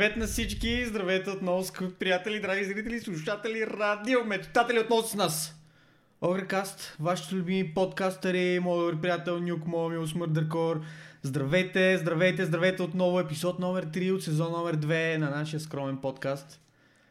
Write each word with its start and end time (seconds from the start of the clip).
Привет 0.00 0.16
на 0.16 0.26
всички! 0.26 0.86
Здравейте 0.86 1.30
отново, 1.30 1.64
скъпи 1.64 1.94
приятели, 1.94 2.40
драги 2.40 2.64
зрители, 2.64 3.00
слушатели, 3.00 3.66
радио, 3.66 4.24
мечтатели 4.24 4.78
отново 4.78 5.02
с 5.02 5.14
нас! 5.14 5.54
Огрекаст, 6.20 6.96
вашите 7.00 7.34
любими 7.34 7.74
подкастъри, 7.74 8.60
моят 8.60 9.02
приятел 9.02 9.38
Нюк, 9.38 9.66
моят 9.66 9.92
мил 9.92 10.06
Смърдъркор. 10.06 10.80
Здравейте, 11.22 11.98
здравейте, 11.98 12.44
здравейте 12.44 12.82
отново, 12.82 13.20
епизод 13.20 13.58
номер 13.58 13.86
3 13.86 14.14
от 14.14 14.22
сезон 14.22 14.52
номер 14.52 14.76
2 14.76 15.16
на 15.16 15.30
нашия 15.30 15.60
скромен 15.60 15.96
подкаст. 15.96 16.60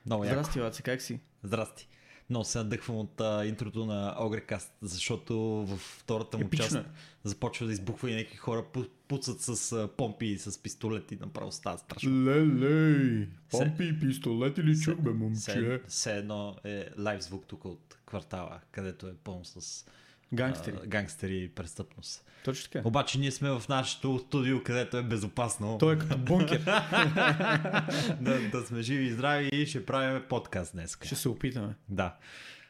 Много 0.05 0.23
яко. 0.23 0.35
Здрасти, 0.35 0.59
Ваце, 0.59 0.83
как 0.83 1.01
си? 1.01 1.19
Здрасти. 1.43 1.87
Много 2.29 2.45
се 2.45 2.57
надъхвам 2.57 2.97
от 2.97 3.21
а, 3.21 3.45
интрото 3.45 3.85
на 3.85 4.15
Огрекаст, 4.19 4.73
защото 4.81 5.37
във 5.39 5.79
втората 5.79 6.37
му 6.37 6.45
Епично 6.45 6.65
част 6.65 6.75
е. 6.75 6.83
започва 7.23 7.65
да 7.65 7.73
избухва 7.73 8.11
и 8.11 8.15
някакви 8.15 8.37
хора 8.37 8.65
пу- 8.73 8.89
пуцат 9.07 9.41
с 9.41 9.71
а, 9.71 9.87
помпи 9.87 10.25
и 10.25 10.37
с 10.37 10.63
пистолети. 10.63 11.17
Направо 11.21 11.51
става 11.51 11.77
страшно. 11.77 12.25
Лелей, 12.25 13.27
помпи 13.51 13.83
и 13.83 13.99
пистолети 13.99 14.63
ли 14.63 14.79
чук, 14.79 15.01
бе, 15.01 15.11
Все, 15.35 15.81
все 15.87 16.17
едно 16.17 16.55
е 16.63 16.89
лайв 16.99 17.23
звук 17.23 17.45
тук 17.47 17.65
от 17.65 17.97
квартала, 18.05 18.59
където 18.71 19.07
е 19.07 19.13
пълно 19.23 19.45
с 19.45 19.85
Гангстери. 20.33 20.75
а, 20.83 20.87
гангстери 20.87 21.43
и 21.43 21.49
престъпност. 21.49 22.25
Точно 22.43 22.71
така. 22.71 22.87
Обаче 22.87 23.19
ние 23.19 23.31
сме 23.31 23.49
в 23.49 23.63
нашето 23.69 24.19
студио, 24.19 24.63
където 24.63 24.97
е 24.97 25.03
безопасно. 25.03 25.77
Той 25.77 25.95
е 25.95 25.99
като 25.99 26.17
бункер. 26.17 26.59
да, 28.21 28.49
да 28.51 28.65
сме 28.65 28.81
живи 28.81 29.05
и 29.05 29.11
здрави 29.11 29.49
и 29.53 29.65
ще 29.65 29.85
правим 29.85 30.23
подкаст 30.29 30.73
днес. 30.73 30.97
Ще 31.03 31.15
се 31.15 31.29
опитаме. 31.29 31.75
Да. 31.89 32.15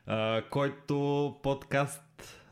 А, 0.06 0.42
който 0.50 1.36
подкаст 1.44 2.04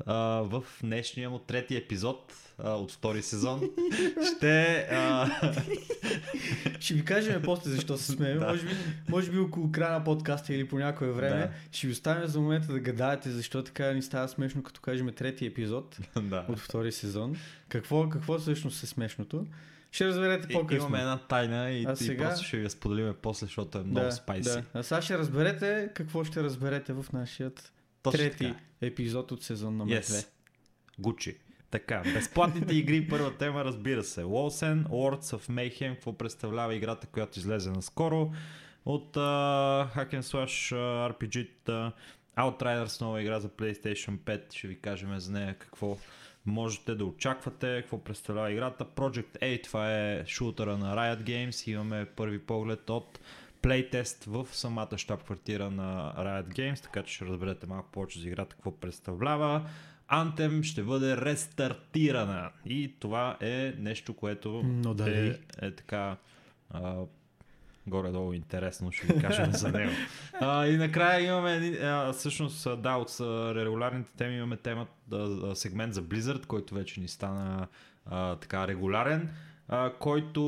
а, 0.06 0.16
в 0.44 0.64
днешния 0.82 1.30
му 1.30 1.40
трети 1.40 1.76
епизод 1.76 2.34
а, 2.58 2.72
от 2.72 2.92
втори 2.92 3.22
сезон 3.22 3.62
ще... 4.38 4.88
А, 4.92 5.30
Ще 6.80 6.94
ви 6.94 7.06
кажем 7.06 7.42
после 7.44 7.72
защо 7.72 7.98
се 7.98 8.12
смеем. 8.12 8.40
Да. 8.40 8.48
може, 8.48 8.66
би, 8.66 8.72
може 9.10 9.32
би 9.32 9.40
около 9.40 9.72
края 9.72 9.92
на 9.92 10.04
подкаста 10.04 10.54
или 10.54 10.68
по 10.68 10.80
някое 10.80 11.12
време. 11.12 11.40
Да. 11.40 11.52
Ще 11.72 11.88
ви 11.88 11.94
оставим 11.94 12.28
за 12.28 12.40
момента 12.40 12.68
да 12.68 12.80
гадаете 12.80 13.30
защо 13.32 13.64
така 13.64 13.94
ни 13.94 14.02
става 14.02 14.28
смешно, 14.28 14.64
като 14.64 14.82
кажем 14.82 15.14
трети 15.14 15.46
епизод 15.46 15.98
да. 16.22 16.46
от 16.50 16.60
втори 16.60 16.92
сезон. 16.92 17.36
Какво, 17.70 18.10
какво 18.10 18.40
всъщност 18.40 18.84
е 18.84 18.88
смешното? 18.88 19.46
Ще 19.92 20.06
разберете 20.06 20.48
И, 20.50 20.54
по-късно. 20.54 20.78
имаме 20.78 21.00
една 21.00 21.18
тайна 21.20 21.72
и, 21.72 21.86
А 21.86 21.94
и 21.94 21.96
сега- 21.96 22.24
просто 22.26 22.46
ще 22.46 22.58
ви 22.58 22.64
я 22.64 22.70
споделиме 22.70 23.14
после, 23.14 23.46
защото 23.46 23.78
е 23.78 23.84
много 23.84 24.00
да, 24.00 24.12
спайси. 24.12 24.50
да. 24.50 24.64
А 24.74 24.84
сега 24.84 25.02
ще 25.02 25.18
разберете 25.18 25.90
какво 25.96 26.24
ще 26.24 26.44
разберете 26.44 26.94
в 26.94 27.06
Точно 28.04 28.18
трети 28.20 28.38
така. 28.38 28.56
епизод 28.82 29.32
от 29.32 29.44
сезон 29.44 29.78
номер 29.78 29.96
2. 29.96 30.02
Yes. 30.02 30.28
Гучи. 31.00 31.38
Така, 31.72 32.02
безплатните 32.14 32.76
игри, 32.76 33.08
първа 33.08 33.38
тема, 33.38 33.66
разбира 33.66 34.04
се. 34.04 34.24
Лосен, 34.24 34.86
Lords 34.86 35.38
of 35.38 35.50
Mayhem, 35.50 35.94
какво 35.94 36.14
представлява 36.14 36.76
играта, 36.76 37.08
която 37.08 37.40
излезе 37.40 37.72
наскоро 37.72 38.32
от 38.86 39.16
uh, 39.16 39.96
Hack 39.96 40.14
and 40.14 40.22
Slash 40.22 40.76
uh, 40.76 41.14
RPG. 41.14 41.50
Uh, 41.66 41.92
Outriders, 42.38 43.02
нова 43.02 43.22
игра 43.22 43.40
за 43.40 43.50
PlayStation 43.50 44.18
5, 44.18 44.54
ще 44.54 44.68
ви 44.68 44.80
кажем 44.80 45.20
за 45.20 45.32
нея 45.32 45.56
какво 45.60 45.98
можете 46.46 46.96
да 46.96 47.06
очаквате, 47.06 47.80
какво 47.82 48.04
представлява 48.04 48.52
играта. 48.52 48.86
Project 48.86 49.40
A, 49.42 49.64
това 49.64 49.94
е 49.94 50.26
шутъра 50.26 50.78
на 50.78 50.96
Riot 50.96 51.24
Games, 51.24 51.72
имаме 51.72 52.06
първи 52.06 52.40
поглед 52.40 52.90
от 52.90 53.20
плейтест 53.62 54.24
в 54.24 54.48
самата 54.52 54.98
щаб-квартира 54.98 55.70
на 55.70 56.14
Riot 56.18 56.48
Games, 56.48 56.84
така 56.84 57.04
че 57.04 57.14
ще 57.14 57.26
разберете 57.26 57.68
малко 57.68 57.92
повече 57.92 58.20
за 58.20 58.28
играта, 58.28 58.56
какво 58.56 58.72
представлява. 58.72 59.70
Anthem 60.12 60.64
ще 60.64 60.84
бъде 60.84 61.18
рестартирана 61.18 62.50
и 62.66 62.94
това 63.00 63.38
е 63.42 63.74
нещо, 63.78 64.14
което 64.14 64.62
Но 64.64 64.94
дали? 64.94 65.28
е, 65.28 65.40
е 65.62 65.72
така 65.72 66.18
а, 66.70 66.96
горе-долу 67.88 68.34
интересно, 68.34 68.92
ще 68.92 69.14
ви 69.14 69.22
кажем 69.22 69.52
за 69.52 69.72
него. 69.72 69.92
А, 70.40 70.68
и 70.68 70.78
накрая 70.78 71.28
имаме, 71.28 71.78
а, 71.84 72.14
всъщност, 72.14 72.82
да, 72.82 72.96
от 72.96 73.18
регулярните 73.56 74.12
теми 74.18 74.36
имаме 74.36 74.58
тема, 74.58 74.88
а, 75.12 75.56
сегмент 75.56 75.94
за 75.94 76.04
Blizzard, 76.04 76.46
който 76.46 76.76
вече 76.76 77.02
ни 77.02 77.08
стана 77.08 77.68
а, 78.06 78.36
така 78.36 78.68
регулярен, 78.68 79.30
а, 79.68 79.94
който 80.00 80.42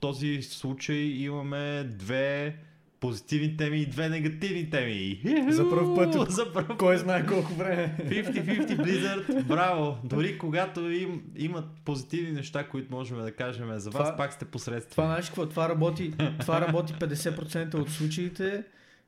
този 0.00 0.42
случай 0.42 0.96
имаме 0.96 1.84
две 1.84 2.56
позитивни 3.00 3.56
теми 3.56 3.78
и 3.78 3.86
две 3.86 4.08
негативни 4.08 4.70
теми. 4.70 5.20
За 5.48 5.70
пръв 5.70 5.94
път 5.94 6.14
от- 6.14 6.30
За 6.32 6.52
пръв 6.52 6.76
Кой 6.78 6.98
знае 6.98 7.26
колко 7.26 7.54
време? 7.54 7.96
50-50 8.00 8.76
Blizzard, 8.76 9.42
браво! 9.44 9.98
Дори 10.04 10.38
когато 10.38 10.90
им, 10.90 11.22
имат 11.36 11.64
позитивни 11.84 12.32
неща, 12.32 12.64
които 12.64 12.94
можем 12.94 13.18
да 13.18 13.32
кажем 13.32 13.66
за 13.68 13.90
вас, 13.90 14.02
Това- 14.04 14.16
пак 14.16 14.32
сте 14.32 14.44
посредствени. 14.44 14.90
Това, 14.90 15.04
знаеш 15.06 15.26
какво? 15.26 15.46
Това 15.46 15.68
работи, 15.68 16.12
това 16.40 16.60
работи 16.60 16.92
50% 16.94 17.74
от 17.74 17.90
случаите 17.90 18.64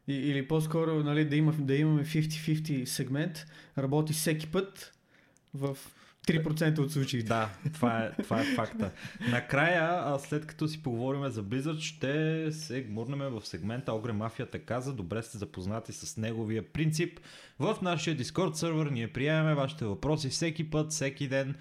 и, 0.09 0.15
или 0.15 0.49
по-скоро 0.49 0.95
нали, 0.95 1.25
да, 1.25 1.37
има, 1.37 1.53
да 1.53 1.75
имаме 1.77 2.05
50-50 2.05 2.85
сегмент, 2.85 3.47
работи 3.79 4.13
всеки 4.13 4.47
път 4.47 4.93
в 5.55 5.77
3% 6.31 6.79
от 6.79 6.93
случаите. 6.93 7.27
Да, 7.27 7.51
това 7.73 7.99
е, 7.99 8.23
това 8.23 8.41
е 8.41 8.45
факта. 8.45 8.91
Накрая, 9.31 10.19
след 10.19 10.47
като 10.47 10.69
си 10.69 10.83
поговорим 10.83 11.29
за 11.29 11.45
Blizzard, 11.45 11.81
ще 11.81 12.53
се 12.53 12.83
гмурнем 12.83 13.21
в 13.21 13.47
сегмента 13.47 13.93
Огре 13.93 14.13
Мафията 14.13 14.59
каза. 14.59 14.93
Добре 14.93 15.23
сте 15.23 15.39
запознати 15.39 15.93
с 15.93 16.17
неговия 16.17 16.73
принцип. 16.73 17.21
В 17.59 17.77
нашия 17.83 18.17
Discord 18.17 18.53
сервер 18.53 18.87
ние 18.87 19.13
приемаме 19.13 19.55
вашите 19.55 19.85
въпроси 19.85 20.29
всеки 20.29 20.71
път, 20.71 20.91
всеки 20.91 21.29
ден 21.29 21.55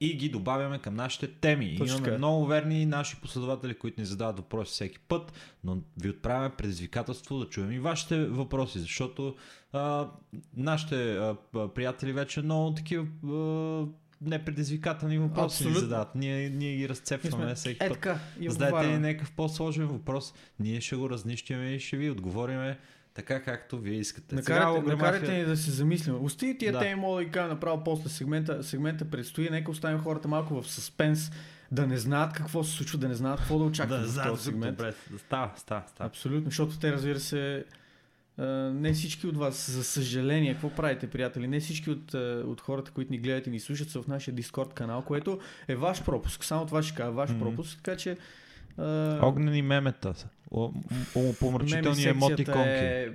и 0.00 0.16
ги 0.16 0.28
добавяме 0.28 0.78
към 0.78 0.94
нашите 0.94 1.28
теми. 1.28 1.76
Точно 1.78 1.98
Имаме 1.98 2.18
много 2.18 2.46
верни 2.46 2.86
наши 2.86 3.16
последователи, 3.20 3.74
които 3.74 4.00
ни 4.00 4.06
задават 4.06 4.36
въпроси 4.36 4.72
всеки 4.72 4.98
път, 4.98 5.32
но 5.64 5.78
ви 6.02 6.10
отправяме 6.10 6.54
предизвикателство 6.58 7.38
да 7.38 7.48
чуем 7.48 7.72
и 7.72 7.78
вашите 7.78 8.24
въпроси, 8.24 8.78
защото 8.78 9.36
а, 9.72 10.08
нашите 10.56 11.16
а, 11.16 11.36
приятели 11.74 12.12
вече 12.12 12.42
много 12.42 12.74
такива 12.74 13.06
а, 13.24 13.86
непредизвикателни 14.24 15.18
въпроси 15.18 15.40
ни 15.62 15.68
Абсолютно. 15.68 15.80
задават. 15.80 16.14
Ние, 16.14 16.50
ние 16.50 16.76
ги 16.76 16.88
разцепваме 16.88 17.54
всеки 17.54 17.84
Е 17.84 17.88
път. 17.88 17.96
така, 17.96 18.18
Задайте 18.48 18.86
ни 18.88 18.98
някакъв 18.98 19.32
по-сложен 19.32 19.86
въпрос, 19.86 20.34
ние 20.60 20.80
ще 20.80 20.96
го 20.96 21.10
разнищиме 21.10 21.66
и 21.66 21.80
ще 21.80 21.96
ви 21.96 22.10
отговориме 22.10 22.78
така 23.14 23.42
както 23.42 23.78
вие 23.78 23.94
искате. 23.94 24.34
Накарате, 24.34 24.78
Огре 24.78 24.92
накарате 24.92 25.32
ни 25.32 25.44
да 25.44 25.56
се 25.56 25.70
замислим. 25.70 26.24
Остави 26.24 26.58
тия 26.58 26.72
Да. 26.72 26.78
теми, 26.78 26.94
мога 26.94 27.24
да 27.24 27.30
кажа 27.30 27.48
направо 27.48 27.84
после 27.84 28.08
сегмента. 28.08 28.62
Сегмента 28.64 29.04
предстои. 29.04 29.48
Нека 29.50 29.70
оставим 29.70 29.98
хората 29.98 30.28
малко 30.28 30.62
в 30.62 30.70
съспенс, 30.70 31.30
да 31.72 31.86
не 31.86 31.98
знаят 31.98 32.32
какво 32.32 32.64
се 32.64 32.72
случва, 32.72 32.98
да 32.98 33.08
не 33.08 33.14
знаят 33.14 33.38
какво 33.40 33.58
да 33.58 33.64
очакват 33.64 34.00
да, 34.04 34.22
в 34.22 34.26
този 34.26 34.44
сегмент. 34.44 34.76
добре, 34.76 34.94
става, 35.18 35.50
става, 35.56 35.82
става. 35.88 36.08
Абсолютно, 36.08 36.44
защото 36.44 36.78
те, 36.78 36.92
разбира 36.92 37.20
се, 37.20 37.64
не 38.72 38.92
всички 38.92 39.26
от 39.26 39.36
вас, 39.36 39.70
за 39.70 39.84
съжаление, 39.84 40.52
какво 40.52 40.70
правите, 40.70 41.06
приятели? 41.06 41.48
Не 41.48 41.60
всички 41.60 41.90
от, 41.90 42.14
от 42.44 42.60
хората, 42.60 42.90
които 42.90 43.12
ни 43.12 43.18
гледат 43.18 43.46
и 43.46 43.50
ни 43.50 43.60
слушат, 43.60 43.90
са 43.90 44.02
в 44.02 44.06
нашия 44.06 44.34
Дискорд 44.34 44.72
канал, 44.72 45.02
което 45.02 45.38
е 45.68 45.76
ваш 45.76 46.04
пропуск. 46.04 46.44
Само 46.44 46.66
това 46.66 46.82
ще 46.82 46.94
кажа, 46.94 47.10
ваш 47.10 47.30
Мгм. 47.30 47.38
пропуск, 47.40 47.76
така 47.76 47.96
че... 47.96 48.16
а, 48.78 49.18
Огнени 49.22 49.62
мемета 49.62 50.14
са. 50.14 50.28
Помрачителни 51.40 52.04
емотиконки. 52.04 52.68
Е 52.68 53.12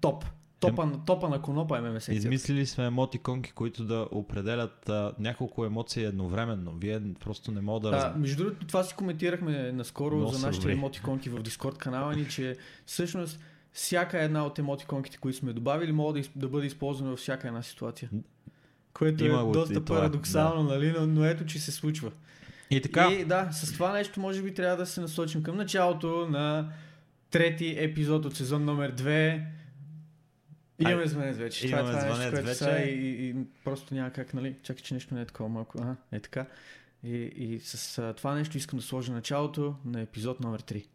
топ. 0.00 0.24
Топа, 0.60 0.86
на- 0.86 1.04
топа 1.04 1.28
на 1.28 1.42
конопа 1.42 1.78
е 1.78 1.80
меме 1.80 2.00
секцията. 2.00 2.16
Измислили 2.18 2.66
сме 2.66 2.86
емотиконки, 2.86 3.52
които 3.52 3.84
да 3.84 4.08
определят 4.10 4.88
а, 4.88 5.12
няколко 5.18 5.64
емоции 5.64 6.04
едновременно. 6.04 6.72
Вие 6.72 7.00
просто 7.14 7.52
не 7.52 7.60
мога 7.60 7.80
да 7.80 7.88
А, 7.88 7.92
разберете. 7.92 8.18
между 8.18 8.44
другото, 8.44 8.66
това 8.66 8.84
си 8.84 8.94
коментирахме 8.94 9.72
наскоро 9.72 10.16
Много 10.16 10.32
за 10.32 10.46
нашите 10.46 10.72
емотиконки 10.72 11.30
в 11.30 11.42
Дискорд 11.42 11.78
канала 11.78 12.14
ни, 12.14 12.28
че 12.28 12.56
всъщност 12.86 13.40
всяка 13.76 14.22
една 14.22 14.46
от 14.46 14.58
емотиконките, 14.58 15.18
които 15.18 15.38
сме 15.38 15.52
добавили, 15.52 15.92
може 15.92 16.22
да, 16.22 16.28
да 16.36 16.48
бъде 16.48 16.66
използвана 16.66 17.10
във 17.10 17.18
всяка 17.18 17.48
една 17.48 17.62
ситуация. 17.62 18.10
Което 18.92 19.24
Има 19.24 19.40
е 19.40 19.52
доста 19.52 19.84
това, 19.84 20.00
парадоксално, 20.00 20.62
нали? 20.62 20.94
Но, 20.98 21.06
но 21.06 21.24
ето, 21.24 21.46
че 21.46 21.58
се 21.58 21.72
случва. 21.72 22.12
И 22.70 22.80
така, 22.80 23.12
И 23.12 23.24
да, 23.24 23.48
с 23.52 23.72
това 23.72 23.92
нещо 23.92 24.20
може 24.20 24.42
би 24.42 24.54
трябва 24.54 24.76
да 24.76 24.86
се 24.86 25.00
насочим 25.00 25.42
към 25.42 25.56
началото 25.56 26.28
на 26.30 26.72
трети 27.30 27.76
епизод 27.78 28.24
от 28.24 28.36
сезон 28.36 28.64
номер 28.64 28.94
2. 28.94 29.44
Имаме 30.78 31.06
звънец 31.06 31.36
вече. 31.36 31.68
имаме 31.68 31.90
това, 31.90 32.00
това 32.00 32.14
е 32.14 32.18
нещо, 32.18 32.36
звънец 32.36 32.58
което 32.58 32.74
вече. 32.74 32.90
и, 32.90 33.26
и, 33.26 33.28
и, 33.28 33.34
просто 33.64 33.94
няма 33.94 34.10
как, 34.10 34.34
нали? 34.34 34.56
Чакай, 34.62 34.82
че 34.82 34.94
нещо 34.94 35.14
не 35.14 35.20
е 35.20 35.24
такова 35.26 35.48
малко. 35.48 35.78
Ага, 35.82 35.96
е 36.12 36.20
така. 36.20 36.46
И, 37.04 37.16
и 37.16 37.60
с 37.60 37.98
а, 37.98 38.12
това 38.12 38.34
нещо 38.34 38.56
искам 38.56 38.78
да 38.78 38.84
сложа 38.84 39.12
началото 39.12 39.74
на 39.84 40.00
епизод 40.00 40.40
номер 40.40 40.62
3. 40.62 40.86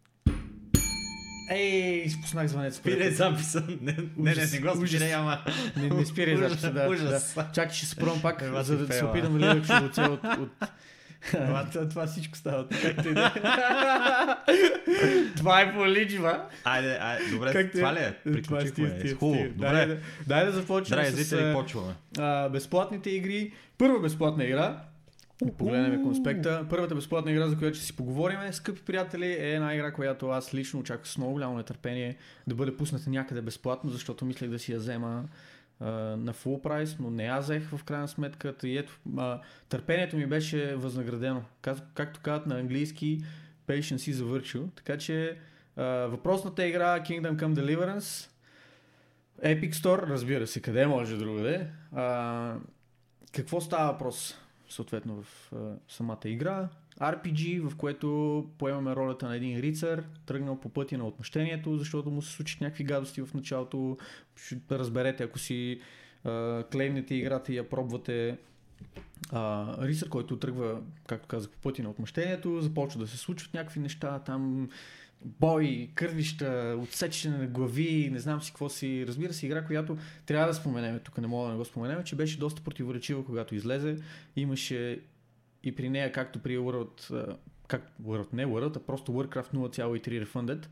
Ей, 1.52 2.04
изпуснах 2.06 2.48
звънец. 2.48 2.76
спирай 2.76 3.12
записа. 3.12 3.64
Не, 3.82 3.96
не, 4.18 4.36
не, 4.36 4.46
не 4.54 4.60
го 4.60 4.88
спирай, 4.88 5.14
ама. 5.14 5.38
Не, 5.78 5.90
не 5.90 6.06
спирай 6.06 6.36
записа, 6.36 6.72
да, 6.74 6.88
ужас. 6.90 7.34
да. 7.36 7.48
Чакай, 7.54 7.76
ще 7.76 7.86
спром 7.86 8.22
пак, 8.22 8.42
Ева 8.42 8.64
за 8.64 8.78
да 8.78 8.94
се 8.94 9.06
опитам 9.06 9.38
нали, 9.38 9.60
да 9.60 9.68
чувоця 9.68 10.02
от... 10.02 10.24
от... 10.24 10.50
това, 11.32 11.66
това 11.90 12.08
всичко 12.08 12.38
става. 12.38 12.68
Както 12.82 13.10
и 13.10 13.14
да 13.14 13.26
е. 13.26 13.42
Това 15.38 15.62
е 15.62 15.74
поличва. 15.74 16.42
Айде, 16.64 16.98
айде, 17.02 17.32
добре, 17.32 17.54
Как 17.54 17.72
това 17.72 17.94
ли 17.94 18.00
е? 18.00 18.14
Това 18.24 18.32
е 18.32 18.34
Приключихме. 18.34 19.00
стига, 19.00 19.16
Хубаво, 19.16 19.44
добре. 19.44 19.72
Дай, 19.72 19.88
да, 19.88 19.98
дай 20.28 20.52
започнем 20.52 21.00
Драги 21.00 21.24
с 21.24 21.34
а, 21.34 21.54
почваме. 21.54 21.94
а, 22.20 22.50
безплатните 22.50 23.10
игри. 23.10 23.52
Първа 23.78 24.00
безплатна 24.00 24.44
игра 24.44 24.78
Да 25.42 25.52
погледнем 25.52 26.04
конспекта. 26.04 26.66
Първата 26.70 26.96
безплатна 26.96 27.32
игра, 27.32 27.48
за 27.48 27.58
която 27.58 27.78
ще 27.78 27.86
си 27.86 27.96
поговорим, 27.96 28.38
скъпи 28.52 28.82
приятели, 28.82 29.26
е 29.26 29.54
една 29.54 29.76
игра, 29.76 29.92
която 29.92 30.30
аз 30.30 30.54
лично 30.54 30.80
очаквах 30.80 31.08
с 31.08 31.18
много 31.18 31.34
голямо 31.34 31.58
нетърпение 31.58 32.18
да 32.48 32.56
бъде 32.56 32.78
пусната 32.78 33.10
някъде 33.10 33.42
безплатно, 33.42 33.90
защото 33.90 34.26
мислех 34.26 34.50
да 34.50 34.60
си 34.60 34.72
я 34.72 34.78
взема 34.78 35.24
а, 35.80 35.92
на 36.18 36.34
full 36.34 36.62
прайс, 36.62 36.96
но 37.00 37.10
не 37.10 37.24
аз 37.24 37.46
взех 37.46 37.70
в 37.70 37.84
крайна 37.84 38.08
сметка. 38.08 38.54
И 38.64 38.78
ето, 38.78 39.00
а, 39.18 39.40
търпението 39.70 40.18
ми 40.18 40.26
беше 40.26 40.76
възнаградено. 40.76 41.44
Как, 41.62 41.78
както 41.94 42.20
казват 42.24 42.48
на 42.48 42.60
английски, 42.60 43.24
patience 43.68 44.12
is 44.12 44.14
a 44.14 44.24
virtue. 44.24 44.66
Така 44.76 44.98
че 44.98 45.38
а, 45.76 45.84
въпросната 45.86 46.68
игра 46.68 47.00
Kingdom 47.00 47.36
Come 47.36 47.54
Deliverance 47.54 48.30
Epic 49.44 49.74
Store, 49.74 50.08
разбира 50.08 50.48
се, 50.48 50.62
къде 50.62 50.88
може 50.88 51.18
другаде. 51.18 51.68
А, 51.96 52.56
какво 53.32 53.62
става 53.62 53.92
въпрос? 53.92 54.41
Съответно 54.72 55.24
в 55.24 55.52
а, 55.56 55.76
самата 55.88 56.20
игра. 56.26 56.70
RPG, 57.00 57.70
в 57.70 57.76
което 57.76 58.50
поемаме 58.58 58.96
ролята 58.96 59.28
на 59.28 59.36
един 59.36 59.60
рицар, 59.60 60.04
тръгнал 60.26 60.60
по 60.60 60.70
пътя 60.70 60.98
на 60.98 61.08
отмъщението, 61.08 61.78
защото 61.78 62.12
му 62.12 62.22
се 62.22 62.32
случат 62.32 62.62
някакви 62.62 62.84
гадости 62.84 63.22
в 63.22 63.34
началото. 63.34 63.98
Ще 64.36 64.80
разберете, 64.80 65.24
ако 65.24 65.40
си 65.40 65.82
а, 66.24 66.64
клеймнете 66.72 67.16
играта 67.16 67.54
и 67.54 67.58
я 67.58 67.70
пробвате. 67.70 68.38
А, 69.32 69.76
рицар, 69.88 70.10
който 70.10 70.38
тръгва, 70.38 70.82
както 71.08 71.28
казах, 71.28 71.52
по 71.52 71.58
пътя 71.58 71.84
на 71.84 71.90
отмъщението, 71.90 72.62
започва 72.62 73.00
да 73.00 73.08
се 73.08 73.18
случват 73.18 73.54
някакви 73.54 73.80
неща, 73.80 74.20
там 74.20 74.70
бой, 75.26 75.90
кървища, 75.96 76.78
отсечане 76.82 77.38
на 77.38 77.48
глави, 77.48 78.10
не 78.12 78.20
знам 78.20 78.42
си 78.42 78.52
какво 78.52 78.70
си. 78.70 79.06
Разбира 79.08 79.34
се, 79.34 79.46
игра, 79.46 79.66
която 79.66 79.98
трябва 80.26 80.48
да 80.48 80.54
споменем, 80.54 81.00
тук 81.04 81.18
не 81.18 81.28
мога 81.28 81.46
да 81.46 81.52
не 81.52 81.58
го 81.58 81.66
споменем, 81.66 82.04
че 82.04 82.16
беше 82.16 82.40
доста 82.40 82.62
противоречива, 82.62 83.26
когато 83.26 83.56
излезе. 83.56 83.98
Имаше 84.36 85.02
и 85.64 85.76
при 85.76 85.90
нея, 85.90 86.12
както 86.12 86.40
при 86.40 86.58
World, 86.58 87.36
как, 87.68 87.92
World 88.04 88.34
не 88.34 88.46
World, 88.46 88.78
а 88.78 88.80
просто 88.80 89.12
Warcraft 89.12 89.54
0.3 89.54 90.26
Refunded, 90.26 90.66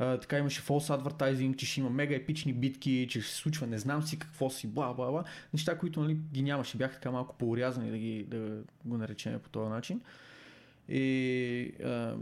Uh, 0.00 0.20
така 0.20 0.38
имаше 0.38 0.62
false 0.62 1.02
advertising, 1.02 1.56
че 1.56 1.66
ще 1.66 1.80
има 1.80 1.90
мега 1.90 2.14
епични 2.14 2.52
битки, 2.52 3.06
че 3.10 3.20
ще 3.20 3.32
се 3.32 3.36
случва 3.36 3.66
не 3.66 3.78
знам 3.78 4.02
си 4.02 4.18
какво 4.18 4.50
си, 4.50 4.66
бла 4.66 4.94
бла 4.94 5.10
бла. 5.10 5.24
Неща, 5.52 5.78
които 5.78 6.00
нали, 6.00 6.14
ги 6.14 6.42
нямаше, 6.42 6.76
бяха 6.76 6.94
така 6.94 7.10
малко 7.10 7.36
поурязани 7.38 7.90
да, 7.90 7.98
ги, 7.98 8.24
да 8.28 8.62
го 8.84 8.96
наречем 8.96 9.40
по 9.40 9.48
този 9.48 9.70
начин. 9.70 10.00
И 10.88 11.72
uh, 11.80 12.16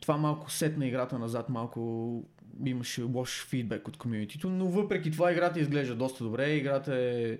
това 0.00 0.16
малко 0.16 0.50
сетна 0.50 0.86
играта 0.86 1.18
назад, 1.18 1.48
малко 1.48 2.24
имаше 2.64 3.02
лош 3.02 3.46
фидбек 3.46 3.88
от 3.88 3.96
комьюнитито, 3.96 4.50
но 4.50 4.66
въпреки 4.66 5.10
това 5.10 5.32
играта 5.32 5.60
изглежда 5.60 5.94
доста 5.94 6.24
добре. 6.24 6.54
Играта 6.54 6.94
е 6.96 7.38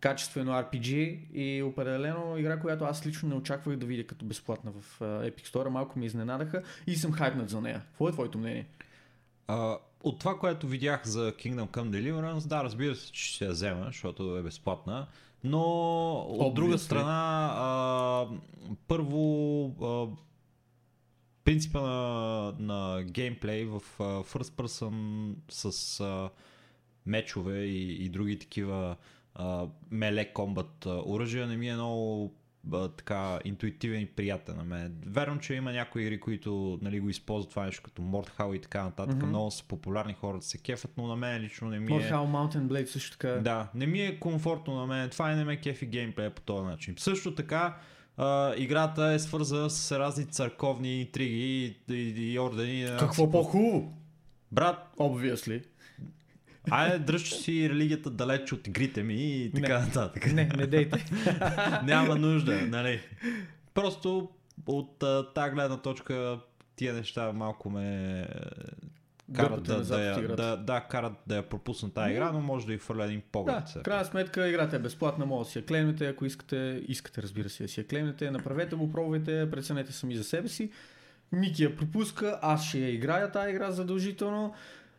качествено 0.00 0.52
RPG 0.52 1.18
и 1.32 1.62
определено 1.62 2.38
игра, 2.38 2.60
която 2.60 2.84
аз 2.84 3.06
лично 3.06 3.28
не 3.28 3.34
очаквах 3.34 3.76
да 3.76 3.86
видя 3.86 4.06
като 4.06 4.24
безплатна 4.24 4.72
в 4.72 5.00
Epic 5.00 5.46
Store. 5.46 5.68
Малко 5.68 5.98
ми 5.98 6.06
изненадаха 6.06 6.62
и 6.86 6.96
съм 6.96 7.12
хайпнат 7.12 7.50
за 7.50 7.60
нея. 7.60 7.82
Какво 7.90 8.08
е 8.08 8.12
твоето 8.12 8.38
мнение? 8.38 8.66
Uh, 9.48 9.78
от 10.02 10.18
това, 10.18 10.38
което 10.38 10.66
видях 10.66 11.06
за 11.06 11.32
Kingdom 11.32 11.68
Come 11.68 11.90
Deliverance, 11.90 12.46
да, 12.46 12.64
разбира 12.64 12.94
се, 12.94 13.12
че 13.12 13.34
ще 13.34 13.44
я 13.44 13.50
взема, 13.50 13.84
защото 13.86 14.36
е 14.36 14.42
безплатна. 14.42 15.06
Но 15.44 15.62
от 16.28 16.40
Obviously. 16.40 16.54
друга 16.54 16.78
страна, 16.78 17.50
а, 17.56 18.26
първо, 18.88 19.64
а, 19.82 20.06
принципа 21.46 21.80
на, 21.80 22.52
на 22.58 23.02
геймплей 23.04 23.64
в 23.64 23.82
uh, 23.98 24.24
First 24.24 24.52
Person 24.52 25.34
с 25.48 26.00
а, 26.00 26.30
мечове 27.06 27.58
и, 27.58 28.04
и 28.04 28.08
други 28.08 28.38
такива 28.38 28.96
меле 29.90 30.32
комбат 30.32 30.86
оръжия 30.86 31.46
не 31.46 31.56
ми 31.56 31.68
е 31.68 31.74
много 31.74 32.34
а, 32.72 32.88
така 32.88 33.38
интуитивен 33.44 34.00
и 34.00 34.06
приятен 34.06 34.56
на 34.56 34.64
мен. 34.64 35.02
Верно, 35.06 35.40
че 35.40 35.54
има 35.54 35.72
някои 35.72 36.02
игри, 36.02 36.20
които 36.20 36.78
нали, 36.82 37.00
го 37.00 37.08
използват 37.08 37.50
това 37.50 37.64
нещо 37.64 37.82
като 37.82 38.02
Mordhau 38.02 38.54
и 38.54 38.60
така 38.60 38.84
нататък. 38.84 39.16
Mm-hmm. 39.16 39.26
Много 39.26 39.50
са 39.50 39.64
популярни 39.64 40.14
хората 40.14 40.46
се 40.46 40.58
кефят, 40.58 40.90
но 40.96 41.06
на 41.06 41.16
мен 41.16 41.42
лично 41.42 41.68
не 41.68 41.80
ми 41.80 41.86
е... 41.86 41.88
Mordhau 41.88 42.12
Mountain 42.12 42.66
Blade 42.66 42.86
също 42.86 43.18
така. 43.18 43.28
Да, 43.28 43.68
не 43.74 43.86
ми 43.86 44.00
е 44.00 44.18
комфортно 44.18 44.74
на 44.74 44.86
мен. 44.86 45.10
Това 45.10 45.32
и 45.32 45.36
не 45.36 45.44
ме 45.44 45.60
кефи 45.60 45.86
геймплея 45.86 46.30
по 46.30 46.42
този 46.42 46.66
начин. 46.66 46.94
Също 46.98 47.34
така, 47.34 47.66
Uh, 47.66 47.80
играта 48.56 49.04
е 49.12 49.18
свързана 49.18 49.70
с 49.70 49.98
разни 49.98 50.24
църковни 50.24 51.00
интриги 51.00 51.76
и, 51.88 51.94
и, 51.94 52.32
и 52.32 52.38
ордени. 52.38 52.86
Какво 52.98 53.30
по-хубаво? 53.30 53.92
Брат, 54.52 54.92
Obviously. 54.98 55.64
Айде, 56.70 56.98
дръж 56.98 57.34
си 57.34 57.70
религията 57.70 58.10
далеч 58.10 58.52
от 58.52 58.66
игрите 58.66 59.02
ми 59.02 59.14
и 59.14 59.52
така 59.52 59.78
не. 59.78 59.86
нататък. 59.86 60.32
Не, 60.32 60.44
не 60.56 60.66
дейте. 60.66 61.04
Няма 61.84 62.16
нужда, 62.16 62.60
нали? 62.66 63.00
Просто 63.74 64.28
от 64.66 65.04
тази 65.34 65.50
гледна 65.50 65.76
точка 65.76 66.38
тия 66.76 66.94
неща 66.94 67.32
малко 67.32 67.70
ме 67.70 68.26
карат 69.34 69.62
да, 69.62 69.82
да, 69.82 70.04
я, 70.04 70.36
да, 70.36 70.56
да, 70.56 70.80
карат 70.80 71.12
да 71.26 71.36
я 71.36 71.48
пропусна 71.48 71.90
тази 71.90 72.12
игра, 72.12 72.32
но 72.32 72.40
може 72.40 72.66
да 72.66 72.74
и 72.74 72.78
хвърля 72.78 73.04
един 73.04 73.22
поглед. 73.32 73.64
Да, 73.74 73.80
в 73.80 73.82
крайна 73.82 74.04
сметка 74.04 74.48
играта 74.48 74.76
е 74.76 74.78
безплатна, 74.78 75.26
може 75.26 75.46
да 75.46 75.50
си 75.50 75.58
я 75.58 75.66
клеймете, 75.66 76.08
ако 76.08 76.24
искате, 76.24 76.82
искате 76.88 77.22
разбира 77.22 77.48
се 77.48 77.62
да 77.62 77.68
си 77.68 77.80
я 77.80 77.86
клеймете, 77.86 78.30
направете 78.30 78.76
го, 78.76 78.92
пробвайте, 78.92 79.50
преценете 79.50 79.92
сами 79.92 80.16
за 80.16 80.24
себе 80.24 80.48
си. 80.48 80.70
Мики 81.32 81.64
я 81.64 81.76
пропуска, 81.76 82.38
аз 82.42 82.64
ще 82.64 82.78
я 82.78 82.94
играя 82.94 83.32
тази 83.32 83.50
игра 83.50 83.70
задължително. 83.70 84.54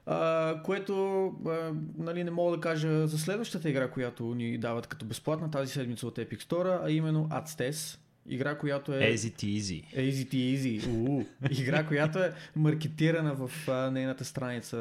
Uh, 0.08 0.62
което 0.62 0.92
uh, 0.94 1.80
нали, 1.98 2.24
не 2.24 2.32
мога 2.32 2.56
да 2.56 2.62
кажа 2.62 3.08
за 3.08 3.18
следващата 3.18 3.70
игра, 3.70 3.90
която 3.90 4.36
ни 4.36 4.58
дават 4.58 4.88
като 4.88 5.06
безплатна 5.06 5.52
тази 5.52 5.72
седмица 5.72 6.08
от 6.08 6.18
Epic 6.18 6.44
Store, 6.44 6.80
а 6.84 6.92
именно 6.92 7.30
AdStes. 7.30 8.00
Игра, 8.28 8.58
която 8.58 8.94
е... 8.94 9.00
Easy 9.00 9.36
Easy. 9.36 9.96
Easy 9.96 10.28
Easy. 10.34 10.88
уу. 10.88 11.26
игра, 11.52 11.86
която 11.86 12.20
е 12.20 12.34
маркетирана 12.56 13.34
в 13.36 13.52
uh, 13.68 13.90
нейната 13.90 14.26
страница 14.26 14.78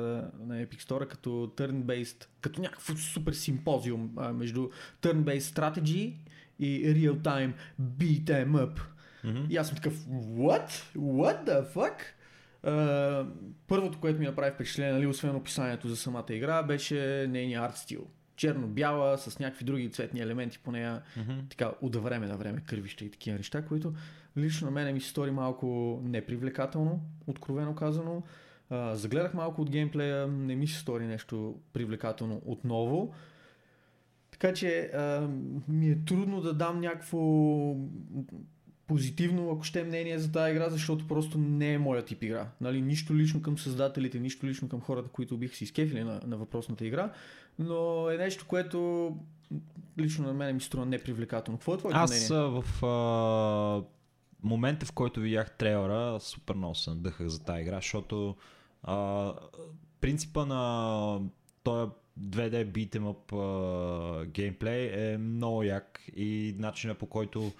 на 0.46 0.66
Epic 0.66 0.82
Store 0.82 1.06
като 1.06 1.30
turn-based, 1.30 2.26
като 2.40 2.60
някакъв 2.60 3.00
супер 3.00 3.32
симпозиум 3.32 4.10
uh, 4.14 4.32
между 4.32 4.68
turn-based 5.02 5.38
strategy 5.38 6.14
и 6.58 6.86
real-time 6.86 7.52
beat 7.80 8.24
em 8.24 8.50
up. 8.50 8.80
Mm-hmm. 9.24 9.48
И 9.50 9.56
аз 9.56 9.68
съм 9.68 9.76
такъв, 9.76 10.06
what? 10.08 10.70
What 10.96 11.46
the 11.46 11.74
fuck? 11.74 11.94
Uh, 12.64 13.28
първото, 13.66 14.00
което 14.00 14.18
ми 14.18 14.26
направи 14.26 14.54
впечатление, 14.54 14.92
нали, 14.92 15.06
освен 15.06 15.36
описанието 15.36 15.88
за 15.88 15.96
самата 15.96 16.26
игра, 16.30 16.62
беше 16.62 17.26
нейния 17.30 17.62
арт 17.62 17.76
стил. 17.76 18.06
Черно-бяла, 18.36 19.18
с 19.18 19.38
някакви 19.38 19.64
други 19.64 19.90
цветни 19.90 20.20
елементи 20.20 20.58
по 20.58 20.72
нея, 20.72 21.02
mm-hmm. 21.18 21.50
така 21.50 21.72
от 21.80 21.96
време 21.96 22.26
на 22.26 22.36
време 22.36 22.60
кървища 22.60 23.04
и 23.04 23.10
такива 23.10 23.36
неща, 23.36 23.64
които 23.64 23.94
лично 24.36 24.64
на 24.64 24.70
мен 24.70 24.94
ми 24.94 25.00
се 25.00 25.08
стори 25.08 25.30
малко 25.30 26.00
непривлекателно, 26.04 27.00
откровено 27.26 27.74
казано. 27.74 28.22
Uh, 28.70 28.92
загледах 28.92 29.34
малко 29.34 29.62
от 29.62 29.70
геймплея, 29.70 30.26
не 30.26 30.56
ми 30.56 30.66
се 30.66 30.78
стори 30.78 31.06
нещо 31.06 31.58
привлекателно 31.72 32.42
отново. 32.44 33.14
Така 34.30 34.52
че 34.52 34.90
uh, 34.94 35.28
ми 35.68 35.88
е 35.90 36.04
трудно 36.04 36.40
да 36.40 36.54
дам 36.54 36.80
някакво 36.80 37.18
позитивно, 38.86 39.50
ако 39.50 39.62
ще 39.62 39.80
е 39.80 39.84
мнение 39.84 40.18
за 40.18 40.32
тази 40.32 40.50
игра, 40.50 40.70
защото 40.70 41.08
просто 41.08 41.38
не 41.38 41.72
е 41.72 41.78
моя 41.78 42.04
тип 42.04 42.22
игра. 42.22 42.48
Нали, 42.60 42.80
нищо 42.80 43.16
лично 43.16 43.42
към 43.42 43.58
създателите, 43.58 44.20
нищо 44.20 44.46
лично 44.46 44.68
към 44.68 44.80
хората, 44.80 45.08
които 45.08 45.36
бих 45.36 45.54
си 45.54 45.64
изкефили 45.64 46.04
на, 46.04 46.20
на 46.26 46.36
въпросната 46.36 46.86
игра, 46.86 47.12
но 47.58 48.10
е 48.10 48.16
нещо, 48.16 48.46
което 48.48 49.10
лично 49.98 50.26
на 50.26 50.34
мен 50.34 50.54
ми 50.54 50.60
струва 50.60 50.86
непривлекателно. 50.86 51.58
Какво 51.58 51.74
е 51.74 51.78
твоето 51.78 51.98
Аз 51.98 52.10
мнение? 52.10 52.26
Аз 52.26 52.64
в 52.64 52.84
а, 52.86 53.84
момента, 54.42 54.86
в 54.86 54.92
който 54.92 55.20
видях 55.20 55.56
трейлера, 55.56 56.20
супер 56.20 56.54
много 56.54 56.74
се 56.74 56.90
надъхах 56.90 57.28
за 57.28 57.44
тази 57.44 57.62
игра, 57.62 57.76
защото 57.76 58.36
а, 58.82 59.32
принципа 60.00 60.46
на 60.46 61.20
този 61.62 61.90
2D 62.20 62.66
beat'em 62.66 63.02
up 63.02 64.26
геймплей 64.26 65.12
е 65.12 65.18
много 65.18 65.62
як 65.62 66.00
и 66.16 66.54
начина 66.58 66.94
по 66.94 67.06
който 67.06 67.52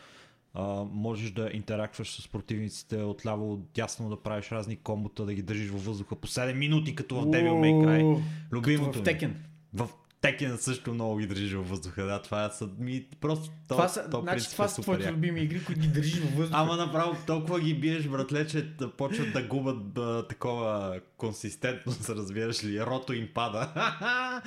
Можеш 0.92 1.30
да 1.30 1.50
интерактваш 1.52 2.20
с 2.20 2.28
противниците 2.28 2.96
отляво, 3.02 3.52
от 3.52 3.60
дясно 3.75 4.08
да 4.08 4.22
правиш 4.22 4.52
разни 4.52 4.76
комбота, 4.76 5.25
да 5.25 5.34
ги 5.34 5.42
държиш 5.42 5.70
във 5.70 5.84
въздуха 5.84 6.16
по 6.16 6.28
7 6.28 6.54
минути, 6.54 6.94
като 6.94 7.20
в 7.20 7.26
Devil 7.26 7.52
May 7.52 7.86
Cry. 7.86 8.22
Любимото 8.52 8.98
в 8.98 9.02
Текен. 9.02 9.44
В 9.75 9.88
Текен 10.20 10.58
също 10.58 10.94
много 10.94 11.16
ги 11.16 11.26
държиш 11.26 11.52
във 11.52 11.68
въздуха. 11.68 12.04
Да, 12.04 12.22
това 12.22 12.50
са 12.50 12.68
ми 12.78 13.06
просто 13.20 13.50
това 13.68 13.88
са, 13.88 14.10
то, 14.10 14.20
значи, 14.20 14.50
това 14.50 14.64
е 14.64 14.68
са 14.68 14.82
твоите 14.82 15.12
любими 15.12 15.40
игри, 15.40 15.64
които 15.64 15.80
ги 15.80 15.88
държиш 15.88 16.20
във 16.20 16.36
въздуха. 16.36 16.60
Ама 16.60 16.76
направо 16.76 17.16
толкова 17.26 17.60
ги 17.60 17.75
биеш, 17.75 18.08
братле, 18.08 18.46
че 18.46 18.76
почват 18.96 19.32
да 19.32 19.42
губят 19.42 19.92
да, 19.92 20.26
такова 20.28 21.00
консистентност, 21.16 22.08
разбираш 22.08 22.64
ли. 22.64 22.80
Рото 22.80 23.12
им 23.12 23.28
пада. 23.34 23.72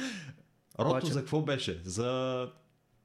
Рото 0.80 0.90
Обаче... 0.90 1.14
за 1.14 1.20
какво 1.20 1.42
беше? 1.42 1.82
За 1.84 2.50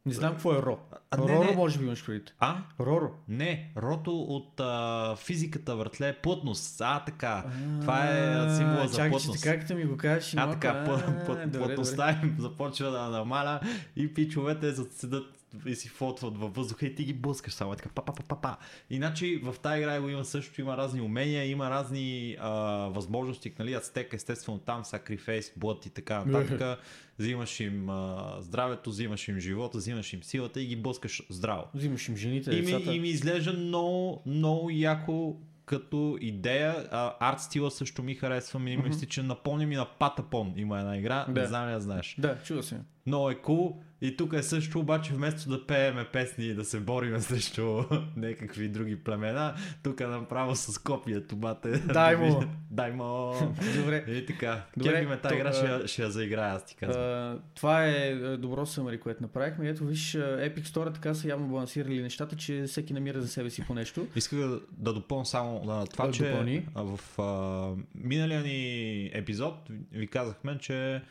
не 0.06 0.14
знам 0.14 0.32
какво 0.32 0.52
е 0.54 0.62
Ро. 0.62 0.78
А, 1.10 1.16
не, 1.16 1.32
Роро 1.32 1.44
не. 1.44 1.56
може 1.56 1.78
би 1.78 1.84
имаш 1.84 2.06
предвид. 2.06 2.34
А? 2.38 2.56
Роро. 2.80 3.10
Не, 3.28 3.72
Рото 3.76 4.20
от 4.22 4.60
а, 4.60 5.16
физиката 5.16 5.76
въртле 5.76 6.16
плътност. 6.22 6.80
А, 6.80 7.04
така. 7.04 7.44
А, 7.46 7.80
Това 7.80 8.04
е 8.08 8.54
символа 8.56 8.88
за 8.88 9.08
плътност. 9.08 9.42
Чакай, 9.42 9.60
как 9.60 9.76
ми 9.76 9.84
го 9.84 9.96
кажеш. 9.96 10.34
А, 10.36 10.50
така, 10.50 10.84
плътността 11.52 12.10
им 12.22 12.36
започва 12.38 12.90
да 12.90 13.08
намаля 13.08 13.60
и 13.96 14.14
пичовете 14.14 14.72
седат 14.72 15.43
и 15.66 15.74
си 15.74 15.88
фотват 15.88 16.38
във 16.38 16.54
въздуха 16.54 16.86
и 16.86 16.94
ти 16.94 17.04
ги 17.04 17.12
блъскаш 17.12 17.52
само 17.52 17.72
е 17.72 17.76
така 17.76 17.88
па 17.94 18.04
па 18.04 18.12
па 18.12 18.22
па 18.28 18.40
па. 18.40 18.56
Иначе 18.90 19.40
в 19.42 19.54
тази 19.62 19.80
игра 19.80 20.00
го 20.00 20.08
има 20.08 20.24
също, 20.24 20.60
има 20.60 20.76
разни 20.76 21.00
умения, 21.00 21.46
има 21.46 21.70
разни 21.70 22.36
а, 22.40 22.50
възможности, 22.94 23.52
нали, 23.58 23.74
ацтек, 23.74 24.14
естествено 24.14 24.58
там, 24.58 24.84
сакрифейс, 24.84 25.52
блът 25.56 25.86
и 25.86 25.90
така 25.90 26.24
нататък. 26.24 26.78
взимаш 27.18 27.60
им 27.60 27.88
а, 27.90 28.36
здравето, 28.40 28.90
взимаш 28.90 29.28
им 29.28 29.38
живота, 29.38 29.78
взимаш 29.78 30.12
им 30.12 30.22
силата 30.22 30.60
и 30.60 30.66
ги 30.66 30.76
блъскаш 30.76 31.22
здраво. 31.30 31.64
Взимаш 31.74 32.08
им 32.08 32.16
жените, 32.16 32.50
И 32.56 32.62
ми, 32.62 32.94
и 32.94 33.00
ми 33.00 33.08
изглежда 33.08 33.52
много, 33.52 34.22
много 34.26 34.70
яко 34.70 35.36
като 35.66 36.18
идея. 36.20 36.88
А, 36.90 37.14
арт 37.20 37.40
стила 37.40 37.70
също 37.70 38.02
ми 38.02 38.14
харесва, 38.14 38.60
минималистичен. 38.60 39.26
Напомня 39.26 39.66
ми 39.66 39.76
на 39.76 39.86
Патапон 39.98 40.52
има 40.56 40.78
една 40.78 40.98
игра, 40.98 41.26
не 41.28 41.34
Да. 41.34 41.46
знам 41.46 41.68
ли 41.68 41.72
я 41.72 41.80
знаеш. 41.80 42.16
Да, 42.18 42.38
чува 42.44 42.62
се. 42.62 42.80
Много 43.06 43.30
е 43.30 43.34
cool. 43.34 43.74
И 44.00 44.16
тук 44.16 44.32
е 44.32 44.42
също, 44.42 44.80
обаче 44.80 45.14
вместо 45.14 45.50
да 45.50 45.66
пееме 45.66 46.04
песни 46.04 46.44
и 46.44 46.54
да 46.54 46.64
се 46.64 46.80
бориме 46.80 47.20
срещу 47.20 47.82
някакви 48.16 48.68
други 48.68 48.96
племена, 48.96 49.54
тук 49.82 50.00
е 50.00 50.06
направо 50.06 50.56
с 50.56 50.78
копието, 50.78 51.36
бате. 51.36 51.68
Дай 51.92 52.16
му. 52.16 52.44
Дай 52.70 52.90
му. 52.92 53.34
Добре. 53.76 54.04
И 54.08 54.26
така. 54.26 54.62
Добре, 54.76 55.06
ме 55.06 55.20
тази 55.20 55.34
игра, 55.34 55.52
ще, 55.52 55.88
ще 55.88 56.02
я 56.02 56.10
заиграя, 56.10 56.54
аз 56.54 56.66
ти 56.66 56.76
казвам. 56.76 57.04
А, 57.04 57.38
това 57.54 57.86
е 57.86 58.14
добро 58.36 58.66
съмари, 58.66 59.00
което 59.00 59.22
направихме. 59.22 59.68
Ето 59.68 59.84
виж, 59.84 60.12
Epic 60.16 60.62
Store 60.62 60.94
така 60.94 61.14
са 61.14 61.28
явно 61.28 61.46
балансирали 61.46 62.02
нещата, 62.02 62.36
че 62.36 62.62
всеки 62.62 62.92
намира 62.92 63.20
за 63.20 63.28
себе 63.28 63.50
си 63.50 63.66
по 63.66 63.74
нещо. 63.74 64.06
Исках 64.16 64.38
да, 64.38 64.60
да 64.72 64.92
допълня 64.92 65.26
само 65.26 65.64
на 65.64 65.86
това, 65.86 66.10
че 66.10 66.24
допълни. 66.24 66.66
в 66.74 67.22
а, 67.22 67.82
миналия 67.94 68.40
ни 68.40 69.10
епизод 69.14 69.54
ви 69.92 70.06
казахме, 70.06 70.58
че 70.58 71.02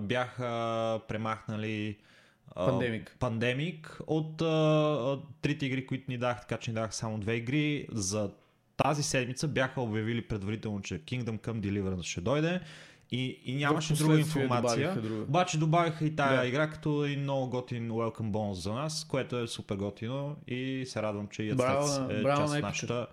бяха 0.00 1.00
премахнали 1.08 1.96
Пандемик. 2.54 3.16
пандемик 3.18 4.00
от 4.06 4.42
а, 4.42 5.18
трите 5.42 5.66
игри, 5.66 5.86
които 5.86 6.04
ни 6.08 6.18
дах, 6.18 6.40
така 6.40 6.56
че 6.56 6.70
ни 6.70 6.74
дах 6.74 6.94
само 6.94 7.18
две 7.18 7.34
игри. 7.34 7.86
За 7.92 8.30
тази 8.76 9.02
седмица 9.02 9.48
бяха 9.48 9.80
обявили 9.80 10.22
предварително, 10.22 10.80
че 10.82 10.94
Kingdom 10.94 11.38
Come 11.38 11.60
Deliverance 11.60 12.02
ще 12.02 12.20
дойде 12.20 12.60
и, 13.12 13.40
и 13.44 13.54
нямаше 13.54 13.94
друга 13.94 14.18
информация. 14.18 14.88
добавиха 14.88 15.08
друга. 15.08 15.22
Обаче 15.22 15.58
добавиха 15.58 16.04
и 16.04 16.16
тая 16.16 16.40
Да. 16.40 16.46
игра 16.46 16.70
като 16.70 17.04
един 17.04 17.20
много 17.20 17.48
готин 17.48 17.90
welcome 17.90 18.30
bonus 18.30 18.52
за 18.52 18.72
нас, 18.72 19.04
което 19.04 19.38
е 19.38 19.46
супер 19.46 19.76
готино 19.76 20.36
и 20.46 20.84
се 20.86 21.02
радвам, 21.02 21.28
че 21.28 21.42
и 21.42 21.54
Браво 21.54 21.86
е 22.10 22.22
браво 22.22 22.40
част 22.40 22.52
на 22.52 22.58
от 22.58 22.62
нашата, 22.62 23.06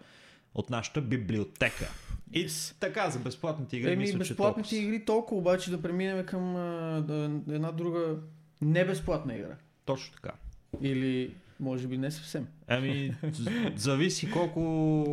от 0.55 0.69
нашата 0.69 1.01
библиотека. 1.01 1.89
И 2.33 2.47
така, 2.79 3.09
за 3.09 3.19
безплатните 3.19 3.77
игри 3.77 3.87
Еми, 3.91 3.97
мисля, 3.97 4.13
че 4.13 4.17
безплатните 4.19 4.69
толкова. 4.69 4.87
игри 4.87 5.05
толкова, 5.05 5.39
обаче 5.41 5.71
да 5.71 5.81
преминем 5.81 6.25
към 6.25 6.55
а, 6.55 7.01
да, 7.01 7.15
една 7.49 7.71
друга 7.71 8.15
небезплатна 8.61 9.35
игра. 9.35 9.55
Точно 9.85 10.13
така. 10.13 10.31
Или 10.81 11.33
може 11.59 11.87
би 11.87 11.97
не 11.97 12.11
съвсем. 12.11 12.47
Еми, 12.67 13.15
з- 13.23 13.49
зависи 13.75 14.31
колко... 14.31 14.61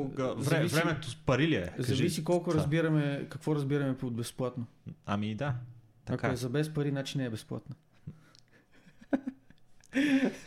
Вре, 0.09 0.23
Зависи- 0.45 0.75
Времето 0.75 1.11
с 1.11 1.17
пари 1.17 1.49
ли 1.49 1.55
е? 1.55 1.73
Кажи 1.77 1.95
Зависи 1.95 2.25
колко 2.25 2.51
това. 2.51 2.63
разбираме, 2.63 3.27
какво 3.31 3.55
разбираме 3.55 3.97
под 3.97 4.15
безплатно. 4.15 4.67
Ами 5.07 5.35
да. 5.35 5.47
Ако 5.47 5.55
Така. 6.07 6.29
е 6.29 6.37
за 6.37 6.49
без 6.49 6.75
пари, 6.75 6.91
значи 6.91 7.19
не 7.19 7.25
е 7.25 7.31
безплатна. 7.31 7.75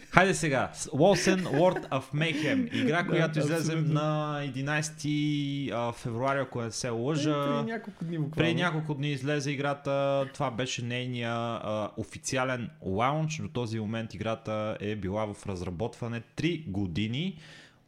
Хайде 0.10 0.34
сега. 0.34 0.72
Wilson 0.74 1.42
World 1.42 1.90
of 1.90 2.04
Mayhem. 2.14 2.74
Игра, 2.74 3.08
която 3.08 3.40
излезе 3.40 3.74
абсолютно. 3.74 3.94
на 3.94 4.42
11 4.56 5.72
а, 5.74 5.92
февруари, 5.92 6.40
ако 6.40 6.62
не 6.62 6.72
се 6.72 6.90
лъжа. 6.90 7.30
Е, 7.30 7.58
преди 7.58 7.72
няколко 7.72 8.06
дни 8.06 8.18
буквално. 8.18 8.36
Преди 8.36 8.62
няколко 8.62 8.94
дни 8.94 9.12
излезе 9.12 9.52
играта. 9.52 10.26
Това 10.34 10.52
беше 10.52 10.86
нейния 10.86 11.34
а, 11.34 11.90
официален 11.98 12.70
лаунч. 12.82 13.38
До 13.42 13.48
този 13.48 13.80
момент 13.80 14.14
играта 14.14 14.78
е 14.80 14.96
била 14.96 15.34
в 15.34 15.46
разработване 15.46 16.22
3 16.38 16.70
години. 16.70 17.38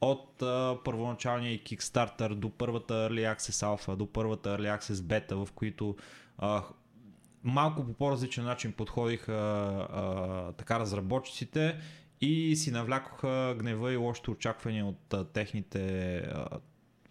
От 0.01 0.41
а, 0.41 0.77
първоначалния 0.85 1.59
Kickstarter 1.59 2.33
до 2.35 2.49
първата 2.49 2.93
Early 2.93 3.35
Access 3.35 3.65
Alpha, 3.65 3.95
до 3.95 4.05
първата 4.07 4.57
Early 4.57 4.79
Access 4.79 4.93
Beta, 4.93 5.45
в 5.45 5.51
които 5.51 5.95
а, 6.37 6.63
малко 7.43 7.85
по 7.85 7.93
по-различен 7.93 8.43
начин 8.43 8.71
подходиха 8.71 9.33
а, 9.33 10.51
така 10.51 10.79
разработчиците 10.79 11.79
и 12.21 12.55
си 12.55 12.71
навлякоха 12.71 13.55
гнева 13.59 13.93
и 13.93 13.97
лошите 13.97 14.31
очаквания 14.31 14.85
от 14.85 15.13
а, 15.13 15.23
техните 15.23 16.15
а, 16.17 16.59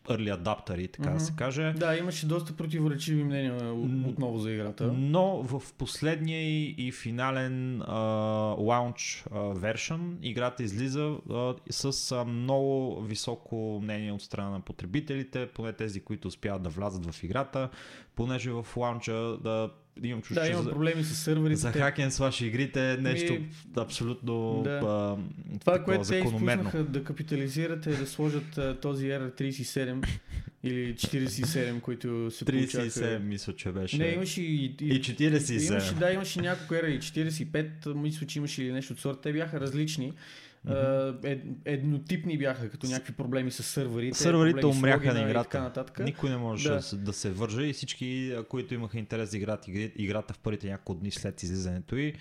early 0.08 0.34
адаптери, 0.34 0.88
така 0.88 1.10
да 1.10 1.20
се 1.20 1.32
каже. 1.36 1.72
Да, 1.76 1.96
имаше 1.96 2.26
доста 2.26 2.56
противоречиви 2.56 3.24
мнения 3.24 3.74
отново 4.08 4.38
за 4.38 4.52
играта. 4.52 4.92
Но 4.92 5.42
в 5.42 5.62
последния 5.78 6.40
и, 6.68 6.92
финален 6.92 7.82
а, 7.82 7.96
лаунч 8.58 9.24
вершън 9.32 10.18
играта 10.22 10.62
излиза 10.62 11.16
а, 11.30 11.54
с 11.70 12.12
а, 12.12 12.24
много 12.24 13.00
високо 13.02 13.80
мнение 13.82 14.12
от 14.12 14.22
страна 14.22 14.50
на 14.50 14.60
потребителите, 14.60 15.48
поне 15.54 15.72
тези, 15.72 16.00
които 16.00 16.28
успяват 16.28 16.62
да 16.62 16.68
влязат 16.68 17.14
в 17.14 17.22
играта, 17.22 17.70
понеже 18.14 18.50
в 18.50 18.66
лаунча 18.76 19.12
да 19.42 19.70
имам 20.02 20.22
чувство, 20.22 20.34
Да, 20.34 20.46
че 20.46 20.52
има 20.52 20.62
за, 20.62 20.70
проблеми 20.70 21.04
с 21.04 21.14
сървърите. 21.14 21.56
за 21.56 21.72
хакен 21.72 22.10
слаш 22.10 22.40
игрите 22.40 22.92
е 22.92 22.96
нещо 22.96 23.32
Ми, 23.32 23.48
абсолютно 23.76 24.60
да. 24.64 24.70
а, 24.70 24.80
Това, 24.80 25.72
такова 25.72 25.84
което 25.84 26.04
те 26.04 26.16
изпуснаха 26.16 26.84
да 26.84 27.04
капитализират 27.04 27.86
е 27.86 27.90
да 27.90 28.06
сложат 28.06 28.58
а, 28.58 28.76
този 28.76 29.06
R37 29.06 30.06
или 30.62 30.94
47, 30.94 31.80
които 31.80 32.30
се 32.30 32.44
37 32.44 32.78
получаваха. 32.80 33.18
мисля, 33.18 33.52
че 33.52 33.72
беше. 33.72 33.98
Не, 33.98 34.06
имаше 34.06 34.42
и, 34.42 34.64
И 34.80 35.00
47. 35.00 35.66
Имаше, 35.66 35.94
да, 35.94 36.12
имаше 36.12 36.40
няколко 36.40 36.74
ера 36.74 36.88
и 36.88 36.98
45, 36.98 37.94
мисля, 37.94 38.26
че 38.26 38.38
имаше 38.38 38.62
или 38.62 38.72
нещо 38.72 38.92
от 38.92 38.98
сорта. 38.98 39.20
Те 39.20 39.32
бяха 39.32 39.60
различни. 39.60 40.12
А, 40.66 41.14
ед, 41.24 41.42
еднотипни 41.64 42.38
бяха, 42.38 42.70
като 42.70 42.86
някакви 42.86 43.12
проблеми 43.12 43.50
с 43.50 43.62
сървърите. 43.62 44.18
Сървърите 44.18 44.66
умряха 44.66 45.14
на 45.14 45.20
играта. 45.20 45.72
така. 45.74 46.02
Никой 46.02 46.30
не 46.30 46.36
може 46.36 46.68
Да. 46.68 46.80
да. 46.92 46.96
да 46.96 47.12
се 47.12 47.30
върже 47.30 47.62
и 47.62 47.72
всички, 47.72 48.36
които 48.48 48.74
имаха 48.74 48.98
интерес 48.98 49.30
да 49.30 49.36
играят 49.36 49.68
играта 49.96 50.34
в 50.34 50.38
първите 50.38 50.70
няколко 50.70 51.00
дни 51.00 51.10
след 51.10 51.42
излизането 51.42 51.96
и 51.96 52.14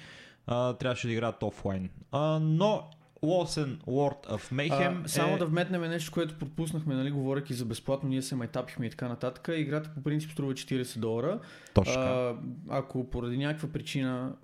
а, 0.48 0.74
трябваше 0.74 1.08
да 1.08 1.14
играят 1.14 1.44
офлайн. 1.44 1.90
А, 2.12 2.40
но 2.40 2.90
Lawson 3.24 3.78
World 3.78 4.28
of 4.28 4.54
Mayhem 4.54 5.06
А, 5.06 5.08
само 5.08 5.36
е... 5.36 5.38
да 5.38 5.46
вметнем 5.46 5.82
нещо, 5.82 6.12
което 6.12 6.40
пропуснахме, 6.40 6.96
нали, 6.96 7.12
говоряки 7.12 7.54
за 7.54 7.66
безплатно, 7.66 8.10
ние 8.10 8.22
се 8.22 8.36
майтапихме 8.36 8.86
и 8.86 8.90
така 8.90 9.08
нататък. 9.08 9.50
Играта 9.56 9.90
по 9.96 10.04
принцип 10.04 10.32
струва 10.32 10.54
40 10.54 11.00
долара. 11.00 11.40
Точно 11.74 11.94
така. 11.94 12.06
А, 12.06 12.36
ако 12.70 13.10
поради 13.10 13.38
някаква 13.38 13.70
причина 13.70 14.36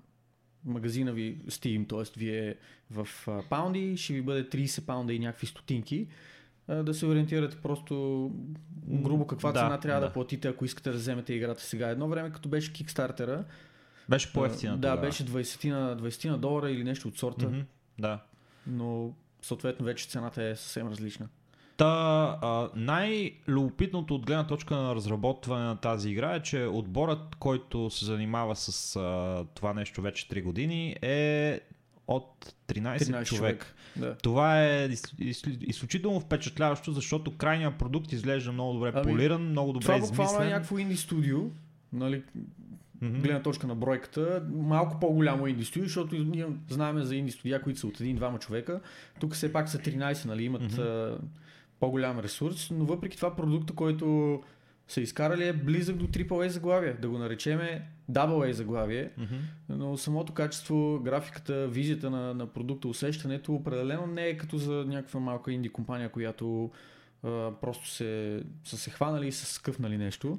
магазина 0.64 1.12
ви 1.12 1.38
Steam, 1.38 1.88
т.е. 1.88 2.18
вие 2.18 2.56
в 2.90 3.08
паунди, 3.50 3.96
ще 3.96 4.12
ви 4.12 4.22
бъде 4.22 4.48
30 4.48 4.86
паунда 4.86 5.12
и 5.12 5.18
някакви 5.18 5.46
стотинки. 5.46 6.06
Да 6.68 6.94
се 6.94 7.06
ориентирате 7.06 7.56
просто 7.56 8.30
грубо 8.84 9.26
каква 9.26 9.52
Да, 9.52 9.60
цена 9.60 9.80
трябва 9.80 10.00
да. 10.00 10.06
да. 10.06 10.12
платите, 10.12 10.48
ако 10.48 10.64
искате 10.64 10.90
да 10.90 10.96
вземете 10.96 11.34
играта 11.34 11.62
сега. 11.62 11.88
Едно 11.88 12.08
време, 12.08 12.32
като 12.32 12.48
беше 12.48 12.72
Kickstarter, 12.72 13.44
Беше 14.08 14.32
по-ефтина 14.32 14.72
да, 14.72 14.80
тогава. 14.88 15.00
беше 15.00 15.26
20 15.26 15.70
на, 15.70 15.96
20 16.00 16.28
на 16.28 16.38
долара 16.38 16.70
или 16.70 16.84
нещо 16.84 17.08
от 17.08 17.18
сорта, 17.18 17.46
Мгм, 17.48 17.60
Да. 17.98 18.20
но 18.66 19.14
съответно 19.42 19.86
вече 19.86 20.08
цената 20.08 20.42
е 20.44 20.56
съвсем 20.56 20.88
различна. 20.88 21.28
Та, 21.76 22.68
най-любопитното 22.76 24.14
от 24.14 24.26
гледна 24.26 24.46
точка 24.46 24.76
на 24.76 24.94
разработване 24.94 25.64
на 25.64 25.76
тази 25.76 26.10
игра 26.10 26.34
е, 26.34 26.42
че 26.42 26.64
отборът, 26.64 27.34
който 27.38 27.90
се 27.90 28.04
занимава 28.04 28.56
с 28.56 28.96
а, 28.96 29.44
това 29.54 29.72
нещо 29.72 30.02
вече 30.02 30.28
3 30.28 30.42
години 30.42 30.96
е 31.02 31.60
от 32.06 32.54
13, 32.68 32.98
13 32.98 33.24
човек. 33.24 33.24
човек. 33.24 33.74
Да. 33.96 34.14
Това 34.14 34.64
е 34.64 34.86
из, 34.86 35.02
из, 35.18 35.42
изключително 35.60 36.20
впечатляващо, 36.20 36.92
защото 36.92 37.36
крайният 37.36 37.78
продукт 37.78 38.12
изглежда 38.12 38.52
много 38.52 38.72
добре 38.72 38.92
Ами, 38.94 39.02
полиран, 39.02 39.42
много 39.42 39.72
добре 39.72 39.84
Това 39.84 39.98
буквално 39.98 40.22
е 40.22 40.24
измислен. 40.34 40.48
някакво 40.48 40.78
инди 40.78 40.96
студио, 40.96 41.38
нали, 41.92 42.22
Мгм. 43.00 43.20
гледна 43.20 43.42
точка 43.42 43.66
на 43.66 43.74
бройката, 43.74 44.42
малко 44.52 45.00
по-голямо 45.00 45.46
инди 45.46 45.64
студио, 45.64 45.86
защото 45.86 46.16
ние 46.16 46.46
знаем 46.68 47.02
за 47.02 47.16
инди 47.16 47.32
студия, 47.32 47.62
които 47.62 47.80
са 47.80 47.86
от 47.86 48.00
един-двама 48.00 48.38
човека. 48.38 48.80
Тук 49.20 49.34
все 49.34 49.52
пак 49.52 49.68
са 49.68 49.78
13, 49.78 50.24
нали, 50.24 50.44
имат 50.44 50.62
Мгм. 50.62 51.16
По-голям 51.80 52.18
ресурс, 52.18 52.70
но 52.70 52.84
въпреки 52.84 53.16
това 53.16 53.36
продукта, 53.36 53.72
който 53.72 54.40
са 54.88 55.00
изкарали 55.00 55.48
е 55.48 55.52
близък 55.52 55.96
до 55.96 56.06
AAA 56.06 56.46
заглавие. 56.46 56.92
Да 56.92 57.08
го 57.08 57.18
наречеме 57.18 57.88
AA 58.12 58.50
заглавие, 58.50 59.10
Мгм. 59.18 59.34
но 59.68 59.96
самото 59.96 60.32
качество, 60.32 61.00
графиката, 61.04 61.68
визията 61.68 62.10
на, 62.10 62.34
на 62.34 62.46
продукта, 62.46 62.88
усещането 62.88 63.54
определено 63.54 64.06
не 64.06 64.26
е 64.26 64.36
като 64.36 64.58
за 64.58 64.84
някаква 64.86 65.20
малка 65.20 65.52
инди 65.52 65.68
компания, 65.68 66.08
която 66.08 66.70
а, 67.22 67.50
просто 67.60 67.88
се, 67.88 68.42
са 68.64 68.76
се 68.78 68.90
хванали 68.90 69.26
и 69.26 69.32
са 69.32 69.46
скъфнали 69.46 69.98
нещо. 69.98 70.38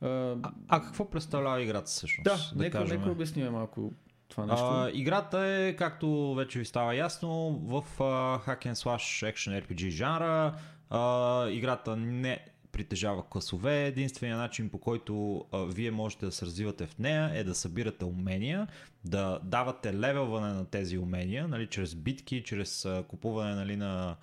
А, 0.00 0.08
А, 0.08 0.36
а 0.68 0.82
какво 0.82 1.10
представлява 1.10 1.62
играта 1.62 1.86
всъщност? 1.86 2.24
да, 2.24 2.36
да 2.56 2.62
нека, 2.64 2.78
кажем? 2.78 2.98
нека 2.98 3.10
обясним 3.12 3.52
малко 3.52 3.92
това 4.28 4.46
нещо. 4.46 4.64
А, 4.66 4.90
играта 4.94 5.38
е, 5.40 5.76
както 5.76 6.34
вече 6.34 6.58
ви 6.58 6.64
става 6.64 6.94
ясно, 6.94 7.60
в 7.62 8.02
а, 8.02 8.04
Hack 8.38 8.66
and 8.66 8.74
Slash 8.74 9.32
Action 9.32 9.62
RPG 9.62 9.88
жанра. 9.88 10.54
А, 10.90 11.48
играта 11.48 11.96
не, 11.96 12.46
притежава 12.72 13.28
класове. 13.28 13.86
Единственият 13.86 14.38
начин 14.38 14.68
по 14.68 14.78
който 14.78 15.44
а, 15.52 15.64
вие 15.64 15.90
можете 15.90 16.26
да 16.26 16.32
се 16.32 16.46
развивате 16.46 16.86
в 16.86 16.98
нея 16.98 17.30
е 17.34 17.44
да 17.44 17.54
събирате 17.54 18.04
умения, 18.04 18.68
да 19.04 19.38
давате 19.42 19.94
левелване 19.94 20.52
на 20.52 20.64
тези 20.64 20.98
умения, 20.98 21.48
нали, 21.48 21.66
чрез 21.66 21.94
битки, 21.94 22.42
чрез 22.44 22.84
а, 22.84 23.04
купуване 23.08 23.54
нали, 23.54 23.76
на 23.76 24.16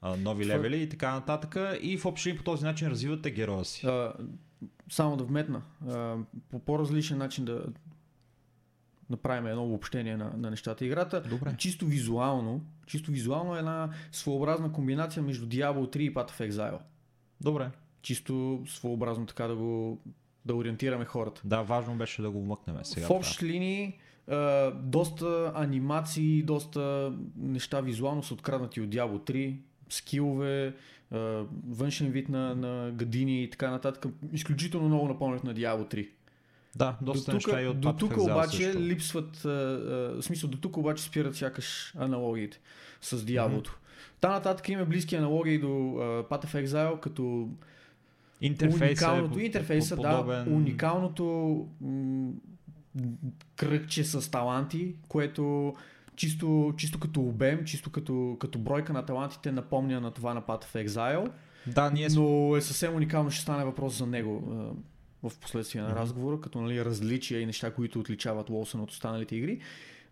а, 0.00 0.16
нови 0.16 0.44
Това- 0.44 0.54
левели 0.54 0.82
и 0.82 0.88
така 0.88 1.14
нататък. 1.14 1.56
И 1.82 1.98
в 1.98 2.06
общи 2.06 2.36
по 2.36 2.42
този 2.42 2.64
начин 2.64 2.88
развивате 2.88 3.30
героя 3.30 3.64
си. 3.64 3.86
А, 3.86 4.12
само 4.90 5.16
да 5.16 5.24
вметна, 5.24 5.62
а, 5.88 6.16
по 6.50 6.58
по-различен 6.58 7.18
начин 7.18 7.44
да 7.44 7.64
направим 9.10 9.46
едно 9.46 9.64
обобщение 9.64 10.16
на, 10.16 10.32
на 10.36 10.50
нещата. 10.50 10.86
Играта 10.86 11.22
Добре. 11.30 11.54
чисто 11.58 11.86
визуално, 11.86 12.60
чисто 12.86 13.10
визуално 13.10 13.56
е 13.56 13.58
една 13.58 13.90
своеобразна 14.12 14.72
комбинация 14.72 15.22
между 15.22 15.46
Diablo 15.46 15.96
3 15.96 15.98
и 15.98 16.14
Path 16.14 16.30
of 16.30 16.50
Exile. 16.50 16.78
Добре. 17.40 17.70
Чисто 18.02 18.62
своеобразно 18.66 19.26
така 19.26 19.46
да 19.46 19.56
го 19.56 20.00
да 20.44 20.54
ориентираме 20.54 21.04
хората. 21.04 21.40
Да, 21.44 21.62
важно 21.62 21.94
беше 21.94 22.22
да 22.22 22.30
го 22.30 22.42
вмъкнем 22.42 22.76
сега. 22.82 23.06
в 23.06 23.10
общи 23.10 23.46
линии 23.46 23.98
а, 24.30 24.70
доста 24.70 25.52
анимации, 25.54 26.42
доста 26.42 27.12
неща 27.36 27.80
визуално 27.80 28.22
са 28.22 28.34
откраднати 28.34 28.80
от 28.80 28.88
Diablo 28.88 29.30
3, 29.30 29.56
скилове, 29.88 30.74
а, 31.10 31.44
външен 31.68 32.10
вид 32.10 32.28
на, 32.28 32.54
на 32.54 32.90
гадини 32.90 33.42
и 33.42 33.50
така 33.50 33.70
нататък. 33.70 34.12
Изключително 34.32 34.88
много 34.88 35.08
напомнят 35.08 35.44
на 35.44 35.54
Diablo 35.54 35.94
3. 35.94 36.08
Да, 36.78 36.96
доста 37.00 37.34
неща 37.34 37.62
и 37.62 37.66
от 37.66 37.80
до 37.80 37.92
тук 37.92 38.16
обаче 38.16 38.56
също. 38.56 38.80
липсват, 38.80 39.44
а, 39.44 39.48
а, 39.48 40.22
смисъл 40.22 40.50
до 40.50 40.58
тук 40.58 40.76
обаче 40.76 41.02
спират 41.02 41.36
сякаш 41.36 41.94
аналогиите 41.98 42.60
с 43.00 43.24
Диаблото. 43.24 43.78
Та 44.20 44.28
нататък 44.28 44.68
има 44.68 44.84
близки 44.84 45.16
аналогии 45.16 45.58
до 45.58 45.68
а, 45.68 46.00
Path 46.24 46.44
of 46.46 46.66
Exile, 46.66 47.00
като 47.00 47.48
Интерфейса 48.40 48.84
е 48.84 48.88
уникалното 48.88 49.34
по- 49.34 49.40
интерфейса, 49.40 49.96
по- 49.96 50.02
да, 50.02 50.10
подобен. 50.10 50.54
уникалното 50.54 51.24
м- 51.80 52.30
кръгче 53.56 54.04
с 54.04 54.30
таланти, 54.30 54.94
което 55.08 55.74
чисто, 56.16 56.74
чисто 56.76 56.98
като 57.00 57.20
обем, 57.20 57.64
чисто 57.64 57.90
като, 57.90 58.36
като 58.40 58.58
бройка 58.58 58.92
на 58.92 59.04
талантите 59.04 59.52
напомня 59.52 60.00
на 60.00 60.10
това 60.10 60.34
на 60.34 60.42
Path 60.42 60.64
of 60.64 60.86
Exile, 60.86 61.30
Да, 61.66 61.90
ние 61.90 62.08
но 62.10 62.56
е 62.56 62.60
съвсем 62.60 62.94
уникално, 62.94 63.30
ще 63.30 63.42
стане 63.42 63.64
въпрос 63.64 63.98
за 63.98 64.06
него 64.06 64.42
в 65.22 65.32
последствие 65.40 65.82
на 65.82 65.94
разговора, 65.94 66.40
като 66.40 66.60
нали, 66.60 66.84
различия 66.84 67.40
и 67.40 67.46
неща, 67.46 67.70
които 67.70 68.00
отличават 68.00 68.50
Уолсън 68.50 68.80
от 68.80 68.90
останалите 68.90 69.36
игри. 69.36 69.60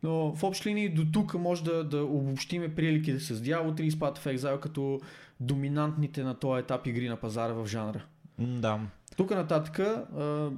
Но 0.02 0.34
в 0.34 0.42
общи 0.42 0.68
линии 0.68 0.88
до 0.88 1.04
тук 1.12 1.34
може 1.34 1.64
да, 1.64 1.84
да 1.84 2.04
обобщиме 2.04 2.74
приликите 2.74 3.20
с 3.20 3.34
Diablo 3.34 3.80
3 3.80 3.80
и 3.80 3.92
Path 3.92 4.18
of 4.18 4.36
Exile 4.36 4.60
като 4.60 5.00
доминантните 5.40 6.22
на 6.22 6.34
този 6.34 6.60
етап 6.60 6.86
игри 6.86 7.08
на 7.08 7.16
пазара 7.16 7.52
в 7.52 7.66
жанра. 7.66 8.04
Да. 8.38 8.80
Тук 9.16 9.30
нататък 9.30 9.78
а, 9.78 10.50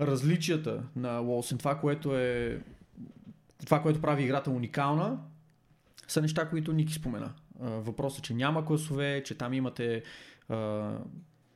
различията 0.00 0.82
на 0.96 1.20
Уолсен, 1.20 1.58
това, 1.58 1.78
което 1.78 2.18
е 2.18 2.60
това, 3.64 3.82
което 3.82 4.00
прави 4.00 4.22
играта 4.24 4.50
уникална, 4.50 5.18
са 6.08 6.22
неща, 6.22 6.48
които 6.48 6.72
Ники 6.72 6.94
спомена. 6.94 7.32
Въпросът 7.60 8.18
е, 8.18 8.22
че 8.22 8.34
няма 8.34 8.64
класове, 8.64 9.22
че 9.24 9.34
там 9.34 9.52
имате 9.52 10.02
а, 10.48 10.90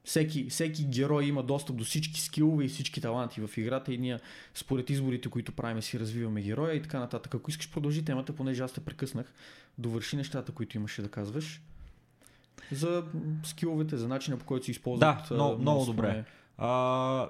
всеки, 0.04 0.50
всеки 0.50 0.84
герой 0.84 1.24
има 1.24 1.42
достъп 1.42 1.76
до 1.76 1.84
всички 1.84 2.20
скилове 2.20 2.64
и 2.64 2.68
всички 2.68 3.00
таланти 3.00 3.40
в 3.40 3.56
играта 3.56 3.94
и 3.94 3.98
ние 3.98 4.18
според 4.54 4.90
изборите, 4.90 5.30
които 5.30 5.52
правим 5.52 5.82
си 5.82 6.00
развиваме 6.00 6.42
героя 6.42 6.74
и 6.74 6.82
така 6.82 6.98
нататък. 6.98 7.34
Ако 7.34 7.50
искаш 7.50 7.70
продължи 7.70 8.04
темата, 8.04 8.32
понеже 8.32 8.62
аз 8.62 8.72
те 8.72 8.80
прекъснах, 8.80 9.32
довърши 9.78 10.16
нещата, 10.16 10.52
които 10.52 10.76
имаше 10.76 11.02
да 11.02 11.08
казваш. 11.08 11.62
За 12.72 13.04
скиловете, 13.44 13.96
за 13.96 14.08
начина 14.08 14.36
по 14.38 14.44
който 14.44 14.64
се 14.64 14.70
използват. 14.70 15.00
Да, 15.00 15.34
а, 15.34 15.58
много- 15.58 15.84
добре. 15.84 16.24
А, 16.58 17.28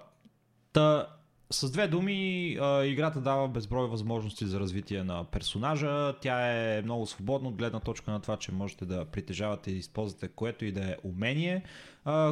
та, 0.73 1.07
с 1.53 1.71
две 1.71 1.89
думи, 1.89 2.51
играта 2.85 3.21
дава 3.21 3.49
безброй 3.49 3.89
възможности 3.89 4.47
за 4.47 4.61
развитие 4.61 5.05
на 5.05 5.25
персонажа. 5.25 6.15
Тя 6.21 6.47
е 6.47 6.83
много 6.83 7.07
свободна 7.07 7.49
от 7.49 7.55
гледна 7.55 7.81
точка 7.81 8.11
на 8.11 8.21
това, 8.21 8.37
че 8.37 8.53
можете 8.53 8.85
да 8.85 9.05
притежавате 9.05 9.71
и 9.71 9.77
използвате 9.79 10.29
което 10.29 10.65
и 10.65 10.73
да 10.73 10.85
е 10.85 10.97
умение, 11.05 11.63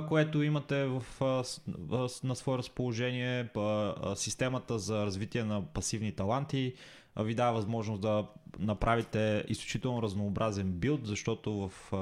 което 0.09 0.43
имате 0.43 0.85
в, 0.85 1.05
на 2.25 2.37
свое 2.37 2.59
разположение. 2.59 3.49
Системата 4.15 4.79
за 4.79 5.07
развитие 5.07 5.45
на 5.45 5.63
пасивни 5.63 6.13
таланти 6.13 6.75
ви 7.17 7.35
дава 7.35 7.53
възможност 7.53 8.01
да 8.01 8.27
направите 8.59 9.45
изключително 9.49 10.03
разнообразен 10.03 10.73
билд, 10.73 11.07
защото 11.07 11.69
в 11.69 11.93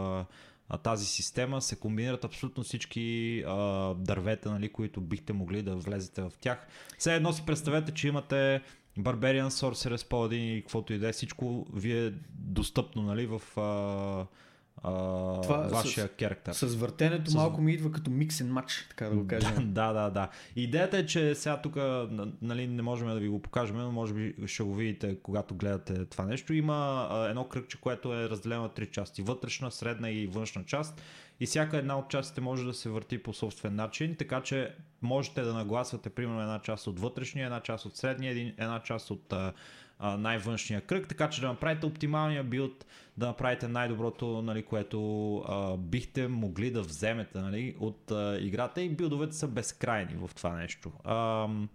тази 0.76 1.06
система 1.06 1.62
се 1.62 1.76
комбинират 1.76 2.24
абсолютно 2.24 2.62
всички 2.62 3.42
а, 3.46 3.94
дървета, 3.94 4.50
нали, 4.50 4.68
които 4.68 5.00
бихте 5.00 5.32
могли 5.32 5.62
да 5.62 5.76
влезете 5.76 6.22
в 6.22 6.32
тях. 6.40 6.66
Все 6.98 7.14
едно 7.14 7.32
си 7.32 7.42
представете, 7.46 7.92
че 7.92 8.08
имате 8.08 8.62
Barbarian, 8.98 9.48
Sorceress, 9.48 10.10
Paladin 10.10 10.34
и 10.34 10.60
каквото 10.62 10.92
и 10.92 10.98
да 10.98 11.08
е, 11.08 11.12
всичко 11.12 11.66
ви 11.74 12.06
е 12.06 12.12
достъпно 12.30 13.02
нали, 13.02 13.26
в 13.26 13.60
а, 13.60 14.26
а, 14.82 15.40
Това 15.40 15.56
вашия 15.56 16.08
керактер. 16.08 16.52
С 16.52 16.74
въртенето 16.74 17.30
С- 17.30 17.34
малко 17.34 17.60
ми 17.60 17.72
идва 17.72 17.92
като 17.92 18.10
миксен 18.10 18.52
матч, 18.52 18.86
така 18.90 19.04
да 19.08 19.16
го 19.16 19.26
кажем. 19.28 19.72
Да, 19.72 19.92
да, 19.92 20.10
да. 20.10 20.28
Идеята 20.56 20.98
е, 20.98 21.06
че 21.06 21.34
сега 21.34 21.60
тук 21.60 21.76
нали, 22.42 22.66
не 22.66 22.82
можем 22.82 23.08
да 23.08 23.20
ви 23.20 23.28
го 23.28 23.42
покажем, 23.42 23.76
но 23.76 23.92
може 23.92 24.14
би 24.14 24.34
ще 24.46 24.62
го 24.62 24.74
видите, 24.74 25.16
когато 25.22 25.54
гледате 25.54 26.04
това 26.04 26.24
нещо. 26.24 26.52
Има 26.54 27.08
а, 27.10 27.28
едно 27.28 27.44
кръгче, 27.44 27.80
което 27.80 28.14
е 28.14 28.28
разделено 28.28 28.62
на 28.62 28.68
три 28.68 28.86
части. 28.86 29.22
Вътрешна, 29.22 29.70
средна 29.70 30.10
и 30.10 30.26
външна 30.26 30.64
част. 30.64 31.02
И 31.40 31.46
всяка 31.46 31.76
една 31.76 31.98
от 31.98 32.08
частите 32.10 32.40
може 32.40 32.64
да 32.64 32.74
се 32.74 32.88
върти 32.88 33.22
по 33.22 33.32
собствен 33.32 33.74
начин, 33.74 34.16
така 34.18 34.40
че 34.40 34.74
можете 35.02 35.42
да 35.42 35.54
нагласвате 35.54 36.10
примерно 36.10 36.42
една 36.42 36.58
част 36.58 36.86
от 36.86 37.00
вътрешния, 37.00 37.44
една 37.44 37.60
част 37.60 37.86
от 37.86 37.96
средния, 37.96 38.54
една 38.58 38.82
част 38.82 39.10
от 39.10 39.32
а, 39.32 39.52
най-външния 40.16 40.80
кръг, 40.80 41.08
така 41.08 41.30
че 41.30 41.40
да 41.40 41.48
направите 41.48 41.86
оптималния 41.86 42.44
билд, 42.44 42.86
да 43.18 43.26
направите 43.26 43.68
най-доброто, 43.68 44.42
нали, 44.42 44.62
което 44.62 45.36
а, 45.38 45.76
бихте 45.76 46.28
могли 46.28 46.70
да 46.70 46.82
вземете 46.82 47.38
нали, 47.38 47.76
от 47.80 48.10
а, 48.10 48.38
играта 48.40 48.82
и 48.82 48.88
билдовете 48.88 49.36
са 49.36 49.48
безкрайни 49.48 50.14
в 50.14 50.34
това 50.34 50.56
нещо. 50.56 50.92
Ам, 51.04 51.68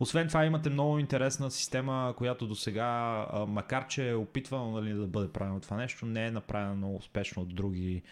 освен 0.00 0.28
това 0.28 0.44
имате 0.44 0.70
много 0.70 0.98
интересна 0.98 1.50
система, 1.50 2.14
която 2.16 2.46
до 2.46 2.54
сега, 2.54 3.26
макар 3.48 3.86
че 3.86 4.08
е 4.10 4.14
опитвано 4.14 4.70
нали, 4.70 4.92
да 4.92 5.06
бъде 5.06 5.32
правено 5.32 5.60
това 5.60 5.76
нещо, 5.76 6.06
не 6.06 6.26
е 6.26 6.30
направено 6.30 6.76
много 6.76 6.96
успешно 6.96 7.42
от 7.42 7.54
други 7.54 8.02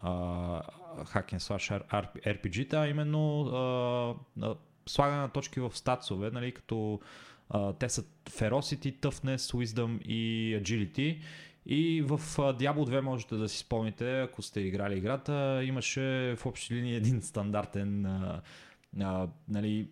а, 0.00 0.10
slash 1.04 1.82
RPG-та, 2.26 2.80
а 2.80 2.88
именно 2.88 3.42
а, 3.42 4.14
а, 4.42 4.54
слагане 4.86 5.20
на 5.20 5.28
точки 5.28 5.60
в 5.60 5.70
статсове, 5.74 6.30
нали, 6.30 6.52
като 6.52 7.00
а, 7.50 7.72
те 7.72 7.88
са 7.88 8.02
Ferocity, 8.30 8.98
Toughness, 8.98 9.36
Wisdom 9.36 10.02
и 10.02 10.54
Agility. 10.62 11.20
И 11.68 12.02
в 12.02 12.18
Diablo 12.36 12.84
2 12.84 13.00
можете 13.00 13.34
да 13.36 13.48
си 13.48 13.58
спомните, 13.58 14.20
ако 14.20 14.42
сте 14.42 14.60
играли 14.60 14.98
играта, 14.98 15.64
имаше 15.64 16.34
в 16.38 16.46
общи 16.46 16.74
линии 16.74 16.94
един 16.94 17.22
стандартен 17.22 18.06
а, 18.06 18.40
а, 19.00 19.28
нали, 19.48 19.88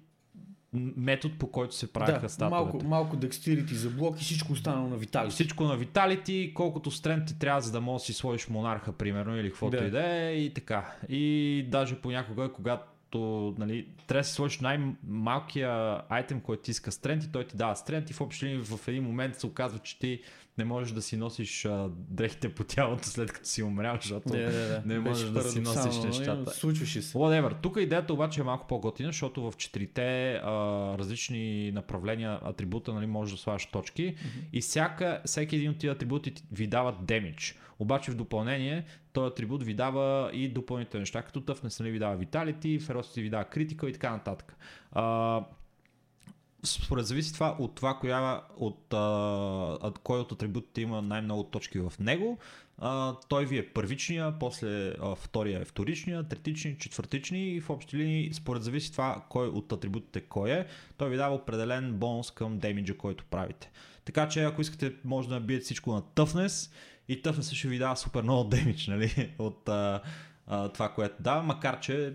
метод 0.96 1.34
по 1.38 1.50
който 1.50 1.74
се 1.74 1.92
правеха 1.92 2.20
да, 2.20 2.28
статовете. 2.28 2.72
малко, 2.72 2.86
малко 2.86 3.16
dexterity 3.16 3.72
за 3.72 3.90
блок 3.90 4.20
и 4.20 4.24
всичко 4.24 4.52
останало 4.52 4.88
на 4.88 4.96
Виталий. 4.96 5.30
Всичко 5.30 5.64
на 5.64 5.78
Vitality, 5.78 6.52
колкото 6.52 6.90
стрен 6.90 7.24
ти 7.26 7.38
трябва, 7.38 7.60
за 7.60 7.72
да 7.72 7.80
можеш 7.80 8.06
да 8.06 8.12
си 8.12 8.18
сложиш 8.18 8.48
монарха, 8.48 8.92
примерно, 8.92 9.36
или 9.36 9.48
каквото 9.48 9.76
Да. 9.76 9.84
и 9.84 9.90
да 9.90 10.16
е, 10.16 10.36
и 10.36 10.54
така. 10.54 10.94
И 11.08 11.66
даже 11.70 12.00
понякога, 12.00 12.52
когато 12.52 13.54
нали, 13.58 13.88
трябва 14.06 14.20
да 14.20 14.24
си 14.24 14.32
сложиш 14.32 14.60
най-малкия 14.60 16.00
айтем, 16.08 16.40
който 16.40 16.62
ти 16.62 16.70
иска 16.70 16.92
стрент 16.92 17.24
и 17.24 17.32
той 17.32 17.44
ти 17.44 17.56
дава 17.56 17.76
стрент 17.76 18.10
и 18.10 18.12
в 18.12 18.20
общи 18.20 18.56
в 18.56 18.88
един 18.88 19.02
момент 19.02 19.36
се 19.36 19.46
оказва, 19.46 19.78
че 19.78 19.98
ти 19.98 20.20
не 20.58 20.64
можеш 20.64 20.92
да 20.92 21.02
си 21.02 21.16
носиш 21.16 21.64
а, 21.64 21.90
дрехите 21.90 22.54
по 22.54 22.64
тялото 22.64 23.08
след 23.08 23.32
като 23.32 23.48
си 23.48 23.62
умрял, 23.62 23.96
защото 24.00 24.28
Да, 24.28 24.38
да, 24.38 24.68
да. 24.68 24.82
не 24.86 24.98
можеш 24.98 25.30
Беше 25.30 25.44
да 25.44 25.50
си 25.50 25.60
носиш 25.60 26.02
нещата. 26.02 26.50
Случваше 26.50 27.02
се. 27.02 27.18
Whatever. 27.18 27.60
Тук 27.62 27.76
идеята 27.80 28.12
обаче 28.12 28.40
е 28.40 28.44
малко 28.44 28.66
по-готина, 28.66 29.08
защото 29.08 29.50
в 29.50 29.56
четирите 29.56 30.32
а, 30.32 30.50
различни 30.98 31.72
направления 31.72 32.40
атрибута 32.44 32.94
нали, 32.94 33.06
можеш 33.06 33.34
да 33.34 33.40
слагаш 33.42 33.66
точки 33.66 34.02
mm-hmm. 34.02 34.48
и 34.52 34.60
всяка, 34.60 35.20
всеки 35.24 35.56
един 35.56 35.70
от 35.70 35.78
тези 35.78 35.90
атрибути 35.90 36.34
ти- 36.34 36.44
ви 36.52 36.66
дава 36.66 36.96
демидж. 37.02 37.58
Обаче 37.78 38.10
в 38.10 38.14
допълнение 38.16 38.84
този 39.12 39.26
атрибут 39.26 39.62
ви 39.62 39.74
дава 39.74 40.30
и 40.32 40.48
допълнителни 40.48 41.02
неща, 41.02 41.22
като 41.22 41.40
Toughness 41.40 41.80
нали, 41.80 41.90
ви 41.90 41.98
дава 41.98 42.18
Vitality, 42.18 42.80
Ferocity 42.80 43.22
ви 43.22 43.30
дава 43.30 43.44
Critical 43.44 43.86
и 43.86 43.92
така 43.92 44.10
нататък. 44.10 44.56
А, 44.92 45.44
според 46.64 47.06
зависи 47.06 47.34
това 47.34 47.56
от 47.58 47.74
това, 47.74 47.94
коя, 47.94 48.40
от, 48.56 48.92
а, 48.92 48.98
от 49.82 49.98
кой 49.98 50.18
от 50.18 50.32
атрибутите 50.32 50.80
има 50.80 51.02
най-много 51.02 51.44
точки 51.44 51.78
в 51.78 51.92
него. 52.00 52.38
А, 52.78 53.14
той 53.28 53.46
ви 53.46 53.58
е 53.58 53.68
първичния, 53.68 54.38
после 54.40 54.88
а, 54.88 55.14
втория 55.14 55.60
е 55.60 55.64
вторичния, 55.64 56.28
третични, 56.28 56.78
четвъртични 56.78 57.48
и 57.48 57.60
в 57.60 57.70
общи 57.70 57.96
линии, 57.96 58.34
според 58.34 58.62
зависи 58.62 58.92
това 58.92 59.24
кой 59.28 59.48
от 59.48 59.72
атрибутите 59.72 60.20
кой 60.20 60.50
е, 60.50 60.66
той 60.96 61.10
ви 61.10 61.16
дава 61.16 61.34
определен 61.34 61.92
бонус 61.92 62.30
към 62.30 62.58
демиджа, 62.58 62.96
който 62.96 63.24
правите. 63.24 63.70
Така 64.04 64.28
че 64.28 64.44
ако 64.44 64.60
искате, 64.60 64.92
може 65.04 65.28
да 65.28 65.34
набиете 65.34 65.64
всичко 65.64 65.92
на 65.92 66.02
Toughness 66.02 66.70
и 67.08 67.22
Toughness 67.22 67.54
ще 67.54 67.68
ви 67.68 67.78
дава 67.78 67.96
супер 67.96 68.22
много 68.22 68.44
демидж, 68.50 68.86
нали, 68.86 69.34
от 69.38 69.68
а, 69.68 70.02
а, 70.46 70.68
това, 70.68 70.88
което 70.88 71.14
дава, 71.20 71.42
макар 71.42 71.80
че 71.80 72.14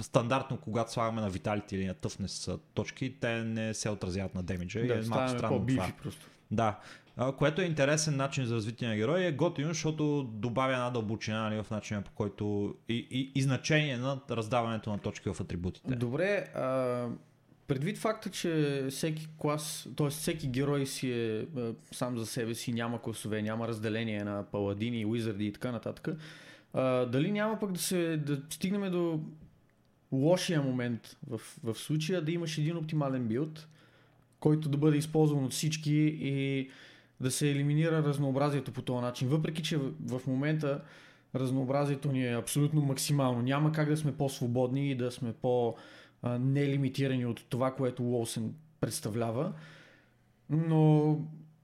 стандартно, 0.00 0.56
когато 0.56 0.92
слагаме 0.92 1.20
на 1.20 1.30
Vitality 1.30 1.72
или 1.72 1.86
на 1.86 1.94
Toughness 1.94 2.60
точки, 2.74 3.14
те 3.20 3.44
не 3.44 3.74
се 3.74 3.90
отразяват 3.90 4.34
на 4.34 4.42
демиджа. 4.42 4.80
Да, 4.80 4.94
и 4.94 4.98
е 4.98 5.02
малко 5.08 5.28
странно 5.28 5.66
това. 5.66 5.92
просто. 6.02 6.26
Да. 6.50 6.78
А, 7.16 7.32
което 7.32 7.62
е 7.62 7.64
интересен 7.64 8.16
начин 8.16 8.44
за 8.44 8.54
развитие 8.54 8.88
на 8.88 8.96
героя. 8.96 9.26
Е 9.26 9.32
готино, 9.32 9.68
защото 9.68 10.22
добавя 10.22 10.72
една 10.72 10.90
дълбочина 10.90 11.42
нали, 11.42 11.62
в 11.62 11.70
начина 11.70 12.02
по 12.02 12.10
който 12.10 12.74
и, 12.88 13.06
и, 13.10 13.32
и 13.34 13.42
значение 13.42 13.96
на 13.96 14.20
раздаването 14.30 14.90
на 14.90 14.98
точки 14.98 15.28
в 15.28 15.40
атрибутите. 15.40 15.94
Добре, 15.94 16.46
а, 16.54 17.06
предвид 17.66 17.98
факта, 17.98 18.30
че 18.30 18.86
всеки 18.90 19.28
клас, 19.38 19.88
т.е. 19.96 20.08
всеки 20.08 20.48
герой 20.48 20.86
си 20.86 21.12
е 21.12 21.46
сам 21.92 22.18
за 22.18 22.26
себе 22.26 22.54
си, 22.54 22.72
няма 22.72 23.02
класове, 23.02 23.42
няма 23.42 23.68
разделение 23.68 24.24
на 24.24 24.44
паладини, 24.52 25.06
уизарди 25.06 25.46
и 25.46 25.52
така 25.52 25.72
нататък, 25.72 26.08
а, 26.72 27.06
дали 27.06 27.32
няма 27.32 27.58
пък 27.58 27.72
да, 27.72 27.80
се, 27.80 28.16
да 28.16 28.42
стигнем 28.50 28.90
до 28.90 29.20
лошия 30.12 30.62
момент 30.62 31.16
в, 31.26 31.40
в 31.64 31.74
случая 31.74 32.22
да 32.22 32.32
имаш 32.32 32.58
един 32.58 32.76
оптимален 32.76 33.28
билд, 33.28 33.68
който 34.40 34.68
да 34.68 34.78
бъде 34.78 34.96
използван 34.96 35.44
от 35.44 35.52
всички 35.52 36.18
и 36.20 36.70
да 37.20 37.30
се 37.30 37.50
елиминира 37.50 38.02
разнообразието 38.02 38.72
по 38.72 38.82
този 38.82 39.02
начин. 39.02 39.28
Въпреки, 39.28 39.62
че 39.62 39.78
в, 40.06 40.20
момента 40.26 40.80
разнообразието 41.34 42.12
ни 42.12 42.26
е 42.26 42.36
абсолютно 42.36 42.80
максимално. 42.80 43.42
Няма 43.42 43.72
как 43.72 43.88
да 43.88 43.96
сме 43.96 44.16
по-свободни 44.16 44.90
и 44.90 44.94
да 44.94 45.10
сме 45.10 45.32
по-нелимитирани 45.32 47.26
от 47.26 47.44
това, 47.48 47.74
което 47.74 48.02
Лоусен 48.02 48.54
представлява. 48.80 49.52
Но 50.50 51.18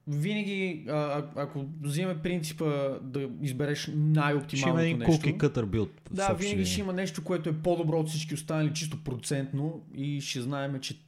винаги, 0.07 0.85
а, 0.89 1.25
ако 1.37 1.65
вземе 1.83 2.23
принципа 2.23 2.65
да 3.03 3.29
избереш 3.43 3.81
Ще 3.83 3.91
има 3.91 4.01
най-оптималното 4.01 4.97
нещо. 4.97 5.05
кулки 5.05 5.39
кътър 5.39 5.65
билд. 5.65 5.91
Да, 6.11 6.33
винаги 6.33 6.65
ще 6.65 6.81
има 6.81 6.93
нещо, 6.93 7.25
което 7.25 7.49
е 7.49 7.53
по-добро 7.63 7.99
от 7.99 8.09
всички 8.09 8.35
останали, 8.35 8.75
чисто 8.75 9.05
процентно 9.05 9.83
и 9.95 10.21
ще 10.21 10.41
знаем, 10.41 10.81
че 10.81 10.99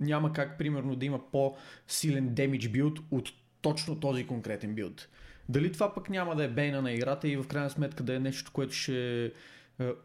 няма 0.00 0.32
как, 0.32 0.58
примерно, 0.58 0.96
да 0.96 1.06
има 1.06 1.30
по-силен 1.30 2.34
демидж 2.34 2.68
билд 2.68 2.98
от 3.10 3.32
точно 3.62 4.00
този 4.00 4.26
конкретен 4.26 4.74
билд. 4.74 5.08
Дали 5.48 5.72
това 5.72 5.94
пък 5.94 6.10
няма 6.10 6.36
да 6.36 6.44
е 6.44 6.48
бейна 6.48 6.82
на 6.82 6.92
играта 6.92 7.28
и 7.28 7.36
в 7.36 7.46
крайна 7.46 7.70
сметка 7.70 8.02
да 8.02 8.14
е 8.14 8.18
нещо, 8.18 8.50
което 8.52 8.74
ще 8.74 9.32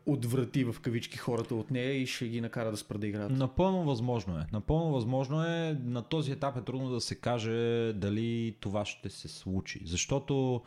отврати 0.05 0.63
в 0.63 0.75
кавички 0.81 1.17
хората 1.17 1.55
от 1.55 1.71
нея 1.71 1.91
и 1.91 2.05
ще 2.05 2.27
ги 2.27 2.41
накара 2.41 2.71
да 2.71 2.77
спра 2.77 2.97
да 2.97 3.07
играят. 3.07 3.31
Напълно 3.31 3.83
възможно 3.83 4.39
е. 4.39 4.45
Напълно 4.53 4.93
възможно 4.93 5.43
е. 5.43 5.77
На 5.83 6.01
този 6.01 6.31
етап 6.31 6.57
е 6.57 6.61
трудно 6.61 6.89
да 6.89 7.01
се 7.01 7.15
каже 7.15 7.93
дали 7.93 8.55
това 8.59 8.85
ще 8.85 9.09
се 9.09 9.27
случи. 9.27 9.81
Защото 9.85 10.61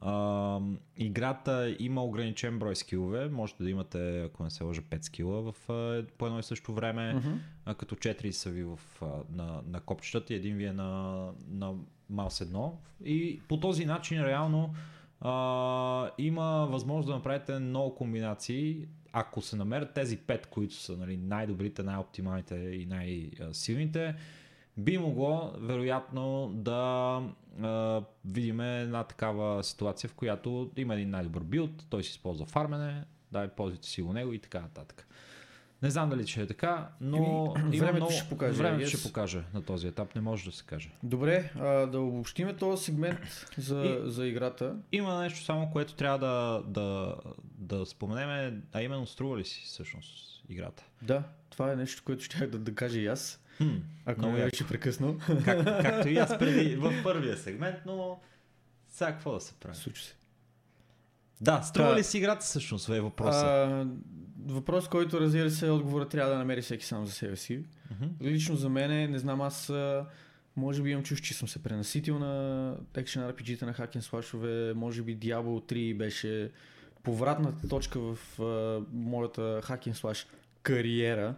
а, 0.00 0.60
играта 0.96 1.76
има 1.78 2.04
ограничен 2.04 2.58
брой 2.58 2.76
скилове. 2.76 3.28
Можете 3.28 3.62
да 3.62 3.70
имате, 3.70 4.22
ако 4.22 4.44
не 4.44 4.50
се 4.50 4.64
лъжа, 4.64 4.82
5 4.82 5.04
скила 5.04 5.52
в, 5.52 5.70
а, 5.70 6.04
по 6.18 6.26
едно 6.26 6.38
и 6.38 6.42
също 6.42 6.74
време. 6.74 7.22
А, 7.64 7.74
като 7.74 7.94
4 7.94 8.30
са 8.30 8.50
ви 8.50 8.62
в, 8.62 8.78
а, 9.02 9.06
на, 9.32 9.62
на 9.66 9.80
копчетата 9.80 10.32
и 10.32 10.36
един 10.36 10.56
ви 10.56 10.64
е 10.64 10.72
на, 10.72 11.22
на 11.48 11.72
Маус 12.10 12.38
1. 12.38 12.72
И 13.04 13.40
по 13.48 13.60
този 13.60 13.84
начин 13.84 14.24
реално 14.24 14.74
а, 15.20 16.10
има 16.18 16.66
възможност 16.70 17.08
да 17.08 17.14
направите 17.14 17.58
много 17.58 17.94
комбинации. 17.94 18.88
Ако 19.12 19.42
се 19.42 19.56
намерят 19.56 19.94
тези 19.94 20.18
5, 20.18 20.46
които 20.46 20.74
са 20.74 20.96
нали, 20.96 21.16
най-добрите, 21.16 21.82
най-оптималните 21.82 22.54
и 22.54 22.86
най-силните, 22.86 24.14
би 24.76 24.98
могло 24.98 25.52
вероятно 25.58 26.50
да 26.54 27.22
а, 27.62 28.02
видим 28.24 28.60
една 28.60 29.04
такава 29.04 29.64
ситуация, 29.64 30.10
в 30.10 30.14
която 30.14 30.70
има 30.76 30.94
един 30.94 31.10
най-добър 31.10 31.42
билд, 31.42 31.86
той 31.90 32.02
си 32.04 32.10
използва 32.10 32.46
фармене, 32.46 33.04
да, 33.32 33.48
ползвайте 33.48 33.88
си 33.88 34.02
го 34.02 34.12
него 34.12 34.32
и 34.32 34.38
така 34.38 34.60
нататък. 34.60 35.08
Не 35.82 35.90
знам 35.90 36.10
дали 36.10 36.26
ще 36.26 36.42
е 36.42 36.46
така, 36.46 36.88
но 37.00 37.54
Еми, 37.58 37.78
времето 37.78 37.96
много... 37.96 38.12
ще 38.12 38.28
покаже, 38.28 38.58
Времето 38.58 38.84
yes. 38.84 38.98
ще 38.98 39.02
покаже 39.08 39.42
на 39.54 39.62
този 39.62 39.86
етап, 39.86 40.14
не 40.14 40.20
може 40.20 40.44
да 40.44 40.56
се 40.56 40.64
каже. 40.64 40.90
Добре, 41.02 41.52
а, 41.58 41.66
да 41.66 42.00
обобщиме 42.00 42.56
този 42.56 42.84
сегмент 42.84 43.46
за, 43.58 44.00
за 44.04 44.26
играта. 44.26 44.76
Има 44.92 45.18
нещо 45.20 45.44
само, 45.44 45.70
което 45.70 45.94
трябва 45.94 46.18
да, 46.18 46.62
да, 46.66 47.14
да 47.58 47.86
споменем, 47.86 48.62
а 48.72 48.82
именно 48.82 49.06
струва 49.06 49.38
ли 49.38 49.44
си 49.44 49.62
всъщност 49.66 50.44
играта? 50.48 50.84
Да, 51.02 51.22
това 51.50 51.72
е 51.72 51.76
нещо, 51.76 52.02
което 52.04 52.24
ще 52.24 52.46
да, 52.46 52.58
да 52.58 52.74
кажа 52.74 52.98
и 52.98 53.06
аз, 53.06 53.42
Хм, 53.56 53.76
ако 54.06 54.26
яко. 54.26 54.50
беше 54.50 54.68
прекъснал. 54.68 55.16
как, 55.44 55.64
както 55.64 56.08
и 56.08 56.16
аз 56.16 56.28
преди 56.38 56.76
в 56.76 57.02
първия 57.02 57.36
сегмент, 57.36 57.76
но 57.86 58.20
сега 58.88 59.12
какво 59.12 59.32
да 59.32 59.40
се 59.40 59.54
прави? 59.54 59.76
Случва 59.76 60.04
се. 60.04 60.14
Да, 61.40 61.62
струва 61.62 61.90
Та- 61.90 61.96
ли 61.98 62.04
си 62.04 62.18
играта 62.18 62.40
всъщност 62.40 62.88
е 62.88 63.00
въпросът? 63.00 63.44
А, 63.44 63.86
въпрос, 64.46 64.88
който 64.88 65.20
разбира 65.20 65.50
се, 65.50 65.70
отговора 65.70 66.08
трябва 66.08 66.32
да 66.32 66.38
намери 66.38 66.62
всеки 66.62 66.84
сам 66.84 67.06
за 67.06 67.12
себе 67.12 67.36
си. 67.36 67.64
Мгм. 67.90 68.10
Лично 68.22 68.56
за 68.56 68.68
мен, 68.68 69.10
не 69.10 69.18
знам, 69.18 69.40
аз 69.40 69.72
може 70.56 70.82
би 70.82 70.90
имам 70.90 71.04
чувство, 71.04 71.26
че 71.26 71.34
съм 71.34 71.48
се 71.48 71.62
пренаситил 71.62 72.18
на 72.18 72.74
Action 72.94 73.32
RPG-та 73.32 73.66
на 73.66 73.72
хакен 73.72 74.02
слашове, 74.02 74.74
може 74.74 75.02
би 75.02 75.18
Diablo 75.18 75.72
3 75.72 75.96
беше 75.96 76.50
повратната 77.02 77.68
точка 77.68 78.00
в 78.00 78.40
а, 78.40 78.82
моята 78.92 79.60
хакен 79.64 79.94
слаш 79.94 80.26
кариера, 80.62 81.34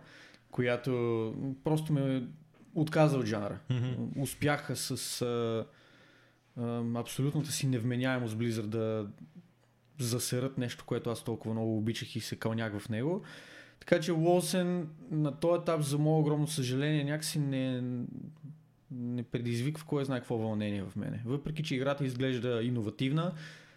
която 0.50 1.34
просто 1.64 1.92
ме 1.92 2.22
отказа 2.74 3.18
от 3.18 3.26
жанра. 3.26 3.58
Мгм. 3.70 4.22
Успяха 4.22 4.76
с 4.76 5.22
а, 5.22 5.66
а, 6.56 6.84
абсолютната 6.94 7.52
си 7.52 7.66
невменяемост 7.66 8.36
Blizzard 8.36 8.66
да 8.66 9.06
засерат 9.98 10.58
нещо, 10.58 10.84
което 10.86 11.10
аз 11.10 11.24
толкова 11.24 11.54
много 11.54 11.78
обичах 11.78 12.16
и 12.16 12.20
се 12.20 12.36
кълнях 12.36 12.78
в 12.78 12.88
него. 12.88 13.22
Така 13.80 14.00
че 14.00 14.12
Лосен 14.12 14.88
на 15.10 15.40
този 15.40 15.60
етап, 15.60 15.82
за 15.82 15.98
мое 15.98 16.20
огромно 16.20 16.46
съжаление, 16.46 17.04
някакси 17.04 17.38
не, 17.38 17.82
не 18.90 19.22
предизвиква 19.22 19.84
кой 19.86 20.04
знае 20.04 20.18
какво 20.18 20.38
вълнение 20.38 20.82
в 20.82 20.96
мене. 20.96 21.22
Въпреки, 21.24 21.62
че 21.62 21.74
играта 21.74 22.04
изглежда 22.04 22.62
иновативна, 22.62 23.32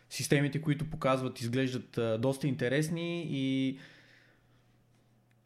системите, 0.10 0.62
които 0.62 0.90
показват, 0.90 1.42
изглеждат 1.42 2.00
доста 2.22 2.48
интересни 2.48 3.28
и 3.30 3.78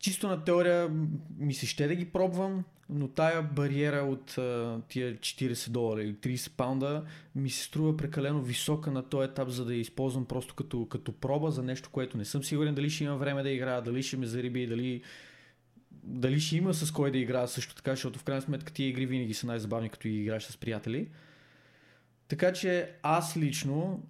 чисто 0.06 0.28
на 0.28 0.44
теория 0.44 0.90
ми 1.38 1.54
се 1.54 1.66
ще 1.66 1.88
да 1.88 1.96
ги 1.96 2.06
пробвам, 2.06 2.64
но 2.90 3.08
тая 3.08 3.42
бариера 3.42 3.98
от 3.98 4.38
а, 4.38 4.82
тия 4.88 5.16
40 5.16 5.70
долара 5.70 6.04
или 6.04 6.14
30 6.14 6.52
паунда 6.52 7.04
ми 7.36 7.50
се 7.50 7.64
струва 7.64 7.98
прекалено 7.98 8.42
висока 8.42 8.92
на 8.92 9.04
този 9.04 9.30
етап, 9.30 9.50
за 9.50 9.66
да 9.66 9.74
я 9.74 9.80
използвам 9.80 10.26
просто 10.26 10.56
като, 10.56 10.86
като 10.86 11.12
проба 11.12 11.52
за 11.52 11.64
нещо, 11.64 11.90
което 11.92 12.18
не 12.18 12.26
съм 12.26 12.44
сигурен 12.44 12.76
дали 12.76 12.90
ще 12.90 13.04
имам 13.04 13.18
време 13.18 13.44
да 13.44 13.50
играя, 13.50 13.82
дали 13.82 14.04
ще 14.04 14.18
ме 14.18 14.26
зариби, 14.26 14.68
дали, 14.68 15.02
дали 15.92 16.40
ще 16.40 16.58
има 16.58 16.74
с 16.74 16.92
кой 16.92 17.12
да 17.12 17.18
играя 17.18 17.48
също 17.48 17.76
така, 17.76 17.92
защото 17.92 18.20
в 18.20 18.24
крайна 18.24 18.42
сметка 18.42 18.74
тия 18.74 18.88
игри 18.88 19.06
винаги 19.06 19.34
са 19.34 19.48
най-забавни, 19.48 19.90
като 19.90 20.08
ги 20.08 20.22
играеш 20.22 20.44
с 20.44 20.58
приятели. 20.58 21.10
Така 22.28 22.54
че 22.54 22.92
аз 23.04 23.38
лично, 23.38 24.04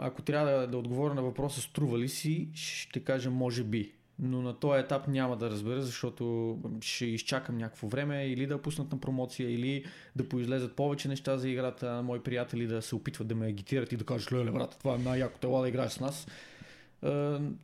ако 0.00 0.22
трябва 0.22 0.50
да, 0.50 0.66
да 0.66 0.78
отговоря 0.78 1.14
на 1.14 1.22
въпроса 1.22 1.60
струва 1.60 1.98
ли 1.98 2.08
си, 2.08 2.48
ще 2.54 3.00
кажа 3.00 3.30
може 3.30 3.64
би. 3.64 3.92
Но 4.18 4.42
на 4.42 4.54
този 4.54 4.80
етап 4.80 5.08
няма 5.08 5.36
да 5.36 5.50
разбера, 5.50 5.82
защото 5.82 6.56
ще 6.80 7.06
изчакам 7.06 7.58
някакво 7.58 7.88
време 7.88 8.26
или 8.26 8.46
да 8.46 8.62
пуснат 8.62 8.92
на 8.92 9.00
промоция, 9.00 9.50
или 9.50 9.84
да 10.16 10.28
поизлезат 10.28 10.76
повече 10.76 11.08
неща 11.08 11.36
за 11.36 11.48
играта 11.48 11.92
на 11.92 12.02
мои 12.02 12.20
приятели, 12.20 12.66
да 12.66 12.82
се 12.82 12.94
опитват 12.94 13.28
да 13.28 13.34
ме 13.34 13.46
агитират 13.46 13.92
и 13.92 13.96
да 13.96 14.04
кажат, 14.04 14.32
леле, 14.32 14.50
брат, 14.50 14.76
това 14.78 14.94
е 14.94 14.98
най-якото, 14.98 15.46
ела 15.46 15.62
да 15.62 15.68
играеш 15.68 15.92
с 15.92 16.00
нас. 16.00 16.26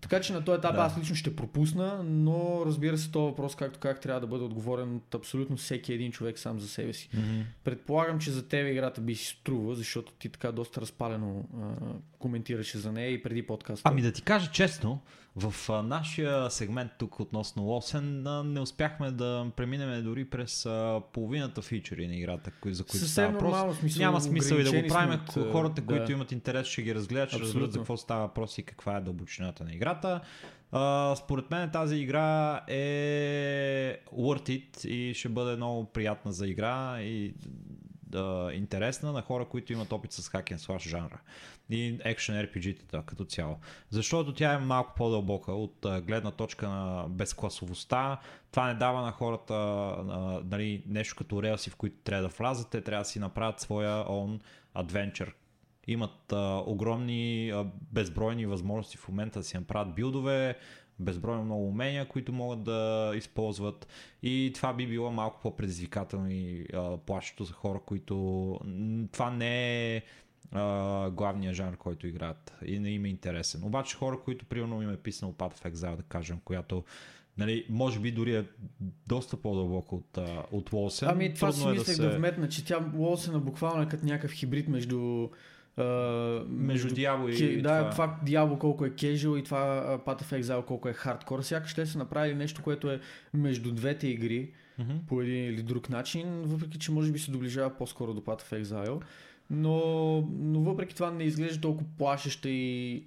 Така 0.00 0.20
че 0.20 0.32
на 0.32 0.44
този 0.44 0.58
етап 0.58 0.74
Да. 0.74 0.80
аз 0.80 0.98
лично 0.98 1.16
ще 1.16 1.36
пропусна, 1.36 2.02
но 2.04 2.62
разбира 2.66 2.98
се, 2.98 3.10
този 3.10 3.30
въпрос, 3.30 3.56
както 3.56 3.78
как 3.78 4.00
трябва 4.00 4.20
да 4.20 4.26
бъде 4.26 4.44
отговорен 4.44 4.96
от 4.96 5.14
абсолютно 5.14 5.56
всеки 5.56 5.92
един 5.92 6.12
човек 6.12 6.38
сам 6.38 6.60
за 6.60 6.68
себе 6.68 6.92
си. 6.92 7.08
Мгм. 7.14 7.40
Предполагам, 7.64 8.18
че 8.18 8.30
за 8.30 8.48
тебе 8.48 8.70
играта 8.70 9.00
би 9.00 9.14
си 9.14 9.26
струва, 9.26 9.74
защото 9.74 10.12
ти 10.12 10.28
така 10.28 10.52
доста 10.52 10.80
разпалено 10.80 11.44
а, 11.54 11.74
коментираше 12.18 12.78
за 12.78 12.92
нея 12.92 13.10
и 13.10 13.22
преди 13.22 13.46
подкаста. 13.46 13.88
Ами 13.88 14.02
да 14.02 14.12
ти 14.12 14.22
кажа 14.22 14.50
честно, 14.50 15.00
в 15.36 15.70
а, 15.70 15.82
нашия 15.82 16.50
сегмент 16.50 16.90
тук 16.98 17.20
относно 17.20 17.62
Лосен 17.62 18.26
а, 18.26 18.44
не 18.44 18.60
успяхме 18.60 19.10
да 19.10 19.46
преминем 19.56 20.04
дори 20.04 20.24
през 20.24 20.66
а, 20.66 21.02
половината 21.12 21.62
фичери 21.62 22.08
на 22.08 22.16
играта, 22.16 22.50
кои, 22.60 22.74
за 22.74 22.84
които 22.84 23.06
става 23.06 23.32
въпрос. 23.32 23.78
смисъл, 23.78 24.00
Няма 24.02 24.20
смисъл 24.20 24.56
и 24.56 24.62
да 24.62 24.82
го 24.82 24.88
правим. 24.88 25.20
от, 25.36 25.52
Хората, 25.52 25.82
да. 25.82 25.86
които 25.86 26.12
имат 26.12 26.32
интерес, 26.32 26.66
ще 26.66 26.82
ги 26.82 26.94
разгледат, 26.94 27.28
ще 27.28 27.38
разберат 27.38 27.52
за 27.52 27.58
Абсолютно. 27.58 27.80
какво 27.80 27.96
става 27.96 28.20
въпрос 28.20 28.58
и 28.58 28.62
каква 28.62 28.96
е 28.96 29.00
дълбочината 29.00 29.64
на 29.64 29.72
играта. 29.72 30.20
А, 30.72 31.14
според 31.16 31.50
мен 31.50 31.70
тази 31.70 31.96
игра 31.96 32.60
е 32.68 34.00
worth 34.12 34.48
it 34.48 34.86
и 34.86 35.14
ще 35.14 35.28
бъде 35.28 35.56
много 35.56 35.84
приятна 35.84 36.32
за 36.32 36.46
игра 36.46 37.02
и 37.02 37.34
да, 38.10 38.50
интересна 38.54 39.12
на 39.12 39.22
хора, 39.22 39.44
които 39.44 39.72
имат 39.72 39.92
опит 39.92 40.12
с 40.12 40.28
hack 40.28 40.52
and 40.52 40.58
slash 40.58 40.88
жанра 40.88 41.20
и 41.70 41.98
екшен 42.04 42.34
RPG-тата 42.34 43.04
като 43.04 43.24
цяло. 43.24 43.58
Защото 43.90 44.34
тя 44.34 44.52
е 44.52 44.58
малко 44.58 44.94
по-дълбока 44.96 45.52
от 45.52 45.84
а, 45.84 46.00
гледна 46.00 46.30
точка 46.30 46.68
на 46.68 47.06
безкласовостта. 47.08 48.20
Това 48.50 48.66
не 48.66 48.74
дава 48.74 49.02
на 49.02 49.12
хората 49.12 49.54
а, 49.54 50.42
нали, 50.50 50.82
нещо 50.86 51.16
като 51.16 51.42
релси, 51.42 51.70
в 51.70 51.76
които 51.76 51.96
трябва 52.04 52.22
да 52.22 52.34
влязат. 52.38 52.70
Те 52.70 52.80
трябва 52.80 53.02
да 53.02 53.08
си 53.08 53.18
направят 53.18 53.60
своя 53.60 54.04
own 54.04 54.40
adventure. 54.76 55.32
Имат 55.86 56.32
а, 56.32 56.62
огромни, 56.66 57.50
а, 57.50 57.66
безбройни 57.92 58.46
възможности 58.46 58.96
в 58.96 59.08
момента 59.08 59.38
да 59.38 59.44
си 59.44 59.58
направят 59.58 59.94
билдове, 59.94 60.56
безбройно 61.00 61.44
много 61.44 61.68
умения, 61.68 62.08
които 62.08 62.32
могат 62.32 62.62
да 62.62 63.12
използват 63.16 63.88
и 64.22 64.52
това 64.54 64.72
би 64.72 64.86
било 64.86 65.10
малко 65.10 65.40
по-предизвикателно 65.42 66.30
и 66.30 66.66
а, 66.74 66.96
плашещо 66.96 67.44
за 67.44 67.52
хора, 67.52 67.80
които 67.86 68.14
това 69.12 69.30
не 69.30 69.96
е 69.96 70.02
а, 70.52 71.10
главният 71.10 71.54
жанр, 71.56 71.76
който 71.76 72.06
играят 72.06 72.54
и 72.66 72.78
не 72.78 72.90
им 72.90 73.04
е 73.04 73.08
интересен. 73.08 73.64
Обаче 73.64 73.96
хора, 73.96 74.20
които 74.24 74.44
примерно 74.44 74.82
им 74.82 74.90
е 74.90 74.96
писано 74.96 75.32
Path 75.32 75.58
of 75.58 75.72
Exile, 75.72 75.96
да 75.96 76.02
кажем, 76.02 76.40
която 76.44 76.84
Нали, 77.38 77.66
може 77.70 78.00
би 78.00 78.12
дори 78.12 78.36
е 78.36 78.44
доста 79.08 79.36
по-дълбоко 79.36 79.96
от, 79.96 80.18
от 80.52 80.70
Волсен. 80.70 81.08
Ами 81.08 81.34
това 81.34 81.52
си 81.52 81.58
Трудно 81.58 81.74
е 81.74 81.78
мислех 81.78 81.96
да, 81.96 82.02
се- 82.02 82.08
да 82.08 82.16
вметна, 82.16 82.48
че 82.48 82.64
тя 82.64 82.84
Лосена 82.94 83.38
буквално 83.38 83.82
е 83.82 83.88
като 83.88 84.06
някакъв 84.06 84.32
хибрид 84.32 84.68
между... 84.68 85.28
Между 86.48 86.88
Diablo 86.88 87.28
и 87.30 87.34
ке- 87.34 87.62
да, 87.62 87.78
това. 87.78 87.90
това 87.90 88.18
Diablo 88.26 88.58
колко 88.58 88.84
е 88.86 88.90
casual 88.90 89.38
и 89.38 89.44
това 89.44 89.58
а, 89.86 89.98
Path 89.98 90.22
of 90.22 90.40
Exile 90.40 90.64
колко 90.64 90.88
е 90.88 90.94
hardcore. 90.94 91.40
Сякаш 91.40 91.74
те 91.74 91.86
са 91.86 91.98
направили 91.98 92.34
нещо, 92.34 92.62
което 92.62 92.90
е 92.90 93.00
между 93.34 93.72
двете 93.72 94.08
игри 94.08 94.52
Мгм. 94.78 94.92
по 95.06 95.22
един 95.22 95.44
или 95.44 95.62
друг 95.62 95.90
начин, 95.90 96.42
въпреки 96.42 96.78
че 96.78 96.92
може 96.92 97.12
би 97.12 97.18
се 97.18 97.30
доближава 97.30 97.70
по-скоро 97.70 98.14
до 98.14 98.20
Path 98.20 98.42
of 98.42 98.62
Exile. 98.62 99.02
Но, 99.50 99.76
но 100.32 100.60
въпреки 100.60 100.94
това 100.94 101.10
не 101.10 101.24
изглежда 101.24 101.60
толкова 101.60 101.86
плашеща 101.98 102.48
и 102.50 103.04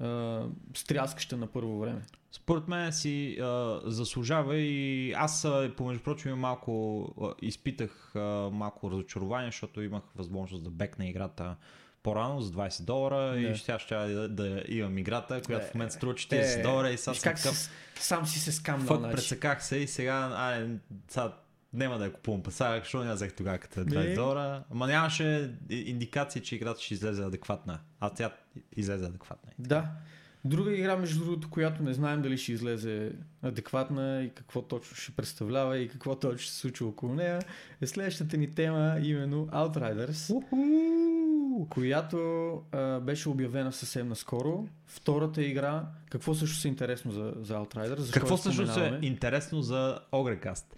а, 0.00 0.42
стряскаща 0.74 1.36
на 1.36 1.46
първо 1.46 1.80
време. 1.80 2.02
Според 2.32 2.68
мен 2.68 2.92
си 2.92 3.38
а, 3.40 3.80
заслужава 3.84 4.56
и 4.56 5.12
аз 5.12 5.48
помежду 5.76 6.02
прочим 6.04 6.34
малко 6.34 7.04
а, 7.22 7.34
изпитах 7.42 8.16
а, 8.16 8.50
малко 8.52 8.90
разочарование, 8.90 9.48
защото 9.48 9.82
имах 9.82 10.02
възможност 10.16 10.64
да 10.64 10.70
бекна 10.70 11.08
играта 11.08 11.56
по-рано 12.06 12.40
за 12.40 12.52
20 12.52 12.82
долара 12.82 13.30
Да. 13.32 13.38
и 13.38 13.56
ще, 13.56 13.78
ще 13.78 13.94
да, 13.96 14.28
да 14.28 14.62
имам 14.68 14.98
играта, 14.98 15.42
която 15.42 15.66
в 15.66 15.74
момента 15.74 15.94
струва 15.94 16.14
40 16.14 16.58
Е, 16.58 16.62
долара 16.62 16.90
и 16.90 16.98
сега 16.98 17.14
съм 17.14 17.22
как 17.24 17.36
такъв 17.36 17.58
си, 17.58 17.70
сам 17.96 18.26
си 18.26 18.40
се 18.40 18.52
скамнал. 18.52 18.86
фък 18.86 18.98
значи. 18.98 19.12
пресеках 19.12 19.64
се 19.64 19.76
и 19.76 19.86
сега 19.88 20.32
ай, 20.34 20.68
сега 21.08 21.32
няма 21.72 21.98
да 21.98 22.04
я 22.04 22.12
купувам 22.12 22.42
пасага, 22.42 22.78
защото 22.78 23.04
не 23.04 23.14
взех 23.14 23.32
тогава 23.32 23.58
като 23.58 23.80
е 23.80 23.84
20 23.84 24.08
Не. 24.08 24.14
долара. 24.14 24.62
Ама 24.70 24.86
нямаше 24.86 25.50
и- 25.70 25.76
индикации, 25.76 26.42
че 26.42 26.54
играта 26.56 26.80
ще 26.80 26.94
излезе 26.94 27.22
адекватна. 27.22 27.78
А 28.00 28.10
тя 28.10 28.30
излезе 28.76 29.04
адекватна. 29.04 29.50
Да. 29.58 29.88
Друга 30.46 30.76
игра, 30.76 30.96
между 30.96 31.24
другото, 31.24 31.50
която 31.50 31.82
не 31.82 31.92
знаем 31.92 32.22
дали 32.22 32.38
ще 32.38 32.52
излезе 32.52 33.12
адекватна 33.42 34.22
и 34.22 34.30
какво 34.30 34.62
точно 34.62 34.96
ще 34.96 35.12
представлява 35.12 35.78
и 35.78 35.88
какво 35.88 36.16
точно 36.16 36.38
ще 36.38 36.52
се 36.52 36.58
случи 36.58 36.84
около 36.84 37.14
нея, 37.14 37.42
е 37.80 37.86
следващата 37.86 38.36
ни 38.36 38.50
тема, 38.50 38.96
именно 39.02 39.46
Outriders, 39.46 40.42
която 41.70 42.18
а, 42.72 43.00
беше 43.00 43.28
обявена 43.28 43.72
съвсем 43.72 44.08
наскоро. 44.08 44.68
Втората 44.86 45.42
игра, 45.42 45.84
какво 46.10 46.34
също 46.34 46.68
е 46.68 46.70
интересно 46.70 47.12
за, 47.12 47.32
за 47.40 47.54
Outriders? 47.54 47.98
Защо 47.98 48.20
Какво 48.20 48.36
всъщност 48.36 48.76
е 48.76 48.98
интересно 49.02 49.62
за 49.62 49.98
Огрекаст? 50.12 50.76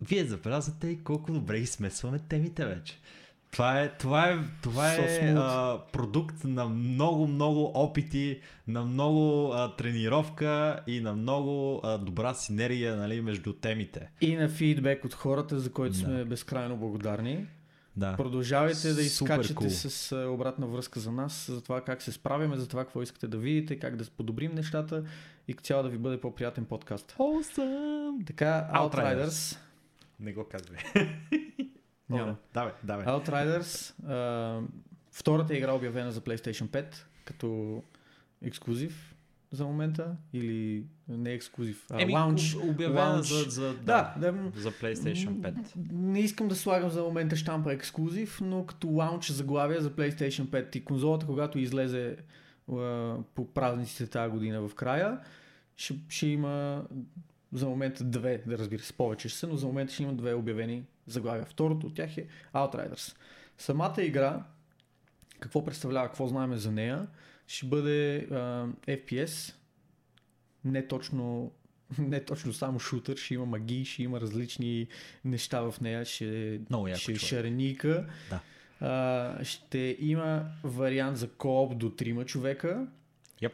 Вие 0.00 0.24
забелязвате 0.24 0.98
колко 1.04 1.32
добре 1.32 1.60
ги 1.60 1.66
смесваме 1.66 2.18
темите 2.18 2.64
вече. 2.64 2.98
Това 3.50 3.80
е, 3.80 3.88
това 3.88 4.28
е, 4.30 4.38
това 4.62 4.94
е 4.94 5.34
а, 5.36 5.78
продукт 5.92 6.44
на 6.44 6.64
много, 6.68 7.26
много 7.26 7.70
опити, 7.74 8.40
на 8.66 8.84
много 8.84 9.52
а, 9.52 9.76
тренировка 9.76 10.80
и 10.86 11.00
на 11.00 11.12
много 11.14 11.80
а, 11.84 11.98
добра 11.98 12.34
синергия 12.34 12.96
нали, 12.96 13.20
между 13.20 13.52
темите. 13.52 14.10
И 14.20 14.36
на 14.36 14.48
фидбек 14.48 15.04
от 15.04 15.14
хората, 15.14 15.58
за 15.60 15.72
който 15.72 15.92
Да. 15.92 15.98
сме 15.98 16.24
безкрайно 16.24 16.76
благодарни. 16.76 17.46
Да. 17.96 18.16
Продължавайте 18.16 18.94
да 18.94 19.02
изкачате 19.02 19.54
кул. 19.54 19.70
с 19.70 20.12
а, 20.12 20.28
обратна 20.30 20.66
връзка 20.66 21.00
за 21.00 21.12
нас, 21.12 21.46
за 21.50 21.60
това 21.62 21.80
как 21.80 22.02
се 22.02 22.12
справяме, 22.12 22.56
за 22.56 22.68
това 22.68 22.84
какво 22.84 23.02
искате 23.02 23.28
да 23.28 23.36
видите, 23.38 23.78
как 23.78 23.96
да 23.96 24.04
подобрим 24.04 24.52
нещата 24.54 25.04
и 25.48 25.52
цяло 25.52 25.82
да 25.82 25.88
ви 25.88 25.98
бъде 25.98 26.20
по-приятен 26.20 26.64
подкаст. 26.64 27.14
Awesome. 27.18 28.26
Така, 28.26 28.70
Outriders. 28.74 29.26
Outriders. 29.26 29.58
Не 30.20 30.32
го 30.32 30.44
казвай. 30.44 30.78
Няма. 32.10 32.36
Давай, 32.54 32.72
давай. 32.84 33.06
Outriders. 33.06 34.04
а, 34.06 34.60
втората 35.12 35.56
игра 35.56 35.72
обявена 35.72 36.12
за 36.12 36.20
PlayStation 36.20 36.64
5 36.64 36.94
като 37.24 37.82
ексклюзив 38.42 39.14
за 39.50 39.64
момента 39.64 40.16
или 40.32 40.84
не 41.08 41.32
ексклюзив, 41.32 41.86
а 41.90 42.02
Еми, 42.02 42.12
лаунч. 42.12 42.54
об- 42.54 42.64
обявена 42.64 43.00
лаунч. 43.02 43.26
за, 43.26 43.50
за, 43.50 43.74
Да, 43.74 44.14
да, 44.18 44.32
да, 44.32 44.60
за 44.60 44.70
PlayStation 44.72 45.28
5. 45.30 45.54
Не 45.92 46.20
искам 46.20 46.48
да 46.48 46.56
слагам 46.56 46.90
за 46.90 47.02
момента 47.02 47.36
штампа 47.36 47.72
ексклюзив, 47.72 48.40
но 48.40 48.66
като 48.66 48.88
лаунч 48.88 49.30
заглавие 49.30 49.80
за 49.80 49.90
PlayStation 49.90 50.44
5 50.44 50.76
и 50.76 50.84
конзолата, 50.84 51.26
когато 51.26 51.58
излезе 51.58 52.16
по 53.26 53.48
празниците 53.54 54.06
тази 54.06 54.30
година 54.30 54.60
в 54.60 54.74
края, 54.74 55.18
ще, 55.76 55.98
ще 56.08 56.26
има 56.26 56.84
за 57.52 57.68
момента 57.68 58.04
две, 58.04 58.42
да 58.46 58.58
разбира 58.58 58.82
се, 58.82 58.92
повече 58.92 59.28
ще 59.28 59.38
са, 59.38 59.46
но 59.46 59.56
за 59.56 59.66
момента 59.66 59.92
ще 59.92 60.02
има 60.02 60.12
две 60.14 60.34
обявени 60.34 60.82
заглавия. 61.12 61.44
Второто 61.44 61.86
от 61.86 61.94
тях 61.94 62.18
е 62.18 62.26
Outriders. 62.54 63.16
Самата 63.58 64.02
игра, 64.02 64.44
какво 65.40 65.64
представлява, 65.64 66.06
какво 66.06 66.26
знаем 66.26 66.56
за 66.56 66.72
нея, 66.72 67.06
ще 67.46 67.66
бъде 67.66 68.16
а, 68.18 68.66
FPS, 68.86 69.54
не 70.64 70.86
точно 70.86 71.52
не 71.98 72.24
точно 72.24 72.52
само 72.52 72.78
шутър, 72.78 73.16
ще 73.16 73.34
има 73.34 73.46
магии, 73.46 73.84
ще 73.84 74.02
има 74.02 74.20
различни 74.20 74.86
неща 75.24 75.60
в 75.60 75.74
нея, 75.80 76.04
ще, 76.04 76.60
Много 76.70 76.94
ще 76.94 77.12
е 77.12 77.16
шареника. 77.16 78.06
Да. 78.30 78.40
А, 78.80 79.44
ще 79.44 79.96
има 80.00 80.46
вариант 80.64 81.16
за 81.16 81.30
кооп 81.30 81.78
до 81.78 81.90
трима 81.90 82.24
човека. 82.24 82.86
Yep. 83.42 83.52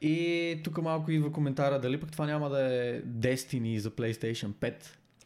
И 0.00 0.60
тук 0.64 0.82
малко 0.82 1.10
идва 1.10 1.32
коментара 1.32 1.80
дали 1.80 2.00
пък 2.00 2.12
това 2.12 2.26
няма 2.26 2.50
да 2.50 2.60
е 2.60 3.02
Destiny 3.02 3.78
за 3.78 3.90
PlayStation 3.90 4.52
5. 4.52 4.74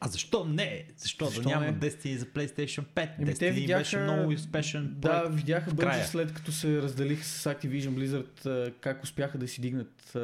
А 0.01 0.09
защо 0.09 0.45
не? 0.45 0.85
Защо, 0.97 1.27
Защо 1.27 1.43
да 1.43 1.49
няма 1.49 1.67
не? 1.67 1.75
Destiny 1.75 2.17
за 2.17 2.27
PlayStation 2.27 2.85
5? 2.95 3.11
Еми, 3.19 3.27
Destiny 3.31 3.39
те 3.39 3.51
видяха- 3.51 3.81
беше 3.81 3.99
много 3.99 4.33
успешен 4.33 4.95
Да, 4.97 5.29
видяха 5.31 5.71
бързо 5.75 6.05
след 6.05 6.35
като 6.35 6.53
се 6.53 6.83
разделиха 6.83 7.25
с 7.25 7.55
Activision 7.55 7.91
Blizzard 7.91 8.73
как 8.81 9.03
успяха 9.05 9.39
да 9.39 9.49
си 9.49 9.61
дигнат 9.61 10.17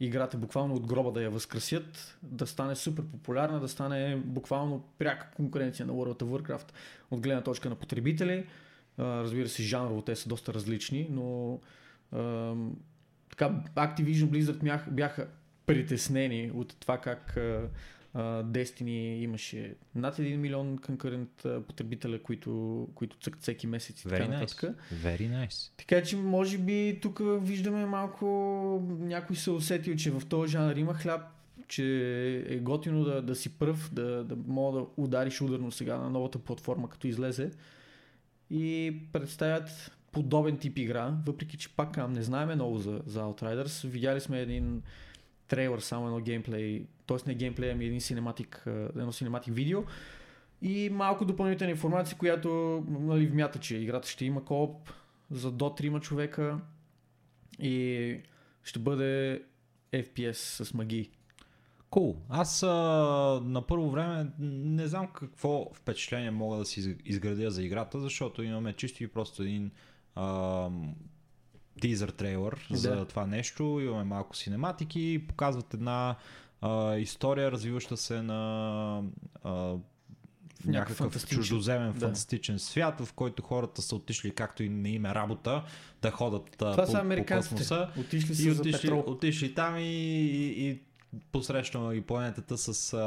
играта 0.00 0.36
буквално 0.36 0.74
от 0.74 0.86
гроба 0.86 1.12
да 1.12 1.22
я 1.22 1.30
възкресят, 1.30 2.18
да 2.22 2.46
стане 2.46 2.76
супер 2.76 3.04
популярна, 3.04 3.60
да 3.60 3.68
стане 3.68 4.16
буквално 4.16 4.84
пряка 4.98 5.30
конкуренция 5.36 5.86
на 5.86 5.92
World 5.92 6.22
of 6.22 6.42
Warcraft 6.42 6.72
от 7.10 7.20
гледна 7.20 7.42
точка 7.42 7.68
на 7.68 7.74
потребители. 7.74 8.44
Разбира 8.98 9.48
се, 9.48 9.62
жанрово 9.62 10.02
те 10.02 10.16
са 10.16 10.28
доста 10.28 10.54
различни, 10.54 11.08
но 11.10 11.60
така, 13.30 13.50
Activision 13.76 14.24
Blizzard 14.24 14.90
бяха, 14.90 15.26
притеснени 15.66 16.50
от 16.54 16.76
това 16.80 16.98
как 16.98 17.38
Destiny 18.22 19.22
имаше 19.22 19.74
над 19.94 20.16
1 20.16 20.36
милион 20.36 20.78
а, 21.44 21.60
потребителя, 21.60 22.22
които, 22.22 22.88
които 22.94 23.16
цъкат 23.16 23.42
всеки 23.42 23.66
месец 23.66 24.00
и 24.00 24.04
така 24.04 24.24
Very 24.24 24.28
нататък. 24.28 24.60
nice. 24.60 24.74
Very 24.94 25.46
nice. 25.46 25.72
Така 25.76 26.02
че 26.02 26.16
може 26.16 26.58
би 26.58 26.98
тук 27.02 27.20
виждаме 27.40 27.86
малко 27.86 28.26
някой 29.00 29.36
се 29.36 29.50
усетил, 29.50 29.96
че 29.96 30.10
в 30.10 30.22
този 30.28 30.52
жанр 30.52 30.76
има 30.76 30.94
хляб, 30.94 31.20
че 31.68 31.84
е 32.48 32.56
готино 32.58 33.04
да, 33.04 33.22
да 33.22 33.34
си 33.34 33.58
пръв, 33.58 33.90
да, 33.92 34.24
да 34.24 34.36
мога 34.46 34.78
да 34.78 34.86
удариш 34.96 35.40
ударно 35.40 35.70
сега 35.70 35.96
на 35.96 36.10
новата 36.10 36.38
платформа, 36.38 36.88
като 36.88 37.06
излезе. 37.06 37.50
И 38.50 38.96
представят 39.12 39.90
подобен 40.12 40.56
тип 40.58 40.78
игра, 40.78 41.14
въпреки 41.26 41.56
че 41.56 41.76
пак 41.76 42.10
не 42.10 42.22
знаеме 42.22 42.54
много 42.54 42.78
за, 42.78 43.00
за 43.06 43.20
Outriders. 43.20 43.88
Видяли 43.88 44.20
сме 44.20 44.40
един 44.40 44.82
трейлър, 45.48 45.78
само 45.78 46.06
едно 46.06 46.20
геймплей, 46.20 46.86
т.е. 47.06 47.16
не 47.26 47.34
геймплей, 47.34 47.70
ами 47.70 47.84
един 47.84 48.00
синематик, 48.00 48.62
едно 48.66 49.12
синематик 49.12 49.54
видео. 49.54 49.82
И 50.62 50.90
малко 50.92 51.24
допълнителна 51.24 51.70
информация, 51.70 52.18
която 52.18 52.48
нали, 52.88 53.26
вмята, 53.26 53.58
че 53.58 53.76
играта 53.76 54.08
ще 54.08 54.24
има 54.24 54.44
кооп 54.44 54.92
за 55.30 55.52
до 55.52 55.64
3 55.64 56.00
човека 56.00 56.60
и 57.58 58.20
ще 58.64 58.78
бъде 58.78 59.42
FPS 59.92 60.64
с 60.64 60.74
магии. 60.74 61.10
Cool. 61.90 62.16
Аз 62.28 62.62
а, 62.62 62.68
на 63.44 63.62
първо 63.62 63.90
време 63.90 64.30
не 64.38 64.86
знам 64.86 65.08
какво 65.12 65.70
впечатление 65.74 66.30
мога 66.30 66.56
да 66.56 66.64
си 66.64 66.80
из- 66.80 66.96
изградя 67.04 67.50
за 67.50 67.62
играта, 67.62 68.00
защото 68.00 68.42
имаме 68.42 68.72
чисто 68.72 69.04
и 69.04 69.08
просто 69.08 69.42
един 69.42 69.70
а, 70.14 70.70
тизър 71.78 72.08
трейлър 72.08 72.66
Да. 72.70 72.76
за 72.76 73.04
това 73.04 73.26
нещо, 73.26 73.80
имаме 73.82 74.04
малко 74.04 74.36
синематики, 74.36 75.24
показват 75.28 75.74
една 75.74 76.16
а, 76.60 76.96
история, 76.96 77.52
развиваща 77.52 77.96
се 77.96 78.22
на 78.22 79.02
а, 79.44 79.74
някакъв 80.64 80.98
фантастичен- 81.00 81.28
чуждоземен 81.30 81.92
да. 81.92 82.00
фантастичен 82.00 82.58
свят, 82.58 83.00
в 83.00 83.12
който 83.12 83.42
хората 83.42 83.82
са 83.82 83.96
отишли 83.96 84.30
както 84.30 84.62
и 84.62 84.68
не 84.68 84.90
им 84.90 85.04
е 85.06 85.14
работа 85.14 85.64
да 86.02 86.10
ходят 86.10 86.42
а, 86.52 86.72
Това 86.72 86.76
по, 86.76 86.86
са 86.86 86.92
по 86.92 86.98
американците. 86.98 87.54
космоса. 87.54 87.88
Отишли 87.98 88.32
И 88.32 88.34
са 88.36 88.42
за 88.44 88.60
отишли, 88.60 88.80
петрол. 88.80 89.04
отишли 89.06 89.54
там 89.54 89.76
и, 89.76 89.82
и, 89.82 90.68
и 90.68 90.78
посрещнал 91.32 91.92
и 91.92 92.00
планетата 92.00 92.58
с 92.58 92.92
а, 92.92 92.98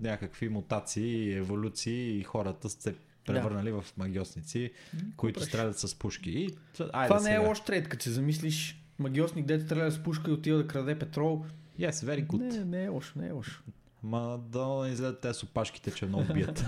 някакви 0.00 0.48
мутации 0.48 1.24
и 1.24 1.32
еволюции 1.32 2.18
и 2.18 2.22
хората 2.22 2.68
се 2.70 2.94
превърнали 3.34 3.72
в 3.72 3.84
магиосници, 3.96 4.70
които 5.16 5.40
правиш? 5.40 5.48
стрелят 5.48 5.78
с 5.78 5.94
пушки. 5.94 6.30
И, 6.30 6.48
айде 6.92 7.14
Това 7.14 7.22
не 7.22 7.34
е 7.34 7.36
сега. 7.36 7.48
лош 7.48 7.60
трейд, 7.60 7.88
като 7.88 8.02
се 8.02 8.10
замислиш. 8.10 8.82
Магиосник, 8.98 9.46
дете 9.46 9.64
стреля 9.64 9.90
с 9.90 10.02
пушка 10.02 10.30
и 10.30 10.34
отива 10.34 10.58
да 10.58 10.66
краде 10.66 10.98
петрол. 10.98 11.44
Yes, 11.80 11.90
very 11.90 12.26
good. 12.26 12.58
Не, 12.58 12.64
не 12.64 12.84
е 12.84 12.88
лошо, 12.88 13.18
не 13.18 13.28
е 13.28 13.30
лошо. 13.30 13.62
Ма 14.02 14.40
да 14.48 14.66
не 14.66 14.88
излезат 14.92 15.20
те 15.20 15.34
с 15.34 15.42
опашките, 15.42 15.90
че 15.90 16.06
много 16.06 16.32
бият. 16.34 16.58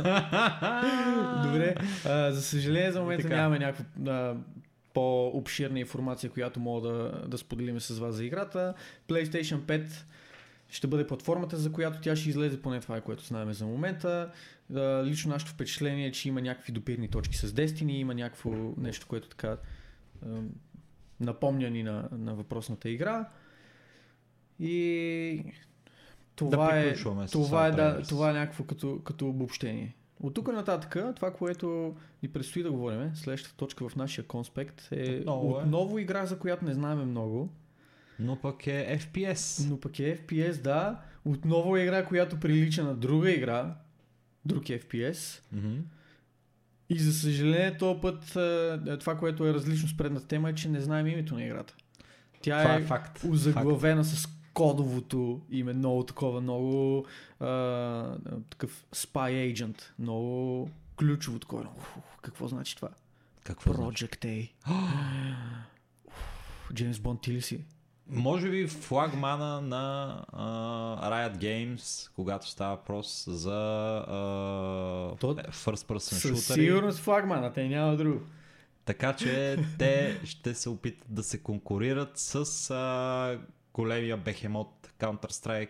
Добре, 1.45 1.75
а, 2.05 2.33
за 2.33 2.43
съжаление 2.43 2.93
за 2.93 3.01
момента 3.01 3.23
Така. 3.23 3.37
нямаме 3.37 3.59
някаква 3.59 4.13
а, 4.13 4.37
по-обширна 4.95 5.81
информация, 5.81 6.31
която 6.31 6.61
мога 6.61 6.89
да, 6.89 7.25
да 7.29 7.39
споделим 7.39 7.81
с 7.81 7.99
вас 7.99 8.15
за 8.15 8.25
играта. 8.25 8.75
PlayStation 9.09 9.59
5 9.59 9.89
ще 10.71 10.87
бъде 10.87 11.07
платформата, 11.07 11.57
за 11.57 11.73
която 11.73 12.01
тя 12.01 12.17
ще 12.17 12.29
излезе, 12.29 12.63
поне 12.63 12.81
това 12.81 12.97
е 12.97 13.01
което 13.01 13.25
знаем 13.25 13.53
за 13.53 13.67
момента. 13.67 14.33
Лично 15.05 15.33
нашето 15.33 15.53
впечатление 15.53 16.07
е, 16.07 16.13
че 16.13 16.29
има 16.29 16.41
някакви 16.41 16.73
допирни 16.73 17.09
точки 17.09 17.37
с 17.37 17.53
Destiny, 17.53 17.91
има 17.91 18.15
някакво 18.15 18.51
нещо, 18.77 19.07
което 19.09 19.29
така 19.29 19.57
напомня 21.21 21.71
ни 21.71 21.83
на, 21.83 22.09
на 22.13 22.35
въпросната 22.35 22.91
игра. 22.91 23.29
И 24.61 25.45
това 26.37 26.57
Да 26.67 26.89
е, 26.89 26.95
това 27.33 27.67
е, 27.67 27.71
да, 27.71 28.03
това 28.03 28.31
е 28.31 28.33
някакво 28.33 28.65
като, 28.65 29.01
като 29.05 29.29
обобщение. 29.29 29.97
От 30.23 30.35
тук 30.35 30.53
нататък, 30.53 31.15
това, 31.17 31.33
което 31.33 31.97
ни 32.23 32.29
предстои 32.29 32.63
да 32.63 32.71
говорим, 32.71 33.11
следващата 33.15 33.57
точка 33.57 33.89
в 33.89 33.97
нашия 33.97 34.27
конспект 34.27 34.89
е 34.93 35.19
Отново 35.21 35.59
е. 35.59 35.63
отново 35.63 35.99
игра, 35.99 36.27
за 36.27 36.39
която 36.39 36.65
не 36.65 36.75
знаем 36.75 37.11
много, 37.11 37.49
Но 38.21 38.41
пък 38.41 38.67
е 38.67 38.99
FPS. 39.01 39.69
но 39.69 39.81
пък 39.81 39.99
е 39.99 40.19
FPS, 40.19 40.63
да. 40.63 41.01
Отново 41.25 41.77
е 41.77 41.83
игра, 41.83 42.05
която 42.05 42.41
прилича 42.41 42.85
на 42.85 42.95
друга 42.95 43.31
игра, 43.31 43.75
друг 44.45 44.65
FPS. 44.65 45.41
Мгм. 45.53 45.77
И 46.91 46.99
за 46.99 47.13
съжаление, 47.13 47.79
този 47.79 48.01
път 48.01 48.37
е, 48.37 48.99
това, 48.99 49.19
което 49.19 49.47
е 49.47 49.55
различно 49.55 49.89
с 49.89 49.97
предната 49.97 50.27
тема 50.27 50.51
е, 50.51 50.55
че 50.55 50.69
не 50.69 50.81
знаем 50.81 51.07
името 51.07 51.35
на 51.35 51.45
играта. 51.45 51.75
Тя 52.43 52.63
Това 52.63 52.75
е, 52.75 52.79
е 52.79 52.85
факт. 52.85 53.25
озаглавена 53.29 54.05
с 54.05 54.29
кодовото 54.55 55.41
име, 55.51 55.73
много 55.73 56.03
такова, 56.03 56.41
много 56.41 57.07
а, 57.41 57.47
такъв 58.51 58.87
spy 58.93 59.55
agent, 59.55 59.83
много 59.99 60.71
ключово 60.97 61.39
такова. 61.39 61.67
Какво 62.23 62.49
значи 62.49 62.77
това? 62.77 62.89
Какво 63.45 63.73
значи? 63.73 64.07
Project 64.07 64.27
A. 64.27 64.51
Джеймс 66.75 66.99
Бонд 66.99 67.21
ти 67.21 67.33
ли 67.33 67.43
си? 67.43 67.65
Може 68.13 68.51
би 68.51 68.67
флагмана 68.67 69.61
на 69.61 70.15
а, 70.33 71.11
Riot 71.11 71.37
Games, 71.37 72.11
когато 72.15 72.49
става 72.49 72.77
въпрос 72.77 73.25
за 73.29 73.59
а, 73.99 74.13
То- 75.17 75.31
е, 75.33 75.43
first 75.45 75.87
person 75.87 75.99
Със 75.99 76.23
шутери. 76.23 76.65
сигурност 76.67 76.99
флагмана, 76.99 77.53
те 77.53 77.69
няма 77.69 77.97
друго. 77.97 78.21
Така 78.85 79.13
че 79.13 79.59
те 79.79 80.21
ще 80.25 80.55
се 80.55 80.69
опитат 80.69 81.07
да 81.09 81.23
се 81.23 81.39
конкурират 81.39 82.11
с 82.15 82.35
а, 82.71 83.39
големия 83.75 84.17
бехемот 84.17 84.93
Counter-Strike, 85.01 85.69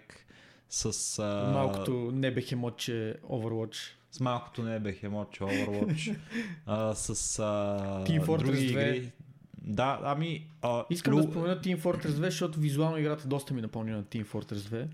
с, 0.68 1.18
а, 1.18 1.50
Малкото 1.52 1.92
не 2.14 2.34
бехемот, 2.34 2.76
че 2.76 3.16
Overwatch. 3.24 3.76
с 4.10 4.20
малкото 4.20 4.62
не 4.62 4.78
бехемот, 4.78 5.32
че 5.32 5.40
Overwatch, 5.40 6.16
а, 6.66 6.94
с 6.94 7.38
а, 7.38 8.04
други 8.04 8.20
2. 8.20 8.70
игри. 8.90 9.12
Да, 9.62 10.00
ами... 10.04 10.46
А, 10.62 10.84
Искам 10.90 11.14
Лу- 11.14 11.16
да 11.16 11.30
спомена 11.30 11.56
Team 11.56 11.78
Fortress 11.78 12.08
2, 12.08 12.20
защото 12.20 12.60
визуално 12.60 12.98
играта 12.98 13.28
доста 13.28 13.54
ми 13.54 13.62
напомня 13.62 13.96
на 13.96 14.04
Team 14.04 14.26
Fortress 14.26 14.54
2. 14.54 14.86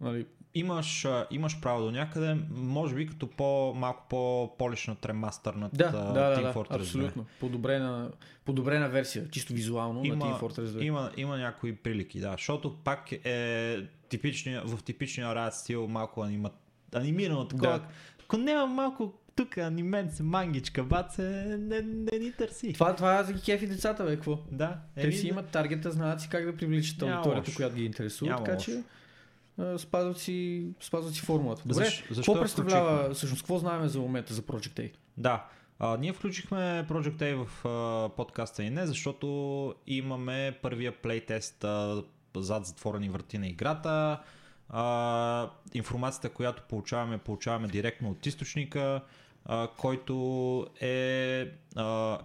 Нали, 0.00 0.26
Имаш, 0.54 1.06
имаш 1.30 1.60
право 1.60 1.84
до 1.84 1.90
някъде, 1.90 2.36
може 2.50 2.94
би 2.94 3.06
като 3.06 3.26
по, 3.26 3.74
малко 3.76 4.06
по-полишнат 4.08 5.06
ремастър 5.06 5.54
на 5.54 5.70
Да, 5.72 5.90
да, 5.90 6.12
да, 6.12 6.36
Team 6.36 6.42
да, 6.42 6.54
Fortress 6.54 6.70
2. 6.70 6.80
абсолютно. 6.80 7.26
Подобрена, 7.40 8.10
подобрена 8.44 8.88
версия, 8.88 9.28
чисто 9.30 9.52
визуално 9.52 10.04
Има- 10.04 10.16
на 10.16 10.22
Team 10.24 10.40
Fortress 10.40 10.64
2. 10.66 10.82
Има, 10.82 11.10
има 11.16 11.36
някои 11.36 11.76
прилики, 11.76 12.20
да, 12.20 12.32
защото 12.32 12.76
пак 12.76 13.12
е 13.12 13.78
типичния, 14.08 14.62
в 14.64 14.82
типичния 14.82 15.28
Riot 15.28 15.50
стил 15.50 15.88
малко 15.88 16.22
анима, 16.22 16.50
анимирано 16.94 17.48
такова. 17.48 17.78
Да. 17.78 17.84
Ако 18.24 18.36
няма 18.36 18.66
малко 18.66 19.12
тук 19.36 19.58
анименце, 19.58 20.22
мангичка, 20.22 20.84
баце, 20.84 21.22
не, 21.58 21.80
не 21.82 22.18
ни 22.18 22.32
търси. 22.32 22.72
Това, 22.72 22.96
това 22.96 23.22
за 23.22 23.32
ги 23.32 23.40
кефи 23.42 23.66
децата, 23.66 24.04
бе, 24.04 24.14
какво? 24.14 24.38
Да, 24.50 24.78
Те 24.94 25.02
еми, 25.02 25.12
си 25.12 25.28
имат 25.28 25.46
таргета, 25.46 25.90
знаят 25.90 26.20
си 26.20 26.28
как 26.28 26.44
да 26.44 26.56
привличат 26.56 27.02
аудиторията, 27.02 27.54
която 27.54 27.76
ги 27.76 27.84
интересува, 27.84 28.30
Няма 28.30 28.44
така 28.44 28.54
лошо. 28.54 28.64
че 28.64 28.82
спазват 29.78 30.18
си, 30.18 30.66
спазват 30.80 31.14
си 31.14 31.20
формулата. 31.20 31.62
Добре, 31.66 31.84
Защо- 31.84 32.14
защо 32.14 32.32
какво 32.32 32.42
представлява, 32.42 33.14
всъщност, 33.14 33.42
какво 33.42 33.58
знаем 33.58 33.88
за 33.88 34.00
момента 34.00 34.34
за 34.34 34.42
Project 34.42 34.80
A? 34.80 34.92
Да. 35.16 35.46
А, 35.78 35.96
ние 35.96 36.12
включихме 36.12 36.56
Project 36.90 37.16
A 37.16 37.44
в 37.44 37.66
а, 37.66 38.08
подкаста 38.16 38.62
и 38.62 38.70
не, 38.70 38.86
защото 38.86 39.26
имаме 39.86 40.58
първия 40.62 40.92
плейтест 40.92 41.64
а, 41.64 42.02
зад 42.36 42.66
затворени 42.66 43.08
врати 43.08 43.38
на 43.38 43.48
играта. 43.48 44.20
А, 44.68 45.50
информацията, 45.74 46.28
която 46.28 46.62
получаваме, 46.62 47.18
получаваме 47.18 47.68
директно 47.68 48.10
от 48.10 48.26
източника, 48.26 49.00
а, 49.44 49.68
който 49.76 50.66
е 50.80 51.46
а, 51.76 52.18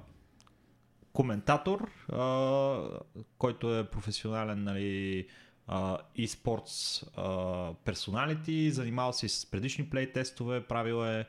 коментатор, 1.14 1.92
а, 2.14 3.00
който 3.38 3.78
е 3.78 3.90
професионален 3.90 4.64
нали, 4.64 5.28
а, 5.68 5.98
e-sports 6.18 7.04
а, 7.18 7.74
персоналити, 7.74 8.72
занимавал 8.72 9.14
се 9.14 9.26
и 9.26 9.30
с 9.30 9.52
предишни 9.52 9.90
плейтестове, 9.90 10.64
правил 10.64 11.06
е 11.06 11.26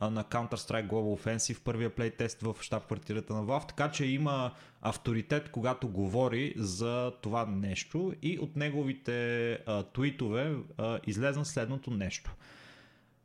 на 0.00 0.24
Counter-Strike 0.24 0.86
Global 0.86 1.20
Offensive, 1.22 1.62
първия 1.64 1.94
плейтест 1.94 2.42
в 2.42 2.56
щаб-квартирата 2.60 3.30
на 3.30 3.44
Valve, 3.44 3.68
така 3.68 3.90
че 3.90 4.04
има 4.04 4.52
авторитет, 4.82 5.50
когато 5.50 5.88
говори 5.88 6.54
за 6.56 7.12
това 7.22 7.46
нещо 7.46 8.12
и 8.22 8.38
от 8.38 8.56
неговите 8.56 9.52
а, 9.52 9.82
твитове 9.82 10.56
а, 10.78 10.98
излезна 11.06 11.44
следното 11.44 11.90
нещо. 11.90 12.34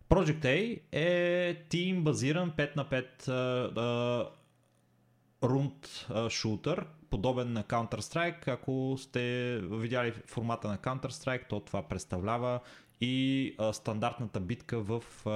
Project 0.09 0.45
A 0.45 0.79
е 0.91 1.55
тим 1.69 2.03
базиран 2.03 2.51
5 2.51 2.75
на 2.75 2.85
5 2.85 3.27
а, 3.27 3.81
а, 3.81 4.29
рунд 5.43 6.07
шутър, 6.29 6.85
подобен 7.09 7.53
на 7.53 7.63
Counter-Strike. 7.63 8.47
Ако 8.47 8.95
сте 8.97 9.57
видяли 9.71 10.11
формата 10.11 10.67
на 10.67 10.77
Counter-Strike, 10.77 11.49
то 11.49 11.59
това 11.59 11.81
представлява 11.81 12.59
и 13.01 13.55
а, 13.57 13.73
стандартната 13.73 14.39
битка 14.39 14.79
в, 14.79 15.03
а, 15.25 15.29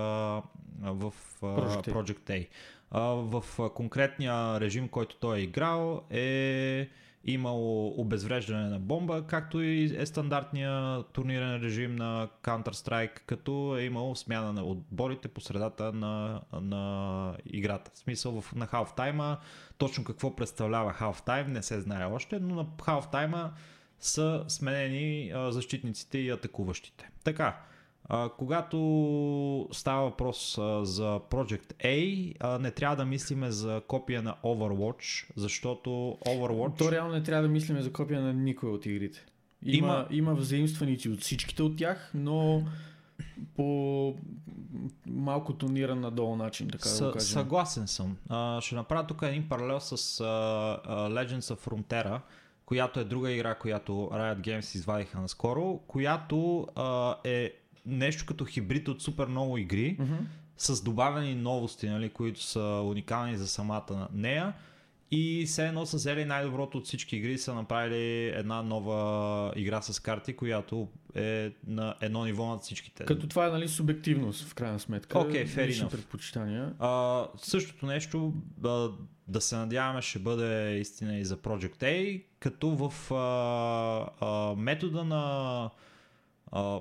в 0.81 1.13
а, 1.41 1.45
Project 1.45 1.87
A. 1.87 1.93
Project 1.93 2.29
A. 2.29 2.47
А, 2.91 3.01
в 3.01 3.43
а, 3.59 3.69
конкретния 3.69 4.59
режим, 4.59 4.87
който 4.87 5.15
той 5.15 5.37
е 5.37 5.41
играл, 5.41 6.03
е 6.09 6.89
имало 7.25 7.87
обезвреждане 8.01 8.69
на 8.69 8.79
бомба, 8.79 9.27
както 9.27 9.61
и 9.61 9.95
е 9.97 10.05
стандартния 10.05 11.03
турнирен 11.03 11.61
режим 11.61 11.95
на 11.95 12.27
Counter-Strike, 12.43 13.19
като 13.25 13.77
е 13.77 13.83
имало 13.83 14.15
смяна 14.15 14.53
на 14.53 14.63
отборите 14.63 15.27
по 15.27 15.41
средата 15.41 15.93
на, 15.93 16.41
на 16.61 17.37
играта. 17.45 17.91
В 17.93 17.97
смисъл 17.97 18.43
на 18.55 18.67
халфтайма, 18.67 19.37
точно 19.77 20.03
какво 20.03 20.35
представлява 20.35 20.93
халфтайм 20.93 21.51
не 21.51 21.63
се 21.63 21.81
знае 21.81 22.05
още, 22.05 22.39
но 22.39 22.55
на 22.55 22.65
халфтайма 22.83 23.51
са 23.99 24.45
сменени 24.47 25.31
защитниците 25.35 26.17
и 26.17 26.29
атакуващите. 26.29 27.09
Така, 27.23 27.61
а, 28.13 28.29
когато 28.37 28.77
става 29.71 30.03
въпрос 30.03 30.57
а, 30.57 30.85
за 30.85 31.19
Project 31.29 31.73
A, 31.83 32.35
а, 32.39 32.59
не 32.59 32.71
трябва 32.71 32.95
да 32.95 33.05
мислиме 33.05 33.51
за 33.51 33.81
копия 33.87 34.21
на 34.21 34.35
Overwatch, 34.43 35.31
защото 35.35 35.89
Overwatch... 36.25 36.77
То 36.77 36.91
реално 36.91 37.13
не 37.13 37.23
трябва 37.23 37.43
да 37.43 37.49
мислим 37.49 37.81
за 37.81 37.93
копия 37.93 38.21
на 38.21 38.33
никой 38.33 38.69
от 38.69 38.85
игрите. 38.85 39.25
Има, 39.65 39.87
Има- 39.87 40.07
има 40.11 40.35
взаимстваници 40.35 41.09
от 41.09 41.21
всичките 41.21 41.63
от 41.63 41.77
тях, 41.77 42.11
но 42.13 42.63
по 43.55 44.15
малко 45.07 45.53
тониран 45.53 45.99
надолу 45.99 46.35
начин, 46.35 46.67
така 46.69 46.89
да 46.89 47.05
го 47.05 47.11
кажем. 47.11 47.27
съгласен 47.27 47.87
съм. 47.87 48.17
А, 48.29 48.61
ще 48.61 48.75
направя 48.75 49.07
тук 49.07 49.21
един 49.21 49.49
паралел 49.49 49.79
с 49.79 50.19
а, 50.19 50.25
а, 50.85 51.09
Legends 51.09 51.55
of 51.55 51.69
Frontera, 51.69 52.19
която 52.65 52.99
е 52.99 53.03
друга 53.03 53.31
игра, 53.31 53.55
която 53.55 53.91
Riot 53.91 54.39
Games 54.39 54.75
извадиха 54.75 55.21
наскоро, 55.21 55.79
която 55.87 56.67
а, 56.75 57.15
е 57.23 57.53
нещо 57.85 58.25
като 58.25 58.45
хибрид 58.45 58.87
от 58.87 59.01
супер 59.01 59.27
много 59.27 59.57
игри, 59.57 59.95
Мгм. 59.99 60.15
с 60.57 60.83
добавени 60.83 61.35
новости, 61.35 61.89
нали, 61.89 62.09
които 62.09 62.41
са 62.43 62.81
уникални 62.85 63.37
за 63.37 63.47
самата 63.47 64.07
нея. 64.13 64.53
И 65.13 65.45
все 65.47 65.67
едно 65.67 65.85
са 65.85 65.97
взели 65.97 66.25
най-доброто 66.25 66.77
от 66.77 66.85
всички 66.85 67.15
игри 67.17 67.33
и 67.33 67.37
са 67.37 67.53
направили 67.53 68.27
една 68.27 68.61
нова 68.61 69.53
игра 69.55 69.81
с 69.81 69.99
карти, 69.99 70.35
която 70.35 70.87
е 71.15 71.51
на 71.67 71.95
едно 72.01 72.25
ниво 72.25 72.45
над 72.47 72.61
всичките. 72.61 73.05
Като 73.05 73.27
това 73.27 73.47
е 73.47 73.49
нали, 73.49 73.67
субективност, 73.67 74.43
в 74.47 74.55
крайна 74.55 74.79
сметка. 74.79 75.19
Окей, 75.19 75.45
fair 75.45 75.67
лични 75.67 75.87
enough. 75.87 75.91
предпочитания. 75.91 76.73
А, 76.79 77.25
същото 77.37 77.85
нещо, 77.85 78.33
а, 78.65 78.89
да 79.27 79.41
се 79.41 79.55
надяваме, 79.55 80.01
ще 80.01 80.19
бъде 80.19 80.77
истина 80.79 81.17
и 81.17 81.25
за 81.25 81.37
Project 81.37 81.77
A, 81.83 82.23
като 82.39 82.69
в 82.69 83.11
а, 83.11 84.09
а, 84.27 84.55
метода 84.55 85.03
на 85.03 85.69
а, 86.51 86.79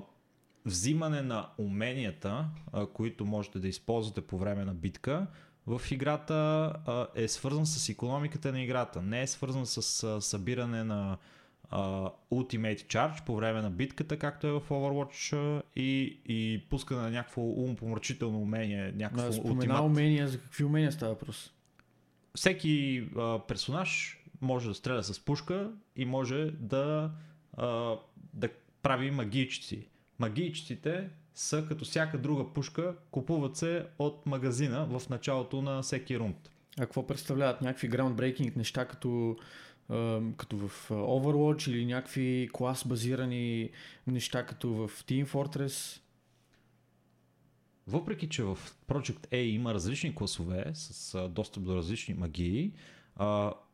взимане 0.65 1.21
на 1.21 1.49
уменията, 1.57 2.45
а, 2.73 2.85
които 2.87 3.25
можете 3.25 3.59
да 3.59 3.67
използвате 3.67 4.21
по 4.21 4.37
време 4.37 4.65
на 4.65 4.73
битка, 4.73 5.27
в 5.67 5.81
играта 5.91 6.33
а, 6.33 7.07
е 7.15 7.27
свързан 7.27 7.65
с 7.65 7.89
економиката 7.89 8.51
на 8.51 8.61
играта. 8.61 9.01
Не 9.01 9.21
е 9.21 9.27
свързан 9.27 9.65
с 9.65 10.03
а, 10.03 10.21
събиране 10.21 10.83
на 10.83 11.17
а, 11.69 12.09
Ultimate 12.31 12.85
Charge 12.85 13.25
по 13.25 13.35
време 13.35 13.61
на 13.61 13.69
битката, 13.69 14.19
както 14.19 14.47
е 14.47 14.51
в 14.51 14.61
Overwatch 14.69 15.61
и, 15.75 16.19
и 16.25 16.63
пускане 16.69 17.01
на 17.01 17.09
някакво 17.09 17.41
умопомрачително 17.41 18.41
умение, 18.41 18.91
някакво 18.91 19.25
Да, 19.25 19.33
спомена 19.33 19.83
умения, 19.83 20.27
за 20.27 20.39
какви 20.39 20.63
умения 20.63 20.91
става 20.91 21.13
въпрос? 21.13 21.53
Всеки 22.35 23.07
а, 23.17 23.39
персонаж 23.47 24.17
може 24.41 24.67
да 24.67 24.73
стреля 24.73 25.03
с 25.03 25.25
пушка 25.25 25.71
и 25.95 26.05
може 26.05 26.51
да, 26.51 27.11
а, 27.57 27.95
да 28.33 28.49
прави 28.81 29.11
магийчици. 29.11 29.87
Магийчиците 30.21 31.09
са 31.35 31.65
като 31.67 31.85
всяка 31.85 32.17
друга 32.17 32.53
пушка, 32.53 32.95
купуват 33.11 33.57
се 33.57 33.85
от 33.99 34.25
магазина 34.25 34.85
в 34.85 35.09
началото 35.09 35.61
на 35.61 35.81
всеки 35.81 36.19
рунд. 36.19 36.51
А 36.77 36.81
какво 36.81 37.07
представляват? 37.07 37.61
Някакви 37.61 37.89
groundbreaking 37.89 38.57
неща, 38.57 38.85
като, 38.85 39.37
като 40.37 40.57
в 40.57 40.89
Overwatch 40.89 41.69
или 41.71 41.85
някакви 41.85 42.49
клас 42.53 42.87
базирани 42.87 43.69
неща, 44.07 44.45
като 44.45 44.73
в 44.73 44.89
Team 44.89 45.25
Fortress? 45.25 46.01
Въпреки, 47.87 48.29
че 48.29 48.43
в 48.43 48.59
Project 48.87 49.27
A 49.27 49.35
има 49.35 49.73
различни 49.73 50.15
класове 50.15 50.71
с 50.73 51.29
достъп 51.29 51.63
до 51.63 51.75
различни 51.75 52.13
магии, 52.13 52.73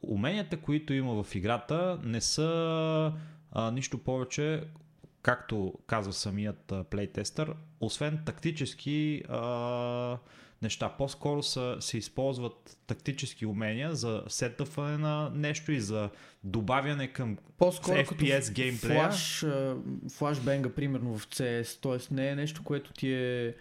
уменията, 0.02 0.58
които 0.62 0.94
има 0.94 1.24
в 1.24 1.36
играта, 1.36 2.00
не 2.04 2.22
са 2.22 3.14
а, 3.52 3.72
нищо 3.72 3.98
повече, 3.98 4.64
както 5.28 5.74
казва 5.88 6.14
самият 6.14 6.74
плейтестър, 6.90 7.54
освен 7.80 8.20
тактически 8.26 9.24
а, 9.30 10.18
неща. 10.62 10.90
По-скоро 10.98 11.44
са, 11.44 11.78
се 11.80 11.98
използват 11.98 12.78
тактически 12.88 13.46
умения 13.46 13.96
за 13.96 14.24
сетъфане 14.28 14.98
на 14.98 15.30
нещо 15.30 15.72
и 15.72 15.80
за 15.80 16.10
добавяне 16.44 17.08
към 17.08 17.38
По-скоро 17.58 17.98
FPS 17.98 18.54
геймплея. 18.54 19.02
флаш, 19.02 19.46
флашбенга, 20.18 20.70
примерно 20.70 21.18
в 21.18 21.28
CS, 21.28 21.82
т.е. 21.82 22.14
не 22.16 22.30
е 22.30 22.36
нещо, 22.36 22.64
което 22.64 22.94
ти 22.94 23.14
е 23.14 23.56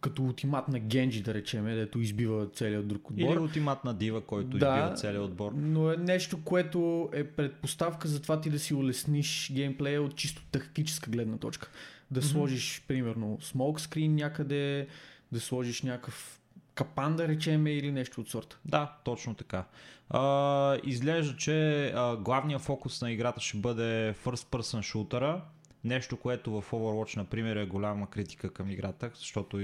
като 0.00 0.22
ултимат 0.22 0.68
на 0.68 0.78
Генджи, 0.78 1.22
да 1.22 1.34
речем, 1.34 1.64
дето 1.64 2.00
избива 2.00 2.48
целият 2.48 2.88
друг 2.88 3.10
отбор. 3.10 3.22
или 3.22 3.38
ултиматна 3.38 3.94
дива, 3.94 4.20
който 4.20 4.48
Да. 4.48 4.56
избива 4.76 4.94
целият 4.94 5.24
отбор. 5.24 5.52
Но 5.54 5.92
е 5.92 5.96
нещо, 5.96 6.44
което 6.44 7.10
е 7.12 7.24
предпоставка 7.24 8.08
за 8.08 8.22
това 8.22 8.40
ти 8.40 8.50
да 8.50 8.58
си 8.58 8.74
улесниш 8.74 9.52
геймплея 9.52 10.02
от 10.02 10.16
чисто 10.16 10.42
тактическа 10.52 11.10
гледна 11.10 11.36
точка. 11.36 11.70
Да 12.10 12.20
Мгм. 12.20 12.28
сложиш, 12.28 12.82
примерно, 12.88 13.38
смок 13.40 13.80
скрин 13.80 14.14
някъде, 14.14 14.86
да 15.32 15.40
сложиш 15.40 15.82
някакъв 15.82 16.40
капан, 16.74 17.16
да 17.16 17.28
речем, 17.28 17.66
или 17.66 17.92
нещо 17.92 18.20
от 18.20 18.28
сорта. 18.28 18.58
Да, 18.64 18.96
точно 19.04 19.34
така. 19.34 19.64
А, 20.10 20.78
изглежда, 20.84 21.36
че 21.36 21.86
а, 21.86 22.16
главният 22.16 22.62
фокус 22.62 23.02
на 23.02 23.12
играта 23.12 23.40
ще 23.40 23.56
бъде 23.58 24.14
first 24.24 24.56
person 24.58 24.82
шутера. 24.82 25.42
Нещо, 25.88 26.16
което 26.16 26.60
в 26.60 26.70
Overwatch, 26.70 27.16
например, 27.16 27.56
е 27.56 27.66
голяма 27.66 28.10
критика 28.10 28.52
към 28.52 28.70
играта, 28.70 29.10
защото 29.14 29.56
а, 29.56 29.60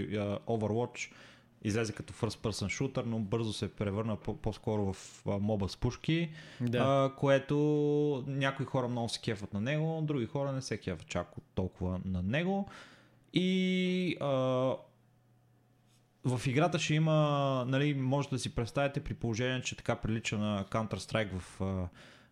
Overwatch 0.46 1.12
излезе 1.64 1.92
като 1.92 2.12
first 2.12 2.38
person 2.38 2.68
шутер, 2.68 3.04
но 3.04 3.18
бързо 3.18 3.52
се 3.52 3.74
превърна 3.74 4.16
по- 4.16 4.36
по-скоро 4.36 4.92
в 4.92 5.22
моба 5.26 5.68
с 5.68 5.76
пушки, 5.76 6.30
Да. 6.60 6.78
а, 6.78 7.16
което 7.16 7.56
някои 8.26 8.66
хора 8.66 8.88
много 8.88 9.08
се 9.08 9.20
кефат 9.20 9.54
на 9.54 9.60
него, 9.60 10.00
други 10.02 10.26
хора 10.26 10.52
не 10.52 10.62
се 10.62 10.78
кефат 10.78 11.06
чак 11.06 11.32
толкова 11.54 12.00
на 12.04 12.22
него. 12.22 12.68
И 13.32 14.16
а, 14.20 14.26
в 16.24 16.46
играта 16.46 16.78
ще 16.78 16.94
има, 16.94 17.14
нали, 17.68 17.94
може 17.94 18.28
да 18.28 18.38
си 18.38 18.54
представите 18.54 19.00
при 19.00 19.14
положение, 19.14 19.62
че 19.62 19.76
така 19.76 19.96
прилича 19.96 20.38
на 20.38 20.64
Counter-Strike 20.70 21.38
в 21.38 21.60
а, 21.60 21.88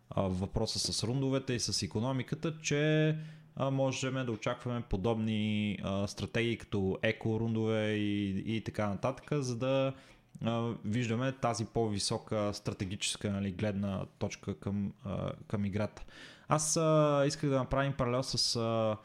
а, 0.09 0.21
въпроса 0.21 0.79
с 0.93 1.03
рундовете 1.03 1.53
и 1.53 1.59
с 1.59 1.83
економиката, 1.83 2.57
че 2.61 3.15
можем 3.59 4.25
да 4.25 4.31
очакваме 4.31 4.81
подобни 4.81 5.77
стратегии 6.07 6.57
като 6.57 6.97
еко 7.01 7.39
рундове 7.39 7.93
и, 7.93 8.43
и 8.55 8.61
така 8.61 8.87
нататък, 8.87 9.29
за 9.31 9.55
да 9.57 9.93
виждаме 10.85 11.31
тази 11.31 11.65
по-висока 11.65 12.53
стратегическа 12.53 13.31
нали, 13.31 13.51
гледна 13.51 14.05
точка 14.19 14.59
към, 14.59 14.93
към 15.47 15.65
играта. 15.65 16.03
Аз 16.47 16.79
исках 17.27 17.49
да 17.49 17.57
направим 17.57 17.93
паралел 17.93 18.23
с 18.23 18.55
а, 18.55 18.97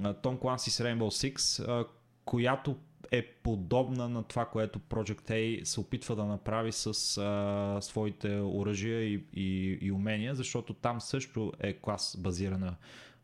Tom 0.00 0.38
Clancy's 0.38 0.84
Rainbow 0.84 1.32
Six, 1.32 1.86
която 2.24 2.76
е 3.10 3.26
подобна 3.26 4.08
на 4.08 4.22
това, 4.22 4.44
което 4.44 4.78
Project 4.78 5.30
A 5.30 5.64
се 5.64 5.80
опитва 5.80 6.16
да 6.16 6.24
направи 6.24 6.72
с 6.72 6.86
а, 7.18 7.78
своите 7.82 8.40
оръжия 8.40 9.02
и, 9.02 9.24
и, 9.34 9.78
и 9.80 9.92
умения, 9.92 10.34
защото 10.34 10.74
там 10.74 11.00
също 11.00 11.52
е 11.60 11.72
клас 11.72 12.16
базирана 12.18 12.76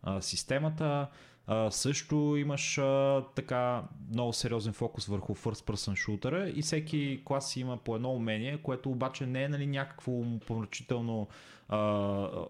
а, 0.04 0.20
системата. 0.20 1.06
А, 1.46 1.70
също 1.70 2.36
имаш 2.38 2.78
а, 2.78 3.22
така 3.34 3.82
много 4.12 4.32
сериозен 4.32 4.72
фокус 4.72 5.06
върху 5.06 5.34
first 5.34 5.70
person 5.72 5.96
шутера 5.96 6.48
и 6.48 6.62
всеки 6.62 7.22
клас 7.24 7.56
има 7.56 7.76
по 7.76 7.96
едно 7.96 8.12
умение, 8.12 8.58
което 8.62 8.90
обаче 8.90 9.26
не 9.26 9.42
е 9.42 9.48
нали, 9.48 9.66
някакво 9.66 10.12
помрачително 10.46 11.28
а, 11.68 11.78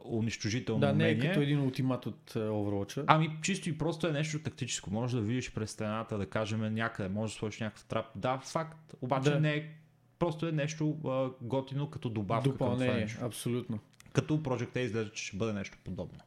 унищожително 0.05 0.81
да, 0.81 0.93
не 0.93 1.05
е 1.05 1.13
умение. 1.15 1.29
като 1.29 1.41
един 1.41 1.61
ултимат 1.61 2.07
от 2.07 2.31
Overwatch. 2.35 3.05
Ами 3.07 3.31
чисто 3.43 3.69
и 3.69 3.79
просто 3.79 4.07
е 4.07 4.13
нещо 4.13 4.43
тактическо. 4.43 4.91
Може 4.91 5.17
да 5.17 5.23
видиш 5.23 5.53
през 5.53 5.71
стената, 5.71 6.19
да 6.19 6.27
кажем 6.27 6.75
някъде, 6.75 7.09
може 7.09 7.33
да 7.33 7.39
сложиш 7.39 7.61
някакъв 7.61 7.85
трап. 7.85 8.07
Да, 8.17 8.39
факт. 8.39 8.95
Обаче 9.01 9.31
Да. 9.31 9.41
не 9.41 9.55
е 9.55 9.69
Просто 10.19 10.49
е 10.49 10.53
нещо 10.53 10.97
а, 11.07 11.31
готино 11.41 11.91
като 11.91 12.09
добавка 12.09 12.49
към 12.49 12.59
това 12.59 12.67
Допълнение, 12.67 13.01
нещо. 13.01 13.25
абсолютно. 13.25 13.79
Като 14.13 14.39
Project 14.39 14.77
A 14.77 14.79
изглежда, 14.79 15.13
че 15.13 15.25
ще 15.25 15.37
бъде 15.37 15.53
нещо 15.53 15.79
подобно. 15.85 16.19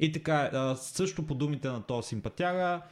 И 0.00 0.12
така, 0.12 0.74
също 0.76 1.26
по 1.26 1.34
думите 1.34 1.68
на 1.68 1.82
този 1.82 2.08
симпатяга 2.08 2.82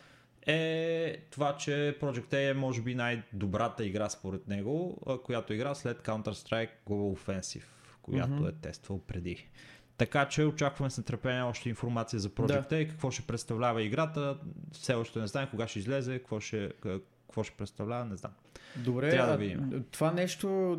е 0.47 1.17
това, 1.31 1.57
че 1.57 1.99
Project 2.01 2.33
A 2.33 2.51
е 2.51 2.55
може 2.55 2.83
би 2.83 2.95
най-добрата 2.95 3.85
игра 3.85 4.09
според 4.09 4.49
него, 4.49 4.99
която 5.25 5.53
игра 5.55 5.75
след 5.75 5.99
Counter-Strike 6.03 6.71
Global 6.89 7.17
Offensive, 7.19 7.65
която 8.03 8.33
Мгм. 8.33 8.49
е 8.49 8.53
тествал 8.53 8.99
преди. 8.99 9.49
Така 9.97 10.29
че 10.29 10.45
очакваме 10.45 10.91
с 10.91 10.99
нетърпение 10.99 11.43
още 11.43 11.69
информация 11.69 12.21
за 12.21 12.31
Project 12.31 12.73
A, 12.73 12.89
какво 12.89 13.11
ще 13.11 13.23
представлява 13.23 13.83
играта. 13.83 14.39
Все 14.73 14.95
още 14.95 15.19
не 15.19 15.27
знаем 15.27 15.49
кога 15.51 15.69
ще 15.69 15.79
излезе, 15.79 16.19
какво 16.19 16.41
ще, 16.41 16.71
какво 16.83 17.43
ще 17.43 17.57
представлява, 17.57 18.05
не 18.05 18.17
знам. 18.17 18.33
Добре, 18.77 19.11
Трябва 19.11 19.33
да 19.33 19.39
видим. 19.39 19.85
това 19.91 20.13
нещо, 20.13 20.79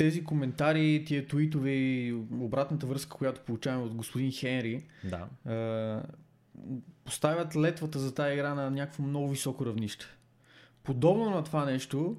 тези 0.00 0.24
коментари, 0.24 1.04
тия 1.06 1.26
твитове 1.26 1.70
и 1.70 2.12
обратната 2.32 2.86
връзка, 2.86 3.16
която 3.16 3.40
получаваме 3.40 3.84
от 3.84 3.94
господин 3.94 4.32
Хенри, 4.32 4.82
Да. 5.04 5.26
а, 5.52 6.02
поставят 7.04 7.56
летвата 7.56 7.98
за 7.98 8.14
тази 8.14 8.34
игра 8.34 8.54
на 8.54 8.70
някакво 8.70 9.02
много 9.02 9.28
високо 9.28 9.66
равнище. 9.66 10.06
Подобно 10.82 11.30
на 11.30 11.44
това 11.44 11.64
нещо, 11.64 12.16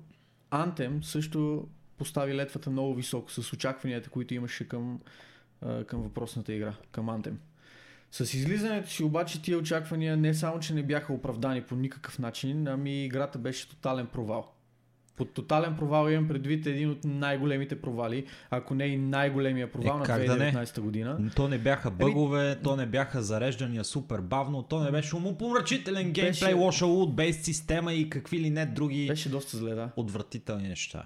Anthem 0.51 1.01
също 1.01 1.67
постави 1.97 2.35
летвата 2.35 2.69
много 2.69 2.95
високо 2.95 3.31
с 3.31 3.53
очакванията, 3.53 4.09
които 4.09 4.33
имаше 4.33 4.67
към, 4.67 4.99
към 5.87 6.01
въпросната 6.01 6.53
игра, 6.53 6.73
към 6.91 7.07
Anthem. 7.07 7.35
С 8.11 8.33
излизането 8.33 8.89
си 8.89 9.03
обаче 9.03 9.41
тия 9.41 9.57
очаквания 9.57 10.17
не 10.17 10.33
само, 10.33 10.59
че 10.59 10.73
не 10.73 10.83
бяха 10.83 11.13
оправдани 11.13 11.61
по 11.61 11.75
никакъв 11.75 12.19
начин, 12.19 12.67
ами 12.67 13.05
играта 13.05 13.37
беше 13.39 13.69
тотален 13.69 14.07
провал. 14.07 14.53
Под 15.21 15.33
тотален 15.33 15.75
провал 15.75 16.09
имам 16.09 16.27
предвид 16.27 16.65
един 16.65 16.89
от 16.89 17.03
най-големите 17.03 17.81
провали, 17.81 18.25
ако 18.49 18.75
не 18.75 18.85
и 18.85 18.97
най-големия 18.97 19.71
провал 19.71 19.95
Е, 19.95 19.99
на 19.99 20.05
как 20.05 20.25
да 20.25 20.37
не? 20.37 20.53
2019 20.53 20.79
година. 20.79 21.29
То 21.35 21.47
не 21.47 21.57
бяха 21.57 21.91
бъгове, 21.91 22.59
то 22.63 22.75
не 22.75 22.85
бяха 22.85 23.21
зареждания 23.21 23.83
супер 23.83 24.21
бавно, 24.21 24.63
то 24.63 24.83
не 24.83 24.91
беше 24.91 25.15
умопомрачителен 25.15 26.11
геймплей, 26.11 26.53
Беше- 26.53 26.53
лоша 26.53 26.85
лут, 26.85 27.15
бейс 27.15 27.41
система 27.43 27.93
и 27.93 28.09
какви 28.09 28.39
ли 28.39 28.49
не 28.49 28.65
други 28.65 29.07
Беше 29.07 29.29
доста 29.29 29.57
зле, 29.57 29.75
да. 29.75 29.89
отвратителни 29.95 30.67
неща. 30.67 31.03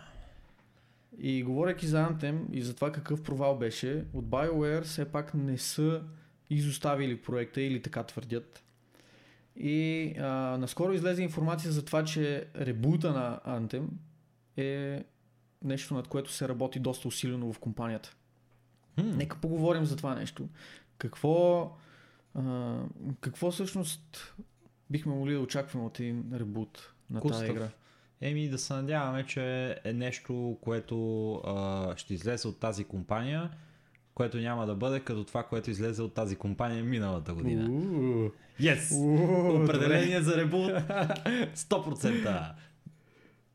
И 1.20 1.43
говоряки 1.43 1.88
за 1.88 1.97
Anthem 1.97 2.38
и 2.53 2.61
за 2.61 2.76
това 2.76 2.91
какъв 2.91 3.24
провал 3.24 3.57
беше, 3.57 4.03
от 4.13 4.26
BioWare 4.26 4.82
все 4.84 5.05
пак 5.05 5.34
не 5.34 5.57
са 5.57 6.01
изоставили 6.49 7.18
проекта 7.22 7.61
или 7.61 7.82
така 7.82 8.03
твърдят. 8.03 8.63
И 9.56 10.14
а, 10.20 10.58
наскоро 10.58 10.93
излезе 10.93 11.24
информация 11.24 11.72
за 11.72 11.86
това, 11.86 12.03
че 12.03 12.47
ребута 12.56 13.14
на 13.14 13.39
Anthem 13.47 13.88
е 14.58 15.03
нещо, 15.64 15.93
над 15.93 16.08
което 16.08 16.32
се 16.32 16.47
работи 16.47 16.80
доста 16.80 17.08
усилено 17.08 17.53
в 17.53 17.60
компанията. 17.60 18.16
Хм, 18.99 19.10
Нека 19.18 19.38
поговорим 19.38 19.86
за 19.86 19.95
това 19.95 20.16
нещо. 20.16 20.47
Какво, 20.97 21.72
а, 22.36 22.76
какво 23.22 23.51
всъщност 23.51 24.36
бихме 24.89 25.14
могли 25.14 25.34
да 25.34 25.39
очакваме 25.39 25.86
от 25.86 25.99
един 25.99 26.32
ребут 26.34 26.93
на 27.10 27.22
тази 27.22 27.32
Кустав. 27.32 27.49
игра? 27.49 27.70
Еми 28.22 28.49
да 28.49 28.58
се 28.58 28.74
надяваме, 28.74 29.26
че 29.26 29.76
е 29.84 29.93
нещо, 29.93 30.58
което 30.62 31.34
а, 31.34 31.93
ще 31.97 32.14
излезе 32.14 32.47
от 32.47 32.60
тази 32.60 32.84
компания, 32.84 33.51
което 34.14 34.38
няма 34.38 34.66
да 34.66 34.76
бъде 34.76 34.99
като 34.99 35.24
това, 35.24 35.43
което 35.43 35.72
излезе 35.72 36.01
от 36.01 36.14
тази 36.14 36.36
компания 36.36 36.84
миналата 36.84 37.34
година. 37.34 37.70
Уу. 37.72 38.32
Yes! 38.60 38.91
Уу, 38.91 39.64
Определение 39.64 40.22
за 40.22 40.36
ребут 40.36 40.72
100%. 40.72 42.56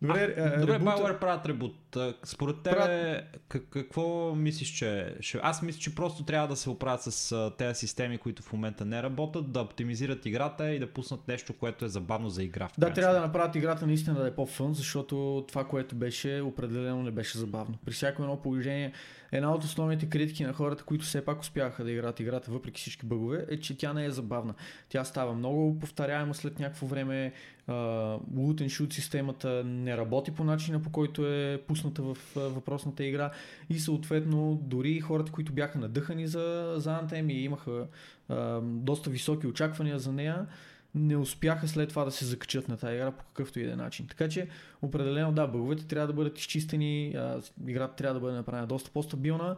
Добре, 0.01 0.35
а, 0.37 0.61
добре 0.61 0.75
ребута- 0.77 0.99
BioWare 0.99 1.19
правят 1.19 1.47
ребут. 1.47 1.77
Според 2.25 2.63
тебе, 2.63 3.23
как, 3.49 3.63
какво 3.71 4.35
мислиш, 4.35 4.69
че 4.69 5.15
ще... 5.21 5.41
Аз 5.43 5.63
мисля, 5.63 5.81
че 5.81 5.95
просто 5.95 6.25
трябва 6.25 6.49
да 6.49 6.57
се 6.57 6.71
оправят 6.71 7.03
с 7.03 7.33
а, 7.33 7.53
тези 7.59 7.79
системи, 7.79 8.19
които 8.19 8.43
в 8.43 8.53
момента 8.53 8.85
не 8.85 9.03
работят, 9.03 9.53
да 9.53 9.61
оптимизират 9.61 10.27
играта 10.27 10.71
и 10.71 10.79
да 10.79 10.87
пуснат 10.87 11.29
нещо, 11.29 11.53
което 11.53 11.85
е 11.85 11.89
забавно 11.89 12.31
за 12.31 12.43
игра. 12.43 12.69
в 12.69 12.73
Да, 12.79 12.93
трябва 12.93 13.15
да 13.15 13.21
направят 13.21 13.57
играта 13.57 13.87
наистина 13.87 14.21
да 14.21 14.27
е 14.27 14.35
по-фън, 14.35 14.75
защото 14.75 15.45
това, 15.49 15.65
което 15.65 15.95
беше, 15.95 16.41
определено 16.41 17.03
не 17.03 17.11
беше 17.11 17.39
забавно. 17.39 17.79
При 17.85 17.93
всяко 17.93 18.23
едно 18.23 18.43
положение, 18.43 18.93
една 19.33 19.55
от 19.55 19.65
основните 19.65 20.09
критики 20.09 20.45
на 20.45 20.53
хората, 20.53 20.85
които 20.85 21.05
все 21.05 21.25
пак 21.25 21.41
успяха 21.41 21.85
да 21.85 21.91
играят 21.91 22.21
играта, 22.21 22.51
въпреки 22.51 22.81
всички 22.81 23.07
бъгове, 23.07 23.47
е, 23.51 23.57
че 23.57 23.79
тя 23.79 23.93
не 23.93 24.05
е 24.05 24.11
забавна. 24.11 24.55
Тя 24.89 25.05
става 25.05 25.35
много 25.35 25.79
повторяема 25.79 26.35
след 26.35 26.59
някакво 26.59 26.87
време. 26.87 27.33
And 27.69 28.67
shoot 28.67 28.93
системата 28.93 29.65
не 29.65 29.97
работи 29.97 30.31
по 30.31 30.45
начина, 30.45 30.83
по 30.83 30.91
който 30.91 31.27
е 31.27 31.63
пусната 31.81 32.03
в 32.03 32.17
въпросната 32.35 33.05
игра 33.05 33.31
и 33.71 33.79
съответно 33.79 34.61
дори 34.63 35.01
хората, 35.01 35.33
които 35.33 35.53
бяха 35.53 35.79
надъхани 35.79 36.27
за, 36.27 36.75
за 36.77 36.91
Anthem 36.91 37.33
и 37.33 37.45
имаха 37.45 37.87
а, 38.29 38.61
доста 38.61 39.11
високи 39.11 39.47
очаквания 39.47 39.99
за 39.99 40.13
нея, 40.13 40.47
не 40.95 41.17
успяха 41.17 41.69
след 41.69 41.89
това 41.89 42.05
да 42.05 42.11
се 42.11 42.25
закачат 42.25 42.69
на 42.69 42.77
тази 42.77 42.95
игра 42.95 43.11
по 43.11 43.25
какъвто 43.25 43.61
и 43.61 43.65
да 43.65 43.73
е 43.73 43.77
начин. 43.77 44.07
Така 44.07 44.29
че, 44.29 44.49
определено, 44.83 45.33
да, 45.33 45.47
бъговете 45.47 45.87
трябва 45.87 46.07
да 46.07 46.13
бъдат 46.13 46.39
изчистени, 46.39 47.15
а, 47.17 47.41
играта 47.67 47.97
трябва 47.97 48.15
да 48.15 48.21
бъде 48.21 48.37
направена 48.37 48.67
доста 48.67 48.91
по-стабилна. 48.91 49.57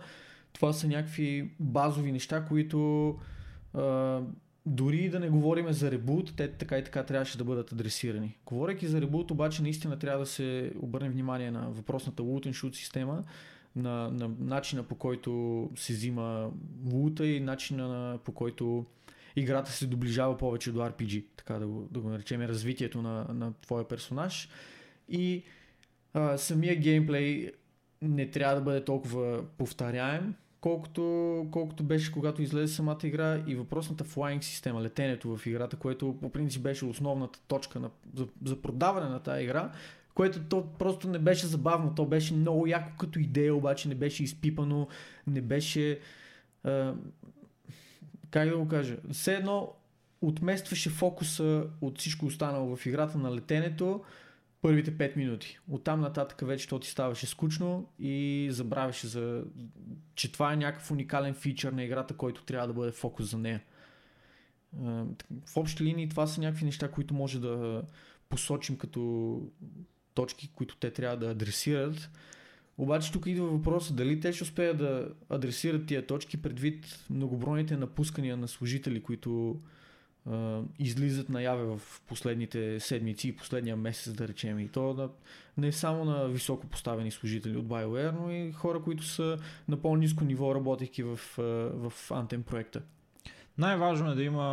Това 0.53 0.73
са 0.73 0.89
някакви 0.89 1.51
базови 1.61 2.13
неща, 2.13 2.45
които 2.45 3.09
а, 3.75 4.21
дори 4.67 5.09
да 5.09 5.21
не 5.21 5.29
говорим 5.29 5.73
за 5.73 5.91
ребут, 5.91 6.33
те 6.37 6.49
така 6.49 6.79
и 6.79 6.85
така 6.85 7.03
трябваше 7.03 7.39
да 7.39 7.45
бъдат 7.45 7.73
адресирани. 7.73 8.39
Говорейки 8.47 8.87
за 8.87 9.01
ребут, 9.01 9.31
обаче 9.31 9.63
наистина 9.63 9.99
трябва 9.99 10.19
да 10.19 10.27
се 10.27 10.73
обърне 10.81 11.11
внимание 11.11 11.51
на 11.51 11.71
въпросната 11.71 12.23
loot 12.23 12.47
and 12.47 12.53
shoot 12.53 12.75
система, 12.75 13.25
на, 13.77 14.11
на 14.11 14.31
начина 14.39 14.83
по 14.83 14.95
който 14.95 15.71
се 15.77 15.93
взима 15.93 16.51
лута 16.93 17.27
и 17.27 17.41
начина 17.41 17.89
на, 17.89 18.19
по 18.19 18.33
който 18.33 18.87
играта 19.37 19.73
се 19.73 19.87
доближава 19.87 20.39
повече 20.39 20.73
до 20.73 20.81
RPG, 20.81 21.25
така 21.37 21.55
да 21.55 21.67
го, 21.67 21.89
да 21.91 22.01
го 22.01 22.09
наречем, 22.09 22.43
развитието 22.43 23.03
на, 23.03 23.27
на 23.35 23.53
твоя 23.53 23.89
персонаж. 23.89 24.49
И 25.09 25.43
а, 26.15 26.39
самия 26.39 26.77
геймплей 26.77 27.53
не 28.03 28.31
трябва 28.31 28.55
да 28.55 28.61
бъде 28.61 28.85
толкова 28.85 29.45
повторяем, 29.59 30.35
колкото, 30.63 31.47
колкото 31.51 31.83
беше 31.83 32.13
когато 32.13 32.43
излезе 32.43 32.75
самата 32.75 32.99
игра 33.05 33.43
и 33.47 33.55
въпросната 33.55 34.05
flying 34.05 34.41
система, 34.41 34.83
летенето 34.83 35.37
в 35.37 35.47
играта, 35.47 35.77
което 35.77 36.17
по 36.21 36.31
принцип 36.31 36.63
беше 36.63 36.85
основната 36.85 37.39
точка 37.49 37.81
на, 37.81 37.91
за, 38.15 38.27
за 38.45 38.63
продаване 38.63 39.09
на 39.09 39.21
тази 39.21 39.45
игра, 39.45 39.73
което 40.15 40.41
то 40.49 40.67
просто 40.79 41.09
не 41.09 41.19
беше 41.19 41.47
забавно, 41.47 41.95
то 41.95 42.07
беше 42.07 42.35
много 42.35 42.67
яко 42.67 42.93
като 42.99 43.19
идея, 43.19 43.55
обаче 43.55 43.89
не 43.89 43.95
беше 43.95 44.25
изпипано, 44.25 44.89
не 45.27 45.41
беше... 45.41 45.99
А, 46.65 46.95
как 48.31 48.49
да 48.49 48.57
го 48.57 48.69
кажа? 48.69 48.97
Все 49.13 49.35
едно 49.35 49.73
отместваше 50.21 50.91
фокуса 50.91 51.65
от 51.81 51.99
всичко 51.99 52.27
останало 52.27 52.77
в 52.77 52.87
играта 52.87 53.19
на 53.19 53.35
летенето 53.35 54.01
първите 54.63 54.99
5 54.99 55.17
минути. 55.17 55.59
Оттам 55.69 56.01
нататък 56.01 56.47
вече 56.47 56.69
то 56.69 56.79
ти 56.79 56.91
ставаше 56.91 57.27
скучно 57.27 57.89
и 57.99 58.49
забравяше 58.51 59.07
за, 59.07 59.45
че 60.15 60.33
това 60.33 60.53
е 60.53 60.57
някакъв 60.57 60.91
уникален 60.91 61.35
фичър 61.35 61.73
на 61.73 61.85
играта, 61.85 62.17
който 62.17 62.45
трябва 62.45 62.67
да 62.67 62.75
бъде 62.75 62.93
фокус 62.93 63.31
за 63.31 63.39
нея. 63.39 63.63
В 65.47 65.57
общи 65.57 65.85
линии 65.85 66.09
това 66.09 66.27
са 66.27 66.41
някакви 66.41 66.65
неща, 66.65 66.91
които 66.91 67.15
може 67.15 67.41
да 67.41 67.83
посочим 68.29 68.77
като 68.77 69.43
точки, 70.15 70.51
които 70.55 70.77
те 70.77 70.91
трябва 70.91 71.17
да 71.17 71.31
адресират. 71.31 72.11
Обаче 72.79 73.13
тук 73.13 73.27
идва 73.27 73.47
въпроса 73.47 73.95
дали 73.95 74.21
те 74.21 74.33
ще 74.33 74.45
успеят 74.45 74.79
да 74.79 75.09
адресират 75.29 75.87
тия 75.87 76.07
точки 76.07 76.43
предвид 76.43 77.05
многобройните 77.11 77.77
напускания 77.77 78.37
на 78.37 78.49
служители, 78.49 79.03
които 79.03 79.61
излизат 80.79 81.29
наяве 81.29 81.65
в 81.65 81.81
последните 82.09 82.81
седмици 82.81 83.29
и 83.29 83.37
последния 83.37 83.77
месец, 83.77 84.13
да 84.13 84.29
речем. 84.29 84.59
И 84.59 84.69
то 84.69 84.95
на, 84.95 85.09
не 85.57 85.73
само 85.73 86.05
на 86.05 86.29
високо 86.29 86.67
поставени 86.67 87.11
служители 87.11 87.57
от 87.57 87.67
BioWare, 87.67 88.11
но 88.21 88.31
и 88.31 88.53
хора, 88.53 88.83
които 88.83 89.05
са 89.05 89.39
на 89.69 89.77
по-низко 89.77 90.25
ниво, 90.25 90.55
работейки 90.55 91.03
в, 91.03 91.17
в 91.37 91.93
Anthem 92.09 92.43
проекта. 92.43 92.83
Най-важно 93.59 94.11
е 94.11 94.15
да 94.15 94.23
има 94.23 94.45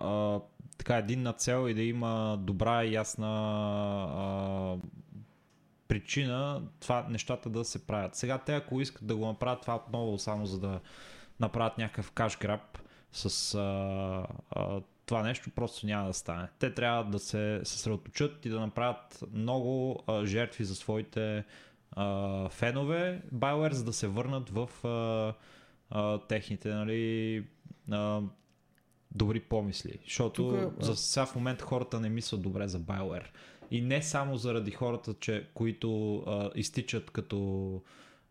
а, 0.00 0.40
така 0.78 0.96
единна 0.96 1.32
цел 1.32 1.68
и 1.68 1.74
да 1.74 1.82
има 1.82 2.38
добра 2.40 2.84
и 2.84 2.92
ясна 2.92 3.28
а, 4.14 4.76
причина 5.88 6.62
това 6.80 7.06
нещата 7.10 7.50
да 7.50 7.64
се 7.64 7.86
правят. 7.86 8.14
Сега 8.14 8.38
те 8.38 8.54
ако 8.54 8.80
искат 8.80 9.06
да 9.06 9.16
го 9.16 9.26
направят 9.26 9.60
това 9.60 9.76
отново 9.76 10.18
само 10.18 10.46
за 10.46 10.60
да 10.60 10.80
направят 11.40 11.78
някакъв 11.78 12.10
каш 12.10 12.38
граб 12.38 12.78
с 13.12 13.54
а, 13.54 14.26
а, 14.50 14.80
това 15.10 15.22
нещо 15.22 15.50
просто 15.50 15.86
няма 15.86 16.06
да 16.06 16.14
стане. 16.14 16.48
Те 16.58 16.74
трябва 16.74 17.04
да 17.04 17.18
се 17.18 17.60
съсредоточат 17.64 18.46
и 18.46 18.48
да 18.48 18.60
направят 18.60 19.24
много 19.32 20.02
а, 20.06 20.26
жертви 20.26 20.64
за 20.64 20.74
своите 20.74 21.44
а, 21.92 22.48
фенове, 22.48 23.22
BioWare, 23.34 23.72
за 23.72 23.84
да 23.84 23.92
се 23.92 24.08
върнат 24.08 24.50
в 24.50 24.86
а, 24.86 25.34
а, 25.90 26.18
техните 26.18 26.74
нали, 26.74 27.44
а, 27.90 28.20
добри 29.14 29.40
помисли. 29.40 29.98
Защото 30.04 30.48
Тук, 30.48 30.74
а- 30.80 30.84
за 30.84 30.96
сега 30.96 31.26
в 31.26 31.34
момента 31.34 31.64
хората 31.64 32.00
не 32.00 32.08
мислят 32.08 32.42
добре 32.42 32.68
за 32.68 32.80
BioWare. 32.80 33.28
И 33.70 33.80
не 33.80 34.02
само 34.02 34.36
заради 34.36 34.70
хората, 34.70 35.14
че, 35.20 35.48
които 35.54 36.16
а, 36.16 36.50
изтичат 36.54 37.10
като... 37.10 37.82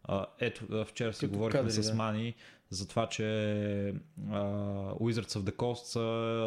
А, 0.03 0.25
ето, 0.39 0.85
вчера 0.85 1.13
си 1.13 1.25
Като 1.25 1.33
говорихме 1.33 1.59
кадри, 1.59 1.83
с 1.83 1.91
да. 1.91 2.33
За 2.71 2.87
това, 2.87 3.07
че 3.07 3.23
а, 4.31 4.39
Wizards 4.93 5.11
of 5.31 5.41
the 5.41 5.51
Coast 5.51 5.83
са 5.83 5.99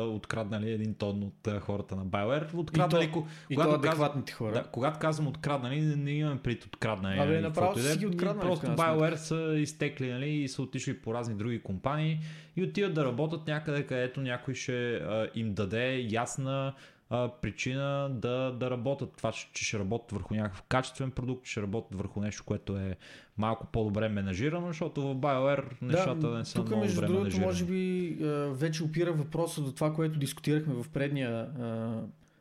откраднали 0.06 0.70
един 0.70 0.94
тон 0.94 1.22
от 1.22 1.46
а, 1.46 1.60
хората 1.60 1.96
на 1.96 2.06
BioWare. 2.06 2.54
Откраднали, 2.54 3.04
И 3.04 3.06
то- 3.06 3.12
ко- 3.12 3.26
И 3.50 3.54
когато 3.54 3.70
то 3.70 3.74
казвам- 3.74 3.90
адекватните 3.90 4.32
хора. 4.32 4.52
да, 4.52 4.62
когато 4.62 4.98
казвам 4.98 5.26
откраднали, 5.26 5.80
не, 5.80 5.96
не 5.96 6.10
имаме 6.10 6.40
пред 6.40 6.64
откраднали. 6.64 7.18
Абе, 7.18 7.26
нали, 7.26 7.42
направо 7.42 7.78
е. 7.78 7.82
си 7.82 7.98
ги 7.98 8.06
откраднали, 8.06 8.46
Просто 8.46 8.66
BioWare 8.66 9.14
са 9.14 9.54
изтекли 9.56 10.10
нали, 10.10 10.30
и 10.30 10.48
са 10.48 10.62
отишли 10.62 10.98
по 10.98 11.14
разни 11.14 11.34
други 11.34 11.62
компании 11.62 12.20
и 12.56 12.62
отиват 12.62 12.94
да 12.94 13.04
работят 13.04 13.46
някъде, 13.46 13.82
където 13.82 14.20
някой 14.20 14.54
ще 14.54 14.94
а, 14.94 15.30
им 15.34 15.54
даде 15.54 16.06
ясна 16.10 16.74
а, 17.14 17.30
причина 17.42 18.10
да, 18.12 18.52
да 18.60 18.70
работят. 18.70 19.12
Това, 19.16 19.32
че 19.32 19.64
ще 19.64 19.78
работят 19.78 20.12
върху 20.12 20.34
някакъв 20.34 20.62
качествен 20.62 21.10
продукт, 21.10 21.46
ще 21.46 21.62
работят 21.62 21.98
върху 21.98 22.20
нещо, 22.20 22.44
което 22.44 22.76
е 22.76 22.96
малко 23.36 23.66
по-добре 23.66 24.08
менажирано, 24.08 24.66
защото 24.66 25.02
в 25.02 25.14
BioWare 25.14 25.64
нещата 25.82 26.30
не 26.30 26.44
са 26.44 26.54
тук 26.54 26.66
много 26.66 26.82
между 26.82 26.94
добре 26.94 27.06
другото, 27.06 27.22
менажирани. 27.22 27.46
може 27.46 27.64
би 27.64 28.16
вече 28.50 28.84
опира 28.84 29.12
въпроса 29.12 29.62
до 29.62 29.72
това, 29.72 29.94
което 29.94 30.18
дискутирахме 30.18 30.74
в 30.74 30.88
предния, 30.88 31.50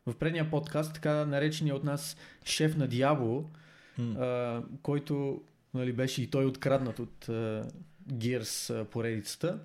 в 0.05 0.15
предния 0.19 0.49
подкаст, 0.49 0.93
така 0.93 1.25
наречения 1.25 1.75
от 1.75 1.83
нас 1.83 2.17
шеф 2.45 2.77
на 2.77 2.87
Диабло, 2.87 3.49
който 4.81 5.41
нали, 5.73 5.93
беше 5.93 6.23
и 6.23 6.29
той 6.29 6.45
откраднат 6.45 6.99
от 6.99 7.25
Gears 8.13 8.83
поредицата. 8.83 9.59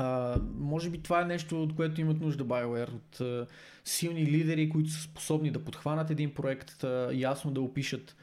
А, 0.00 0.36
може 0.58 0.90
би 0.90 0.98
това 0.98 1.20
е 1.20 1.24
нещо, 1.24 1.62
от 1.62 1.76
което 1.76 2.00
имат 2.00 2.20
нужда 2.20 2.44
BioWare, 2.44 2.94
от 2.94 3.20
а, 3.20 3.46
силни 3.84 4.26
лидери, 4.26 4.70
които 4.70 4.90
са 4.90 5.02
способни 5.02 5.50
да 5.50 5.64
подхванат 5.64 6.10
един 6.10 6.34
проект, 6.34 6.84
а, 6.84 7.10
ясно 7.12 7.50
да 7.50 7.60
опишат 7.60 8.16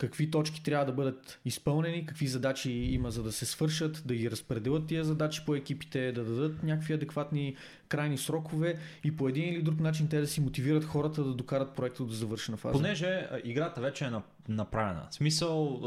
какви 0.00 0.30
точки 0.30 0.62
трябва 0.62 0.86
да 0.86 0.92
бъдат 0.92 1.40
изпълнени, 1.44 2.06
какви 2.06 2.26
задачи 2.26 2.70
има 2.70 3.10
за 3.10 3.22
да 3.22 3.32
се 3.32 3.46
свършат, 3.46 4.02
да 4.06 4.14
ги 4.14 4.30
разпределят 4.30 4.86
тия 4.86 5.04
задачи 5.04 5.42
по 5.46 5.54
екипите, 5.54 6.12
да 6.12 6.24
дадат 6.24 6.62
някакви 6.62 6.94
адекватни 6.94 7.56
крайни 7.88 8.18
срокове 8.18 8.78
и 9.04 9.16
по 9.16 9.28
един 9.28 9.54
или 9.54 9.62
друг 9.62 9.80
начин 9.80 10.08
те 10.08 10.20
да 10.20 10.26
си 10.26 10.40
мотивират 10.40 10.84
хората 10.84 11.24
да 11.24 11.34
докарат 11.34 11.74
проекта 11.74 12.04
до 12.04 12.12
завършена 12.12 12.56
фаза. 12.56 12.72
Понеже 12.72 13.28
играта 13.44 13.80
вече 13.80 14.04
е 14.04 14.08
нап- 14.08 14.48
направена. 14.48 15.06
В 15.10 15.14
смисъл, 15.14 15.78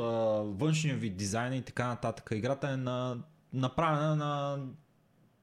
външния 0.57 0.95
вид, 0.95 1.18
дизайна 1.18 1.55
и 1.55 1.61
така 1.61 1.88
нататък. 1.88 2.30
Играта 2.34 2.70
е 2.70 2.78
на, 2.78 3.18
направена 3.53 4.16
на, 4.16 4.59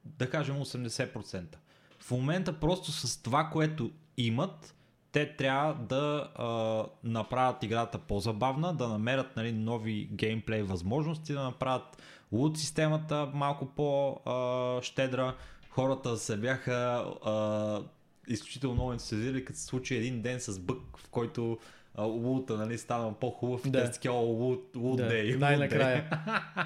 да 0.05 0.29
кажем, 0.29 0.55
80%. 0.55 1.55
В 1.99 2.11
момента 2.11 2.59
просто 2.59 2.91
с 2.91 3.21
това, 3.23 3.49
което 3.49 3.91
имат, 4.17 4.75
те 5.11 5.35
трябва 5.35 5.73
да 5.73 6.31
а, 6.35 6.85
направят 7.03 7.63
играта 7.63 7.97
по-забавна, 7.97 8.73
да 8.73 8.87
намерят 8.87 9.35
нали, 9.35 9.51
нови 9.51 10.09
геймплей 10.11 10.61
възможности, 10.61 11.33
да 11.33 11.43
направят 11.43 12.01
лут 12.31 12.57
системата 12.57 13.31
малко 13.33 13.65
по-щедра. 13.65 15.35
Хората 15.69 16.17
се 16.17 16.37
бяха 16.37 17.05
а, 17.25 17.81
изключително 18.27 18.75
много 18.75 18.91
ентусиазирали, 18.91 19.45
като 19.45 19.59
се 19.59 19.65
случи 19.65 19.95
един 19.95 20.21
ден 20.21 20.39
с 20.39 20.59
бък, 20.59 20.97
в 20.97 21.09
който 21.09 21.57
лута 21.97 22.57
нали, 22.57 22.77
стана 22.77 23.13
по-хубав 23.13 23.65
и 23.65 23.69
Да. 23.69 23.83
те 23.83 23.91
такива, 23.91 24.13
«О, 24.13 24.21
лут, 24.21 24.69
лут 24.75 24.97
Да, 24.97 25.03
лут 25.03 25.39
най-накрая. 25.39 26.09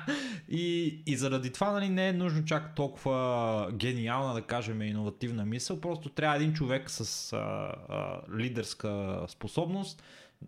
дей». 0.07 0.15
и, 0.59 0.87
и 1.05 1.15
заради 1.15 1.49
това 1.49 1.71
нали, 1.71 1.89
не 1.89 2.07
е 2.07 2.13
нужно 2.13 2.45
чак 2.45 2.75
толкова 2.75 3.69
гениална, 3.73 4.33
да 4.33 4.41
кажем, 4.41 4.81
иновативна 4.81 5.45
мисъл. 5.45 5.81
Просто 5.81 6.09
трябва 6.09 6.35
един 6.35 6.53
човек 6.53 6.89
с 6.89 7.33
а, 7.33 7.37
а, 7.37 8.21
лидерска 8.37 9.19
способност 9.27 10.03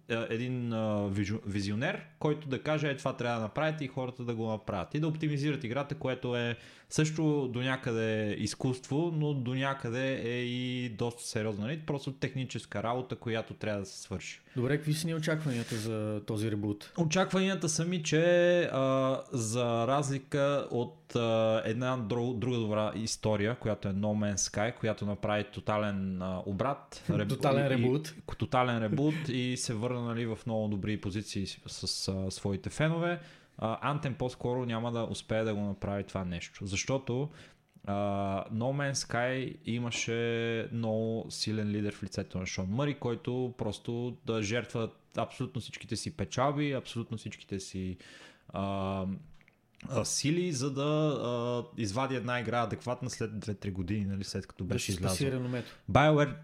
един 0.09 0.73
а, 0.73 1.07
вижу- 1.07 1.39
визионер, 1.45 2.01
който 2.19 2.47
да 2.47 2.63
каже, 2.63 2.89
е 2.89 2.97
това 2.97 3.13
трябва 3.13 3.35
да 3.35 3.43
направите 3.43 3.83
и 3.83 3.87
хората 3.87 4.23
да 4.23 4.35
го 4.35 4.47
направят. 4.47 4.95
И 4.95 4.99
да 4.99 5.07
оптимизират 5.07 5.63
играта, 5.63 5.95
което 5.95 6.35
е 6.35 6.57
също 6.89 7.47
до 7.53 7.61
някъде 7.61 8.35
изкуство, 8.39 9.11
но 9.15 9.33
до 9.33 9.53
някъде 9.53 10.13
е 10.13 10.43
и 10.43 10.89
доста 10.89 11.23
сериозно. 11.23 11.65
Нали? 11.65 11.79
Просто 11.79 12.11
техническа 12.11 12.83
работа, 12.83 13.15
която 13.15 13.53
трябва 13.53 13.79
да 13.79 13.85
се 13.85 14.01
свърши. 14.01 14.41
Добре, 14.55 14.77
какви 14.77 14.93
са 14.93 15.07
ни 15.07 15.15
очакванията 15.15 15.75
за 15.75 16.21
този 16.27 16.51
ребут? 16.51 16.93
Очакванията 16.97 17.69
са 17.69 17.85
ми, 17.85 18.03
че 18.03 18.61
а, 18.61 19.21
за 19.31 19.87
разлика 19.87 20.67
от 20.71 21.15
а, 21.15 21.61
една 21.65 21.97
друг, 21.97 22.37
друга 22.37 22.57
добра 22.57 22.91
история, 22.95 23.55
която 23.55 23.87
е 23.87 23.91
No 23.91 24.33
Man's 24.33 24.35
Sky, 24.35 24.75
която 24.75 25.05
направи 25.05 25.43
тотален 25.43 26.21
а, 26.21 26.41
обрат. 26.45 27.03
реб... 27.09 27.29
Тотален 27.29 27.67
ребут. 27.67 28.07
И, 28.07 28.35
тотален 28.37 28.83
ребут 28.83 29.15
и 29.29 29.57
се 29.57 29.73
върна 29.73 30.01
нали, 30.01 30.25
в 30.25 30.37
много 30.45 30.67
добри 30.67 31.01
позиции 31.01 31.47
с, 31.47 31.87
с 31.87 32.07
а, 32.07 32.31
своите 32.31 32.69
фенове. 32.69 33.19
А, 33.57 33.93
Anthem 33.93 34.13
по-скоро 34.13 34.65
няма 34.65 34.91
да 34.91 35.03
успее 35.03 35.43
да 35.43 35.55
го 35.55 35.61
направи 35.61 36.03
това 36.03 36.25
нещо, 36.25 36.65
защото 36.65 37.29
Uh, 37.87 38.51
no 38.51 38.91
Man's 38.91 38.93
Sky 38.93 39.57
имаше 39.65 40.69
много 40.71 41.25
силен 41.29 41.69
лидер 41.69 41.95
в 41.95 42.03
лицето 42.03 42.39
на 42.39 42.45
Шон 42.45 42.67
Мъри, 42.69 42.99
който 42.99 43.53
просто 43.57 44.17
да 44.25 44.41
жертва 44.41 44.89
абсолютно 45.17 45.61
всичките 45.61 45.95
си 45.95 46.17
печалби, 46.17 46.71
абсолютно 46.71 47.17
всичките 47.17 47.59
си 47.59 47.97
uh, 48.53 49.15
uh, 49.85 50.03
сили, 50.03 50.51
за 50.51 50.73
да 50.73 50.81
uh, 50.81 51.67
извади 51.77 52.15
една 52.15 52.39
игра 52.39 52.61
адекватна 52.61 53.09
след 53.09 53.31
2-3 53.31 53.71
години, 53.71 54.05
нали, 54.05 54.23
след 54.23 54.47
като 54.47 54.63
беше 54.63 54.91
да 54.91 54.95
излязла. 54.95 55.17
BioWare 55.91 56.35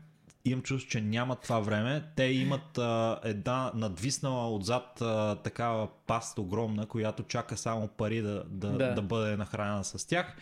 имам 0.46 0.62
чувство, 0.62 0.90
че 0.92 1.02
нямат 1.02 1.42
това 1.42 1.60
време. 1.60 2.04
Те 2.16 2.24
имат 2.24 2.78
а, 2.78 3.20
една 3.24 3.72
надвиснала 3.76 4.56
отзад 4.56 5.02
а, 5.02 5.36
такава 5.36 5.88
паст 6.08 6.38
огромна, 6.38 6.86
която 6.86 7.24
чака 7.24 7.58
само 7.58 7.88
пари 7.88 8.22
да, 8.22 8.44
да, 8.48 8.72
да. 8.72 8.94
да 8.94 9.02
бъде 9.02 9.38
нахранена 9.38 9.84
с 9.84 10.08
тях. 10.08 10.36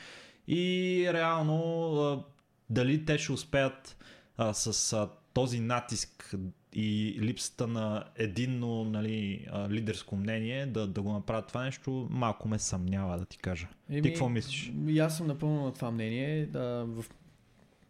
И 0.48 1.06
реално 1.14 1.94
а, 1.96 2.24
дали 2.70 3.06
те 3.06 3.18
ще 3.18 3.32
успеят 3.32 3.98
а, 4.38 4.54
с 4.54 4.94
а, 4.94 5.10
този 5.34 5.60
натиск 5.60 6.36
и 6.74 7.18
липсата 7.22 7.68
на 7.68 8.04
единно 8.16 8.84
нали, 8.84 9.48
лидерско 9.70 10.16
мнение 10.16 10.66
да, 10.66 10.88
да 10.88 11.02
го 11.02 11.14
направят 11.14 11.48
това 11.48 11.64
нещо, 11.64 12.08
малко 12.10 12.48
ме 12.48 12.60
съмнява 12.60 13.18
да 13.18 13.26
ти 13.26 13.38
кажа. 13.38 13.68
Еми, 13.90 14.02
ти 14.02 14.10
какво 14.10 14.30
мислиш? 14.30 14.72
И 14.88 15.00
аз 15.00 15.18
съм 15.18 15.28
напълно 15.28 15.66
на 15.66 15.74
това 15.74 15.92
мнение. 15.92 16.46
Да, 16.46 16.86
в 16.88 17.06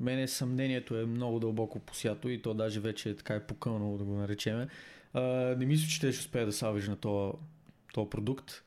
мене 0.01 0.27
съмнението 0.27 0.97
е 0.97 1.05
много 1.05 1.39
дълбоко 1.39 1.79
посято 1.79 2.29
и 2.29 2.41
то 2.41 2.53
даже 2.53 2.79
вече 2.79 3.09
е 3.09 3.15
така 3.15 3.35
е 3.35 3.47
покълнало 3.47 3.97
да 3.97 4.03
го 4.03 4.13
наречеме. 4.13 4.67
А, 5.13 5.21
не 5.57 5.65
мисля, 5.65 5.87
че 5.87 6.01
те 6.01 6.11
ще 6.11 6.19
успеят 6.19 6.49
да 6.49 6.53
салвиш 6.53 6.87
на 6.87 6.95
този 6.95 8.09
продукт. 8.09 8.63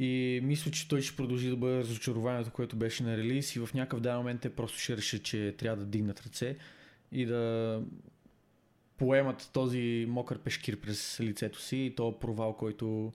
И 0.00 0.40
мисля, 0.42 0.70
че 0.70 0.88
той 0.88 1.02
ще 1.02 1.16
продължи 1.16 1.50
да 1.50 1.56
бъде 1.56 1.78
разочарованието, 1.78 2.50
което 2.50 2.76
беше 2.76 3.02
на 3.02 3.16
релиз 3.16 3.56
и 3.56 3.60
в 3.60 3.74
някакъв 3.74 4.00
даден 4.00 4.18
момент 4.18 4.40
те 4.40 4.50
просто 4.50 4.78
ще 4.78 4.96
решат, 4.96 5.22
че 5.22 5.54
трябва 5.58 5.76
да 5.76 5.90
дигнат 5.90 6.20
ръце 6.20 6.56
и 7.12 7.26
да 7.26 7.82
поемат 8.96 9.50
този 9.52 10.06
мокър 10.08 10.38
пешкир 10.38 10.80
през 10.80 11.20
лицето 11.20 11.60
си 11.60 11.76
и 11.76 11.94
то 11.94 12.18
провал, 12.18 12.56
който 12.56 13.12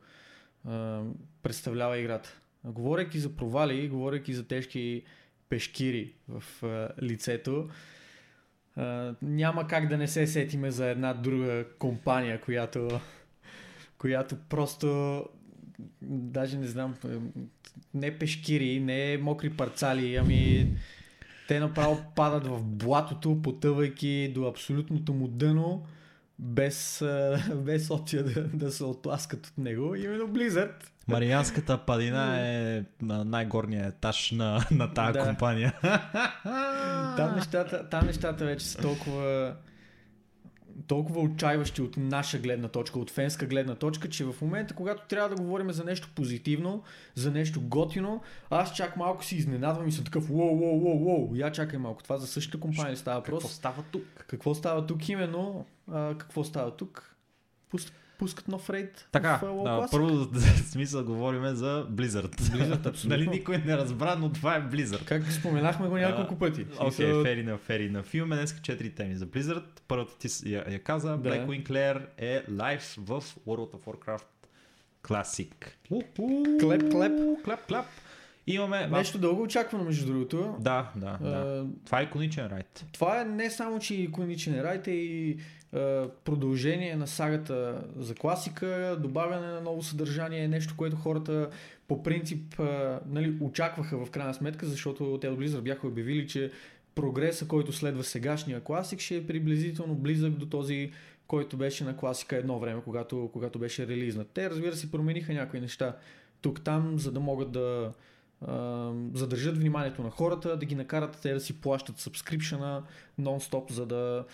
а, 0.65 1.03
представлява 1.43 1.97
играта. 1.97 2.39
Говорейки 2.63 3.19
за 3.19 3.35
провали, 3.35 3.89
говорейки 3.89 4.33
за 4.33 4.47
тежки 4.47 5.03
пешкири 5.49 6.13
в 6.27 6.63
а, 6.63 6.89
лицето, 7.01 7.69
а, 8.75 9.15
няма 9.21 9.67
как 9.67 9.87
да 9.87 9.97
не 9.97 10.07
се 10.07 10.27
сетиме 10.27 10.71
за 10.71 10.85
една 10.85 11.13
друга 11.13 11.65
компания, 11.79 12.41
която, 12.41 12.99
която 13.97 14.35
просто 14.49 15.25
даже 16.01 16.57
не 16.57 16.67
знам, 16.67 16.95
не 17.93 18.17
пешкири, 18.17 18.79
не 18.79 19.17
мокри 19.17 19.49
парцали, 19.49 20.15
ами 20.15 20.67
те 21.47 21.59
направо 21.59 22.03
падат 22.15 22.47
в 22.47 22.63
блатото, 22.63 23.41
потъвайки 23.41 24.31
до 24.35 24.47
абсолютното 24.47 25.13
му 25.13 25.27
дъно, 25.27 25.85
без, 26.39 27.03
без 27.55 27.91
опция 27.91 28.23
да, 28.23 28.43
да 28.43 28.71
се 28.71 28.83
отласкат 28.83 29.47
от 29.47 29.57
него. 29.57 29.95
Именно 29.95 30.27
Blizzard. 30.27 30.89
Марианската 31.09 31.77
падина 31.77 32.47
е 32.47 32.83
на 33.01 33.25
най-горния 33.25 33.87
етаж 33.87 34.31
на, 34.31 34.65
на 34.71 34.93
тази 34.93 35.13
да. 35.13 35.25
компания. 35.25 35.73
Там 37.17 37.35
нещата, 37.35 37.89
там 37.89 38.05
нещата 38.05 38.45
вече 38.45 38.65
са 38.65 38.81
толкова 38.81 39.55
толкова 40.87 41.21
отчаиващи 41.21 41.81
от 41.81 41.97
наша 41.97 42.39
гледна 42.39 42.67
точка, 42.67 42.99
от 42.99 43.11
фенска 43.11 43.45
гледна 43.45 43.75
точка, 43.75 44.09
че 44.09 44.25
в 44.25 44.35
момента, 44.41 44.75
когато 44.75 45.07
трябва 45.07 45.29
да 45.29 45.35
говорим 45.35 45.71
за 45.71 45.83
нещо 45.83 46.09
позитивно, 46.15 46.83
за 47.15 47.31
нещо 47.31 47.61
готино, 47.61 48.21
аз 48.49 48.73
чак 48.73 48.97
малко 48.97 49.25
си 49.25 49.35
изненадвам 49.35 49.87
и 49.87 49.91
съм 49.91 50.05
такъв, 50.05 50.29
уоу, 50.29 50.57
уоу, 50.57 50.79
уоу, 50.79 51.05
уоу, 51.05 51.35
я 51.35 51.51
чакай 51.51 51.79
малко, 51.79 52.03
това 52.03 52.17
за 52.17 52.27
същата 52.27 52.59
компания 52.59 52.97
става 52.97 53.19
въпрос. 53.19 53.43
Какво 53.43 53.55
става 53.55 53.83
тук? 53.91 54.03
Какво 54.27 54.55
става 54.55 54.85
тук 54.85 55.09
именно? 55.09 55.65
А, 55.91 56.17
какво 56.17 56.43
става 56.43 56.75
тук? 56.75 57.15
Пуст, 57.69 57.93
пускат 58.19 58.47
нов 58.47 58.69
рейд. 58.69 59.07
Така, 59.11 59.39
в, 59.43 59.63
да, 59.63 59.87
първо 59.91 60.27
смисъл 60.55 61.05
говорим 61.05 61.55
за 61.55 61.87
Blizzard. 61.91 62.35
Blizzard, 62.35 62.85
абсолютно. 62.85 63.17
нали 63.17 63.27
никой 63.27 63.57
не 63.57 63.77
разбра, 63.77 64.15
но 64.15 64.31
това 64.31 64.55
е 64.55 64.61
Blizzard. 64.61 65.05
Как 65.05 65.31
споменахме 65.31 65.87
го 65.87 65.97
няколко 65.97 66.35
пъти. 66.35 66.65
Окей, 66.79 67.05
okay, 67.05 67.23
фери 67.23 67.43
на 67.43 67.57
фери 67.57 67.89
на 67.89 68.03
филм. 68.03 68.29
Днес 68.29 68.61
четири 68.61 68.89
теми 68.89 69.15
за 69.15 69.27
Blizzard. 69.27 69.63
Първата 69.87 70.17
ти 70.17 70.51
я, 70.53 70.65
я 70.69 70.79
каза. 70.79 71.17
Да. 71.17 71.29
Blackwing 71.29 71.69
Lair 71.69 72.05
е 72.17 72.43
лайв 72.59 72.95
в 72.97 73.21
World 73.47 73.73
of 73.73 73.83
Warcraft 73.85 74.23
Classic. 75.03 75.53
Клеп, 76.59 76.89
клеп. 76.91 77.43
Клеп, 77.43 77.65
клеп. 77.67 77.85
Имаме... 78.53 78.87
Нещо 78.87 79.17
дълго 79.17 79.41
очаквано, 79.41 79.83
между 79.83 80.05
другото. 80.05 80.55
Да, 80.59 80.91
да, 80.95 81.17
да. 81.21 81.65
това 81.85 81.99
е 81.99 82.03
иконичен 82.03 82.47
райд. 82.47 82.85
Това 82.91 83.21
е 83.21 83.25
не 83.25 83.49
само, 83.49 83.79
че 83.79 83.95
иконичен 83.95 84.61
райд, 84.61 84.87
е 84.87 84.91
и 84.91 85.37
продължение 86.23 86.95
на 86.95 87.07
сагата 87.07 87.83
за 87.97 88.15
класика, 88.15 88.97
добавяне 89.01 89.47
на 89.47 89.61
ново 89.61 89.83
съдържание, 89.83 90.47
нещо, 90.47 90.73
което 90.77 90.95
хората 90.95 91.49
по 91.87 92.03
принцип 92.03 92.59
нали, 93.09 93.37
очакваха 93.41 94.05
в 94.05 94.09
крайна 94.09 94.33
сметка, 94.33 94.65
защото 94.65 95.17
те 95.21 95.29
от 95.29 95.39
Blizzard 95.39 95.61
бяха 95.61 95.87
обявили, 95.87 96.27
че 96.27 96.51
прогреса, 96.95 97.47
който 97.47 97.73
следва 97.73 98.03
сегашния 98.03 98.61
класик, 98.61 98.99
ще 98.99 99.17
е 99.17 99.27
приблизително 99.27 99.95
близък 99.95 100.33
до 100.33 100.45
този, 100.45 100.91
който 101.27 101.57
беше 101.57 101.83
на 101.83 101.97
класика 101.97 102.37
едно 102.37 102.59
време, 102.59 102.81
когато, 102.83 103.29
когато 103.33 103.59
беше 103.59 103.87
релизнат. 103.87 104.29
Те, 104.33 104.49
разбира 104.49 104.75
се, 104.75 104.91
промениха 104.91 105.33
някои 105.33 105.59
неща 105.59 105.95
тук-там, 106.41 106.99
за 106.99 107.11
да 107.11 107.19
могат 107.19 107.51
да 107.51 107.91
задържат 109.13 109.57
вниманието 109.57 110.03
на 110.03 110.09
хората, 110.09 110.57
да 110.57 110.65
ги 110.65 110.75
накарат 110.75 111.19
те 111.21 111.33
да 111.33 111.39
си 111.39 111.61
плащат 111.61 111.97
сабскрипшена 111.97 112.83
нон-стоп, 113.21 113.71
за 113.71 113.85
да 113.85 114.25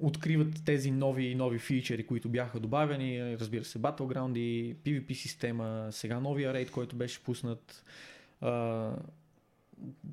откриват 0.00 0.64
тези 0.64 0.90
нови 0.90 1.24
и 1.24 1.34
нови 1.34 1.58
фичери, 1.58 2.06
които 2.06 2.28
бяха 2.28 2.60
добавени. 2.60 3.36
Разбира 3.38 3.64
се, 3.64 3.78
Battleground 3.78 4.38
и 4.38 4.76
PvP 4.76 5.12
система, 5.12 5.88
сега 5.90 6.20
новия 6.20 6.54
рейд, 6.54 6.70
който 6.70 6.96
беше 6.96 7.24
пуснат. 7.24 7.84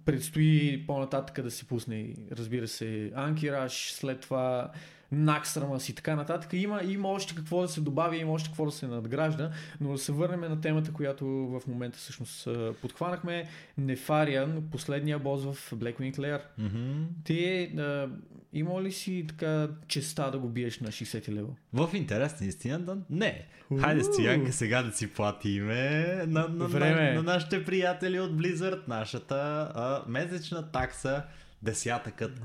Предстои 0.06 0.84
по-нататък 0.88 1.42
да 1.44 1.52
се 1.52 1.68
пусне, 1.68 2.16
разбира 2.32 2.68
се, 2.68 3.12
Анкираж, 3.16 3.92
след 3.92 4.22
това 4.22 4.72
Наксрамас 5.12 5.90
и 5.90 5.96
така 5.96 6.16
нататък. 6.16 6.54
Има, 6.54 6.82
има 6.84 7.08
още 7.08 7.36
какво 7.36 7.62
да 7.62 7.68
се 7.68 7.82
добави, 7.82 8.18
има 8.18 8.32
още 8.32 8.50
какво 8.50 8.66
да 8.66 8.72
се 8.72 8.88
надгражда, 8.88 9.52
но 9.82 9.92
да 9.92 9.98
се 9.98 10.12
върнем 10.12 10.40
на 10.40 10.62
темата, 10.62 10.94
която 10.94 11.26
в 11.26 11.62
момента 11.68 11.98
всъщност 11.98 12.48
подхванахме. 12.82 13.50
Нефариан, 13.78 14.64
последния 14.72 15.20
бос 15.20 15.44
в 15.44 15.72
Blackwing 15.72 16.18
Lair. 16.18 16.42
Mm-hmm. 16.60 17.06
Ти 17.24 17.64
а, 17.80 18.10
има 18.54 18.82
ли 18.82 18.92
си 18.92 19.26
така 19.28 19.70
честа 19.88 20.32
да 20.32 20.40
го 20.40 20.50
биеш 20.50 20.80
на 20.80 20.88
60 20.88 21.30
лева? 21.30 21.50
В 21.74 21.90
интерес 21.94 22.42
на 22.42 22.48
истината, 22.48 22.98
не. 23.10 23.48
Хайде, 23.80 24.04
Стоянка, 24.04 24.54
сега 24.54 24.84
да 24.84 24.92
си 24.92 25.14
платиме 25.14 26.06
на, 26.28 26.48
на, 26.48 26.68
Време. 26.68 27.14
на, 27.14 27.14
на 27.14 27.24
нашите 27.24 27.66
приятели 27.66 28.20
от 28.20 28.32
Blizzard, 28.32 28.88
нашата 28.88 29.36
а, 29.76 30.04
месечна 30.08 30.72
такса, 30.72 31.24
десятъкът 31.62 32.42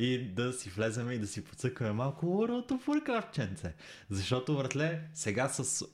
и 0.00 0.18
да 0.18 0.52
си 0.52 0.70
влеземе 0.70 1.12
и 1.12 1.18
да 1.18 1.26
си 1.26 1.44
подсъкаме 1.44 1.92
малко 1.92 2.26
World 2.26 2.68
of 2.68 2.86
Warcraft, 2.86 3.32
ченце. 3.32 3.74
Защото, 4.10 4.56
вратле, 4.56 5.00
сега 5.14 5.48
с 5.48 5.64
uh, 5.64 5.84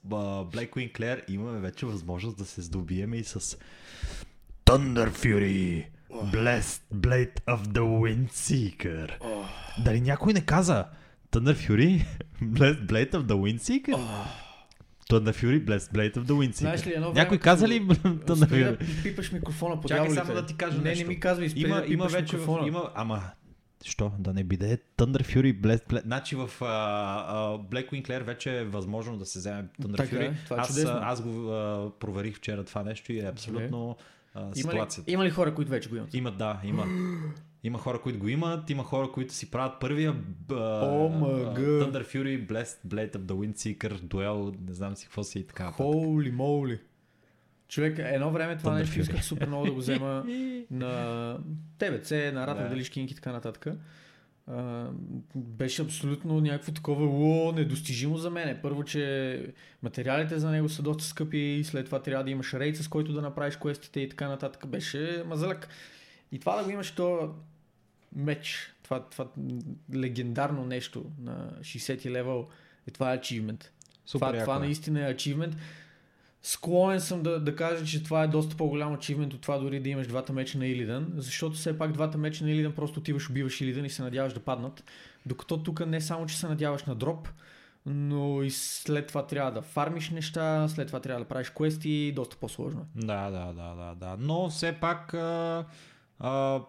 Blackwing 0.54 0.92
Claire 0.92 1.30
имаме 1.30 1.61
вече 1.61 1.86
възможност 1.86 2.38
да 2.38 2.44
се 2.44 2.62
здобиеме 2.62 3.16
и 3.16 3.24
с 3.24 3.59
Thunder 4.66 5.11
Fury, 5.11 5.86
Blessed 6.11 6.80
Blade 6.94 7.40
of 7.46 7.62
the 7.62 7.80
Windseeker. 7.80 9.20
Oh. 9.20 9.44
Дали 9.84 10.00
някой 10.00 10.32
не 10.32 10.44
каза 10.44 10.84
Thunder 11.30 11.54
Fury, 11.54 12.07
Blessed 12.42 12.86
Blade 12.86 13.12
of 13.12 13.22
the 13.22 13.34
Windseeker? 13.34 13.94
Oh. 13.94 14.26
Thunder 15.11 15.32
Fury, 15.32 15.64
Blessed 15.64 15.92
Blade 15.92 16.16
of 16.16 16.24
the 16.24 16.32
Wind 16.32 16.57
Знаеш 16.57 16.86
ли, 16.86 16.92
едно 16.92 17.12
Някой 17.12 17.38
каза 17.38 17.68
ли 17.68 17.82
Thunder 17.82 18.48
Fury? 18.50 18.78
Да 18.78 19.02
пипаш 19.02 19.32
микрофона 19.32 19.80
по 19.80 19.88
Чакай 19.88 20.11
само 20.11 20.34
да 20.34 20.46
ти 20.46 20.57
кажа 20.57 20.78
Не, 20.78 20.84
нещо. 20.84 21.04
не 21.04 21.09
ми 21.09 21.20
казвай, 21.20 21.48
има, 21.57 21.84
има 21.86 22.07
вече 22.07 22.36
в, 22.36 22.66
има, 22.66 22.90
ама 22.94 23.22
Що? 23.84 24.12
Да 24.18 24.32
не 24.32 24.44
биде 24.44 24.78
Thunder 24.98 25.22
Fury 25.22 25.60
Blast 25.60 25.88
Blade. 25.88 26.02
Значи 26.02 26.36
в 26.36 26.50
а, 26.60 26.64
а, 26.64 27.58
Blackwing 27.58 28.08
Lair 28.08 28.22
вече 28.22 28.58
е 28.60 28.64
възможно 28.64 29.16
да 29.18 29.26
се 29.26 29.38
вземе 29.38 29.64
Thunder 29.82 29.96
Така 29.96 30.16
е, 30.16 30.18
Fury. 30.18 30.44
това 30.44 30.56
е 30.56 30.60
аз, 30.60 30.68
чудесно. 30.68 30.98
аз 31.02 31.22
го 31.22 31.50
а, 31.52 31.90
проверих 32.00 32.36
вчера 32.36 32.64
това 32.64 32.82
нещо 32.82 33.12
и 33.12 33.18
е 33.18 33.28
абсолютно 33.28 33.96
а, 34.34 34.40
Има 34.40 34.50
ли, 34.50 34.54
ситуацията. 34.56 35.10
има 35.12 35.24
ли 35.24 35.30
хора, 35.30 35.54
които 35.54 35.70
вече 35.70 35.88
го 35.88 35.96
имат? 35.96 36.14
Има, 36.14 36.30
да, 36.30 36.60
има. 36.64 36.86
Има 37.62 37.78
хора, 37.78 38.00
които 38.02 38.18
го 38.18 38.28
имат, 38.28 38.70
има 38.70 38.82
хора, 38.84 39.12
които 39.12 39.34
си 39.34 39.50
правят 39.50 39.80
първия 39.80 40.10
а, 40.50 40.54
мъга. 41.08 41.60
Thunder 41.60 42.04
Fury, 42.04 42.46
Blast, 42.46 42.78
Blade 42.86 43.16
of 43.16 43.18
the 43.18 43.32
Windseeker, 43.52 44.00
дуел, 44.00 44.52
не 44.68 44.74
знам 44.74 44.96
си 44.96 45.04
какво 45.04 45.24
си 45.24 45.38
и 45.38 45.46
така. 45.46 45.70
Холи 45.70 46.30
моли. 46.30 46.78
Човек, 47.68 47.98
едно 47.98 48.30
време 48.30 48.56
това 48.56 48.72
Thunder 48.72 48.78
нещо 48.78 49.00
исках 49.00 49.24
супер 49.24 49.46
много 49.46 49.66
да 49.66 49.72
го 49.72 49.78
взема 49.78 50.24
на 50.70 51.38
ТВЦ, 51.78 52.10
на 52.10 52.46
Ратов 52.46 52.62
Да. 52.62 52.68
Делишкинки 52.68 53.12
и 53.12 53.16
така 53.16 53.32
нататък. 53.32 53.66
А, 54.46 54.86
беше 55.34 55.82
абсолютно 55.82 56.40
някакво 56.40 56.72
такова 56.72 57.04
ло, 57.06 57.52
недостижимо 57.52 58.16
за 58.16 58.30
мене. 58.30 58.60
Първо, 58.62 58.84
че 58.84 59.46
материалите 59.82 60.38
за 60.38 60.50
него 60.50 60.68
са 60.68 60.82
доста 60.82 61.04
скъпи 61.04 61.38
и 61.38 61.64
след 61.64 61.86
това 61.86 62.02
трябва 62.02 62.24
да 62.24 62.30
имаш 62.30 62.54
рейд, 62.54 62.76
с 62.76 62.88
който 62.88 63.12
да 63.12 63.22
направиш 63.22 63.56
квестите 63.56 64.00
и 64.00 64.08
така 64.08 64.28
нататък. 64.28 64.66
Беше 64.66 65.22
мазалък. 65.26 65.68
И 66.32 66.38
това 66.38 66.56
да 66.56 66.64
го 66.64 66.70
имаш 66.70 66.90
то 66.90 67.34
меч, 68.16 68.74
това, 68.82 69.00
това 69.00 69.26
легендарно 69.94 70.64
нещо 70.64 71.04
на 71.22 71.50
60 71.60 72.10
левел, 72.10 72.48
и 72.86 72.90
това 72.90 73.12
е 73.12 73.18
achievement. 73.18 73.64
Супер 74.06 74.26
това, 74.26 74.40
това 74.40 74.52
яко 74.52 74.62
е. 74.62 74.66
наистина 74.66 75.08
е 75.08 75.14
achievement. 75.14 75.52
Склонен 76.47 77.01
съм 77.01 77.22
да, 77.22 77.40
да 77.40 77.57
кажа, 77.57 77.84
че 77.84 78.03
това 78.03 78.22
е 78.22 78.28
доста 78.28 78.57
по-голям 78.57 78.97
achievement 78.97 79.34
от 79.34 79.40
това 79.40 79.59
дори 79.59 79.80
да 79.80 79.88
имаш 79.88 80.07
двата 80.07 80.32
меча 80.32 80.59
на 80.59 80.66
Илидън, 80.66 81.12
защото 81.16 81.57
все 81.57 81.78
пак 81.78 81.92
двата 81.92 82.18
меча 82.18 82.44
на 82.44 82.51
Илидън 82.51 82.72
просто 82.72 83.01
отиваш, 83.01 83.30
убиваш 83.30 83.61
Илидън 83.61 83.84
и 83.84 83.90
се 83.90 84.03
надяваш 84.03 84.32
да 84.32 84.40
паднат. 84.40 84.84
Докато 85.26 85.62
тук 85.62 85.86
не 85.86 86.01
само, 86.01 86.26
че 86.26 86.38
се 86.38 86.49
надяваш 86.49 86.84
на 86.84 86.94
дроп, 86.94 87.28
но 87.86 88.42
и 88.42 88.51
след 88.51 89.07
това 89.07 89.26
трябва 89.26 89.53
да 89.53 89.62
фармиш 89.62 90.11
неща, 90.11 90.68
след 90.68 90.86
това 90.86 91.01
трябва 91.01 91.24
да 91.24 91.28
правиш 91.28 91.51
квести, 91.51 92.12
доста 92.16 92.36
по-сложно 92.36 92.80
е. 92.80 93.07
Да, 93.07 93.30
да, 93.30 93.53
да, 93.53 93.74
да, 93.74 93.94
да. 93.94 94.16
Но 94.18 94.49
все 94.49 94.72
пак 94.72 95.14
а, 95.14 95.64
а, 96.18 96.61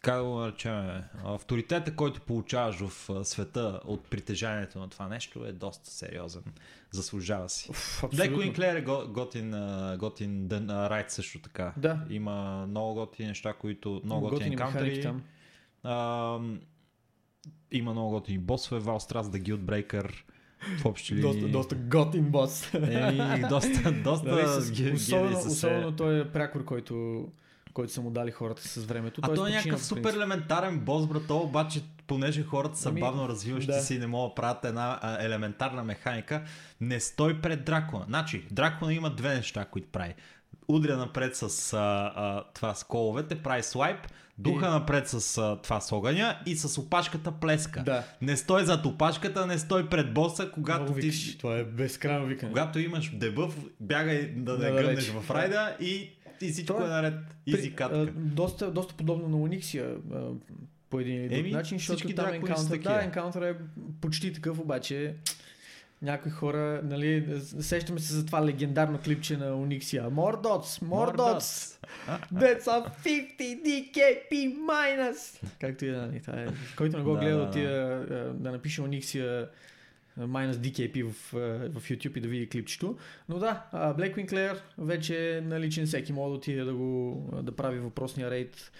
как 0.00 0.16
да 0.16 0.24
го 0.24 0.34
наречем, 0.34 0.90
авторитета, 1.24 1.96
който 1.96 2.20
получаваш 2.20 2.76
в 2.78 2.90
света 3.24 3.80
от 3.84 4.04
притежанието 4.04 4.78
на 4.78 4.88
това 4.88 5.08
нещо 5.08 5.44
е 5.44 5.52
доста 5.52 5.90
сериозен. 5.90 6.42
Заслужава 6.90 7.48
си. 7.48 7.70
Blackwing 8.02 8.58
Lair 8.58 8.76
е 8.76 8.82
го- 8.82 9.12
готин, 9.12 9.54
готин 9.98 10.48
ден, 10.48 10.70
райд 10.70 11.10
също 11.10 11.38
така. 11.38 11.72
Да. 11.76 11.98
Има 12.10 12.66
много 12.68 12.94
готини 12.94 13.28
неща, 13.28 13.52
които 13.52 14.00
много 14.04 14.28
Готини 14.28 14.56
каунтери. 14.56 15.02
там. 15.02 15.22
А, 15.82 16.38
има 17.72 17.92
много 17.92 18.10
готини 18.10 18.38
босове, 18.38 18.80
Valstrats, 18.80 19.22
The 19.22 19.42
Guildbreaker. 19.42 20.12
В 20.78 20.86
общи 20.86 21.14
линии. 21.14 21.32
Доста, 21.32 21.48
доста 21.48 21.74
готин 21.74 22.24
бос. 22.24 22.74
Еми, 22.74 23.48
доста, 23.48 23.92
доста 23.92 24.28
Нали, 24.28 24.46
с- 24.46 24.92
особено, 24.94 25.40
се. 25.40 25.48
особено 25.48 25.96
той 25.96 26.20
е 26.20 26.32
прякор, 26.32 26.64
който, 26.64 27.26
който 27.72 27.92
са 27.92 28.00
му 28.00 28.10
дали 28.10 28.30
хората 28.30 28.68
с 28.68 28.76
времето. 28.76 29.20
А 29.24 29.26
Той 29.26 29.36
той 29.36 29.50
е 29.50 29.52
някакъв 29.52 29.84
супер 29.84 30.14
елементарен 30.14 30.78
бос, 30.80 31.06
брато, 31.06 31.38
обаче 31.38 31.82
понеже 32.06 32.42
хората 32.42 32.78
са 32.78 32.88
Ами, 32.88 33.00
бавно 33.00 33.28
развиващи 33.28 33.66
да. 33.66 33.80
се 33.80 33.94
и 33.94 33.98
не 33.98 34.06
могат 34.06 34.30
да 34.30 34.34
правят 34.34 34.64
една 34.64 34.98
а, 35.02 35.24
елементарна 35.24 35.84
механика, 35.84 36.42
не 36.80 37.00
стой 37.00 37.40
пред 37.40 37.64
Дракона. 37.64 38.04
Значи, 38.08 38.44
Дракона 38.50 38.94
има 38.94 39.10
две 39.10 39.34
неща, 39.34 39.64
които 39.64 39.88
прави. 39.88 40.14
Удря 40.68 40.96
напред 40.96 41.36
с 41.36 41.72
а, 41.72 41.78
а, 42.16 42.44
това 42.54 42.74
с 42.74 42.84
коловете, 42.84 43.34
прави 43.34 43.62
слайп, 43.62 43.98
духа 44.38 44.66
И- 44.66 44.70
напред 44.70 45.08
с 45.08 45.38
а, 45.38 45.56
това 45.56 45.80
с 45.80 45.92
огъня 45.92 46.38
и 46.46 46.56
с 46.56 46.80
опашката 46.80 47.32
плеска. 47.32 47.82
Да. 47.82 48.04
Не 48.22 48.36
стой 48.36 48.64
зад 48.64 48.86
опашката, 48.86 49.46
не 49.46 49.58
стой 49.58 49.88
пред 49.88 50.14
боса, 50.14 50.50
когато 50.50 50.82
Много 50.82 50.94
ти... 50.94 51.06
викаш. 51.06 51.38
Това 51.38 51.56
е 51.56 51.64
безкрайно 51.64 52.26
викане. 52.26 52.52
Когато 52.52 52.78
имаш 52.78 53.10
дебъф, 53.10 53.56
бягай 53.80 54.26
да 54.26 54.52
не 54.52 54.64
Надалеч. 54.64 54.86
гънеш 54.86 55.08
в 55.10 55.30
райда 55.30 55.76
и, 55.80 56.10
и 56.42 56.50
всичко 56.50 56.74
Това 56.74 56.86
е 56.86 56.88
наред. 56.88 57.14
Изи 57.46 57.74
катка. 57.74 58.06
доста, 58.16 58.70
доста 58.70 58.94
подобно 58.94 59.28
на 59.28 59.36
Униксия 59.36 59.96
по 60.90 61.00
един 61.00 61.16
или 61.16 61.28
друг 61.28 61.38
Еми, 61.38 61.50
начин, 61.50 61.78
защото 61.78 62.14
там 62.14 62.26
такива. 62.70 62.94
да, 62.94 63.04
енкаунтър 63.04 63.42
е 63.42 63.56
почти 64.00 64.32
такъв, 64.32 64.58
обаче 64.58 65.14
някои 66.02 66.30
хора, 66.32 66.80
нали, 66.84 67.40
сещаме 67.60 68.00
се 68.00 68.14
за 68.14 68.26
това 68.26 68.46
легендарно 68.46 68.98
клипче 68.98 69.36
на 69.36 69.56
Униксия. 69.56 70.10
Мордоц, 70.10 70.80
Мордоц, 70.80 71.78
That's 72.34 72.64
a 72.64 72.90
50 73.04 73.62
DKP 73.64 74.56
minus. 74.56 75.42
Както 75.60 75.84
и 75.84 75.90
да, 75.90 76.06
нали, 76.06 76.20
това 76.20 76.40
е. 76.40 76.46
Който 76.76 76.96
не 76.98 77.02
го 77.02 77.14
Да, 77.14 77.20
гледа, 77.20 77.50
да, 77.50 77.60
да, 78.08 78.32
да 78.34 78.50
напише 78.52 78.82
Униксия 78.82 79.48
minus 80.26 80.52
DKP 80.52 81.02
в, 81.02 81.34
а, 81.34 81.38
в 81.80 81.90
YouTube 81.90 82.16
и 82.16 82.20
да 82.20 82.28
види 82.28 82.48
клипчето. 82.48 82.96
Но 83.28 83.38
да, 83.38 83.66
а, 83.72 83.94
Blackwing 83.94 84.32
Lair 84.32 84.58
вече 84.78 85.36
е 85.36 85.40
наличен 85.40 85.86
всеки 85.86 86.12
може 86.12 86.30
да 86.30 86.36
отиде 86.36 86.64
да 86.64 86.74
го 86.74 87.28
да 87.42 87.52
прави 87.52 87.78
въпросния 87.78 88.30
рейд. 88.30 88.72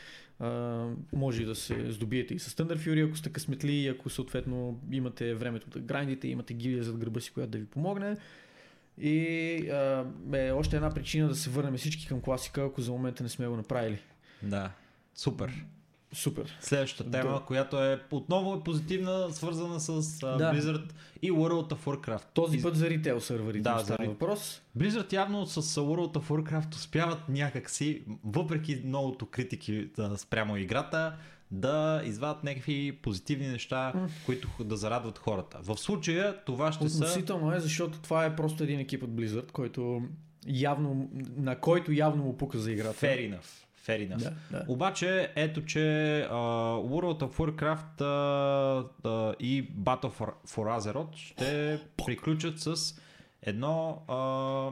Може 1.12 1.42
и 1.42 1.46
да 1.46 1.54
се 1.54 1.90
здобиете 1.90 2.34
и 2.34 2.38
с 2.38 2.50
Thunder 2.50 2.76
Fury, 2.76 3.06
ако 3.06 3.16
сте 3.16 3.32
късметли 3.32 3.72
и 3.72 3.88
ако 3.88 4.10
съответно 4.10 4.80
имате 4.92 5.34
времето 5.34 5.70
да 5.70 5.78
грандите, 5.80 6.28
имате 6.28 6.54
гилия 6.54 6.82
зад 6.84 6.98
гърба 6.98 7.20
си, 7.20 7.32
която 7.32 7.50
да 7.50 7.58
ви 7.58 7.66
помогне. 7.66 8.16
И 8.98 9.18
е 10.32 10.52
още 10.52 10.76
една 10.76 10.90
причина 10.90 11.28
да 11.28 11.34
се 11.34 11.50
върнем 11.50 11.76
всички 11.76 12.06
към 12.06 12.20
класика, 12.20 12.62
ако 12.62 12.80
за 12.80 12.92
момента 12.92 13.22
не 13.22 13.28
сме 13.28 13.48
го 13.48 13.56
направили. 13.56 13.98
Да, 14.42 14.70
супер. 15.14 15.64
Супер. 16.12 16.58
Следващата 16.60 17.10
тема, 17.10 17.32
Да. 17.32 17.40
която 17.40 17.82
е 17.82 18.02
отново 18.10 18.54
е 18.54 18.60
позитивна, 18.60 19.28
свързана 19.30 19.80
с 19.80 19.88
а, 20.22 20.36
Да. 20.36 20.52
Blizzard 20.54 20.92
и 21.22 21.32
World 21.32 21.74
of 21.74 21.84
Warcraft. 21.84 22.24
Този 22.34 22.58
И- 22.58 22.62
път 22.62 22.76
за 22.76 22.90
ритейл 22.90 23.20
сървърите 23.20 23.62
Да, 23.62 23.74
да, 23.74 23.84
става 23.84 24.04
въпрос. 24.06 24.62
Blizzard 24.78 25.12
явно 25.12 25.46
с 25.46 25.62
World 25.62 26.12
of 26.12 26.28
Warcraft 26.28 26.74
успяват 26.74 27.28
някакси, 27.28 28.02
въпреки 28.24 28.82
многото 28.84 29.26
критики 29.26 29.88
а, 29.98 30.16
спрямо 30.16 30.56
играта, 30.56 31.16
да 31.50 32.02
извадят 32.04 32.44
някакви 32.44 32.98
позитивни 33.02 33.48
неща, 33.48 33.92
които 34.26 34.48
да 34.64 34.76
зарадват 34.76 35.18
хората. 35.18 35.58
В 35.62 35.76
случая 35.78 36.44
това 36.44 36.72
ще 36.72 36.88
са... 36.88 36.96
Относително 36.96 37.54
е, 37.54 37.60
защото 37.60 37.98
това 37.98 38.24
е 38.24 38.36
просто 38.36 38.62
един 38.64 38.80
екип 38.80 39.02
от 39.02 39.10
Blizzard, 39.10 39.50
който 39.50 40.02
явно, 40.46 41.10
на 41.36 41.56
който 41.58 41.92
явно 41.92 42.24
му 42.24 42.36
пука 42.36 42.58
за 42.58 42.72
играта. 42.72 43.06
Fair 43.06 43.30
enough. 43.34 43.64
Fair 43.86 44.08
enough. 44.08 44.18
Да, 44.22 44.32
да. 44.50 44.64
Обаче, 44.68 45.32
ето, 45.36 45.64
че 45.64 45.80
а, 46.20 46.34
World 46.76 47.20
of 47.20 47.36
Warcraft 47.36 48.00
а, 48.00 49.08
а, 49.08 49.34
и 49.40 49.70
Battle 49.72 50.12
for, 50.18 50.32
for 50.48 50.78
Azeroth 50.80 51.16
ще 51.16 51.80
приключат 51.96 52.60
с 52.60 52.94
едно 53.42 54.02
а, 54.08 54.70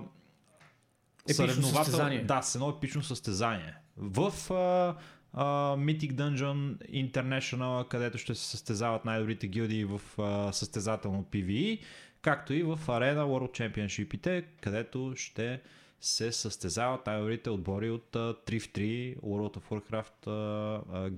Епично 1.25 1.47
съревновател- 1.47 1.85
състезание. 1.85 2.25
Да, 2.25 2.43
с 2.43 2.55
едно 2.55 2.75
епично 2.77 3.03
състезание. 3.03 3.75
В 3.97 4.33
а, 4.51 4.97
а, 5.33 5.45
Mythic 5.77 6.13
Dungeon 6.13 6.77
International, 7.13 7.89
където 7.89 8.19
ще 8.19 8.35
се 8.35 8.47
състезават 8.47 9.05
най-добрите 9.05 9.47
гилдии 9.47 9.85
в 9.85 10.01
а, 10.19 10.53
състезателно 10.53 11.25
PvE, 11.25 11.81
както 12.23 12.55
и 12.55 12.63
в 12.63 12.81
Arena 12.87 13.19
World 13.25 13.51
Championship-ите, 13.59 14.45
където 14.61 15.13
ще 15.17 15.61
се 16.01 16.33
състезават 16.33 17.07
най-добрите 17.07 17.51
отбори 17.51 17.91
от 17.91 18.17
а, 18.17 18.19
3 18.19 18.61
в 18.61 18.69
3 18.69 19.17
World 19.21 19.57
of 19.57 19.63
Warcraft 19.71 20.27
а, 20.27 21.11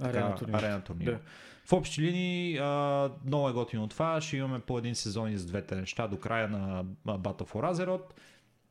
Арена 0.00 0.34
турнир. 0.34 0.54
арена 0.54 0.80
турнир. 0.84 1.12
Да. 1.12 1.18
В 1.64 1.72
общи 1.72 2.02
линии 2.02 2.58
а, 2.58 3.10
много 3.26 3.48
е 3.48 3.52
готино 3.52 3.88
това. 3.88 4.20
Ще 4.20 4.36
имаме 4.36 4.58
по 4.58 4.78
един 4.78 4.94
сезон 4.94 5.32
и 5.32 5.38
с 5.38 5.46
двете 5.46 5.74
неща 5.76 6.08
до 6.08 6.16
края 6.16 6.48
на 6.48 6.84
Battle 7.06 7.52
for 7.52 7.72
Azeroth 7.72 8.12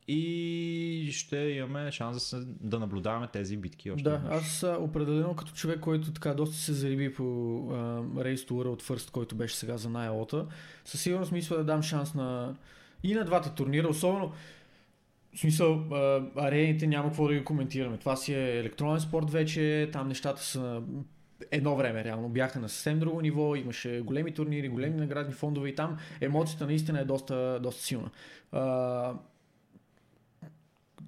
и 0.08 1.10
ще 1.12 1.38
имаме 1.38 1.92
шанс 1.92 2.36
да, 2.46 2.80
наблюдаваме 2.80 3.28
тези 3.28 3.58
битки 3.58 3.92
още 3.92 4.04
Да, 4.04 4.10
веднъж. 4.18 4.34
аз 4.34 4.66
определено 4.80 5.36
като 5.36 5.52
човек, 5.52 5.80
който 5.80 6.14
така 6.14 6.34
доста 6.34 6.56
се 6.56 6.74
зариби 6.74 7.14
по 7.14 7.24
а, 7.24 7.74
Race 8.02 8.36
to 8.36 8.52
World 8.52 8.82
First, 8.82 9.12
който 9.12 9.36
беше 9.36 9.56
сега 9.56 9.78
за 9.78 9.90
най-лота, 9.90 10.46
със 10.86 11.02
сигурност 11.02 11.32
мисля 11.32 11.58
да 11.58 11.64
дам 11.64 11.82
шанс 11.84 12.14
на 12.14 12.56
и 13.04 13.14
на 13.14 13.26
двата 13.26 13.56
турнира, 13.56 13.88
особено 13.88 14.32
в 15.36 15.40
смисъл, 15.40 15.84
арените 16.36 16.88
няма 16.88 17.10
какво 17.10 17.28
да 17.28 17.34
ги 17.34 17.44
коментираме. 17.44 17.98
Това 17.98 18.16
си 18.16 18.34
е 18.34 18.60
електронен 18.60 19.00
спорт 19.00 19.32
вече, 19.32 19.90
там 19.94 20.08
нещата 20.08 20.44
са 20.44 20.82
едно 21.52 21.76
време 21.76 22.04
реално 22.04 22.30
бяха 22.30 22.60
на 22.60 22.70
съвсем 22.70 23.00
друго 23.00 23.22
ниво, 23.22 23.56
имаше 23.56 24.02
големи 24.02 24.34
турнири, 24.34 24.70
големи 24.70 24.96
наградни 24.96 25.34
фондове 25.34 25.70
и 25.70 25.76
там 25.76 25.98
емоцията 26.22 26.66
наистина 26.66 27.00
е 27.00 27.06
доста, 27.06 27.60
доста 27.64 27.84
силна. 27.84 28.10
А, 28.52 29.14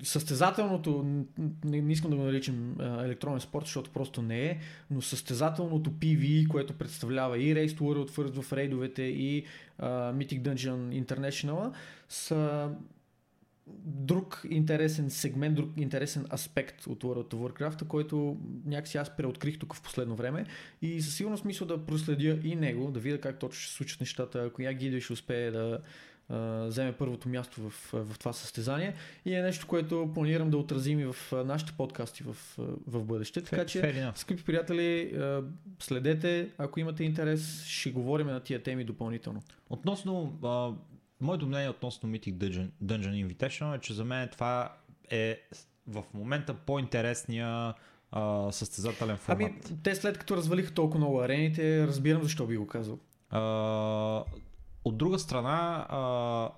състезателното, 0.04 1.06
не, 1.66 1.82
не 1.82 1.92
искам 1.92 2.12
да 2.12 2.18
го 2.18 2.24
наричам 2.24 2.76
електронен 2.80 3.40
спорт, 3.40 3.66
защото 3.66 3.92
просто 3.92 4.22
не 4.22 4.46
е, 4.46 4.60
но 4.92 5.02
състезателното 5.02 5.92
PvE, 5.92 6.48
което 6.48 6.74
представлява 6.74 7.38
и 7.38 7.56
Race 7.56 7.72
to 7.72 7.80
World 7.80 8.10
First 8.10 8.42
в 8.42 8.54
рейдовете 8.54 9.04
и 9.04 9.46
а, 9.80 10.14
Mythic 10.14 10.42
Dungeon 10.42 11.06
International, 11.06 11.74
са 12.10 12.70
друг 13.86 14.46
интересен 14.50 15.10
сегмент, 15.10 15.56
друг 15.56 15.70
интересен 15.78 16.26
аспект 16.34 16.88
от 16.88 17.04
World 17.04 17.34
of 17.34 17.36
Warcraft, 17.36 17.88
който 17.88 18.38
някакси 18.66 18.98
аз 18.98 19.18
преоткрих 19.18 19.60
тук 19.60 19.76
в 19.76 19.82
последно 19.82 20.16
време 20.16 20.46
и 20.82 21.02
със 21.02 21.16
сигурност 21.16 21.46
мисля 21.46 21.66
да 21.66 21.86
проследя 21.86 22.40
и 22.44 22.56
него, 22.56 22.92
да 22.92 23.00
видя 23.00 23.22
как 23.22 23.40
точно 23.40 23.60
ще 23.60 23.70
се 23.70 23.76
случат 23.76 24.00
нещата, 24.00 24.44
ако 24.44 24.62
я 24.62 24.74
Гидо 24.74 25.02
ще 25.02 25.14
успее 25.14 25.52
да 25.52 25.80
а, 26.30 26.66
вземе 26.66 26.92
първото 26.92 27.30
място 27.30 27.62
в, 27.62 27.90
в 27.94 28.20
това 28.20 28.34
състезание 28.34 28.94
и 29.26 29.36
е 29.36 29.42
нещо, 29.42 29.68
което 29.68 30.12
планирам 30.14 30.50
да 30.50 30.58
отразим 30.58 31.00
и 31.00 31.06
в 31.06 31.16
нашите 31.46 31.72
подкасти 31.72 32.24
в, 32.24 32.36
в 32.88 33.04
бъдеще. 33.04 33.42
Така 33.42 33.66
че, 33.66 34.12
скъпи 34.16 34.44
приятели, 34.44 35.20
следете, 35.80 36.50
ако 36.58 36.80
имате 36.80 37.04
интерес, 37.04 37.64
ще 37.66 37.92
говорим 37.92 38.28
на 38.28 38.40
тия 38.40 38.64
теми 38.64 38.84
допълнително. 38.84 39.42
Относно 39.70 40.38
моето 41.24 41.48
мнение 41.48 41.70
относно 41.70 42.10
Mythic 42.10 42.34
Dungeon, 42.34 42.70
Dungeon 42.84 43.28
Invitation 43.28 43.76
е, 43.76 43.80
че 43.80 43.94
за 43.94 44.06
мен 44.06 44.30
това 44.30 44.74
е 45.10 45.40
в 45.88 46.04
момента 46.14 46.54
по-интересния 46.54 47.74
а, 48.12 48.52
състезателен 48.52 49.18
формат. 49.18 49.42
Ами, 49.42 49.80
те 49.84 49.96
след 49.96 50.18
като 50.18 50.38
развалиха 50.38 50.74
толкова 50.74 51.00
много 51.00 51.22
арените, 51.22 51.88
разбирам 51.88 52.24
защо 52.24 52.48
би 52.48 52.58
го 52.58 52.68
казал. 52.68 53.00
А, 53.30 54.24
от 54.86 54.98
друга 54.98 55.20
страна, 55.20 55.88
а, 55.90 56.50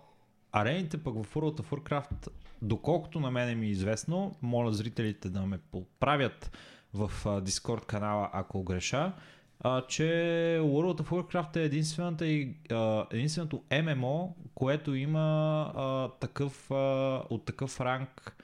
арените 0.51 1.03
пък 1.03 1.23
в 1.23 1.35
World 1.35 1.61
of 1.61 1.65
Warcraft, 1.65 2.27
доколкото 2.61 3.19
на 3.19 3.31
мен 3.31 3.59
ми 3.59 3.65
е 3.65 3.69
известно, 3.69 4.35
моля 4.41 4.73
зрителите 4.73 5.29
да 5.29 5.45
ме 5.45 5.57
поправят 5.57 6.51
в 6.93 7.11
Discord 7.25 7.85
канала, 7.85 8.29
ако 8.33 8.63
греша, 8.63 9.13
а, 9.59 9.81
че 9.81 10.03
World 10.61 11.01
of 11.01 11.09
Warcraft 11.09 11.55
е 11.55 11.63
единствената 11.63 12.27
и, 12.27 12.55
а, 12.71 13.05
единственото 13.11 13.61
ММО, 13.83 14.35
което 14.55 14.95
има 14.95 15.21
а, 15.75 16.09
такъв, 16.19 16.71
а, 16.71 16.75
от 17.29 17.45
такъв 17.45 17.81
ранг 17.81 18.35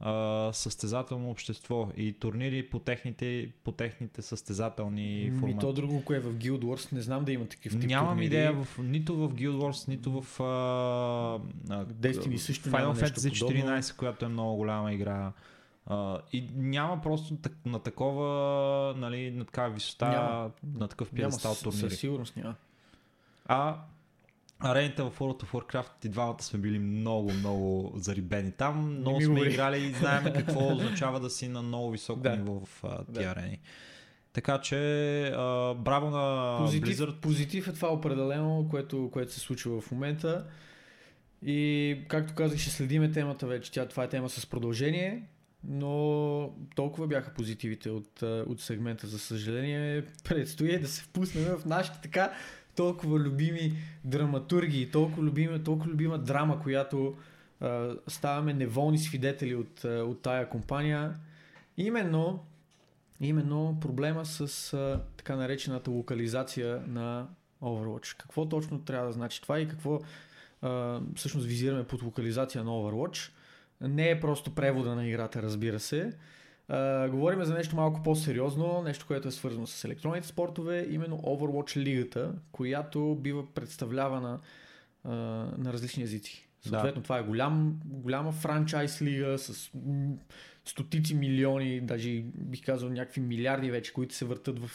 а, 0.00 0.50
състезателно 0.52 1.30
общество 1.30 1.88
и 1.96 2.12
турнири 2.12 2.62
по 2.62 2.78
техните, 2.78 3.48
по 3.64 3.72
техните 3.72 4.22
състезателни 4.22 5.32
формати. 5.38 5.56
И 5.56 5.60
то 5.60 5.72
друго, 5.72 6.04
кое 6.04 6.16
е 6.16 6.20
в 6.20 6.34
Guild 6.34 6.62
Wars, 6.62 6.92
не 6.92 7.00
знам 7.00 7.24
да 7.24 7.32
има 7.32 7.46
такива 7.46 7.80
тип 7.80 7.88
Нямам 7.88 8.08
турнири. 8.08 8.26
идея 8.26 8.52
в, 8.52 8.78
нито 8.78 9.16
в 9.16 9.34
Guild 9.34 9.56
Wars, 9.56 9.88
нито 9.88 10.22
в 10.22 10.40
а, 10.40 11.74
Destiny 11.84 12.36
също 12.36 12.68
Final 12.68 12.94
Fantasy 12.94 13.30
14, 13.30 13.96
която 13.96 14.24
е 14.24 14.28
много 14.28 14.56
голяма 14.56 14.92
игра. 14.92 15.32
И 16.32 16.48
няма 16.54 17.00
просто 17.00 17.36
на 17.66 17.78
такова, 17.78 18.94
нали, 18.96 19.30
на 19.30 19.44
такава 19.44 19.74
висота, 19.74 20.08
няма. 20.08 20.50
на 20.76 20.88
такъв 20.88 21.10
пиедестал 21.10 21.54
турнири. 21.54 21.90
Със 21.90 21.98
сигурност 21.98 22.36
няма. 22.36 22.54
А 23.46 23.76
арените 24.60 25.02
в 25.02 25.10
World 25.18 25.44
of 25.44 25.50
Warcraft 25.50 26.06
и 26.06 26.08
двамата 26.08 26.42
сме 26.42 26.58
били 26.58 26.78
много, 26.78 27.32
много 27.32 27.92
зарибени 27.96 28.52
там. 28.52 28.98
Много 28.98 29.20
сме 29.22 29.40
играли 29.40 29.78
и 29.78 29.92
знаем 29.92 30.24
какво 30.34 30.72
означава 30.72 31.20
да 31.20 31.30
си 31.30 31.48
на 31.48 31.62
много 31.62 31.90
високо 31.90 32.20
да. 32.20 32.36
ниво 32.36 32.60
в 32.64 32.82
тия 33.14 33.34
да. 33.34 33.40
арени. 33.40 33.60
Така 34.32 34.60
че, 34.60 34.74
uh, 35.34 35.74
браво 35.74 36.10
на 36.10 36.56
позитив, 36.58 36.98
Blizzard. 36.98 37.20
Позитив 37.20 37.68
е 37.68 37.72
това 37.72 37.92
определено, 37.92 38.66
което, 38.70 39.10
което 39.12 39.32
се 39.32 39.40
случва 39.40 39.80
в 39.80 39.90
момента. 39.90 40.46
И 41.42 41.98
както 42.08 42.34
казах, 42.34 42.58
ще 42.58 42.70
следиме 42.70 43.10
темата 43.10 43.46
вече. 43.46 43.72
Тя, 43.72 43.88
това 43.88 44.04
е 44.04 44.08
тема 44.08 44.28
с 44.28 44.46
продължение 44.46 45.22
но 45.64 46.54
толкова 46.74 47.06
бяха 47.06 47.34
позитивите 47.34 47.90
от, 47.90 48.22
от 48.22 48.60
сегмента. 48.60 49.06
За 49.06 49.18
съжаление, 49.18 50.04
предстои 50.24 50.78
да 50.78 50.88
се 50.88 51.02
впуснем 51.02 51.44
в 51.44 51.64
нашите 51.64 52.00
така 52.02 52.32
толкова 52.76 53.18
любими 53.18 53.72
драматурги, 54.04 54.90
толкова 54.90 55.22
любима, 55.22 55.62
толкова 55.62 55.90
любима 55.90 56.18
драма, 56.18 56.62
която 56.62 57.16
а, 57.60 57.94
ставаме 58.08 58.54
неволни 58.54 58.98
свидетели 58.98 59.54
от, 59.54 59.84
от 59.84 60.22
тая 60.22 60.48
компания. 60.48 61.14
Именно, 61.76 62.44
именно 63.20 63.78
проблема 63.80 64.26
с 64.26 64.72
а, 64.72 65.00
така 65.16 65.36
наречената 65.36 65.90
локализация 65.90 66.82
на 66.86 67.28
Overwatch. 67.62 68.16
Какво 68.18 68.48
точно 68.48 68.80
трябва 68.80 69.06
да 69.06 69.12
значи 69.12 69.42
това 69.42 69.60
и 69.60 69.68
какво 69.68 70.00
а, 70.62 71.00
всъщност 71.16 71.46
визираме 71.46 71.84
под 71.84 72.02
локализация 72.02 72.64
на 72.64 72.70
Overwatch? 72.70 73.30
Не 73.80 74.10
е 74.10 74.20
просто 74.20 74.54
превода 74.54 74.94
на 74.94 75.06
играта, 75.06 75.42
разбира 75.42 75.80
се. 75.80 76.12
Uh, 76.70 77.10
говорим 77.10 77.44
за 77.44 77.54
нещо 77.54 77.76
малко 77.76 78.02
по-сериозно, 78.02 78.82
нещо, 78.82 79.06
което 79.06 79.28
е 79.28 79.30
свързано 79.30 79.66
с 79.66 79.84
електронните 79.84 80.26
спортове, 80.26 80.86
именно 80.90 81.18
Overwatch 81.18 81.76
лигата, 81.76 82.32
която 82.52 83.18
бива 83.20 83.54
представлявана 83.54 84.40
uh, 85.06 85.10
на 85.58 85.72
различни 85.72 86.02
езици. 86.02 86.48
Съответно, 86.60 87.00
да. 87.00 87.02
това 87.02 87.18
е 87.18 87.22
голям, 87.22 87.80
голяма 87.84 88.32
франчайз 88.32 89.02
лига 89.02 89.38
с 89.38 89.70
стотици 90.64 91.14
милиони, 91.14 91.80
даже 91.80 92.22
бих 92.34 92.64
казал 92.64 92.88
някакви 92.88 93.20
милиарди 93.20 93.70
вече, 93.70 93.92
които 93.92 94.14
се 94.14 94.24
въртат 94.24 94.58
в, 94.58 94.70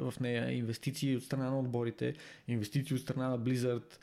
в 0.00 0.20
нея. 0.20 0.52
Инвестиции 0.52 1.16
от 1.16 1.22
страна 1.22 1.50
на 1.50 1.58
отборите, 1.58 2.14
инвестиции 2.48 2.96
от 2.96 3.02
страна 3.02 3.28
на 3.28 3.38
Blizzard, 3.38 3.98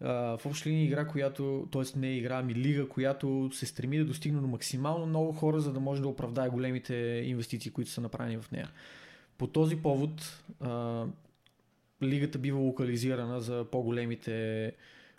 в 0.00 0.40
общи 0.44 0.68
линии 0.70 0.84
игра, 0.84 1.06
която, 1.06 1.68
т.е. 1.72 1.98
не 1.98 2.08
е 2.08 2.16
игра, 2.16 2.38
ами 2.38 2.54
лига, 2.54 2.88
която 2.88 3.50
се 3.52 3.66
стреми 3.66 3.98
да 3.98 4.04
достигне 4.04 4.40
до 4.40 4.46
максимално 4.46 5.06
много 5.06 5.32
хора, 5.32 5.60
за 5.60 5.72
да 5.72 5.80
може 5.80 6.02
да 6.02 6.08
оправдае 6.08 6.48
големите 6.48 6.94
инвестиции, 7.26 7.72
които 7.72 7.90
са 7.90 8.00
направени 8.00 8.38
в 8.38 8.50
нея. 8.50 8.70
По 9.38 9.46
този 9.46 9.76
повод 9.76 10.42
а, 10.60 11.04
лигата 12.02 12.38
бива 12.38 12.58
локализирана 12.58 13.40
за 13.40 13.66
по-големите 13.72 14.72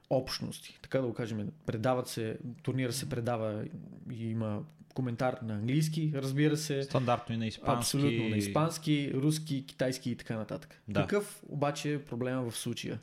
общности. 0.10 0.80
Така 0.82 1.02
да 1.02 1.08
го 1.08 1.14
кажем, 1.14 1.52
предават 1.66 2.08
се, 2.08 2.38
турнира 2.64 2.94
се 2.94 3.10
предава 3.10 3.66
и 4.12 4.30
има 4.30 4.64
коментар 4.94 5.38
на 5.44 5.54
английски, 5.54 6.12
разбира 6.16 6.58
се. 6.58 6.84
Стандартно 6.84 7.36
и 7.36 7.38
на 7.38 7.48
испански. 7.48 7.80
Абсолютно, 7.80 8.30
на 8.30 8.38
испански, 8.38 9.12
руски, 9.14 9.66
китайски 9.66 10.12
и 10.12 10.16
така 10.16 10.38
нататък. 10.38 10.82
Да. 10.88 11.02
Какъв 11.02 11.44
обаче 11.50 11.94
е 11.94 12.04
проблема 12.04 12.50
в 12.52 12.58
случая? 12.58 13.00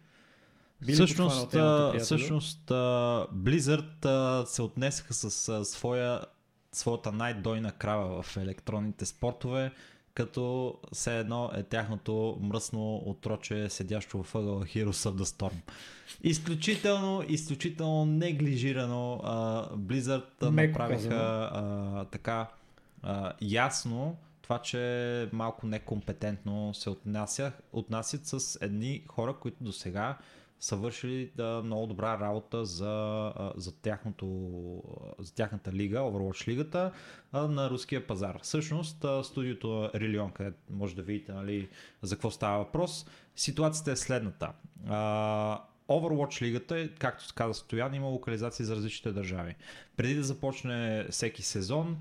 Били 0.87 0.95
всъщност, 0.95 1.51
темата, 1.51 1.99
всъщност 2.01 2.69
Blizzard 3.35 4.45
се 4.45 4.63
отнесаха 4.63 5.15
с 5.15 5.65
своя, 5.65 6.21
своята 6.73 7.13
най-дойна 7.13 7.73
крава 7.73 8.23
в 8.23 8.37
електронните 8.37 9.07
спортове, 9.07 9.73
като 10.15 10.75
все 10.93 11.19
едно 11.19 11.51
е 11.55 11.63
тяхното 11.63 12.39
мръсно 12.41 12.97
отроче, 12.97 13.69
седящо 13.69 14.23
в 14.23 14.35
ъгъла 14.35 14.65
Heroes 14.65 15.11
of 15.11 15.15
the 15.15 15.25
Storm. 15.25 15.73
Изключително, 16.23 17.25
изключително 17.29 18.05
неглижирано 18.05 19.21
uh, 19.25 19.77
Blizzard 19.77 20.51
Меко 20.51 20.79
направиха 20.79 21.51
uh, 21.55 22.11
така 22.11 22.47
uh, 23.05 23.33
ясно 23.41 24.17
това, 24.43 24.59
че 24.59 25.29
малко 25.33 25.67
некомпетентно 25.67 26.75
се 26.75 26.91
отнасят, 26.91 27.63
отнасят 27.73 28.27
с 28.27 28.59
едни 28.61 29.05
хора, 29.09 29.37
които 29.41 29.65
до 29.65 29.73
сега 29.73 30.19
са 30.63 30.77
вършили 30.77 31.33
да, 31.37 31.63
много 31.65 31.87
добра 31.87 32.21
работа 32.21 32.65
за, 32.65 33.33
за, 33.57 33.73
тяхното, 33.73 34.27
за 35.19 35.35
тяхната 35.35 35.73
лига, 35.73 35.99
Overwatch 35.99 36.49
лигата 36.49 36.93
на 37.33 37.71
руския 37.71 38.07
пазар. 38.07 38.39
Всъщност 38.43 39.07
студиото 39.23 39.91
Рилион, 39.95 40.31
където 40.31 40.59
може 40.71 40.97
да 40.97 41.03
видите 41.03 41.33
нали, 41.33 41.69
за 42.03 42.15
какво 42.17 42.31
става 42.31 42.59
въпрос, 42.59 43.07
ситуацията 43.37 43.93
е 43.93 43.97
следната. 43.97 44.53
Overwatch 45.89 46.43
лигата, 46.43 46.89
както 46.99 47.27
се 47.27 47.35
каза 47.35 47.55
Стоян, 47.55 47.95
има 47.95 48.07
локализации 48.07 48.65
за 48.65 48.77
различните 48.77 49.13
държави. 49.13 49.55
Преди 49.97 50.15
да 50.15 50.23
започне 50.23 51.07
всеки 51.11 51.43
сезон, 51.43 51.97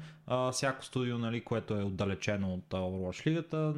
всяко 0.51 0.86
студио, 0.86 1.18
нали, 1.18 1.43
което 1.43 1.74
е 1.74 1.84
отдалечено 1.84 2.53
от 2.53 2.70
Overwatch 2.70 3.28
лигата, 3.28 3.74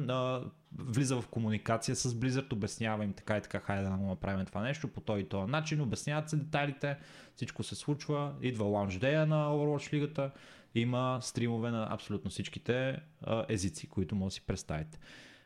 влиза 0.78 1.20
в 1.20 1.28
комуникация 1.28 1.96
с 1.96 2.14
Blizzard, 2.14 2.52
обяснява 2.52 3.04
им 3.04 3.12
така 3.12 3.36
и 3.36 3.40
така, 3.40 3.60
хайде 3.60 3.82
да 3.82 3.90
направим 3.90 4.46
това 4.46 4.62
нещо 4.62 4.88
по 4.88 5.00
този 5.00 5.20
и 5.20 5.28
този 5.28 5.50
начин, 5.50 5.80
обясняват 5.80 6.30
се 6.30 6.36
детайлите, 6.36 6.96
всичко 7.36 7.62
се 7.62 7.74
случва, 7.74 8.32
идва 8.42 8.64
лаунж 8.64 8.98
дея 8.98 9.26
на 9.26 9.48
Overwatch 9.48 9.92
лигата, 9.92 10.30
има 10.74 11.18
стримове 11.22 11.70
на 11.70 11.88
абсолютно 11.90 12.30
всичките 12.30 13.00
а, 13.22 13.44
езици, 13.48 13.88
които 13.88 14.14
може 14.14 14.26
да 14.26 14.34
си 14.34 14.46
представите. 14.46 14.98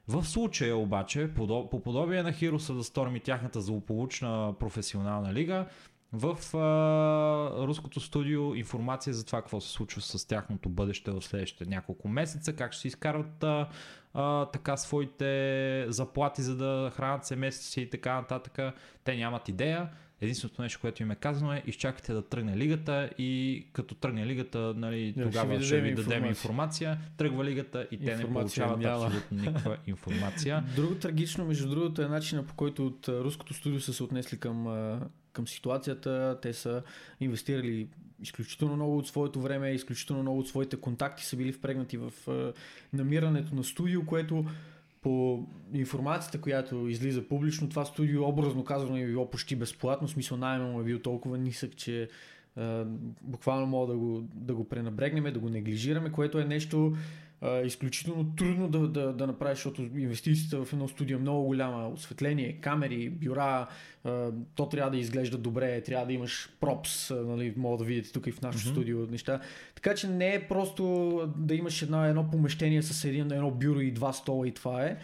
В 0.08 0.24
случая 0.24 0.76
обаче, 0.76 1.30
по 1.34 1.80
подобие 1.84 2.22
на 2.22 2.32
Heroes 2.32 2.72
of 2.72 2.80
the 2.80 2.94
Storm 2.94 3.16
и 3.16 3.20
тяхната 3.20 3.60
злополучна 3.60 4.54
професионална 4.58 5.32
лига, 5.32 5.66
в 6.12 6.56
а, 6.56 7.66
руското 7.66 8.00
студио 8.00 8.54
информация 8.54 9.14
за 9.14 9.26
това 9.26 9.40
какво 9.40 9.60
се 9.60 9.70
случва 9.70 10.00
с 10.00 10.26
тяхното 10.26 10.68
бъдеще 10.68 11.10
в 11.10 11.22
следващите 11.22 11.66
няколко 11.66 12.08
месеца, 12.08 12.52
как 12.56 12.72
ще 12.72 12.80
си 12.80 12.88
изкарват 12.88 13.44
а, 13.44 13.68
а, 14.14 14.46
така 14.46 14.76
своите 14.76 15.86
заплати, 15.88 16.42
за 16.42 16.56
да 16.56 16.92
хранят 16.94 17.24
семейството 17.24 17.70
си 17.70 17.80
и 17.80 17.90
така 17.90 18.14
нататък. 18.14 18.74
Те 19.04 19.16
нямат 19.16 19.48
идея. 19.48 19.88
Единственото 20.20 20.62
нещо, 20.62 20.80
което 20.80 21.02
им 21.02 21.10
е 21.10 21.14
казано 21.14 21.52
е 21.52 21.62
изчакайте 21.66 22.12
да 22.12 22.22
тръгне 22.22 22.56
лигата 22.56 23.10
и 23.18 23.64
като 23.72 23.94
тръгне 23.94 24.26
лигата, 24.26 24.74
нали, 24.76 25.14
yeah, 25.14 25.22
тогава 25.22 25.52
ще 25.52 25.58
ви, 25.58 25.64
ще 25.64 25.80
ви 25.80 25.94
дадем 25.94 26.24
информация. 26.24 26.90
информация. 26.90 26.98
Тръгва 27.16 27.44
лигата 27.44 27.88
и 27.90 28.04
те 28.04 28.16
не 28.16 28.32
получават 28.32 28.78
няма. 28.78 29.04
абсолютно 29.04 29.38
никаква 29.38 29.76
информация. 29.86 30.64
Друго 30.76 30.94
трагично, 30.94 31.44
между 31.44 31.68
другото, 31.68 32.02
е 32.02 32.08
начина 32.08 32.46
по 32.46 32.54
който 32.54 32.86
от 32.86 33.08
руското 33.08 33.54
студио 33.54 33.80
са 33.80 33.92
се 33.92 34.02
отнесли 34.02 34.38
към 34.38 34.66
към 35.32 35.48
ситуацията. 35.48 36.38
Те 36.42 36.52
са 36.52 36.82
инвестирали 37.20 37.88
изключително 38.22 38.76
много 38.76 38.98
от 38.98 39.08
своето 39.08 39.40
време, 39.40 39.70
изключително 39.70 40.22
много 40.22 40.38
от 40.38 40.48
своите 40.48 40.76
контакти 40.76 41.24
са 41.24 41.36
били 41.36 41.52
впрегнати 41.52 41.96
в 41.96 42.12
намирането 42.92 43.54
на 43.54 43.64
студио, 43.64 44.06
което 44.06 44.44
по 45.02 45.46
информацията, 45.72 46.40
която 46.40 46.88
излиза 46.88 47.28
публично, 47.28 47.68
това 47.68 47.84
студио 47.84 48.24
образно 48.24 48.64
казано 48.64 48.96
е 48.96 49.06
било 49.06 49.30
почти 49.30 49.56
безплатно, 49.56 50.08
смисъл 50.08 50.38
найма 50.38 50.80
е 50.80 50.84
бил 50.84 50.98
толкова 50.98 51.38
нисък, 51.38 51.76
че 51.76 52.08
буквално 53.22 53.66
мога 53.66 53.92
да 53.92 53.98
го, 53.98 54.28
да 54.34 54.54
го 54.54 54.68
пренабрегнем, 54.68 55.32
да 55.32 55.38
го 55.38 55.48
неглижираме, 55.48 56.12
което 56.12 56.38
е 56.38 56.44
нещо 56.44 56.96
а, 57.40 57.60
изключително 57.60 58.34
трудно 58.36 58.68
да, 58.68 58.88
да, 58.88 59.12
да 59.12 59.26
направиш, 59.26 59.58
защото 59.58 59.82
инвестицията 59.82 60.64
в 60.64 60.72
едно 60.72 60.88
студио 60.88 61.16
е 61.16 61.20
много 61.20 61.44
голяма. 61.44 61.88
Осветление, 61.88 62.52
камери, 62.52 63.10
бюра, 63.10 63.66
а, 64.04 64.30
то 64.54 64.68
трябва 64.68 64.90
да 64.90 64.98
изглежда 64.98 65.38
добре, 65.38 65.80
трябва 65.80 66.06
да 66.06 66.12
имаш 66.12 66.50
пропс, 66.60 67.10
нали, 67.10 67.54
мога 67.56 67.78
да 67.78 67.84
видите 67.84 68.12
тук 68.12 68.26
и 68.26 68.32
в 68.32 68.42
нашото 68.42 68.64
mm-hmm. 68.64 68.72
студио 68.72 69.06
неща. 69.06 69.40
Така 69.74 69.94
че 69.94 70.08
не 70.08 70.34
е 70.34 70.48
просто 70.48 70.84
да 71.36 71.54
имаш 71.54 71.82
едно, 71.82 72.04
едно 72.04 72.30
помещение 72.30 72.82
с 72.82 73.04
един, 73.04 73.32
едно 73.32 73.50
бюро 73.50 73.80
и 73.80 73.90
два 73.90 74.12
стола 74.12 74.48
и 74.48 74.52
това 74.52 74.84
е. 74.84 74.96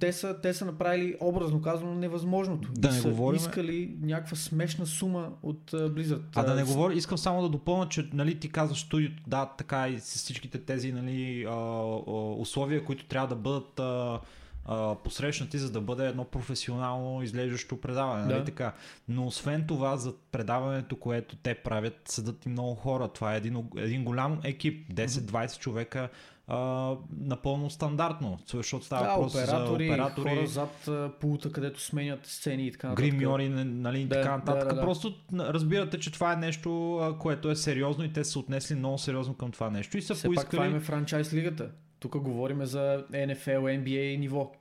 Те, 0.00 0.12
са, 0.12 0.40
те 0.42 0.54
са 0.54 0.64
направили 0.64 1.16
образно 1.20 1.62
казано 1.62 1.94
невъзможното. 1.94 2.68
Да 2.72 2.88
не 2.88 2.94
са 2.94 3.08
говорим... 3.08 3.36
искали 3.36 3.96
някаква 4.02 4.36
смешна 4.36 4.86
сума 4.86 5.32
от 5.42 5.70
uh, 5.70 5.90
Blizzard. 5.90 6.22
А 6.34 6.42
да 6.42 6.54
не 6.54 6.64
говоря, 6.64 6.94
искам 6.94 7.18
само 7.18 7.42
да 7.42 7.48
допълня, 7.48 7.88
че 7.88 8.08
нали, 8.12 8.40
ти 8.40 8.48
казваш 8.48 8.80
студиото, 8.80 9.22
да, 9.26 9.46
така 9.58 9.88
и 9.88 10.00
с 10.00 10.14
всичките 10.14 10.58
тези 10.58 10.92
нали, 10.92 11.44
а, 11.44 11.50
а, 11.50 12.10
условия, 12.38 12.84
които 12.84 13.04
трябва 13.04 13.28
да 13.28 13.36
бъдат 13.36 13.80
а, 13.80 14.20
а, 14.64 14.94
посрещнати, 14.94 15.58
за 15.58 15.72
да 15.72 15.80
бъде 15.80 16.08
едно 16.08 16.24
професионално 16.24 17.22
изглеждащо 17.22 17.80
предаване. 17.80 18.20
Нали, 18.20 18.28
да. 18.28 18.34
Нали, 18.34 18.44
така. 18.44 18.72
Но 19.08 19.26
освен 19.26 19.66
това, 19.66 19.96
за 19.96 20.14
предаването, 20.32 20.96
което 20.96 21.36
те 21.36 21.54
правят, 21.54 22.00
съдат 22.04 22.46
и 22.46 22.48
много 22.48 22.74
хора. 22.74 23.08
Това 23.08 23.34
е 23.34 23.36
един, 23.36 23.68
един 23.76 24.04
голям 24.04 24.40
екип, 24.44 24.92
10-20 24.92 25.58
човека 25.58 26.08
а, 26.46 26.92
напълно 27.20 27.70
стандартно, 27.70 28.38
защото 28.52 28.84
става 28.84 29.06
да, 29.06 29.12
въпрос 29.12 29.34
оператори, 29.34 29.86
за 29.86 29.92
оператори, 29.92 30.28
хора 30.36 30.46
зад 30.46 30.88
пулта, 31.20 31.52
където 31.52 31.80
сменят 31.80 32.26
сцени 32.26 32.66
и 32.66 32.72
така 32.72 32.88
нататък. 32.88 33.10
Гримьори, 33.10 33.48
нали, 33.48 34.04
да, 34.04 34.14
така 34.14 34.36
нататък. 34.36 34.68
Да, 34.68 34.68
да, 34.68 34.74
да. 34.74 34.80
Просто 34.80 35.14
разбирате, 35.32 36.00
че 36.00 36.12
това 36.12 36.32
е 36.32 36.36
нещо, 36.36 37.00
което 37.20 37.50
е 37.50 37.56
сериозно 37.56 38.04
и 38.04 38.12
те 38.12 38.24
са 38.24 38.38
отнесли 38.38 38.74
много 38.74 38.98
сериозно 38.98 39.34
към 39.34 39.50
това 39.50 39.70
нещо. 39.70 39.98
И 39.98 40.02
са 40.02 40.14
Все 40.14 40.26
поискали... 40.26 40.58
пак 40.58 40.66
това 40.68 40.76
е 40.76 40.80
франчайз 40.80 41.32
лигата. 41.32 41.70
Тук 42.04 42.18
говорим 42.18 42.64
за 42.64 43.04
NFL, 43.12 43.82
NBA 43.84 44.18
ниво 44.18 44.52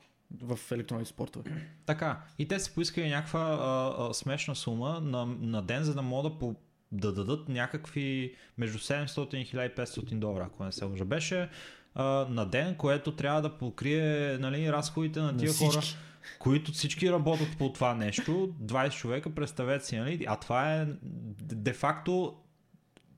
в 0.42 0.60
електронните 0.72 1.10
спортове. 1.10 1.52
Така. 1.86 2.22
И 2.40 2.48
те 2.48 2.60
са 2.60 2.74
поискали 2.74 3.10
някаква 3.10 3.40
а, 3.40 3.94
а, 4.10 4.14
смешна 4.14 4.56
сума 4.56 5.00
на, 5.04 5.26
на 5.26 5.62
ден, 5.62 5.84
за 5.84 5.94
да 5.94 6.02
могат 6.02 6.34
да 6.34 6.40
по, 6.40 6.56
да 6.92 7.14
дадат 7.14 7.50
някакви 7.50 8.36
между 8.58 8.78
700 8.78 9.36
и 9.36 9.46
1500 9.48 10.14
долара, 10.14 10.44
ако 10.48 10.64
не 10.64 10.72
се 10.72 10.86
лъжа. 10.86 11.06
Беше 11.06 11.50
а, 11.96 12.04
на 12.30 12.46
ден, 12.46 12.76
което 12.76 13.16
трябва 13.16 13.42
да 13.42 13.58
покрие 13.58 14.38
нали, 14.38 14.72
разходите 14.72 15.20
на 15.20 15.38
тия 15.38 15.52
на 15.52 15.72
хора, 15.72 15.82
които 16.40 16.72
всички 16.72 17.12
работят 17.12 17.58
по 17.58 17.74
това 17.74 17.94
нещо. 17.96 18.56
20 18.62 18.92
човека, 18.92 19.36
представете 19.36 19.86
си, 19.86 19.98
нали? 19.98 20.26
а 20.28 20.36
това 20.36 20.76
е 20.76 20.88
де-факто 21.42 22.36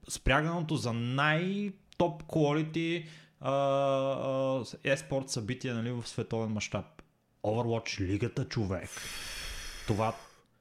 спряганото 0.10 0.76
за 0.76 0.94
най-топ 0.94 2.24
quality 2.24 3.06
еспорт 4.84 5.30
събития 5.30 5.76
нали, 5.76 5.92
в 5.92 6.08
световен 6.08 6.50
мащаб. 6.50 6.86
Overwatch 7.44 8.00
лигата 8.00 8.46
човек. 8.46 8.90
Това 9.88 10.16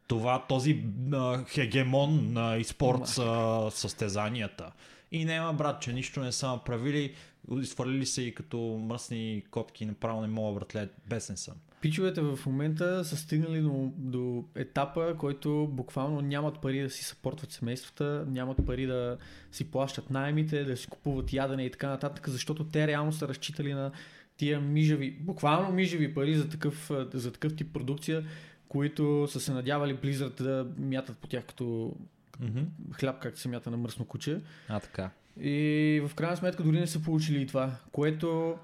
това, 0.07 0.47
този 0.49 0.85
а, 1.13 1.45
хегемон 1.45 2.33
на 2.33 2.57
изпорт 2.57 3.07
с 3.07 3.71
състезанията. 3.71 4.73
И 5.13 5.25
няма 5.25 5.53
брат, 5.53 5.83
че 5.83 5.93
нищо 5.93 6.21
не 6.21 6.33
са 6.33 6.49
направили, 6.49 7.15
изхвърлили 7.61 8.07
се 8.07 8.23
и 8.23 8.35
като 8.35 8.59
мръсни 8.59 9.43
котки, 9.51 9.87
направо 9.87 10.21
не 10.21 10.29
мога 10.29 10.61
братле, 10.61 10.89
бесен 11.07 11.37
съм. 11.37 11.55
Пичовете 11.85 12.21
в 12.21 12.39
момента 12.47 13.05
са 13.05 13.17
стигнали 13.17 13.61
до, 13.61 13.93
до 13.97 14.45
етапа, 14.55 15.15
който 15.19 15.69
буквално 15.73 16.21
нямат 16.21 16.61
пари 16.61 16.83
да 16.83 16.91
си 16.91 17.05
съпортват 17.05 17.53
семействата, 17.53 18.25
нямат 18.29 18.67
пари 18.67 18.87
да 18.87 19.19
си 19.53 19.71
плащат 19.71 20.11
найемите, 20.11 20.65
да 20.65 20.77
си 20.77 20.87
купуват 20.87 21.33
ядене 21.33 21.65
и 21.65 21.71
така 21.71 21.89
нататък, 21.89 22.29
защото 22.29 22.65
те 22.65 22.87
реално 22.87 23.13
са 23.13 23.29
разчитали 23.29 23.75
на 23.75 23.93
тия 24.37 24.61
мижави, 24.61 25.11
буквално 25.21 25.73
мижави 25.73 26.15
пари 26.15 26.35
за 26.35 26.49
такъв, 26.49 26.91
за 27.13 27.33
такъв 27.33 27.57
тип 27.57 27.73
продукция, 27.73 28.25
които 28.69 29.27
са 29.29 29.41
се 29.41 29.53
надявали 29.53 29.97
Blizzard 29.97 30.43
да 30.43 30.67
мятат 30.79 31.19
по 31.19 31.27
тях 31.27 31.45
като 31.45 31.97
mm-hmm. 32.43 32.67
хляб, 32.93 33.23
както 33.23 33.41
се 33.41 33.49
мята 33.49 33.71
на 33.71 33.77
мръсно 33.77 34.05
куче. 34.05 34.41
А, 34.69 34.81
така. 34.81 35.11
И 35.41 36.03
в 36.09 36.15
крайна 36.15 36.37
сметка 36.37 36.63
дори 36.63 36.81
не 36.81 36.87
са 36.87 37.03
получили 37.03 37.43
и 37.43 37.47
това, 37.47 37.77
което 37.93 38.57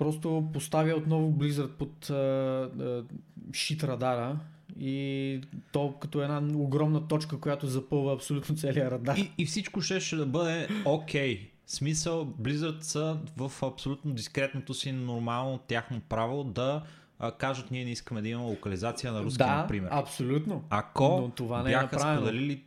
просто 0.00 0.50
поставя 0.52 0.94
отново 0.94 1.32
Blizzard 1.32 1.68
под 1.68 2.10
а, 2.10 2.14
а, 2.14 3.04
шит 3.52 3.84
радара 3.84 4.38
и 4.78 5.40
то 5.72 5.94
като 6.00 6.22
една 6.22 6.42
огромна 6.54 7.08
точка, 7.08 7.40
която 7.40 7.66
запълва 7.66 8.14
абсолютно 8.14 8.56
целия 8.56 8.90
радар. 8.90 9.16
И, 9.16 9.30
и 9.38 9.46
всичко 9.46 9.80
ще, 9.80 10.00
ще 10.00 10.16
да 10.16 10.26
бъде 10.26 10.68
окей. 10.84 11.36
Okay. 11.36 11.48
Смисъл, 11.66 12.34
Blizzard 12.42 12.80
са 12.80 13.18
в 13.36 13.52
абсолютно 13.62 14.12
дискретното 14.12 14.74
си 14.74 14.92
нормално 14.92 15.58
тяхно 15.58 16.00
право 16.00 16.44
да 16.44 16.82
а, 17.18 17.32
кажат 17.32 17.70
ние 17.70 17.84
не 17.84 17.90
искаме 17.90 18.22
да 18.22 18.28
имаме 18.28 18.48
локализация 18.48 19.12
на 19.12 19.22
руски, 19.22 19.38
да, 19.38 19.56
например. 19.56 19.88
абсолютно. 19.92 20.64
Ако 20.70 21.20
Но 21.20 21.30
това 21.30 21.62
не 21.62 21.70
е 21.70 21.72
бяха 21.72 21.96
е 21.96 21.98
споделили 21.98 22.64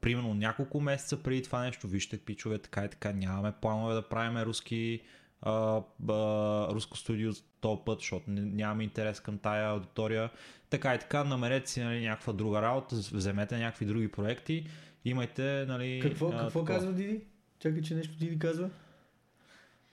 примерно 0.00 0.34
няколко 0.34 0.80
месеца 0.80 1.22
преди 1.22 1.42
това 1.42 1.62
нещо, 1.62 1.88
вижте 1.88 2.18
пичове, 2.18 2.58
така 2.58 2.84
и 2.84 2.88
така, 2.88 3.12
нямаме 3.12 3.52
планове 3.52 3.94
да 3.94 4.02
правим 4.02 4.42
руски, 4.42 5.00
а, 5.42 5.82
а, 6.08 6.68
руско 6.74 6.96
студио 6.96 7.32
този 7.60 7.80
път, 7.86 7.98
защото 7.98 8.24
нямаме 8.28 8.84
интерес 8.84 9.20
към 9.20 9.38
тая 9.38 9.70
аудитория. 9.70 10.30
Така 10.70 10.94
и 10.94 10.98
така, 10.98 11.24
намерете 11.24 11.70
си 11.70 11.80
нали, 11.80 12.04
някаква 12.04 12.32
друга 12.32 12.62
работа, 12.62 12.96
вземете 12.96 13.58
някакви 13.58 13.86
други 13.86 14.08
проекти, 14.08 14.66
имайте, 15.04 15.64
нали... 15.68 16.00
Какво, 16.02 16.28
а, 16.28 16.38
какво 16.38 16.64
казва 16.64 16.92
Диди? 16.92 17.20
Чакай, 17.58 17.82
че 17.82 17.94
нещо 17.94 18.14
Диди 18.18 18.38
казва. 18.38 18.70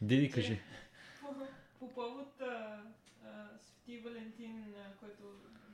Диди, 0.02 0.32
кажи. 0.32 0.60
По, 1.22 1.28
по 1.80 1.94
повод 1.94 2.42
а, 2.42 2.82
а, 3.26 3.30
Свети 3.60 4.00
Валентин, 4.00 4.64
а, 4.78 5.00
който 5.00 5.24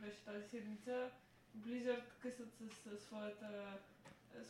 беше 0.02 0.18
тази 0.26 0.50
седмица, 0.50 1.10
Blizzard 1.58 2.04
късат 2.22 2.50
с, 2.54 2.90
с 2.90 3.08
своята 3.08 3.48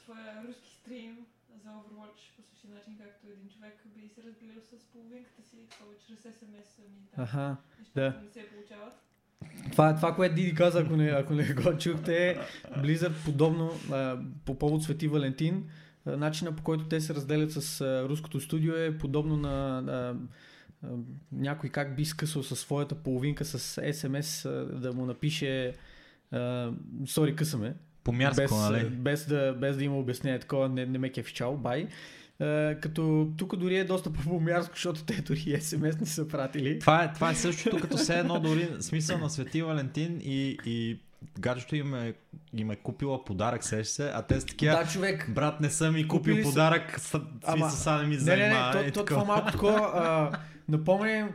своя 0.03 0.43
руски 0.47 0.69
стрим 0.69 1.25
за 1.63 1.69
Overwatch 1.69 2.35
по 2.35 2.41
същия 2.41 2.73
начин, 2.73 2.97
както 2.97 3.27
един 3.27 3.49
човек 3.49 3.73
би 3.95 4.07
се 4.07 4.23
разделил 4.23 4.61
с 4.61 4.83
половинката 4.91 5.41
си, 5.43 5.57
повече 5.79 6.05
чрез 6.07 6.33
SMS 6.35 6.69
ми 6.93 7.07
там. 7.15 7.23
Аха, 7.23 7.57
да. 7.95 8.21
не 8.23 8.29
се 8.29 8.49
получават. 8.49 8.93
Това 9.71 9.89
е 9.89 9.95
това, 9.95 10.15
което 10.15 10.35
Диди 10.35 10.55
каза, 10.55 10.81
ако 10.81 10.95
не, 10.95 11.09
ако 11.09 11.33
не 11.33 11.53
го 11.53 11.77
чухте. 11.77 12.39
Blizzard 12.77 13.25
подобно 13.25 13.71
а, 13.91 14.19
по 14.45 14.59
повод 14.59 14.83
Свети 14.83 15.07
Валентин. 15.07 15.69
А, 16.05 16.17
начина 16.17 16.55
по 16.55 16.63
който 16.63 16.87
те 16.87 17.01
се 17.01 17.15
разделят 17.15 17.51
с 17.51 17.81
а, 17.81 18.09
руското 18.09 18.39
студио 18.39 18.75
е 18.75 18.97
подобно 18.97 19.37
на 19.37 19.77
а, 19.77 20.15
а, 20.87 20.97
някой 21.31 21.69
как 21.69 21.95
би 21.95 22.05
скъсал 22.05 22.43
със 22.43 22.59
своята 22.59 22.95
половинка 22.95 23.45
с 23.45 23.81
SMS 23.81 24.49
а, 24.49 24.79
да 24.79 24.93
му 24.93 25.05
напише 25.05 25.73
Сори, 27.05 27.35
късаме. 27.35 27.75
По-мярско, 28.03 28.41
без, 28.41 28.51
нали? 28.51 28.85
Без 28.85 29.25
да, 29.25 29.55
без 29.59 29.77
да 29.77 29.83
има 29.83 29.97
обяснение 29.97 30.39
такова, 30.39 30.69
не, 30.69 30.85
не 30.85 30.97
ме 30.97 31.09
кефичал, 31.09 31.57
бай. 31.57 31.87
Uh, 32.41 32.79
като 32.79 33.31
тук 33.37 33.55
дори 33.55 33.77
е 33.77 33.83
доста 33.83 34.13
по-мярско, 34.23 34.71
защото 34.75 35.03
те 35.03 35.21
дори 35.21 35.61
СМС 35.61 35.99
не 35.99 36.05
са 36.05 36.27
пратили. 36.27 36.79
Това 36.79 37.03
е, 37.03 37.13
това 37.13 37.31
е 37.31 37.35
същото 37.35 37.79
като 37.79 37.97
все 37.97 38.19
едно 38.19 38.39
дори 38.39 38.69
смисъл 38.79 39.17
на 39.17 39.29
Свети 39.29 39.61
Валентин 39.61 40.21
и, 40.23 40.57
и 40.65 40.99
гаджето 41.39 41.75
им 41.75 41.95
е, 41.95 42.13
им 42.53 42.71
е 42.71 42.75
купила 42.75 43.25
подарък, 43.25 43.63
сеш 43.63 43.87
се, 43.87 44.11
а 44.13 44.21
те 44.21 44.41
са 44.41 44.47
такива, 44.47 44.75
да, 44.75 44.87
човек. 44.87 45.29
брат 45.29 45.61
не 45.61 45.69
съм 45.69 45.93
ми 45.93 46.07
купил 46.07 46.33
Купили 46.33 46.43
подарък, 46.43 46.99
са... 46.99 47.21
Ама, 47.43 47.69
са 47.69 47.97
не 47.97 48.07
ми 48.07 48.15
занимава. 48.15 48.73
Не, 48.73 48.79
не, 48.79 48.85
не, 48.85 48.91
то, 48.91 48.99
то, 48.99 49.05
това 49.05 49.23
малко 49.23 49.51
такова, 49.51 50.37
напомням, 50.69 51.29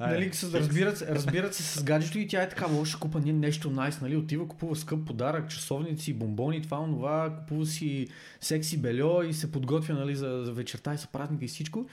Нали, 0.00 0.32
с, 0.32 0.54
разбират, 0.54 1.02
разбират 1.02 1.54
се 1.54 1.62
с 1.62 1.84
гаджето 1.84 2.18
и 2.18 2.28
тя 2.28 2.42
е 2.42 2.48
така, 2.48 2.68
може 2.68 2.98
купа 2.98 3.20
нещо 3.20 3.70
найс, 3.70 4.00
нали, 4.00 4.16
отива, 4.16 4.48
купува 4.48 4.76
скъп 4.76 5.06
подарък, 5.06 5.50
часовници, 5.50 6.14
бомбони, 6.14 6.62
това, 6.62 6.80
онова, 6.80 7.36
купува 7.38 7.66
си 7.66 8.08
секси 8.40 8.82
бельо 8.82 9.22
и 9.22 9.32
се 9.32 9.52
подготвя 9.52 9.94
нали, 9.94 10.16
за, 10.16 10.42
за 10.44 10.52
вечерта 10.52 10.94
и 10.94 10.96
за 10.96 11.06
празника 11.06 11.44
и 11.44 11.48
всичко. 11.48 11.86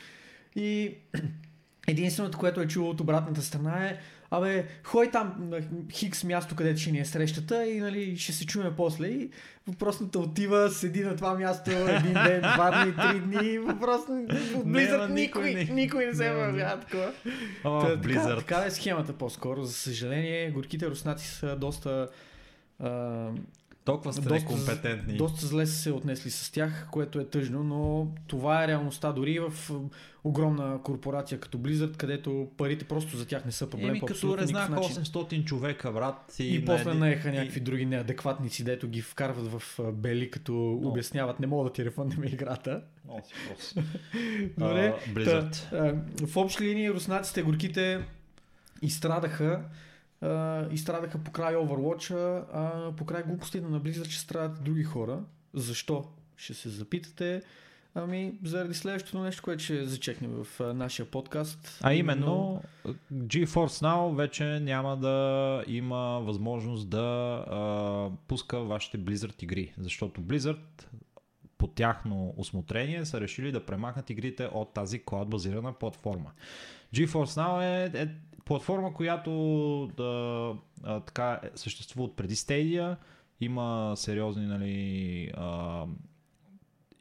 И 0.55 0.95
единственото, 1.87 2.37
което 2.37 2.61
е 2.61 2.67
чуло 2.67 2.89
от 2.89 3.01
обратната 3.01 3.41
страна 3.41 3.85
е, 3.85 3.99
абе, 4.31 4.65
хой 4.83 5.11
там 5.11 5.35
на 5.39 5.61
Хикс 5.91 6.23
място, 6.23 6.55
където 6.55 6.79
ще 6.79 6.91
ни 6.91 6.99
е 6.99 7.05
срещата 7.05 7.67
и 7.67 7.79
нали, 7.79 8.17
ще 8.17 8.31
се 8.33 8.45
чуем 8.45 8.73
после. 8.77 9.07
И 9.07 9.29
въпросната 9.67 10.19
отива, 10.19 10.69
седи 10.69 11.03
на 11.03 11.15
това 11.15 11.33
място 11.33 11.71
един 11.71 12.13
ден, 12.13 12.41
два 12.41 12.83
дни, 12.83 12.95
три 12.95 13.19
дни. 13.19 13.57
Въпросно, 13.59 14.25
от 14.55 14.65
Blizzard 14.65 15.09
никой, 15.09 15.43
никой, 15.43 15.53
не- 15.53 15.81
никой 15.81 16.05
не 16.05 16.13
се 16.13 16.25
явява 16.25 16.79
такова. 16.79 17.13
О, 17.63 17.97
Та, 18.13 18.35
така, 18.35 18.63
е 18.65 18.71
схемата 18.71 19.13
по-скоро. 19.13 19.63
За 19.63 19.73
съжаление, 19.73 20.51
горките 20.51 20.89
руснаци 20.89 21.27
са 21.27 21.55
доста... 21.55 22.07
Толкова 23.85 24.13
сте 24.13 24.21
доста- 24.21 24.35
некомпетентни. 24.35 25.13
доста 25.13 25.45
зле 25.45 25.65
са 25.65 25.73
се 25.73 25.91
отнесли 25.91 26.31
с 26.31 26.51
тях, 26.51 26.87
което 26.91 27.19
е 27.19 27.25
тъжно, 27.25 27.63
но 27.63 28.07
това 28.27 28.63
е 28.63 28.67
реалността 28.67 29.11
дори 29.11 29.39
в 29.41 29.53
а, 29.69 29.73
огромна 30.23 30.79
корпорация 30.83 31.39
като 31.39 31.57
Blizzard, 31.57 31.97
където 31.97 32.47
парите 32.57 32.85
просто 32.85 33.17
за 33.17 33.25
тях 33.25 33.45
не 33.45 33.51
са 33.51 33.69
проблем. 33.69 33.89
Еми, 33.89 33.99
по 33.99 34.05
като 34.05 34.27
начин. 34.27 34.55
800 34.75 35.43
човека, 35.43 35.91
брат. 35.91 36.35
И, 36.39 36.55
И, 36.55 36.65
после 36.65 36.89
един- 36.89 36.99
наеха 36.99 37.29
и- 37.29 37.31
някакви 37.31 37.59
други 37.59 37.85
неадекватници, 37.85 38.63
дето 38.63 38.87
ги 38.87 39.01
вкарват 39.01 39.47
в 39.51 39.79
а, 39.79 39.91
бели, 39.91 40.31
като 40.31 40.71
обясняват, 40.73 41.39
не 41.39 41.47
мога 41.47 41.63
да 41.63 41.73
ти 41.73 41.85
рефъндаме 41.85 42.25
играта. 42.27 42.81
Просто. 43.07 43.75
Добре, 44.57 44.95
А, 44.99 45.09
Blizzard. 45.09 45.69
Та, 45.69 45.77
а, 45.77 45.95
в 46.27 46.37
общи 46.37 46.63
линии 46.63 46.91
руснаците, 46.91 47.41
горките 47.43 47.99
изстрадаха 48.81 49.61
а, 50.21 50.67
изстрадаха 50.71 51.17
покрай 51.17 51.55
Overwatch, 51.55 52.11
а 52.53 52.91
покрай 52.95 53.23
глупостите 53.23 53.67
на 53.67 53.81
Blizzard 53.81 54.09
ще 54.09 54.21
страдат 54.21 54.63
други 54.63 54.83
хора. 54.83 55.19
Защо? 55.53 56.05
Ще 56.37 56.53
се 56.53 56.69
запитате. 56.69 57.41
Ами, 57.95 58.33
заради 58.43 58.73
следващото 58.73 59.19
нещо, 59.19 59.43
което 59.43 59.63
ще 59.63 59.85
зачекнем 59.85 60.43
в 60.43 60.61
а, 60.61 60.73
нашия 60.73 61.05
подкаст. 61.05 61.79
А 61.81 61.93
именно, 61.93 62.61
GeForce 63.13 63.85
Now 63.85 64.15
вече 64.15 64.43
няма 64.43 64.97
да 64.97 65.63
има 65.67 66.19
възможност 66.23 66.89
да 66.89 66.99
а, 67.47 68.09
пуска 68.27 68.59
вашите 68.59 68.99
Blizzard 68.99 69.43
игри, 69.43 69.73
защото 69.77 70.21
Blizzard 70.21 70.85
по 71.57 71.67
тяхно 71.67 72.33
осмотрение 72.37 73.05
са 73.05 73.21
решили 73.21 73.51
да 73.51 73.65
премахнат 73.65 74.09
игрите 74.09 74.45
от 74.45 74.73
тази 74.73 75.03
клауд 75.05 75.29
базирана 75.29 75.73
платформа. 75.73 76.31
GeForce 76.95 77.41
Now 77.41 77.61
е, 77.61 78.01
е 78.01 78.07
платформа, 78.51 78.93
която 78.93 79.31
да, 79.97 80.53
а, 80.83 80.99
така, 80.99 81.39
е- 81.43 81.49
съществува 81.55 82.03
от 82.03 82.15
преди 82.15 82.35
Stadia, 82.35 82.95
има 83.41 83.93
сериозни 83.95 84.45
нали, 84.45 85.31
а, 85.33 85.85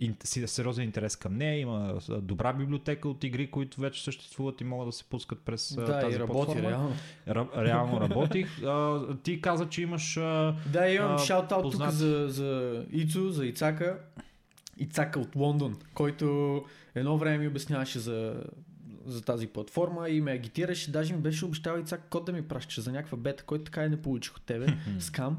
ин- 0.00 0.46
сериозен 0.46 0.84
интерес 0.84 1.16
към 1.16 1.36
нея, 1.36 1.58
има 1.58 1.98
добра 2.12 2.52
библиотека 2.52 3.08
от 3.08 3.24
игри, 3.24 3.50
които 3.50 3.80
вече 3.80 4.04
съществуват 4.04 4.60
и 4.60 4.64
могат 4.64 4.88
да 4.88 4.92
се 4.92 5.04
пускат 5.04 5.40
през 5.40 5.74
Да, 5.74 6.00
тази 6.00 6.16
и 6.16 6.18
работи 6.18 6.32
платформа. 6.34 6.68
реално. 6.70 6.94
Ра- 7.28 7.64
реално 7.64 8.00
работих. 8.00 8.62
А, 8.62 9.00
ти 9.16 9.40
каза, 9.40 9.68
че 9.68 9.82
имаш... 9.82 10.16
А, 10.16 10.54
Да, 10.66 10.88
имам 10.88 11.18
шаутаут 11.18 11.62
тук 11.62 11.72
познат. 11.72 11.94
за, 11.94 12.26
за 12.28 12.82
Ицу, 12.90 13.30
за 13.30 13.46
Ицака. 13.46 13.98
Ицака 14.78 15.20
от 15.20 15.36
Лондон, 15.36 15.76
който 15.94 16.62
едно 16.94 17.18
време 17.18 17.38
ми 17.38 17.48
обясняваше 17.48 17.98
за, 17.98 18.42
за 19.06 19.22
тази 19.22 19.46
платформа 19.46 20.08
и 20.08 20.20
ме 20.20 20.32
агитираше. 20.32 20.92
Даже 20.92 21.14
ми 21.14 21.20
беше 21.20 21.44
обещал 21.44 21.78
Ицак 21.78 22.08
код 22.08 22.24
да 22.24 22.32
ми 22.32 22.48
праща 22.48 22.80
за 22.80 22.92
някаква 22.92 23.18
бета, 23.18 23.44
който 23.44 23.64
така 23.64 23.84
и 23.84 23.88
не 23.88 24.02
получих 24.02 24.36
от 24.36 24.42
тебе. 24.42 24.66
Скам. 24.98 25.38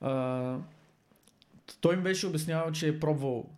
А, 0.00 0.58
той 1.80 1.96
ми 1.96 2.02
беше 2.02 2.26
обяснявал, 2.26 2.72
че 2.72 2.88
е 2.88 3.00
пробвал 3.00 3.50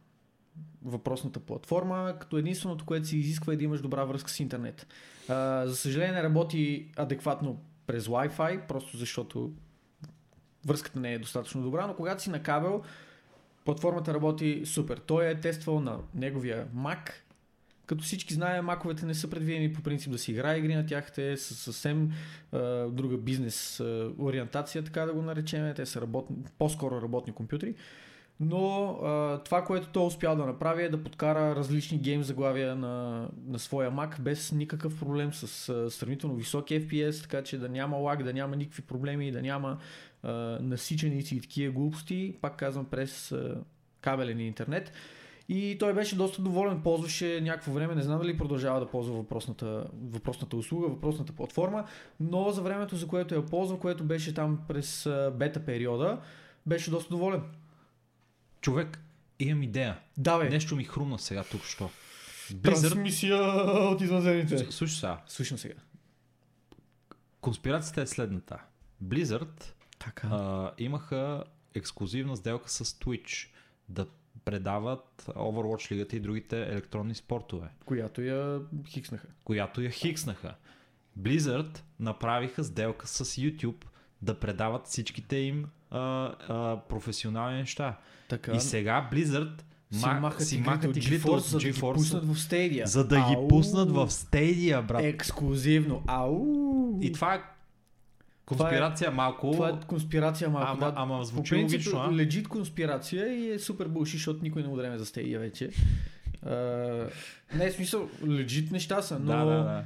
въпросната 0.85 1.41
платформа, 1.41 2.17
като 2.21 2.39
единственото, 2.39 2.85
което 2.85 3.07
се 3.07 3.17
изисква 3.17 3.53
е 3.53 3.57
да 3.57 3.65
имаш 3.65 3.81
добра 3.81 4.05
връзка 4.05 4.31
с 4.31 4.41
интернет. 4.41 4.87
А, 5.29 5.67
за 5.67 5.77
съжаление 5.77 6.15
не 6.15 6.23
работи 6.23 6.89
адекватно 6.97 7.61
през 7.87 8.07
Wi-Fi, 8.07 8.67
просто 8.67 8.97
защото 8.97 9.53
връзката 10.67 11.01
не 11.01 11.13
е 11.13 11.19
достатъчно 11.19 11.63
добра, 11.63 11.87
но 11.87 11.95
когато 11.95 12.23
си 12.23 12.31
на 12.31 12.43
кабел, 12.43 12.83
платформата 13.65 14.15
работи 14.15 14.63
супер. 14.67 14.99
Той 14.99 15.31
е 15.31 15.41
тествал 15.41 15.81
на 15.81 15.99
неговия 16.15 16.69
Mac, 16.77 17.11
като 17.87 18.05
всички 18.05 18.35
знаем, 18.35 18.65
маковете 18.65 19.07
не 19.07 19.15
са 19.15 19.31
предвидени 19.31 19.73
по 19.73 19.83
принцип 19.83 20.13
да 20.13 20.19
си 20.19 20.33
играе 20.33 20.59
игри 20.59 20.75
на 20.75 20.87
тях, 20.87 21.13
те 21.13 21.37
са 21.37 21.55
съвсем 21.55 22.11
а, 22.53 22.87
друга 22.89 23.17
бизнес 23.17 23.81
а, 23.81 24.11
ориентация, 24.19 24.85
така 24.85 25.07
да 25.07 25.13
го 25.13 25.23
наречем. 25.23 25.75
Те 25.77 25.87
са 25.87 26.01
работни, 26.01 26.37
по-скоро 26.59 27.03
работни 27.03 27.33
компютри. 27.33 27.75
Но 28.41 28.87
а, 28.87 29.39
това, 29.45 29.65
което 29.65 29.89
той 29.89 30.07
успял 30.07 30.37
да 30.37 30.47
направи 30.47 30.83
е 30.83 30.89
да 30.89 31.03
подкара 31.03 31.57
различни 31.57 31.99
гейм 31.99 32.23
заглавия 32.23 32.77
на, 32.77 33.29
на 33.47 33.59
своя 33.59 33.91
Mac 33.91 34.21
без 34.21 34.53
никакъв 34.53 34.99
проблем 34.99 35.33
с 35.33 35.69
а, 35.69 35.91
сравнително 35.91 36.37
високи 36.37 36.89
FPS, 36.89 37.23
така 37.23 37.43
че 37.43 37.59
да 37.59 37.69
няма 37.69 37.97
лаг, 37.97 38.23
да 38.23 38.33
няма 38.33 38.57
никакви 38.57 38.83
проблеми, 38.83 39.33
да 39.33 39.43
няма 39.43 39.79
а, 40.23 40.33
насиченици 40.61 41.37
и 41.37 41.41
такива 41.41 41.73
глупости, 41.73 42.35
пак 42.41 42.57
казвам 42.57 42.85
през 42.85 43.33
а, 43.33 43.57
кабелен 44.01 44.41
интернет. 44.41 44.93
И 45.49 45.77
той 45.81 45.95
беше 45.95 46.17
доста 46.17 46.43
доволен, 46.43 46.83
ползваше 46.83 47.41
някакво 47.41 47.73
време, 47.73 47.95
не 47.95 48.03
знам 48.03 48.19
дали 48.21 48.39
продължава 48.39 48.81
да 48.81 48.87
ползва 48.91 49.15
въпросната, 49.15 49.87
въпросната 50.03 50.57
услуга, 50.57 50.89
въпросната 50.89 51.33
платформа, 51.33 51.85
но 52.21 52.51
за 52.51 52.63
времето, 52.63 52.97
за 52.97 53.07
което 53.09 53.35
я 53.35 53.47
ползва, 53.47 53.79
което 53.81 54.05
беше 54.05 54.35
там 54.35 54.61
през 54.69 55.09
бета 55.33 55.65
периода, 55.65 56.21
беше 56.67 56.91
доста 56.91 57.11
доволен. 57.11 57.43
човек, 58.61 58.99
имам 59.41 59.63
идея. 59.63 59.99
Давай, 60.19 60.49
Нещо 60.49 60.77
ми 60.77 60.85
хрумна 60.85 61.19
сега 61.19 61.45
тук, 61.45 61.65
що. 61.65 61.91
Blizzard... 62.53 62.63
трансмисия 62.63 63.37
от 63.91 64.01
извънземните. 64.01 64.59
Слушай 64.59 64.97
сега, 64.97 65.23
Слушам 65.27 65.59
сега. 65.59 65.75
конспирацията 67.41 68.03
е 68.03 68.07
следната. 68.07 68.59
Blizzard 69.05 69.73
Така. 69.99 70.29
а, 70.29 70.73
имаха 70.79 71.45
ексклюзивна 71.75 72.37
сделка 72.37 72.71
с 72.71 72.85
Twitch 72.85 73.49
да 73.89 74.07
предават 74.45 75.05
Overwatch 75.29 75.93
лигата 75.93 76.17
и 76.17 76.21
другите 76.21 76.63
електронни 76.63 77.15
спортове, 77.15 77.69
Която 77.85 78.23
я 78.23 78.61
хикснаха. 78.87 79.29
която 79.45 79.81
я 79.81 79.91
хикснаха. 79.91 80.55
Blizzard 81.21 81.79
направиха 82.01 82.65
сделка 82.65 83.09
с 83.09 83.25
YouTube 83.25 83.85
да 84.23 84.35
предават 84.35 84.87
всичките 84.87 85.37
им 85.37 85.65
а, 85.91 86.01
а, 86.49 86.81
професионални 86.89 87.57
неща. 87.57 87.99
Така. 88.29 88.53
И 88.53 88.61
сега 88.61 89.09
Blizzard 89.13 89.63
си 89.93 90.07
мах, 90.07 90.21
махат 90.21 90.47
си 90.47 90.55
игрите 90.55 90.71
махат 90.71 90.85
от 90.87 90.97
игрите 90.97 91.23
GeForce, 91.23 91.29
от 91.31 91.45
за 91.45 91.59
да 91.59 91.65
ги 91.65 91.73
GeForce, 91.73 91.95
пуснат 91.95 92.25
в 92.25 92.35
Stadia. 92.35 92.85
за 92.85 93.05
да 93.07 93.17
ги 93.17 93.35
Ау! 93.35 93.49
пуснат 93.49 93.91
в 93.91 94.09
Stadia, 94.09 94.83
брат. 94.83 95.05
Ексклюзивно. 95.05 96.03
Ау! 96.07 96.99
И 97.03 97.13
това 97.13 97.35
е 97.35 97.43
конспирация 98.47 99.11
малко. 99.11 99.53
Това 99.53 99.69
е 99.69 99.73
конспирация 99.87 100.51
малко. 100.51 100.71
Ама, 100.71 100.93
да. 100.93 100.93
ама 100.97 101.19
По 101.19 101.25
звучи 101.25 101.51
принцип, 101.51 101.93
логично, 101.93 102.47
а? 102.47 102.49
конспирация 102.49 103.35
и 103.35 103.51
е 103.51 103.59
супер 103.59 103.89
булши, 103.89 104.17
защото 104.17 104.43
никой 104.43 104.63
не 104.63 104.69
му 104.69 104.77
време 104.77 104.99
за 104.99 105.07
Stadia 105.07 105.39
вече. 105.39 105.71
Uh, 106.47 107.11
не, 107.55 107.71
в 107.71 107.75
смисъл, 107.75 108.09
легит 108.27 108.71
неща 108.71 109.03
са, 109.03 109.19
но 109.19 109.27
Да, 109.27 109.45
да, 109.45 109.45
да. 109.45 109.85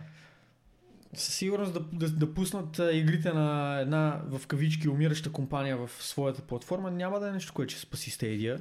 със 1.14 1.34
сигурност 1.34 1.72
да, 1.72 1.80
да, 1.92 2.08
да 2.08 2.34
пуснат 2.34 2.80
игрите 2.92 3.32
на 3.32 3.78
една 3.80 4.20
в 4.28 4.46
кавички 4.46 4.88
умираща 4.88 5.32
компания 5.32 5.76
в 5.76 5.90
своята 5.98 6.42
платформа 6.42 6.90
няма 6.90 7.20
да 7.20 7.28
е 7.28 7.32
нещо, 7.32 7.52
което 7.54 7.72
ще 7.72 7.80
спаси 7.80 8.10
Stadia. 8.10 8.60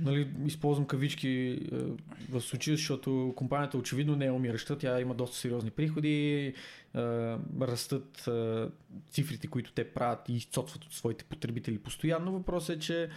Нали, 0.00 0.28
използвам 0.46 0.86
кавички 0.86 1.60
а, 1.72 1.76
в 2.30 2.40
случая, 2.40 2.76
защото 2.76 3.32
компанията 3.36 3.78
очевидно 3.78 4.16
не 4.16 4.26
е 4.26 4.30
умираща, 4.30 4.78
тя 4.78 5.00
има 5.00 5.14
доста 5.14 5.36
сериозни 5.36 5.70
приходи, 5.70 6.54
а, 6.94 7.00
растат 7.60 8.28
а, 8.28 8.70
цифрите, 9.10 9.46
които 9.46 9.72
те 9.72 9.84
правят 9.84 10.28
и 10.28 10.36
изцоцват 10.36 10.84
от 10.84 10.92
своите 10.92 11.24
потребители 11.24 11.78
постоянно. 11.78 12.32
Въпросът 12.32 12.76
е, 12.76 12.78
че 12.78 13.08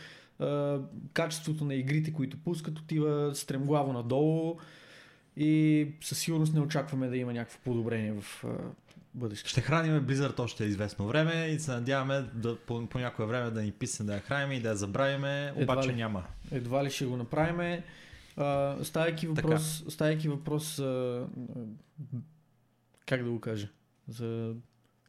качеството 1.13 1.65
на 1.65 1.75
игрите, 1.75 2.13
които 2.13 2.37
пускат, 2.37 2.79
отива 2.79 3.35
стремглаво 3.35 3.93
надолу 3.93 4.57
и 5.37 5.87
със 6.01 6.19
сигурност 6.19 6.53
не 6.53 6.59
очакваме 6.59 7.07
да 7.07 7.17
има 7.17 7.33
някакво 7.33 7.59
подобрение 7.59 8.13
в 8.13 8.45
бъдеще. 9.13 9.49
Ще 9.49 9.61
храним 9.61 10.07
Blizzard 10.07 10.39
още 10.39 10.63
известно 10.63 11.07
време 11.07 11.45
и 11.45 11.59
се 11.59 11.71
надяваме 11.71 12.21
да, 12.33 12.57
по, 12.57 12.87
по 12.87 12.99
някое 12.99 13.25
време 13.25 13.51
да 13.51 13.61
ни 13.61 13.71
писне 13.71 14.05
да 14.05 14.13
я 14.13 14.19
храним 14.19 14.51
и 14.51 14.61
да 14.61 14.69
я 14.69 14.75
забравиме, 14.75 15.53
Едва 15.55 15.73
обаче 15.73 15.89
ли. 15.89 15.95
няма. 15.95 16.23
Едва 16.51 16.83
ли 16.83 16.89
ще 16.89 17.05
го 17.05 17.17
направим. 17.17 17.81
Ставайки 18.83 19.27
въпрос, 19.27 19.83
ставайки 19.89 20.29
въпрос 20.29 20.79
а, 20.79 21.27
как 23.05 23.23
да 23.23 23.29
го 23.29 23.39
кажа, 23.39 23.69
за 24.07 24.53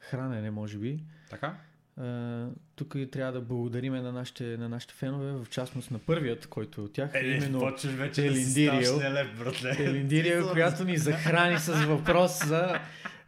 хранене, 0.00 0.50
може 0.50 0.78
би. 0.78 1.04
Така? 1.30 1.58
А, 1.96 2.48
тук 2.76 2.94
и 2.96 3.10
трябва 3.10 3.32
да 3.32 3.40
благодариме 3.40 4.00
на 4.00 4.12
нашите, 4.12 4.44
на 4.44 4.68
нашите 4.68 4.94
фенове, 4.94 5.32
в 5.34 5.46
частност 5.50 5.90
на 5.90 5.98
първият, 5.98 6.46
който 6.46 6.80
е 6.80 6.84
от 6.84 6.92
тях, 6.92 7.10
Е, 7.14 7.18
именно 7.20 7.58
почваш 7.60 7.92
вече 7.92 8.20
да 8.20 8.26
Елиндирио. 8.26 8.82
ставаш 8.82 9.02
нелеп, 9.02 9.38
братле. 9.38 9.76
Елиндирия, 9.80 10.34
Смисъл, 10.34 10.52
която 10.52 10.84
ни 10.84 10.98
захрани 10.98 11.58
с 11.58 11.72
въпрос 11.74 12.46
за 12.46 12.78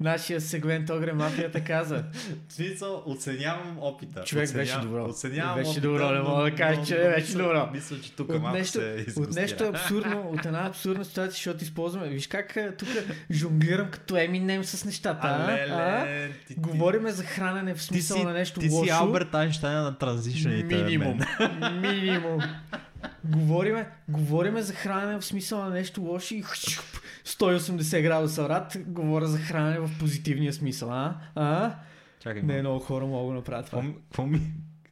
нашия 0.01 0.41
сегмент 0.41 0.91
Огре 0.91 1.12
Мафията 1.12 1.65
каза. 1.65 2.05
Смисъл, 2.49 3.03
оценявам 3.07 3.77
опита. 3.81 4.25
Човек 4.25 4.45
оценявам, 4.45 4.65
беше 4.66 4.89
добро. 4.89 5.05
Оценявам 5.05 5.55
Беше 5.55 5.71
опита, 5.71 5.81
добро, 5.83 6.11
не 6.11 6.21
мога 6.21 6.43
да 6.43 6.55
кажа, 6.55 6.85
че 6.85 6.95
но 6.97 7.11
беше 7.11 7.33
добро. 7.33 7.69
Мисля, 7.73 8.01
че 8.01 8.12
тук 8.12 8.29
От 8.29 8.43
малко 8.43 8.59
нещо, 8.59 8.73
се 8.73 9.21
от 9.21 9.35
нещо 9.35 9.65
абсурдно, 9.65 10.31
от 10.31 10.47
една 10.47 10.66
абсурдна 10.66 11.05
ситуация, 11.05 11.31
защото 11.31 11.65
използваме. 11.65 12.09
Виж 12.09 12.27
как 12.27 12.57
е, 12.57 12.73
тук 12.73 12.89
жонглирам 13.31 13.91
като 13.91 14.16
Еминем 14.16 14.65
с 14.65 14.85
нещата. 14.85 15.21
А, 15.23 15.29
А? 15.29 15.55
а? 15.62 16.07
леле, 16.07 16.31
ти, 16.39 16.47
ти- 16.47 16.61
Говориме 16.61 17.11
за 17.11 17.25
хранене 17.25 17.75
в 17.75 17.79
ти 17.79 17.83
смисъл 17.83 18.16
си, 18.16 18.25
на 18.25 18.33
нещо 18.33 18.61
ти 18.61 18.69
лошо. 18.69 18.85
си 18.85 18.91
Алберт 18.93 19.34
Айнштайн 19.35 19.82
на 19.82 19.98
транзишените. 19.98 20.77
Минимум. 20.77 21.20
Минимум. 21.81 22.40
Говориме, 23.24 23.89
говориме 24.09 24.62
за 24.62 24.73
хранене 24.73 25.20
в 25.20 25.24
смисъл 25.24 25.59
на 25.59 25.70
нещо 25.70 26.02
лошо 26.02 26.35
и 26.35 26.43
180 26.43 28.02
градуса 28.02 28.43
врат, 28.43 28.77
говоря 28.86 29.27
за 29.27 29.39
хранене 29.39 29.78
в 29.78 29.90
позитивния 29.98 30.52
смисъл, 30.52 30.93
а? 30.93 31.20
А? 31.35 31.74
Чакай, 32.20 32.43
Не, 32.43 32.61
много 32.61 32.81
хора 32.81 33.06
могат 33.06 33.35
да 33.35 33.35
направят 33.35 33.66
това. 33.66 33.82
какво, 33.82 34.27
ми, 34.27 34.40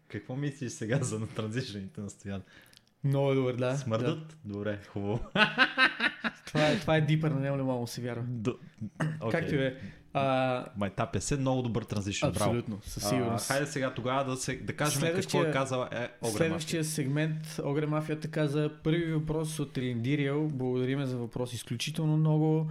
какво 0.09 0.36
мислиш 0.36 0.73
сега 0.73 0.98
за 1.02 1.19
на 1.19 1.27
транзишените 1.27 2.01
на 2.01 2.10
Стоян? 2.10 2.43
Много 3.05 3.32
е 3.32 3.35
добър, 3.35 3.55
да. 3.55 3.77
Смърдат? 3.77 4.19
Да. 4.28 4.52
Добре, 4.52 4.78
хубаво. 4.89 5.20
Това, 6.47 6.69
е, 6.69 6.78
това 6.78 6.97
е 6.97 7.01
дипър, 7.01 7.31
на 7.31 7.40
него 7.40 7.56
не 7.56 7.62
мога 7.62 7.81
да 7.81 7.86
се 7.86 8.01
вярва. 8.01 8.24
До... 8.28 8.56
Както 9.31 9.55
и 9.55 9.64
е. 9.64 9.77
А, 10.15 10.65
Майтапя 10.77 11.21
се, 11.21 11.37
много 11.37 11.63
добър 11.63 11.83
транзишън, 11.83 12.33
браво. 12.33 12.51
Абсолютно, 12.51 12.79
със 12.83 13.09
сигурност. 13.09 13.51
А, 13.51 13.55
хайде 13.55 13.67
сега 13.67 13.95
тогава 13.95 14.25
да, 14.25 14.37
се, 14.37 14.57
да 14.57 14.77
кажем 14.77 15.01
Следващия- 15.01 15.41
какво 15.41 15.51
е 15.51 15.53
казала 15.53 15.89
е, 15.93 16.09
Огре 16.23 16.37
Следващия 16.37 16.85
сегмент 16.85 17.61
Огре 17.65 17.87
Мафията 17.87 18.29
каза 18.31 18.71
първи 18.85 19.13
въпрос 19.13 19.59
от 19.59 19.79
Елиндириел. 19.79 20.49
Благодариме 20.49 21.07
за 21.07 21.17
въпрос 21.17 21.53
изключително 21.53 22.17
много. 22.17 22.71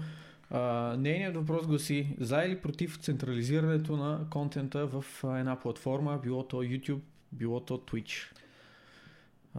А, 0.49 0.59
нейният 0.99 1.35
въпрос 1.35 1.67
гласи 1.67 2.15
за 2.19 2.43
или 2.43 2.57
против 2.57 2.97
централизирането 2.97 3.97
на 3.97 4.19
контента 4.29 4.87
в 4.87 5.05
една 5.23 5.59
платформа, 5.59 6.19
било 6.23 6.43
то 6.43 6.57
YouTube, 6.57 6.99
било 7.31 7.59
то 7.59 7.77
Twitch. 7.77 8.13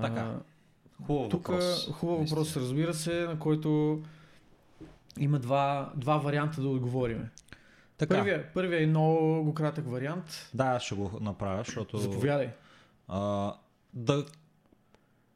Така, 0.00 0.20
А, 0.20 0.40
Хубав 1.06 1.28
тук 1.30 1.46
въпрос. 1.48 1.90
хубав 1.92 2.28
въпрос, 2.28 2.56
разбира 2.56 2.94
се, 2.94 3.20
на 3.20 3.38
който 3.38 4.00
има 5.18 5.38
два, 5.38 5.92
два 5.96 6.16
варианта 6.16 6.62
да 6.62 6.68
отговориме. 6.68 7.30
Така, 8.08 8.14
Първия, 8.14 8.52
първия 8.54 8.82
е 8.82 8.86
много 8.86 9.54
кратък 9.54 9.90
вариант. 9.90 10.50
да, 10.54 10.80
ще 10.80 10.94
го 10.94 11.18
направя, 11.20 11.64
защото... 11.64 11.98
Заповядай. 11.98 12.50
А, 13.08 13.54
да 13.94 14.26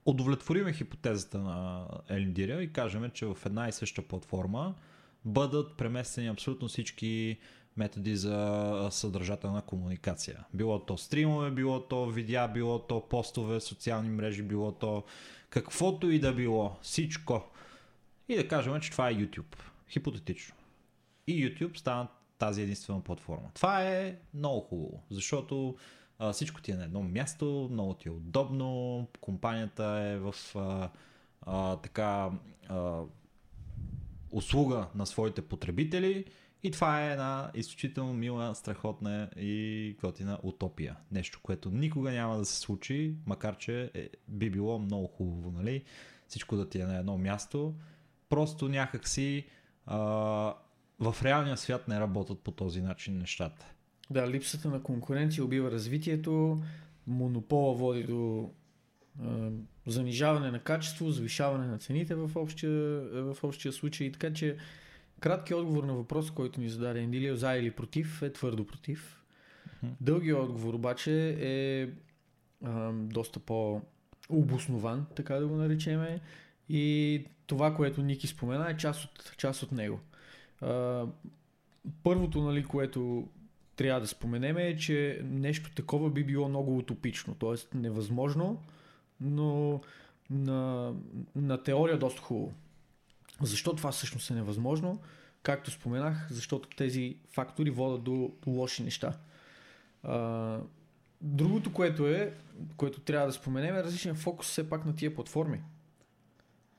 удовлетвориме 0.06 0.72
хипотезата 0.72 1.38
на 1.38 1.86
Елиндирия 2.09 2.62
и 2.62 2.72
кажем, 2.72 3.10
че 3.14 3.26
в 3.26 3.38
една 3.47 3.68
и 3.68 3.72
съща 3.72 4.02
платформа 4.02 4.74
бъдат 5.24 5.76
преместени 5.76 6.28
абсолютно 6.28 6.68
всички 6.68 7.38
методи 7.76 8.16
за 8.16 8.88
съдържателна 8.90 9.62
комуникация. 9.62 10.44
Било 10.55 10.78
то 10.78 10.98
стримове, 10.98 11.51
било 11.51 11.80
то 11.80 12.06
видеа, 12.06 12.48
било 12.48 12.78
то 12.78 13.09
постове, 13.09 13.60
социални 13.60 14.10
мрежи, 14.10 14.43
било 14.43 14.72
то 14.72 15.05
каквото 15.51 16.10
и 16.10 16.18
да 16.18 16.32
било, 16.32 16.76
всичко. 16.82 17.44
И 18.28 18.36
да 18.36 18.48
кажем, 18.48 18.80
че 18.80 18.90
това 18.90 19.10
е 19.10 19.14
YouTube. 19.14 19.56
Хипотетично. 19.88 20.55
И 21.26 21.47
YouTube 21.47 21.78
стана 21.78 22.09
тази 22.38 22.62
единствена 22.62 23.00
платформа. 23.00 23.50
Това 23.54 23.82
е 23.82 24.16
много 24.34 24.60
хубаво, 24.60 25.02
защото 25.10 25.76
а, 26.18 26.32
всичко 26.32 26.62
ти 26.62 26.70
е 26.70 26.76
на 26.76 26.84
едно 26.84 27.02
място, 27.02 27.68
много 27.70 27.94
ти 27.94 28.08
е 28.08 28.12
удобно, 28.12 29.06
компанията 29.20 29.84
е 29.84 30.18
в 30.18 30.34
а, 30.54 30.90
а, 31.42 31.76
така 31.76 32.30
а, 32.68 33.02
услуга 34.30 34.86
на 34.94 35.06
своите 35.06 35.42
потребители 35.42 36.24
и 36.62 36.70
това 36.70 37.02
е 37.02 37.12
една 37.12 37.50
изключително 37.54 38.12
мила, 38.12 38.54
страхотна 38.54 39.30
и 39.36 39.96
готина 40.00 40.38
утопия. 40.42 40.96
Нещо, 41.12 41.40
което 41.42 41.70
никога 41.70 42.10
няма 42.12 42.38
да 42.38 42.44
се 42.44 42.60
случи, 42.60 43.14
макар 43.26 43.56
че 43.56 43.90
е, 43.94 44.08
би 44.28 44.50
било 44.50 44.78
много 44.78 45.06
хубаво, 45.06 45.50
нали? 45.50 45.84
Всичко 46.28 46.56
да 46.56 46.68
ти 46.68 46.80
е 46.80 46.84
на 46.84 46.96
едно 46.96 47.18
място. 47.18 47.74
Просто 48.28 48.68
някакси 48.68 49.46
а, 49.86 50.54
в 51.01 51.16
реалния 51.23 51.56
свят 51.56 51.89
не 51.89 52.01
работят 52.01 52.40
по 52.40 52.51
този 52.51 52.82
начин 52.82 53.18
нещата. 53.18 53.66
Да, 54.10 54.31
липсата 54.31 54.68
на 54.68 54.82
конкуренция 54.82 55.44
убива 55.44 55.70
развитието, 55.70 56.62
монопола 57.06 57.74
води 57.74 58.05
до 58.05 58.51
а, 59.23 59.51
занижаване 59.86 60.51
на 60.51 60.59
качество, 60.59 61.10
завишаване 61.10 61.66
на 61.66 61.78
цените 61.78 62.14
в 62.14 62.31
общия, 62.36 62.70
в 63.10 63.36
общия 63.43 63.73
случай. 63.73 64.12
Така 64.12 64.32
че 64.32 64.56
краткият 65.20 65.60
отговор 65.60 65.85
на 65.85 65.94
въпроса, 65.94 66.32
който 66.32 66.60
ни 66.60 66.68
зададе 66.68 67.01
Ендилио, 67.01 67.36
за 67.36 67.55
или 67.55 67.70
против, 67.70 68.23
е 68.23 68.32
твърдо 68.32 68.66
против. 68.66 69.23
Дългият 70.01 70.39
отговор 70.39 70.74
обаче 70.74 71.36
е 71.40 71.89
а, 72.64 72.93
доста 72.93 73.40
по-обоснован, 73.40 75.06
така 75.16 75.35
да 75.35 75.47
го 75.47 75.56
наречеме. 75.56 76.20
И 76.68 77.24
това, 77.47 77.74
което 77.74 78.02
Ники 78.02 78.27
спомена, 78.27 78.70
е 78.70 78.77
част 78.77 79.05
от, 79.05 79.35
част 79.36 79.62
от 79.62 79.73
него. 79.73 80.01
А, 80.60 81.04
първото, 82.02 82.42
нали, 82.42 82.64
което 82.64 83.28
трябва 83.76 84.00
да 84.00 84.06
споменем 84.06 84.56
е, 84.58 84.76
че 84.76 85.20
нещо 85.24 85.70
такова 85.74 86.10
би 86.10 86.24
било 86.24 86.48
много 86.48 86.78
утопично, 86.78 87.34
т.е. 87.34 87.76
невъзможно, 87.78 88.62
но 89.20 89.80
на, 90.30 90.92
на 91.36 91.62
теория 91.62 91.98
доста 91.98 92.22
хубаво. 92.22 92.52
Защо 93.42 93.76
това 93.76 93.92
всъщност 93.92 94.30
е 94.30 94.34
невъзможно? 94.34 95.00
Както 95.42 95.70
споменах, 95.70 96.26
защото 96.30 96.68
тези 96.68 97.16
фактори 97.28 97.70
водят 97.70 98.04
до 98.04 98.32
лоши 98.46 98.82
неща. 98.82 99.18
А, 100.02 100.58
другото, 101.20 101.72
което 101.72 102.06
е, 102.08 102.34
което 102.76 103.00
трябва 103.00 103.26
да 103.26 103.32
споменем 103.32 103.74
е 103.74 103.82
различен 103.82 104.14
фокус 104.14 104.46
все 104.46 104.68
пак 104.68 104.86
на 104.86 104.96
тия 104.96 105.14
платформи. 105.14 105.60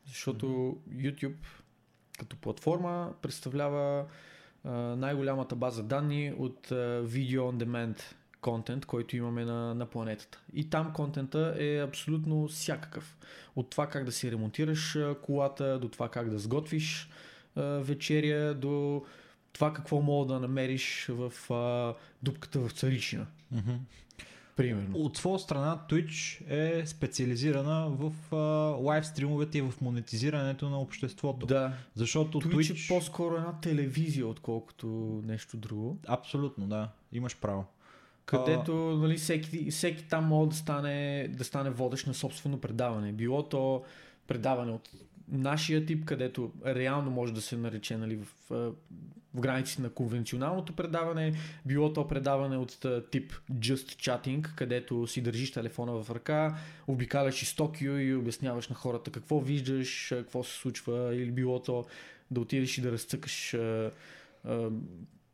Защото 0.05 0.77
YouTube 0.89 1.35
като 2.17 2.35
платформа 2.35 3.13
представлява 3.21 4.05
най-голямата 4.97 5.55
база 5.55 5.83
данни 5.83 6.33
от 6.37 6.67
видео 7.01 7.43
on 7.43 7.65
demand 7.65 8.01
контент, 8.41 8.85
който 8.85 9.17
имаме 9.17 9.45
на, 9.45 9.75
на 9.75 9.85
планетата. 9.85 10.41
И 10.53 10.69
там 10.69 10.93
контента 10.93 11.55
е 11.57 11.81
абсолютно 11.81 12.47
всякакъв. 12.47 13.17
От 13.55 13.69
това 13.69 13.87
как 13.87 14.03
да 14.03 14.11
си 14.11 14.31
ремонтираш 14.31 14.97
колата, 15.21 15.79
до 15.79 15.89
това 15.89 16.09
как 16.09 16.29
да 16.29 16.39
сготвиш 16.39 17.09
вечеря, 17.55 18.53
до 18.53 19.05
това 19.53 19.73
какво 19.73 20.01
мога 20.01 20.33
да 20.33 20.39
намериш 20.39 21.09
в 21.09 21.33
дупката 22.23 22.59
в 22.59 22.71
Царичина. 22.71 23.25
Примерно. 24.57 24.97
От 24.97 25.17
своя 25.17 25.39
страна 25.39 25.81
Twitch 25.89 26.41
е 26.49 26.85
специализирана 26.85 27.89
в 27.89 28.35
а, 28.35 28.37
лайв 28.83 29.05
стримовете 29.05 29.57
и 29.57 29.61
в 29.61 29.73
монетизирането 29.81 30.69
на 30.69 30.81
обществото. 30.81 31.45
Да, 31.45 31.73
Защото 31.95 32.41
Twitch, 32.41 32.55
Twitch... 32.55 32.85
е 32.85 32.87
по-скоро 32.87 33.35
една 33.35 33.59
телевизия, 33.61 34.27
отколкото 34.27 34.87
нещо 35.25 35.57
друго. 35.57 35.97
Абсолютно, 36.07 36.67
да. 36.67 36.89
Имаш 37.11 37.37
право. 37.37 37.65
Където 38.25 38.73
нали, 38.75 39.17
всеки, 39.17 39.71
всеки 39.71 40.03
там 40.03 40.25
може 40.25 40.49
да 40.49 40.55
стане, 40.55 41.27
да 41.37 41.43
стане 41.43 41.69
водещ 41.69 42.07
на 42.07 42.13
собствено 42.13 42.59
предаване. 42.59 43.11
Било 43.11 43.43
то 43.43 43.83
предаване 44.27 44.71
от 44.71 44.89
нашия 45.27 45.85
тип, 45.85 46.05
където 46.05 46.51
реално 46.65 47.11
може 47.11 47.33
да 47.33 47.41
се 47.41 47.57
нарече 47.57 47.97
нали, 47.97 48.19
в, 48.49 48.51
в 49.37 49.39
границите 49.39 49.81
на 49.81 49.89
конвенционалното 49.89 50.73
предаване, 50.73 51.33
било 51.65 51.93
то 51.93 52.07
предаване 52.07 52.57
от 52.57 52.85
тип 53.11 53.33
Just 53.51 54.19
Chatting, 54.21 54.55
където 54.55 55.07
си 55.07 55.21
държиш 55.21 55.51
телефона 55.51 56.03
в 56.03 56.09
ръка, 56.11 56.57
обикаляш 56.87 57.41
из 57.41 57.55
Токио 57.55 57.97
и 57.97 58.15
обясняваш 58.15 58.67
на 58.67 58.75
хората 58.75 59.11
какво 59.11 59.39
виждаш, 59.39 60.07
какво 60.09 60.43
се 60.43 60.53
случва, 60.53 61.15
или 61.15 61.31
било 61.31 61.59
то 61.59 61.85
да 62.31 62.41
отидеш 62.41 62.77
и 62.77 62.81
да 62.81 62.91
разцъкаш 62.91 63.53
а, 63.53 63.91
а, 64.43 64.69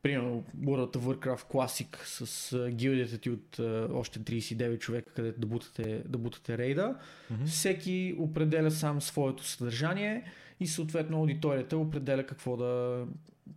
примерно 0.02 0.44
World 0.60 0.98
of 0.98 1.00
Warcraft 1.00 1.52
Classic 1.52 2.06
с 2.06 2.54
а, 2.54 2.70
гилдията 2.72 3.18
ти 3.18 3.30
от 3.30 3.60
а, 3.60 3.90
още 3.94 4.20
39 4.20 4.80
човека, 4.80 5.12
където 5.14 5.40
да 5.40 5.48
бутате, 5.48 6.04
да 6.06 6.18
бутате 6.18 6.58
рейда. 6.58 6.96
Мгм. 7.32 7.46
Всеки 7.46 8.16
определя 8.20 8.72
сам 8.72 9.02
своето 9.02 9.44
съдържание 9.44 10.32
и 10.60 10.68
съответно 10.68 11.18
аудиторията 11.18 11.78
определя 11.78 12.26
какво, 12.26 12.58
да, 12.58 13.06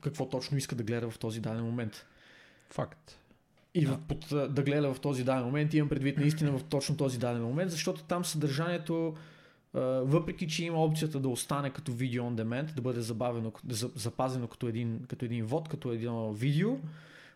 какво 0.00 0.28
точно 0.28 0.58
иска 0.58 0.74
да 0.74 0.82
гледа 0.82 1.10
в 1.10 1.18
този 1.18 1.40
даден 1.40 1.64
момент. 1.64 2.06
Факт. 2.70 3.18
И 3.74 3.86
в, 3.86 3.98
под, 4.08 4.26
да 4.54 4.62
гледа 4.62 4.94
в 4.94 5.00
този 5.00 5.24
даден 5.24 5.44
момент 5.44 5.74
имам 5.74 5.88
предвид 5.88 6.18
наистина 6.18 6.58
в 6.58 6.64
точно 6.64 6.96
този 6.96 7.18
даден 7.18 7.42
момент, 7.42 7.70
защото 7.70 8.02
там 8.02 8.24
съдържанието 8.24 9.14
въпреки, 10.02 10.48
че 10.48 10.64
има 10.64 10.84
опцията 10.84 11.20
да 11.20 11.28
остане 11.28 11.70
като 11.70 11.92
видео 11.92 12.24
on 12.24 12.42
demand, 12.42 12.74
да 12.74 12.82
бъде 12.82 13.00
забавено, 13.00 13.52
да 13.64 13.74
за- 13.74 13.90
запазено 13.94 14.46
като 14.46 14.68
един, 14.68 15.00
като 15.08 15.24
един 15.24 15.46
вод, 15.46 15.68
като 15.68 15.92
едно 15.92 16.32
видео, 16.32 16.78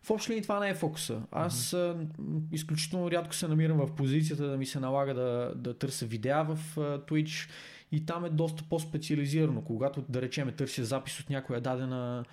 В 0.02 0.10
общи 0.10 0.30
линии 0.30 0.42
това 0.42 0.60
не 0.60 0.68
е 0.68 0.74
фокуса. 0.74 1.22
Аз 1.32 1.70
mm-hmm. 1.70 2.06
изключително 2.52 3.10
рядко 3.10 3.34
се 3.34 3.48
намирам 3.48 3.78
в 3.78 3.94
позицията 3.94 4.46
да 4.46 4.56
ми 4.56 4.66
се 4.66 4.80
налага 4.80 5.14
да, 5.14 5.52
да 5.56 5.74
търся 5.74 6.06
видеа 6.06 6.44
в 6.44 6.58
Twitch 6.76 7.50
и 7.92 8.06
там 8.06 8.24
е 8.24 8.30
доста 8.30 8.64
по-специализирано. 8.68 9.62
Когато, 9.62 10.04
да 10.08 10.22
речем, 10.22 10.52
търся 10.56 10.84
запис 10.84 11.20
от 11.20 11.30
някоя 11.30 11.60
дадена 11.60 12.24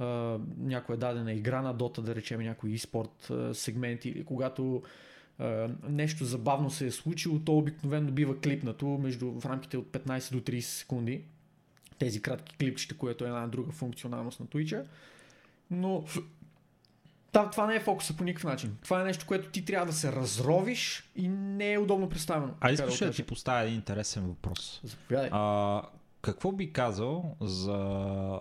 uh, 0.00 0.40
някоя 0.58 0.98
дадена 0.98 1.32
игра 1.32 1.62
на 1.62 1.74
Dota, 1.74 2.00
да 2.00 2.14
речем 2.14 2.40
някой 2.40 2.70
e-спорт 2.70 3.28
uh, 3.28 3.52
сегмент 3.52 4.04
или 4.04 4.24
когато 4.24 4.82
uh, 5.40 5.70
нещо 5.88 6.24
забавно 6.24 6.70
се 6.70 6.86
е 6.86 6.90
случило, 6.90 7.38
то 7.38 7.58
обикновено 7.58 8.12
бива 8.12 8.40
клипнато 8.40 8.86
между, 8.86 9.40
в 9.40 9.46
рамките 9.46 9.76
от 9.76 9.86
15 9.86 10.32
до 10.32 10.40
30 10.40 10.60
секунди. 10.60 11.24
Тези 11.98 12.22
кратки 12.22 12.56
клипчета, 12.56 12.96
което 12.96 13.24
е 13.24 13.28
една 13.28 13.46
друга 13.46 13.72
функционалност 13.72 14.40
на 14.40 14.46
Twitch. 14.46 14.84
Но 15.70 16.04
това, 17.32 17.50
това 17.50 17.66
не 17.66 17.74
е 17.74 17.80
фокуса 17.80 18.16
по 18.16 18.24
никакъв 18.24 18.50
начин. 18.50 18.76
Това 18.82 19.00
е 19.00 19.04
нещо, 19.04 19.26
което 19.26 19.50
ти 19.50 19.64
трябва 19.64 19.86
да 19.86 19.92
се 19.92 20.12
разровиш 20.12 21.10
и 21.16 21.28
не 21.28 21.72
е 21.72 21.78
удобно 21.78 22.08
представено. 22.08 22.54
А 22.60 22.70
искаш 22.70 22.98
да, 22.98 23.06
да 23.06 23.12
ти 23.12 23.26
поставя 23.26 23.62
един 23.62 23.74
интересен 23.74 24.26
въпрос? 24.26 24.80
Заповядай. 24.84 25.28
А, 25.32 25.82
какво 26.22 26.52
би 26.52 26.72
казал 26.72 27.36
за 27.40 28.38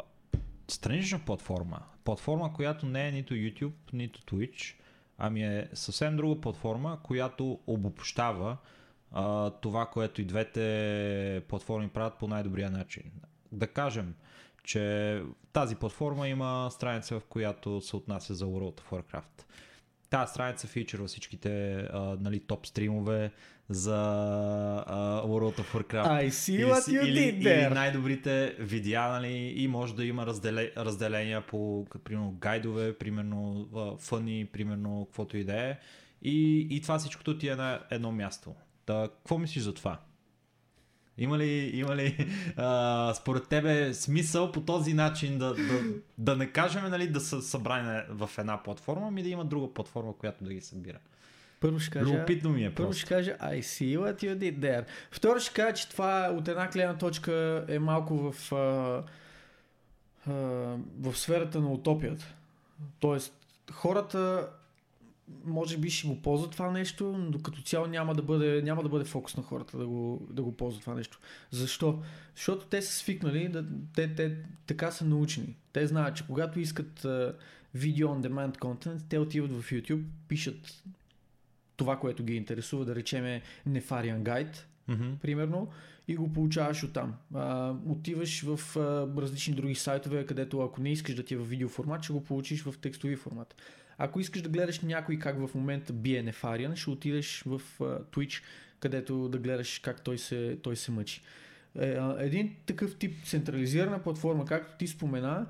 странична 0.67 1.19
платформа? 1.25 1.79
Платформа, 2.03 2.53
която 2.53 2.85
не 2.85 3.07
е 3.07 3.11
нито 3.11 3.33
YouTube, 3.33 3.73
нито 3.93 4.21
Twitch, 4.21 4.75
ами 5.17 5.43
е 5.43 5.67
съвсем 5.73 6.15
друга 6.15 6.41
платформа, 6.41 6.99
която 7.03 7.59
обобщава 7.67 8.57
а, 9.11 9.49
това, 9.49 9.85
което 9.85 10.21
и 10.21 10.25
двете 10.25 11.43
платформи 11.47 11.89
правят 11.89 12.13
по 12.19 12.27
най-добрия 12.27 12.71
начин. 12.71 13.03
Да 13.51 13.67
кажем, 13.67 14.15
че 14.63 15.23
тази 15.53 15.75
платформа 15.75 16.27
има 16.27 16.69
страница, 16.71 17.19
в 17.19 17.25
която 17.25 17.81
се 17.81 17.95
отнася 17.95 18.33
за 18.33 18.45
World 18.45 18.81
of 18.81 18.91
Warcraft. 18.91 19.43
Тази 20.09 20.31
страница 20.31 20.67
фичерва 20.67 21.07
всичките 21.07 21.75
а, 21.75 22.17
нали, 22.19 22.39
топ 22.39 22.65
стримове 22.65 23.31
за 23.69 23.97
а, 24.87 25.21
World 25.25 25.59
of 25.59 25.73
Warcraft. 25.73 26.25
I 26.25 26.29
see 26.29 26.65
what 26.65 26.79
you 26.79 27.05
или, 27.05 27.19
did 27.19 27.43
there. 27.43 27.67
или 27.67 27.73
най-добрите 27.73 28.55
видеа, 28.59 29.07
нали, 29.07 29.53
и 29.55 29.67
може 29.67 29.95
да 29.95 30.05
има 30.05 30.25
разделе, 30.25 30.71
разделения 30.77 31.41
по, 31.41 31.85
примерно, 32.03 32.31
гайдове, 32.31 32.97
примерно, 32.97 33.67
фъни, 33.99 34.45
примерно, 34.53 35.05
каквото 35.05 35.37
и 35.37 35.43
да 35.43 35.69
е. 35.69 35.77
И, 36.21 36.67
и 36.71 36.81
това 36.81 36.99
всичкото 36.99 37.37
ти 37.37 37.47
е 37.47 37.55
на 37.55 37.79
едно 37.91 38.11
място. 38.11 38.55
Та, 38.85 39.09
какво 39.17 39.37
мислиш 39.37 39.63
за 39.63 39.73
това? 39.73 39.99
Има 41.17 41.37
ли, 41.37 41.71
има 41.73 41.95
ли 41.95 42.27
а, 42.57 43.13
според 43.13 43.47
тебе 43.47 43.93
смисъл 43.93 44.51
по 44.51 44.61
този 44.61 44.93
начин 44.93 45.37
да, 45.37 45.53
да, 45.53 45.83
да 46.17 46.35
не 46.35 46.51
кажем 46.51 46.89
нали, 46.89 47.07
да 47.07 47.19
са 47.19 47.41
събрани 47.41 48.01
в 48.09 48.29
една 48.37 48.63
платформа, 48.63 49.07
ами 49.07 49.23
да 49.23 49.29
има 49.29 49.45
друга 49.45 49.73
платформа, 49.73 50.13
която 50.17 50.43
да 50.43 50.53
ги 50.53 50.61
събира? 50.61 50.99
Първо 51.59 51.79
ще 51.79 51.91
кажа, 51.91 52.05
Любопитно 52.05 52.49
ми 52.49 52.65
е 52.65 52.73
първо 52.73 52.89
просто. 52.89 53.01
ще 53.01 53.09
кажа 53.09 53.37
I 53.41 53.59
see 53.59 53.99
what 53.99 54.23
you 54.23 54.35
did 54.37 54.59
there. 54.59 54.85
Второ 55.11 55.39
ще 55.39 55.53
кажа, 55.53 55.73
че 55.73 55.89
това 55.89 56.33
от 56.37 56.47
една 56.47 56.67
гледна 56.67 56.97
точка 56.97 57.65
е 57.67 57.79
малко 57.79 58.31
в, 58.31 58.51
а, 58.51 59.03
а, 60.27 60.33
в 60.99 61.17
сферата 61.17 61.59
на 61.59 61.71
утопията. 61.71 62.33
Тоест, 62.99 63.33
хората 63.71 64.49
може 65.45 65.77
би 65.77 65.89
ще 65.89 66.07
го 66.07 66.21
ползват 66.21 66.51
това 66.51 66.71
нещо, 66.71 67.17
но 67.17 67.39
като 67.39 67.61
цяло 67.61 67.87
няма 67.87 68.15
да 68.15 68.21
бъде, 68.21 68.61
няма 68.61 68.83
да 68.83 68.89
бъде 68.89 69.05
фокус 69.05 69.37
на 69.37 69.43
хората 69.43 69.77
да 69.77 69.87
го, 69.87 70.27
да 70.29 70.43
го 70.43 70.57
ползват 70.57 70.81
това 70.81 70.95
нещо. 70.95 71.19
Защо? 71.51 72.01
Защото 72.35 72.65
те 72.65 72.81
са 72.81 72.93
свикнали, 72.93 73.47
да, 73.47 73.65
те, 73.95 74.15
те 74.15 74.37
така 74.67 74.91
са 74.91 75.05
научени. 75.05 75.57
Те 75.73 75.87
знаят, 75.87 76.15
че 76.15 76.27
когато 76.27 76.59
искат 76.59 77.07
видео 77.73 78.07
on 78.07 78.27
demand 78.27 78.57
content, 78.57 79.01
те 79.09 79.19
отиват 79.19 79.51
в 79.51 79.71
YouTube, 79.71 80.03
пишат 80.27 80.83
това, 81.77 81.99
което 81.99 82.23
ги 82.23 82.35
интересува, 82.35 82.85
да 82.85 82.95
речеме 82.95 83.41
Nefarian 83.69 84.23
Guide, 84.23 84.57
Mm-hmm. 84.89 85.17
примерно, 85.17 85.69
и 86.07 86.15
го 86.15 86.33
получаваш 86.33 86.83
оттам. 86.83 87.13
А, 87.33 87.73
отиваш 87.85 88.43
в 88.43 88.77
а, 88.77 89.21
различни 89.21 89.53
други 89.53 89.75
сайтове, 89.75 90.25
където 90.25 90.61
ако 90.61 90.81
не 90.81 90.91
искаш 90.91 91.15
да 91.15 91.23
ти 91.23 91.33
е 91.33 91.37
в 91.37 91.49
видеоформат, 91.49 92.03
ще 92.03 92.13
го 92.13 92.23
получиш 92.23 92.63
в 92.63 92.73
текстови 92.81 93.15
формат. 93.15 93.55
Ако 94.03 94.19
искаш 94.19 94.41
да 94.41 94.49
гледаш 94.49 94.79
някой 94.79 95.19
как 95.19 95.47
в 95.47 95.55
момента 95.55 95.93
бие 95.93 96.23
Нефариан, 96.23 96.75
ще 96.75 96.89
отидеш 96.89 97.43
в 97.45 97.61
а, 97.79 97.83
Twitch, 98.03 98.43
където 98.79 99.29
да 99.29 99.37
гледаш 99.37 99.79
как 99.79 100.01
той 100.01 100.17
се, 100.17 100.59
той 100.63 100.75
се 100.75 100.91
мъчи. 100.91 101.21
Е, 101.79 101.97
един 102.17 102.55
такъв 102.65 102.97
тип 102.97 103.25
централизирана 103.25 104.03
платформа, 104.03 104.45
както 104.45 104.77
ти 104.77 104.87
спомена, 104.87 105.45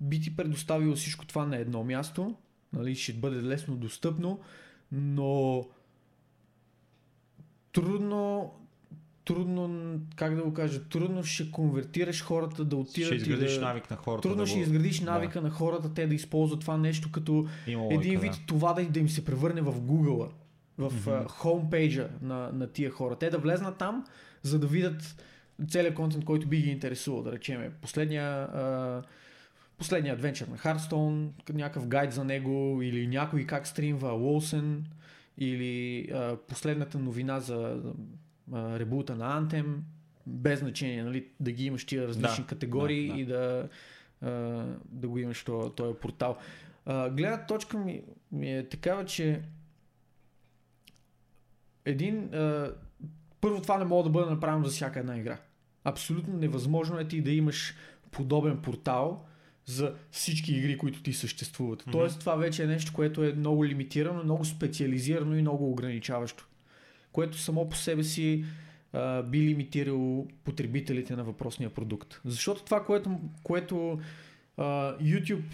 би 0.00 0.20
ти 0.20 0.36
предоставил 0.36 0.94
всичко 0.94 1.26
това 1.26 1.46
на 1.46 1.56
едно 1.56 1.84
място, 1.84 2.36
нали, 2.72 2.94
ще 2.94 3.12
бъде 3.12 3.42
лесно 3.42 3.76
достъпно, 3.76 4.40
но 4.92 5.64
трудно 7.72 8.52
трудно, 9.24 9.94
как 10.16 10.34
да 10.34 10.42
го 10.42 10.54
кажа, 10.54 10.84
трудно 10.84 11.24
ще 11.24 11.50
конвертираш 11.50 12.24
хората 12.24 12.64
да 12.64 12.76
отидат 12.76 13.06
Ще 13.06 13.14
изградиш 13.14 13.56
и 13.56 13.58
да... 13.58 13.66
навик 13.66 13.90
на 13.90 13.96
хората. 13.96 14.28
Трудно 14.28 14.42
да 14.42 14.46
ще 14.46 14.56
го... 14.56 14.62
изградиш 14.62 15.00
навика 15.00 15.40
на 15.40 15.50
хората, 15.50 15.94
те 15.94 16.06
да 16.06 16.14
използват 16.14 16.60
това 16.60 16.76
нещо 16.76 17.12
като 17.12 17.32
логика, 17.32 17.94
един 17.94 18.20
вид 18.20 18.32
да. 18.32 18.38
това 18.46 18.72
да, 18.72 18.84
да 18.84 19.00
им 19.00 19.08
се 19.08 19.24
превърне 19.24 19.60
в 19.60 19.80
Google, 19.80 20.28
в 20.78 20.90
mm-hmm. 20.90 21.28
хомпейджа 21.28 22.08
на, 22.22 22.50
на 22.52 22.66
тия 22.66 22.90
хора. 22.90 23.16
Те 23.16 23.30
да 23.30 23.38
влезнат 23.38 23.78
там, 23.78 24.04
за 24.42 24.58
да 24.58 24.66
видят 24.66 25.24
целият 25.68 25.94
контент, 25.94 26.24
който 26.24 26.48
би 26.48 26.62
ги 26.62 26.70
интересувал. 26.70 27.22
Да 27.22 27.32
речем, 27.32 27.72
последния, 27.82 28.24
а, 28.24 29.02
последния 29.78 30.14
адвенчър 30.14 30.46
на 30.46 30.56
Hearthstone, 30.56 31.28
някакъв 31.52 31.86
гайд 31.86 32.12
за 32.12 32.24
него, 32.24 32.82
или 32.82 33.06
някой 33.06 33.44
как 33.44 33.66
стримва 33.66 34.10
Лоусен, 34.12 34.84
или 35.38 36.08
а, 36.12 36.36
последната 36.48 36.98
новина 36.98 37.40
за 37.40 37.82
а, 38.52 38.78
ребута 38.78 39.16
на 39.16 39.42
Anthem, 39.42 39.76
без 40.26 40.60
значение, 40.60 41.04
нали, 41.04 41.28
да 41.40 41.52
ги 41.52 41.66
имаш 41.66 41.84
тия 41.84 42.08
различни 42.08 42.44
Да, 42.44 42.46
категории 42.46 43.08
да, 43.08 43.14
да. 43.14 43.20
и 43.20 43.24
да, 43.24 43.68
а, 44.20 44.30
да 44.88 45.08
го 45.08 45.18
имаш 45.18 45.44
този, 45.44 45.70
този 45.70 45.98
портал. 45.98 46.36
А, 46.86 47.10
гледна 47.10 47.46
точка 47.46 47.78
ми, 47.78 48.02
ми 48.32 48.56
е 48.56 48.68
такава, 48.68 49.04
че 49.04 49.42
един... 51.84 52.34
А, 52.34 52.74
първо 53.40 53.62
това 53.62 53.78
не 53.78 53.84
може 53.84 54.04
да 54.04 54.10
бъде 54.10 54.30
направено 54.30 54.64
за 54.64 54.70
всяка 54.70 55.00
една 55.00 55.18
игра. 55.18 55.38
Абсолютно 55.84 56.36
невъзможно 56.36 56.98
е 56.98 57.08
ти 57.08 57.20
да 57.20 57.30
имаш 57.30 57.74
подобен 58.10 58.62
портал 58.62 59.26
за 59.64 59.94
всички 60.10 60.54
игри, 60.54 60.78
които 60.78 61.02
ти 61.02 61.12
съществуват. 61.12 61.86
Мгм. 61.86 61.92
Тоест 61.92 62.20
това 62.20 62.34
вече 62.34 62.62
е 62.62 62.66
нещо, 62.66 62.92
което 62.94 63.24
е 63.24 63.32
много 63.32 63.64
лимитирано, 63.64 64.24
много 64.24 64.44
специализирано 64.44 65.36
и 65.36 65.40
много 65.40 65.70
ограничаващо. 65.70 66.48
Което 67.14 67.38
само 67.38 67.68
по 67.68 67.76
себе 67.76 68.04
си 68.04 68.44
а, 68.92 69.22
би 69.22 69.40
лимитирало 69.40 70.28
потребителите 70.44 71.16
на 71.16 71.24
въпросния 71.24 71.70
продукт. 71.70 72.20
Защото 72.24 72.64
това, 72.64 72.84
което, 72.84 73.20
което 73.42 74.00
а, 74.56 74.62
YouTube 74.98 75.44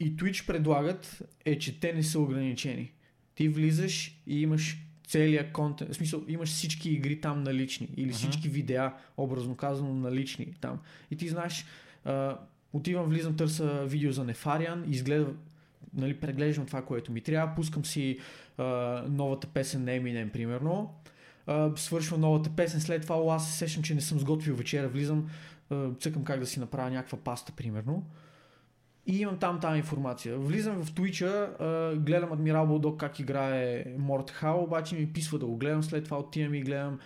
и 0.00 0.16
Twitch 0.16 0.46
предлагат 0.46 1.22
е, 1.44 1.58
че 1.58 1.80
те 1.80 1.92
не 1.92 2.02
са 2.02 2.20
ограничени. 2.20 2.92
Ти 3.34 3.48
влизаш 3.48 4.20
и 4.26 4.42
имаш 4.42 4.78
целият 5.06 5.52
контент, 5.52 5.92
в 5.92 5.96
смисъл 5.96 6.24
имаш 6.28 6.48
всички 6.48 6.90
игри 6.90 7.20
там 7.20 7.42
налични 7.42 7.88
или 7.96 8.06
Мгм. 8.06 8.14
всички 8.16 8.48
видеа, 8.48 8.92
образно 9.16 9.56
казано, 9.56 9.94
налични 9.94 10.54
там. 10.60 10.78
И 11.10 11.16
ти 11.16 11.28
знаеш, 11.28 11.64
а, 12.04 12.38
отивам, 12.72 13.06
влизам, 13.06 13.36
търся 13.36 13.84
видео 13.86 14.12
за 14.12 14.24
Нефариан, 14.24 14.84
изгледам, 14.88 15.36
нали, 15.94 16.20
преглеждам 16.20 16.66
това, 16.66 16.82
което 16.82 17.12
ми 17.12 17.20
трябва, 17.20 17.54
пускам 17.54 17.84
си 17.84 18.18
а, 18.58 18.64
новата 19.08 19.46
песен 19.46 19.84
на 19.84 19.90
Eminem, 19.90 20.30
примерно, 20.30 20.94
а, 21.46 21.70
свършва 21.76 22.18
новата 22.18 22.50
песен, 22.50 22.80
след 22.80 23.02
това 23.02 23.34
аз 23.34 23.50
се 23.50 23.58
сещам, 23.58 23.82
че 23.82 23.94
не 23.94 24.00
съм 24.00 24.18
сготвил 24.18 24.56
вечера, 24.56 24.88
влизам, 24.88 25.28
а, 25.70 25.90
цъкам 26.00 26.24
как 26.24 26.40
да 26.40 26.46
си 26.46 26.60
направя 26.60 26.90
някаква 26.90 27.18
паста, 27.18 27.52
примерно. 27.52 28.06
И 29.06 29.18
имам 29.18 29.38
там 29.38 29.60
тази 29.60 29.78
информация. 29.78 30.38
Влизам 30.38 30.82
в 30.82 30.92
Twitch, 30.92 31.96
гледам 31.96 32.32
Адмирал 32.32 32.66
Булдог 32.66 33.00
как 33.00 33.20
играе 33.20 33.84
Мортхал, 33.98 34.62
обаче 34.62 34.94
ми 34.94 35.12
писва 35.12 35.38
да 35.38 35.46
го 35.46 35.56
гледам, 35.56 35.82
след 35.82 36.04
това 36.04 36.18
отивам 36.18 36.54
и 36.54 36.62
гледам 36.62 36.98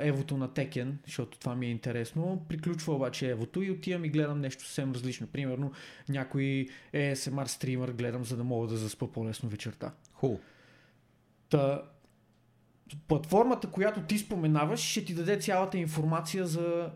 Евото 0.00 0.36
на 0.36 0.54
Текен, 0.54 0.98
защото 1.04 1.38
това 1.38 1.54
ми 1.54 1.66
е 1.66 1.70
интересно. 1.70 2.44
Приключва 2.48 2.94
обаче 2.94 3.30
Евото 3.30 3.62
и 3.62 3.70
отивам 3.70 4.04
и 4.04 4.08
гледам 4.08 4.40
нещо 4.40 4.64
съвсем 4.64 4.92
различно. 4.92 5.26
Примерно 5.26 5.72
някой 6.08 6.68
ASMR 6.94 7.46
стример 7.46 7.88
гледам, 7.88 8.24
за 8.24 8.36
да 8.36 8.44
мога 8.44 8.66
да 8.66 8.76
заспа 8.76 9.12
по-лесно 9.12 9.48
вечерта. 9.48 9.92
Хубаво. 10.12 10.40
Та, 11.48 11.82
платформата, 13.08 13.70
която 13.70 14.00
ти 14.00 14.18
споменаваш, 14.18 14.80
ще 14.80 15.04
ти 15.04 15.14
даде 15.14 15.38
цялата 15.38 15.78
информация 15.78 16.46
за 16.46 16.90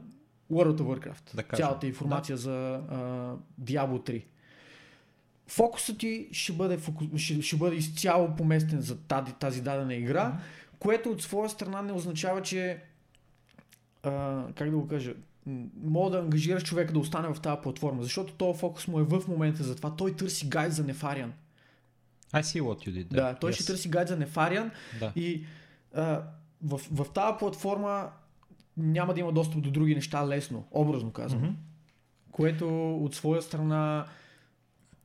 World 0.52 0.80
of 0.80 0.82
Warcraft. 0.82 1.34
Да 1.34 1.42
кажем. 1.42 1.64
цялата 1.64 1.86
информация 1.86 2.36
за 2.36 2.82
а, 2.90 3.36
Diablo 3.62 4.10
3. 4.10 4.24
Фокусът 5.46 5.98
ти 5.98 6.28
ще 6.32 6.52
бъде, 6.52 6.78
фоку... 6.78 7.04
ще, 7.16 7.42
ще 7.42 7.56
бъде 7.56 7.76
изцяло 7.76 8.36
поместен 8.36 8.80
за 8.80 8.98
тази, 8.98 9.32
тази 9.32 9.62
дадена 9.62 9.94
игра, 9.94 10.40
което 10.80 11.10
от 11.10 11.22
своя 11.22 11.50
страна 11.50 11.82
не 11.82 11.92
означава, 11.92 12.42
че 12.42 12.82
а, 14.02 14.44
как 14.54 14.70
да 14.70 14.76
го 14.76 14.88
кажа, 14.88 15.14
мога 15.84 16.10
да 16.10 16.18
ангажираш 16.18 16.62
човека 16.64 16.92
да 16.92 16.98
остане 16.98 17.34
в 17.34 17.40
тази 17.40 17.60
платформа, 17.62 18.02
защото 18.02 18.32
този 18.32 18.58
фокус 18.58 18.88
му 18.88 19.00
е 19.00 19.02
в 19.02 19.22
момента 19.28 19.62
за 19.62 19.76
това. 19.76 19.96
Той 19.96 20.16
търси 20.16 20.48
гайд 20.48 20.72
за 20.72 20.84
Нефариан. 20.84 21.32
I 22.32 22.40
see 22.42 22.60
what 22.62 22.88
you 22.88 22.90
did. 22.90 23.04
there. 23.06 23.14
Да, 23.14 23.34
той 23.34 23.52
Yes. 23.52 23.54
ще 23.54 23.66
търси 23.66 23.88
гайд 23.88 24.08
за 24.08 24.16
Нефариан 24.16 24.70
Да. 25.00 25.12
и 25.16 25.44
а, 25.94 26.22
в, 26.64 26.80
в 26.92 27.06
тази 27.14 27.38
платформа 27.38 28.10
няма 28.76 29.14
да 29.14 29.20
има 29.20 29.32
достъп 29.32 29.62
до 29.62 29.70
други 29.70 29.94
неща 29.94 30.26
лесно, 30.28 30.64
образно 30.70 31.10
казвам. 31.12 31.42
Мгм. 31.42 31.52
Което 32.30 32.96
от 32.96 33.14
своя 33.14 33.42
страна 33.42 34.06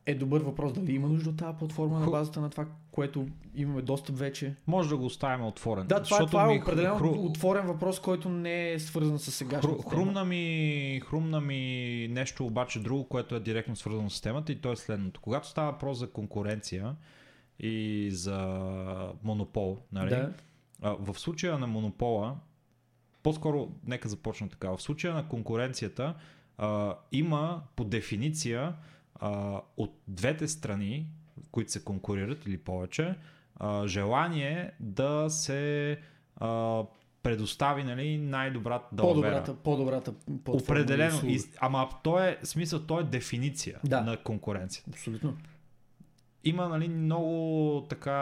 е 0.05 0.15
добър 0.15 0.41
въпрос 0.41 0.73
дали 0.73 0.93
има 0.93 1.07
нужда 1.07 1.29
от 1.29 1.37
тази 1.37 1.57
платформа 1.57 1.99
на 1.99 2.07
базата 2.07 2.41
на 2.41 2.49
това, 2.49 2.65
което 2.91 3.27
имаме 3.55 3.81
достъп 3.81 4.17
вече. 4.17 4.55
Може 4.67 4.89
да 4.89 4.97
го 4.97 5.05
оставим 5.05 5.45
отворен. 5.45 5.87
Да, 5.87 6.03
това, 6.03 6.17
е- 6.17 6.25
това 6.25 6.53
е 6.53 6.57
определено 6.57 6.99
хру- 6.99 7.25
отворен 7.25 7.67
въпрос, 7.67 7.99
който 7.99 8.29
не 8.29 8.71
е 8.71 8.79
свързан 8.79 9.19
с 9.19 9.31
сегашната 9.31 9.83
Хру, 9.83 9.89
хрумна, 9.89 10.25
ми, 10.25 11.01
хрумна 11.05 11.41
ми 11.41 11.61
нещо 12.11 12.45
обаче 12.45 12.79
друго, 12.79 13.07
което 13.07 13.35
е 13.35 13.39
директно 13.39 13.75
свързано 13.75 14.09
с 14.09 14.21
темата 14.21 14.51
и 14.51 14.55
то 14.55 14.71
е 14.71 14.75
следното. 14.75 15.21
Когато 15.21 15.47
става 15.47 15.71
въпрос 15.71 15.97
за 15.97 16.11
конкуренция 16.11 16.95
и 17.59 18.07
за 18.11 18.39
монопол, 19.23 19.77
нали? 19.91 20.09
Да. 20.09 20.33
В 20.81 21.19
случая 21.19 21.57
на 21.57 21.67
монопола, 21.67 22.35
по-скоро 23.23 23.71
нека 23.87 24.09
започна 24.09 24.49
така, 24.49 24.69
в 24.69 24.81
случая 24.81 25.13
на 25.13 25.27
конкуренцията 25.27 26.15
а, 26.57 26.95
има 27.11 27.61
по 27.75 27.83
дефиниция 27.83 28.73
а, 29.15 29.61
от 29.77 30.01
двете 30.07 30.47
страни, 30.47 31.07
които 31.51 31.71
се 31.71 31.83
конкурират 31.83 32.45
или 32.45 32.57
повече, 32.57 33.15
а, 33.55 33.87
желание 33.87 34.71
да 34.79 35.29
се 35.29 35.97
а, 36.35 36.83
предостави 37.23 37.83
нали, 37.83 38.17
най-добрата 38.17 38.95
далавера. 38.95 39.43
По-добрата, 39.43 40.13
по-добрата. 40.33 40.73
Определено. 40.73 41.19
И, 41.23 41.39
ама 41.59 41.89
то 42.03 42.19
е, 42.19 42.39
смисъл, 42.43 42.79
то 42.79 42.99
е 42.99 43.03
дефиниция 43.03 43.79
Да. 43.83 44.01
на 44.01 44.17
конкуренцията. 44.17 44.89
Абсолютно. 44.89 45.37
Има 46.43 46.69
нали, 46.69 46.87
много 46.87 47.85
така 47.89 48.17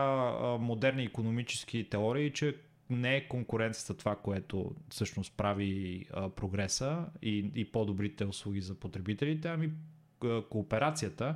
модерни 0.59 1.03
економически 1.03 1.89
теории, 1.89 2.31
че 2.33 2.55
не 2.89 3.15
е 3.15 3.27
конкуренцията 3.27 3.93
това, 3.93 4.15
което 4.15 4.75
всъщност 4.89 5.33
прави 5.37 6.05
а, 6.13 6.29
прогреса 6.29 7.05
и, 7.21 7.51
и 7.55 7.71
по-добрите 7.71 8.25
услуги 8.25 8.61
за 8.61 8.75
потребителите, 8.75 9.47
ами 9.47 9.71
кооперацията, 10.49 11.35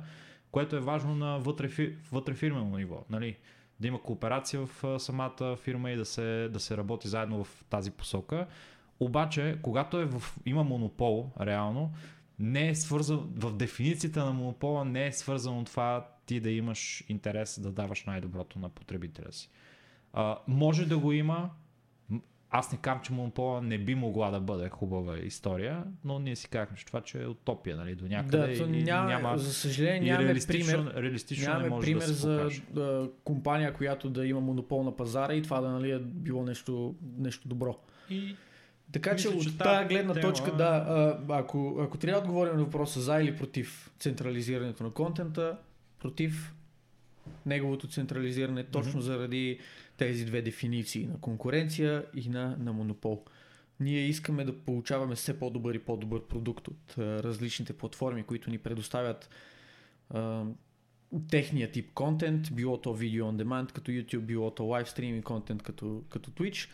което 0.50 0.76
е 0.76 0.80
важно 0.80 1.14
на 1.14 1.38
вътре, 1.38 1.68
фи- 1.68 1.94
вътрефирмено 2.12 2.76
ниво. 2.76 3.04
Нали? 3.10 3.36
Да 3.80 3.88
има 3.88 4.02
кооперация 4.02 4.66
в 4.66 4.84
а, 4.84 4.98
самата 4.98 5.56
фирма 5.56 5.90
и 5.90 5.96
да 5.96 6.04
се, 6.04 6.48
да 6.52 6.60
се 6.60 6.76
работи 6.76 7.08
заедно 7.08 7.44
в 7.44 7.64
тази 7.70 7.90
посока. 7.90 8.46
Обаче, 9.00 9.58
когато 9.62 10.00
е 10.00 10.04
в, 10.04 10.22
има 10.46 10.64
монопол, 10.64 11.30
реално, 11.40 11.92
не 12.38 12.68
е 12.68 12.74
свързан, 12.74 13.30
в 13.36 13.52
дефиницията 13.52 14.24
на 14.24 14.32
монопола 14.32 14.84
не 14.84 15.06
е 15.06 15.12
свързано 15.12 15.64
това 15.64 16.08
ти 16.26 16.40
да 16.40 16.50
имаш 16.50 17.04
интерес 17.08 17.60
да 17.60 17.72
даваш 17.72 18.04
най-доброто 18.04 18.58
на 18.58 18.68
потребителя 18.68 19.32
си. 19.32 19.50
А, 20.12 20.38
може 20.48 20.86
да 20.86 20.98
го 20.98 21.12
има, 21.12 21.50
аз 22.50 22.72
не 22.72 22.78
казвам, 22.78 23.02
че 23.02 23.12
монопола 23.12 23.62
не 23.62 23.78
би 23.78 23.94
могла 23.94 24.30
да 24.30 24.40
бъде 24.40 24.68
хубава 24.68 25.18
история, 25.18 25.84
но 26.04 26.18
ние 26.18 26.36
си 26.36 26.48
казахме, 26.48 26.76
че 26.76 26.86
това 26.86 27.00
че 27.00 27.22
е 27.22 27.26
утопия, 27.26 27.76
нали, 27.76 27.94
до 27.94 28.04
някъде. 28.06 28.38
Да, 28.56 28.66
и, 28.68 28.82
няма, 28.82 29.08
няма, 29.08 29.38
за 29.38 29.52
съжаление 29.54 30.00
нямаме 30.02 30.28
реалистично, 30.28 30.84
пример. 30.84 31.02
реалистично 31.02 31.44
не 31.44 31.52
Нямаме 31.52 31.68
може 31.68 31.86
пример 31.86 32.00
да 32.00 32.06
се 32.06 32.12
за 32.12 32.36
покаже. 32.38 32.62
а, 32.76 33.08
компания, 33.24 33.72
която 33.72 34.10
да 34.10 34.26
има 34.26 34.40
монопол 34.40 34.82
на 34.82 34.96
пазара 34.96 35.34
и 35.34 35.42
това 35.42 35.60
да 35.60 35.68
нали, 35.68 35.90
е 35.90 35.98
било 35.98 36.44
нещо, 36.44 36.94
нещо 37.18 37.48
добро. 37.48 37.76
И 38.10 38.36
Така 38.92 39.12
Мисля, 39.12 39.30
че 39.30 39.38
че 39.38 39.48
от 39.48 39.58
тази 39.58 39.70
тази 39.70 39.88
гледна 39.88 40.14
тема- 40.14 40.28
точка, 40.28 40.52
да, 40.52 40.84
а, 40.88 41.38
ако, 41.38 41.78
ако 41.80 41.98
трябва 41.98 42.20
да 42.20 42.24
отговорим 42.24 42.56
на 42.56 42.64
въпроса 42.64 43.00
за 43.00 43.14
или 43.14 43.36
против 43.36 43.90
централизирането 43.98 44.82
на 44.84 44.90
контента, 44.90 45.58
против 46.00 46.54
неговото 47.46 47.88
централизиране, 47.88 48.64
точно 48.64 48.92
Мгм. 48.92 49.00
заради 49.00 49.58
тези 49.98 50.24
две 50.24 50.42
дефиниции 50.42 51.06
на 51.06 51.20
конкуренция 51.20 52.04
и 52.14 52.28
на, 52.28 52.56
на 52.60 52.72
монопол. 52.72 53.24
Ние 53.80 54.00
искаме 54.00 54.44
да 54.44 54.58
получаваме 54.58 55.14
все 55.14 55.38
по-добър 55.38 55.74
и 55.74 55.78
по-добър 55.78 56.22
продукт 56.22 56.68
от 56.68 56.98
а, 56.98 57.22
различните 57.22 57.72
платформи, 57.72 58.22
които 58.22 58.50
ни 58.50 58.58
предоставят 58.58 59.30
а, 60.10 60.44
техния 61.30 61.70
тип 61.70 61.94
контент, 61.94 62.54
било 62.54 62.80
то 62.80 62.94
видео 62.94 63.26
on 63.26 63.44
demand 63.44 63.72
като 63.72 63.90
YouTube, 63.90 64.20
било 64.20 64.50
то 64.50 64.62
live 64.62 64.86
streaming 64.86 65.22
контент 65.22 65.62
като, 65.62 66.02
като 66.08 66.30
Twitch. 66.30 66.68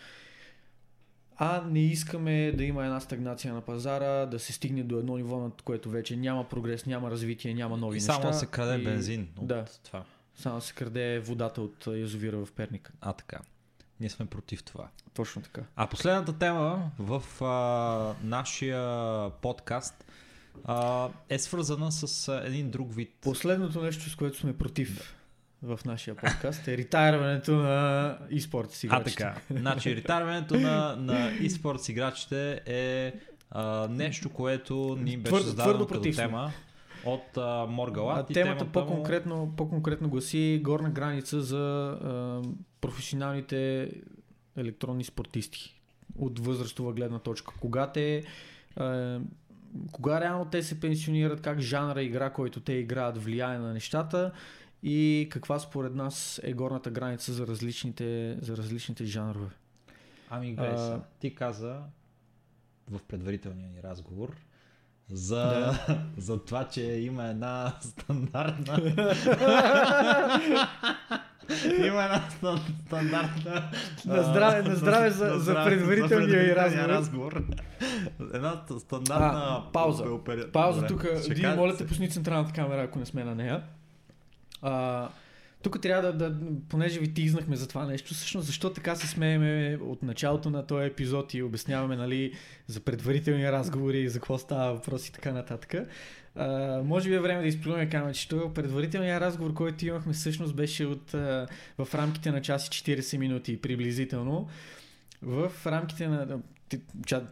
А 1.37 1.65
не 1.71 1.81
искаме 1.81 2.53
да 2.53 2.65
има 2.65 2.85
една 2.85 3.01
стагнация 3.01 3.55
на 3.55 3.61
пазара, 3.61 4.27
да 4.27 4.39
се 4.39 4.53
стигне 4.53 4.83
до 4.83 4.99
едно 4.99 5.17
ниво, 5.17 5.41
над 5.41 5.63
което 5.63 5.91
вече 5.91 6.17
няма 6.17 6.49
прогрес, 6.49 6.87
няма 6.87 7.11
развитие, 7.11 7.55
няма 7.55 7.77
нови 7.77 7.97
и 7.97 8.01
неща. 8.01 8.13
само 8.13 8.33
се 8.35 8.47
краде 8.47 8.81
и 8.83 8.85
бензин 8.85 9.29
от 9.39 9.47
да. 9.47 9.65
това. 9.85 10.05
Само 10.37 10.61
се 10.61 10.75
краде 10.75 11.19
водата 11.19 11.63
от 11.63 11.87
язовира 11.87 12.45
в 12.45 12.53
Перника. 12.53 12.93
А 13.01 13.13
така. 13.13 13.39
Ние 14.01 14.11
сме 14.11 14.27
против 14.27 14.63
това. 14.63 14.89
Точно 15.15 15.43
така. 15.43 15.63
А 15.77 15.87
последната 15.87 16.39
тема 16.39 16.91
в 16.99 17.45
а, 17.45 18.27
нашия 18.27 19.31
подкаст 19.31 20.05
а, 20.65 21.09
е 21.29 21.39
свързана 21.39 21.93
с 21.93 22.29
а, 22.29 22.43
един 22.47 22.71
друг 22.71 22.95
вид. 22.95 23.11
Последното 23.21 23.83
нещо, 23.83 24.11
с 24.11 24.17
което 24.17 24.39
сме 24.39 24.59
против 24.59 25.17
в 25.63 25.81
нашия 25.85 26.15
подкаст 26.15 26.69
е 26.69 26.77
ретайрването 26.77 27.57
на 27.57 28.19
e-спорт 28.33 28.71
си 28.71 28.89
А 28.91 29.03
така. 29.03 29.41
Значи, 29.51 29.97
ретарването 29.97 30.61
на, 30.61 30.97
на 30.97 31.33
e-sports 31.33 31.91
играчите 31.91 32.61
е 32.67 33.13
а, 33.51 33.89
нещо, 33.89 34.31
което 34.31 34.99
ни 35.01 35.17
беше 35.17 35.35
Твърдо- 35.35 35.45
зададено 35.45 35.75
твърдо 35.75 35.87
като 35.87 36.01
против 36.01 36.15
сме. 36.15 36.53
От 37.07 37.37
а, 37.37 37.63
А, 37.63 37.67
Моргалат. 37.67 38.31
и 38.31 38.35
темата 38.35 38.67
по-конкретно, 38.73 39.53
по-конкретно 39.57 40.09
гласи 40.09 40.61
горна 40.65 40.91
граница 40.91 41.41
за 41.41 41.89
а, 41.89 42.43
професионалните 42.81 43.91
електронни 44.57 45.05
спортисти 45.05 45.81
от 46.19 46.39
възрастова 46.39 46.93
гледна 46.93 47.19
точка. 47.19 47.55
Кога 47.61 47.93
те 47.93 48.23
а, 48.77 49.21
кога 49.93 50.21
реално 50.21 50.45
те 50.45 50.63
се 50.63 50.81
пенсионират, 50.81 51.41
как 51.41 51.61
жанра 51.61 52.03
игра, 52.03 52.31
който 52.31 52.61
те 52.61 52.73
играят, 52.73 53.19
влияе 53.19 53.59
на 53.59 53.73
нещата 53.73 54.33
и 54.83 55.29
каква 55.31 55.59
според 55.59 55.95
нас 55.95 56.41
е 56.45 56.53
горната 56.53 56.91
граница 56.91 57.33
за 57.33 57.47
различните, 57.47 58.39
за 58.41 58.57
различните 58.57 59.05
жанрове. 59.05 59.51
Ами, 60.31 60.55
гледай 60.55 60.75
А. 60.75 61.01
Ти 61.21 61.35
каза 61.35 61.81
в 62.91 63.01
предварителния 63.09 63.69
ни 63.69 63.83
разговор 63.83 64.37
за, 65.09 65.37
Да. 65.37 65.99
за 66.17 66.39
това, 66.39 66.65
че 66.65 66.83
има 66.83 67.25
една 67.25 67.73
стандартна... 67.81 68.79
има 71.79 72.03
една 72.03 72.23
стан- 72.31 72.61
стандартна... 72.87 73.71
На 74.07 74.23
здраве- 74.25 74.63
на 74.63 74.77
здраве 74.77 75.11
за- 75.11 75.27
на 75.27 75.39
за 75.39 75.55
предварителния 75.57 76.43
и 76.43 76.47
предварителния 76.47 76.89
разговор. 76.89 77.43
Една 78.35 78.55
ст- 78.61 78.79
стандартна... 78.79 79.33
А, 79.37 79.73
пауза. 79.73 80.05
опери- 80.05 80.53
Пауза 80.53 80.87
тук. 80.87 81.03
Кажа- 81.03 81.57
моля 81.57 81.77
те, 81.77 81.87
пусни 81.87 82.11
централната 82.11 82.53
камера, 82.53 82.83
ако 82.83 82.99
не 82.99 83.07
сме 83.07 83.25
на 83.25 83.35
нея. 83.35 83.63
А, 84.63 85.09
тук 85.65 85.81
трябва 85.83 86.13
да, 86.13 86.31
да, 86.31 86.39
понеже 86.69 87.01
ви 87.01 87.15
тизнахме 87.15 87.57
за 87.57 87.69
това 87.69 87.87
нещо, 87.87 88.15
всъщност 88.15 88.47
защо 88.47 88.73
така 88.73 88.97
се 88.97 89.07
смееме 89.07 89.79
от 89.83 90.03
началото 90.03 90.51
на 90.51 90.67
този 90.67 90.87
епизод 90.87 91.35
и 91.35 91.43
обясняваме 91.43 91.97
нали, 91.97 92.33
за 92.67 92.81
предварителни 92.81 93.53
разговори, 93.53 94.09
за 94.09 94.19
какво 94.19 94.39
става 94.39 94.75
въпрос 94.75 95.09
и 95.09 95.13
така 95.13 95.33
нататък. 95.33 95.75
А, 96.37 96.81
може 96.85 97.09
би 97.09 97.15
е 97.15 97.21
време 97.21 97.43
да 97.43 97.49
изплюваме 97.49 97.91
камъчето. 97.91 98.51
Предварителният 98.55 99.23
разговор, 99.23 99.55
който 99.55 99.87
имахме 99.87 100.13
всъщност 100.13 100.57
беше 100.57 100.87
от, 100.87 101.15
а, 101.15 101.47
в 101.79 101.95
рамките 101.95 102.31
на 102.31 102.43
час 102.43 102.67
и 102.67 102.71
40 102.71 103.19
минути 103.19 103.61
приблизително. 103.61 104.49
В 105.23 105.53
рамките 105.67 106.09
на 106.09 106.39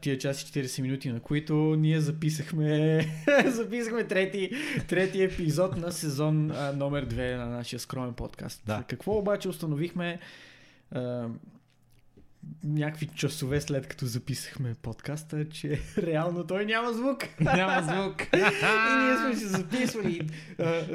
тия 0.00 0.18
час 0.18 0.42
и 0.42 0.46
40 0.46 0.82
минути, 0.82 1.08
на 1.08 1.20
които 1.20 1.54
ние 1.54 2.00
записахме, 2.00 3.00
записахме 3.46 4.04
трети, 4.04 4.50
трети 4.88 5.22
епизод 5.22 5.76
на 5.76 5.92
сезон 5.92 6.50
а, 6.50 6.72
номер 6.72 7.06
2 7.06 7.36
на 7.36 7.46
нашия 7.46 7.80
скромен 7.80 8.14
подкаст. 8.14 8.62
Да. 8.66 8.84
Какво 8.88 9.18
обаче 9.18 9.48
установихме 9.48 10.18
а, 10.90 11.28
някакви 12.64 13.06
часове 13.06 13.60
след 13.60 13.86
като 13.86 14.06
записахме 14.06 14.74
подкаста, 14.82 15.48
че 15.48 15.80
реално 15.98 16.46
той 16.46 16.66
няма 16.66 16.92
звук. 16.92 17.18
Няма 17.40 17.82
звук. 17.82 18.22
И 18.34 18.96
ние 18.98 19.16
сме 19.16 19.36
си 19.36 19.46
записвали. 19.46 20.30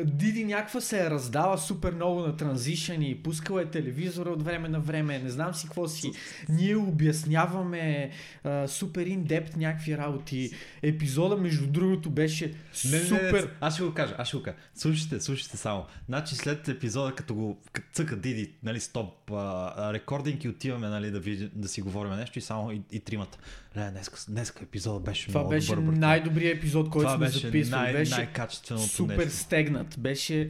Диди 0.03 0.45
някаква 0.45 0.81
се 0.81 1.05
е 1.05 1.09
раздава 1.09 1.57
супер 1.57 1.93
много 1.93 2.21
на 2.21 2.37
транзишън 2.37 3.01
и 3.01 3.23
пускала 3.23 3.61
е 3.61 3.65
телевизора 3.65 4.29
от 4.29 4.43
време 4.43 4.69
на 4.69 4.79
време. 4.79 5.19
Не 5.19 5.29
знам 5.29 5.53
си 5.53 5.67
какво 5.67 5.87
си. 5.87 6.11
Ние 6.49 6.75
обясняваме 6.75 8.09
а, 8.43 8.67
супер 8.67 9.05
индепт 9.05 9.55
някакви 9.57 9.97
работи. 9.97 10.51
Епизода, 10.81 11.37
между 11.37 11.67
другото, 11.67 12.09
беше 12.09 12.53
Не, 12.85 12.91
не, 12.91 12.99
супер. 12.99 13.43
не, 13.43 13.49
аз 13.61 13.73
ще 13.73 13.83
го 13.83 13.93
кажа, 13.93 14.15
аз 14.17 14.27
ще 14.27 14.37
го 14.37 14.43
кажа. 14.43 14.57
Слушайте, 14.75 15.19
слушайте 15.19 15.57
само. 15.57 15.85
Значи 16.07 16.35
след 16.35 16.67
епизода, 16.67 17.15
като 17.15 17.35
го 17.35 17.57
цъка 17.93 18.15
Диди, 18.15 18.53
нали, 18.63 18.79
стоп, 18.79 19.31
рекординг 19.77 20.43
и 20.43 20.49
отиваме, 20.49 20.87
нали, 20.87 21.11
да, 21.11 21.19
да 21.53 21.67
си 21.67 21.81
говорим 21.81 22.11
нещо 22.11 22.39
и 22.39 22.41
само 22.41 22.71
и, 22.71 22.81
и 22.91 22.99
тримата. 22.99 23.37
Не, 23.75 23.91
днес, 23.91 24.25
днес 24.29 24.53
епизода 24.61 24.99
беше 24.99 25.27
Това 25.27 25.39
много 25.39 25.49
беше 25.49 25.75
добър. 25.75 25.93
най-добрият 25.93 26.57
епизод, 26.57 26.89
който 26.89 27.07
Това 27.07 27.17
сме 27.17 27.25
беше 27.25 27.39
записвали. 27.39 27.81
най- 27.83 27.93
беше 27.93 28.15
най-качественото 28.15 28.87
супер 28.87 29.17
нещо. 29.17 29.33
стегнат. 29.33 29.95
Беше 29.99 30.49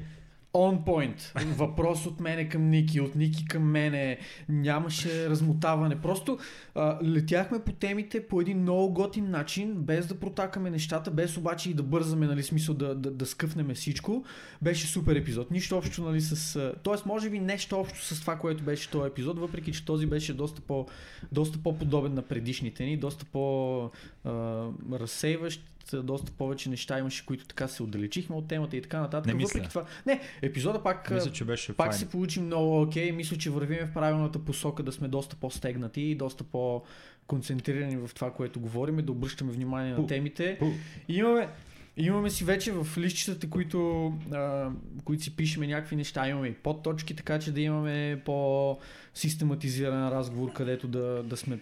On 0.57 0.83
point. 0.83 1.45
Въпрос 1.55 2.05
от 2.05 2.19
мене 2.19 2.49
към 2.49 2.69
Ники, 2.69 3.01
от 3.01 3.15
Ники 3.15 3.45
към 3.45 3.63
мене. 3.63 4.17
Нямаше 4.49 5.29
размотаване. 5.29 6.01
Просто 6.01 6.37
а, 6.75 6.99
летяхме 7.03 7.59
по 7.59 7.71
темите 7.71 8.27
по 8.27 8.41
един 8.41 8.61
много 8.61 8.93
готин 8.93 9.29
начин, 9.29 9.73
без 9.73 10.07
да 10.07 10.19
протакаме 10.19 10.69
нещата, 10.69 11.11
без 11.11 11.37
обаче 11.37 11.69
и 11.69 11.73
да 11.73 11.83
бързаме, 11.83 12.27
нали, 12.27 12.43
смисъл 12.43 12.75
да, 12.75 12.95
да, 12.95 13.11
да 13.11 13.25
скъфнем 13.25 13.75
всичко. 13.75 14.25
Беше 14.61 14.87
супер 14.87 15.15
епизод. 15.15 15.51
Нищо 15.51 15.77
общо, 15.77 16.03
нали, 16.03 16.21
с... 16.21 16.73
Тоест, 16.83 17.05
може 17.05 17.29
би 17.29 17.39
нещо 17.39 17.79
общо 17.79 18.05
с 18.05 18.21
това, 18.21 18.35
което 18.35 18.63
беше 18.63 18.89
този 18.89 19.07
епизод, 19.07 19.39
въпреки, 19.39 19.71
че 19.71 19.85
този 19.85 20.05
беше 20.05 20.33
доста, 20.33 20.61
по, 20.61 20.85
доста 21.31 21.57
по-подобен 21.57 22.13
на 22.13 22.21
предишните 22.21 22.85
ни, 22.85 22.97
доста 22.97 23.25
по-разсейващ 23.25 25.76
доста 25.93 26.31
повече 26.31 26.69
неща 26.69 26.99
имаше, 26.99 27.25
които 27.25 27.45
така 27.45 27.67
се 27.67 27.83
отдалечихме 27.83 28.35
от 28.35 28.47
темата 28.47 28.77
и 28.77 28.81
така 28.81 28.99
нататък. 28.99 29.27
Не 29.27 29.33
мисля. 29.33 29.47
Въпреки 29.47 29.69
това. 29.69 29.85
Не, 30.05 30.21
епизода 30.41 30.83
пак, 30.83 31.11
Мисля, 31.11 31.31
че 31.31 31.45
беше 31.45 31.73
пак 31.73 31.87
файн. 31.87 31.99
се 31.99 32.09
получи 32.09 32.39
много 32.39 32.81
окей. 32.81 33.11
Мисля, 33.11 33.37
че 33.37 33.49
вървиме 33.49 33.85
в 33.85 33.93
правилната 33.93 34.39
посока 34.39 34.83
да 34.83 34.91
сме 34.91 35.07
доста 35.07 35.35
по-стегнати 35.35 36.01
и 36.01 36.15
доста 36.15 36.43
по-концентрирани 36.43 37.97
в 37.97 38.09
това, 38.15 38.33
което 38.33 38.59
говорим, 38.59 38.97
да 38.97 39.11
обръщаме 39.11 39.51
внимание 39.51 39.91
на 39.91 39.97
Пу. 39.97 40.07
темите. 40.07 40.57
Пу. 40.59 40.65
И 41.07 41.15
имаме, 41.15 41.49
имаме 41.97 42.29
си 42.29 42.43
вече 42.43 42.71
в 42.71 42.97
листчетата, 42.97 43.49
които, 43.49 44.07
а, 44.31 44.69
които 45.03 45.23
си 45.23 45.35
пишеме 45.35 45.67
някакви 45.67 45.95
неща, 45.95 46.29
имаме 46.29 46.47
и 46.47 46.53
подточки, 46.53 47.15
така 47.15 47.39
че 47.39 47.51
да 47.51 47.61
имаме 47.61 48.21
по-систематизиран 48.25 50.09
разговор, 50.09 50.53
където 50.53 50.87
да, 50.87 51.23
да 51.23 51.37
сме 51.37 51.59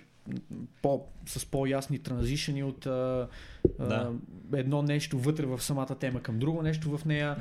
по, 0.81 1.05
с 1.25 1.45
по-ясни 1.45 1.99
транзишени 1.99 2.63
от 2.63 2.85
а, 2.85 3.27
а, 3.79 3.85
Да. 3.85 4.11
едно 4.55 4.81
нещо 4.81 5.19
вътре 5.19 5.45
в 5.45 5.61
самата 5.61 5.95
тема 5.99 6.21
към 6.21 6.39
друго 6.39 6.61
нещо 6.61 6.97
в 6.97 7.05
нея. 7.05 7.35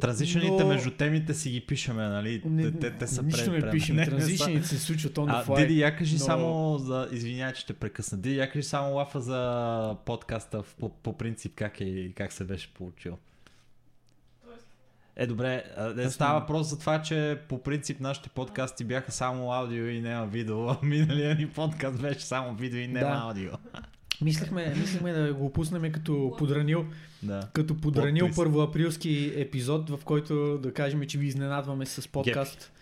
Транзишените 0.00 0.62
Но- 0.62 0.68
между 0.68 0.90
темите 0.90 1.34
си 1.34 1.50
ги 1.50 1.60
пишеме, 1.60 2.02
нали? 2.02 2.42
Не, 2.44 2.62
те, 2.62 2.78
те, 2.78 2.90
те 2.90 3.06
са 3.06 3.22
нищо 3.22 3.50
пред, 3.50 3.64
не 3.64 3.70
пишем. 3.70 3.96
Транзишените 3.96 4.66
се 4.66 4.78
случват 4.78 5.14
on 5.14 5.24
the 5.24 5.40
А, 5.40 5.44
fly. 5.44 5.56
Диди, 5.58 5.80
я 5.80 5.96
кажи 5.96 6.14
но- 6.14 6.24
само 6.24 6.78
за... 6.78 7.08
Извинявай, 7.12 7.52
че 7.54 7.66
те 7.66 7.72
прекъсна. 7.72 8.18
Диди, 8.18 8.36
я 8.36 8.50
кажи 8.50 8.62
само 8.62 8.94
лафа 8.94 9.20
за 9.20 9.96
подкаста 10.06 10.62
по, 10.78 10.88
по 10.88 11.12
принцип 11.12 11.52
как, 11.54 11.80
е, 11.80 12.12
как 12.12 12.32
се 12.32 12.44
беше 12.44 12.74
получил. 12.74 13.18
Е, 15.16 15.26
добре, 15.26 15.64
а, 15.76 15.94
не 15.94 16.10
става 16.10 16.40
въпрос 16.40 16.66
за 16.70 16.78
това, 16.78 17.02
че 17.02 17.38
по 17.48 17.62
принцип 17.62 18.00
нашите 18.00 18.28
подкасти 18.28 18.84
бяха 18.84 19.12
само 19.12 19.52
аудио 19.52 19.86
и 19.86 20.00
няма 20.00 20.26
видео, 20.26 20.68
а 20.68 20.78
миналия 20.82 21.34
ни 21.34 21.48
подкаст 21.48 22.00
беше 22.02 22.20
само 22.20 22.54
видео 22.54 22.80
и 22.80 22.88
няма 22.88 23.14
Да. 23.14 23.20
аудио. 23.22 23.50
Мислехме, 24.20 24.74
мислехме 24.76 25.12
да 25.12 25.34
го 25.34 25.52
пуснем 25.52 25.92
като 25.92 26.34
подранил, 26.38 26.86
Да. 27.22 27.48
като 27.52 27.76
подранил 27.76 28.30
първоаприлски 28.36 29.32
епизод, 29.36 29.90
в 29.90 29.98
който 30.04 30.58
да 30.58 30.72
кажем, 30.72 31.06
че 31.06 31.18
ви 31.18 31.26
изненадваме 31.26 31.86
с 31.86 32.08
подкаст. 32.08 32.72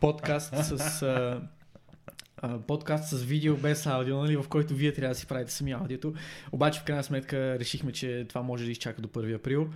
Подкаст 0.00 0.54
с... 0.64 1.02
А, 1.02 1.40
а, 2.36 2.58
подкаст 2.58 3.08
с 3.08 3.22
видео 3.22 3.56
без 3.56 3.86
аудио, 3.86 4.16
нали, 4.16 4.36
в 4.36 4.48
който 4.48 4.74
вие 4.74 4.92
трябва 4.92 5.14
да 5.14 5.20
си 5.20 5.26
правите 5.26 5.52
сами 5.52 5.72
аудиото. 5.72 6.14
Обаче 6.52 6.80
в 6.80 6.84
крайна 6.84 7.04
сметка 7.04 7.58
решихме, 7.58 7.92
че 7.92 8.26
това 8.28 8.42
може 8.42 8.64
да 8.64 8.70
изчака 8.70 9.02
до 9.02 9.08
1 9.08 9.34
април 9.34 9.68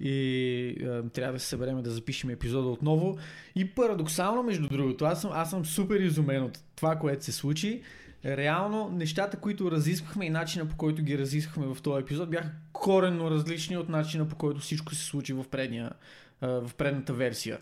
и 0.00 0.76
а, 0.84 1.08
трябва 1.08 1.32
да 1.32 1.38
се 1.38 1.46
съберем 1.46 1.82
да 1.82 1.90
запишем 1.90 2.30
епизода 2.30 2.68
отново. 2.68 3.18
И 3.54 3.64
парадоксално, 3.64 4.42
между 4.42 4.68
другото, 4.68 5.04
аз 5.04 5.20
съм, 5.20 5.30
аз 5.34 5.50
съм 5.50 5.64
супер 5.64 6.00
изумен 6.00 6.42
от 6.42 6.58
това, 6.76 6.96
което 6.96 7.24
се 7.24 7.32
случи. 7.32 7.82
Реално, 8.24 8.88
нещата, 8.88 9.36
които 9.36 9.70
разисквахме 9.70 10.26
и 10.26 10.30
начина 10.30 10.66
по 10.66 10.76
който 10.76 11.02
ги 11.02 11.18
разисквахме 11.18 11.74
в 11.74 11.82
този 11.82 12.02
епизод 12.02 12.30
бяха 12.30 12.50
коренно 12.72 13.30
различни 13.30 13.76
от 13.76 13.88
начина 13.88 14.28
по 14.28 14.36
който 14.36 14.60
всичко 14.60 14.94
се 14.94 15.04
случи 15.04 15.32
в, 15.32 15.44
предния, 15.50 15.90
а, 16.40 16.48
в 16.48 16.74
предната 16.74 17.12
версия. 17.12 17.58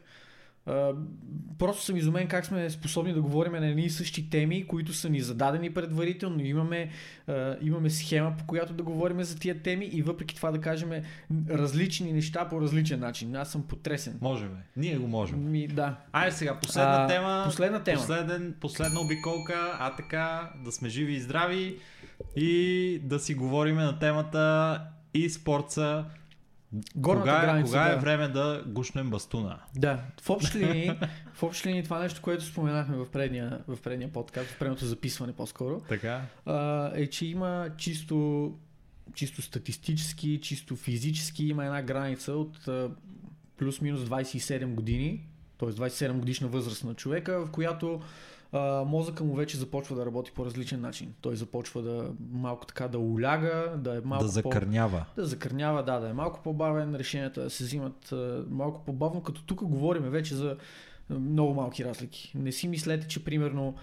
Просто 1.59 1.85
съм 1.85 1.97
изумен 1.97 2.29
как 2.29 2.47
сме 2.47 2.71
способни 2.71 3.13
да 3.13 3.23
говорим 3.23 3.53
на 3.53 3.67
едни 3.67 3.85
и 3.85 3.91
същи 3.91 4.31
теми, 4.31 4.67
които 4.67 4.93
са 4.93 5.11
ни 5.11 5.21
зададени 5.21 5.75
предварително. 5.75 6.45
Имаме, 6.45 6.91
а, 7.27 7.57
имаме 7.63 7.91
схема, 7.91 8.35
по 8.39 8.47
която 8.47 8.73
да 8.73 8.83
говорим 8.83 9.23
за 9.23 9.39
тия 9.39 9.63
теми 9.63 9.85
и 9.85 10.03
въпреки 10.03 10.37
това 10.37 10.51
да 10.51 10.61
кажем 10.61 10.91
различни 11.51 12.13
неща 12.13 12.49
по 12.49 12.61
различен 12.61 13.01
начин. 13.01 13.37
Аз 13.37 13.53
съм 13.53 13.63
потресен. 13.63 14.19
Можем. 14.21 14.51
Ние 14.77 14.97
го 14.97 15.09
можем. 15.09 15.51
Ми, 15.51 15.69
да. 15.69 15.97
Айде 16.13 16.33
сега, 16.33 16.59
последна 16.61 17.05
А, 17.05 17.07
тема. 17.07 17.43
Последна 17.47 17.83
тема. 17.83 17.99
Последен, 17.99 18.55
последна 18.61 19.01
обиколка, 19.01 19.77
а 19.79 19.97
така 19.97 20.53
да 20.65 20.73
сме 20.73 20.89
живи 20.89 21.13
и 21.13 21.21
здрави 21.21 21.79
и 22.37 23.01
да 23.03 23.19
си 23.19 23.35
говорим 23.35 23.77
на 23.77 23.99
темата 23.99 24.81
и 25.15 25.31
спорта. 25.31 26.05
Горната 26.97 27.31
Кога, 27.31 27.41
граница. 27.47 27.67
кога 27.67 27.87
е 27.87 27.95
да. 27.95 28.01
време 28.01 28.29
да 28.29 28.63
гушнем 28.67 29.11
бастуна? 29.11 29.59
Да, 29.77 30.01
в 30.23 30.31
общи 30.31 30.59
линии, 30.59 30.91
в 31.35 31.43
общи 31.43 31.69
линии 31.69 31.83
това 31.83 31.99
нещо, 31.99 32.23
което 32.23 32.45
споменахме 32.45 32.97
в 32.97 33.11
предния, 33.11 33.61
в 33.69 33.79
предния 33.83 34.13
подкаст, 34.13 34.51
в 34.51 34.59
предното 34.59 34.87
записване 34.87 35.33
по-скоро, 35.33 35.81
Така. 35.89 36.23
а, 36.47 36.91
е, 36.95 37.07
че 37.07 37.27
има 37.27 37.69
чисто, 37.77 38.53
чисто 39.15 39.43
статистически, 39.43 40.41
чисто 40.43 40.77
физически, 40.77 41.47
има 41.47 41.65
една 41.65 41.83
граница 41.83 42.33
от 42.33 42.69
а, 42.69 42.91
плюс-минус 43.57 44.01
27 44.01 44.67
години, 44.67 45.27
т.е. 45.59 45.69
27 45.69 46.13
годишна 46.13 46.49
възраст 46.49 46.85
на 46.85 46.95
човека, 46.95 47.47
в 47.47 47.51
която 47.51 48.01
а, 48.55 48.85
мозъка 48.85 49.25
му 49.25 49.35
вече 49.35 49.57
започва 49.57 49.97
да 49.97 50.07
работи 50.07 50.33
по 50.33 50.45
различен 50.45 50.81
начин. 50.81 51.15
Той 51.21 51.37
започва 51.37 51.83
да 51.83 52.11
малко 52.33 52.67
така 52.67 52.89
да 52.89 52.99
уляга, 52.99 53.75
да 53.77 53.97
е 53.97 54.01
малко 54.05 54.25
да 54.25 54.31
закърнява. 54.31 55.05
да 55.17 55.27
закърнява, 55.27 55.83
да, 55.83 56.01
да 56.01 56.09
е 56.09 56.13
малко 56.13 56.41
по-бавен, 56.45 56.95
решенията 56.95 57.43
да 57.43 57.51
се 57.51 57.65
взимат 57.65 58.13
а, 58.13 58.45
малко 58.51 58.85
по-бавно, 58.85 59.23
като 59.23 59.43
тук 59.43 59.65
говорим 59.65 60.03
вече 60.03 60.35
за 60.35 60.57
много 61.11 61.55
малки 61.55 61.85
разлики. 61.85 62.33
Не 62.35 62.53
си 62.53 62.69
мислете, 62.69 63.09
че 63.09 63.25
примерно 63.25 63.75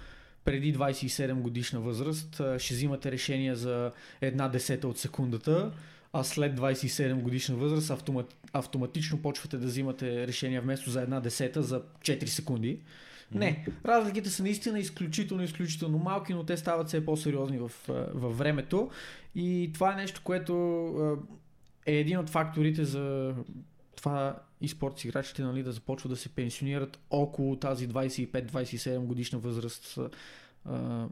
преди 0.46 0.76
27 0.76 1.34
годишна 1.34 1.80
възраст 1.80 2.42
ще 2.58 2.74
взимате 2.74 3.12
решения 3.12 3.56
за 3.56 3.92
една 4.22 4.48
десета 4.48 4.88
от 4.88 4.98
секундата, 4.98 5.72
а 6.14 6.24
след 6.24 6.60
27 6.60 7.22
годишна 7.22 7.56
възраст 7.56 7.90
автомат, 7.90 8.36
автоматично 8.54 9.22
почвате 9.22 9.58
да 9.58 9.68
взимате 9.68 10.28
решения 10.28 10.62
вместо 10.62 10.90
за 10.90 11.02
една 11.02 11.20
десета 11.20 11.64
за 11.64 11.82
4 12.02 12.26
секунди. 12.26 12.80
Не, 13.36 13.66
разликите 13.86 14.30
са 14.30 14.44
наистина 14.44 14.80
изключително, 14.80 15.44
изключително 15.44 15.98
малки, 15.98 16.34
но 16.34 16.44
те 16.44 16.58
стават 16.58 16.88
все 16.88 17.06
по-сериозни 17.06 17.58
в, 17.58 17.72
във 18.14 18.38
времето. 18.38 18.90
И 19.36 19.72
това 19.74 19.94
е 19.94 19.96
нещо, 19.96 20.22
което 20.24 20.54
е 21.86 21.96
един 21.96 22.18
от 22.18 22.30
факторите 22.30 22.86
за 22.86 23.36
това 23.96 24.36
и 24.62 24.68
спортс 24.68 25.06
играчите 25.06 25.44
нали, 25.44 25.64
да 25.64 25.72
започват 25.72 26.10
да 26.10 26.16
се 26.16 26.30
пенсионират 26.30 27.00
около 27.10 27.56
тази 27.56 27.90
25-27 27.90 29.00
годишна 29.00 29.40
възраст 29.40 30.00
а, 30.66 31.08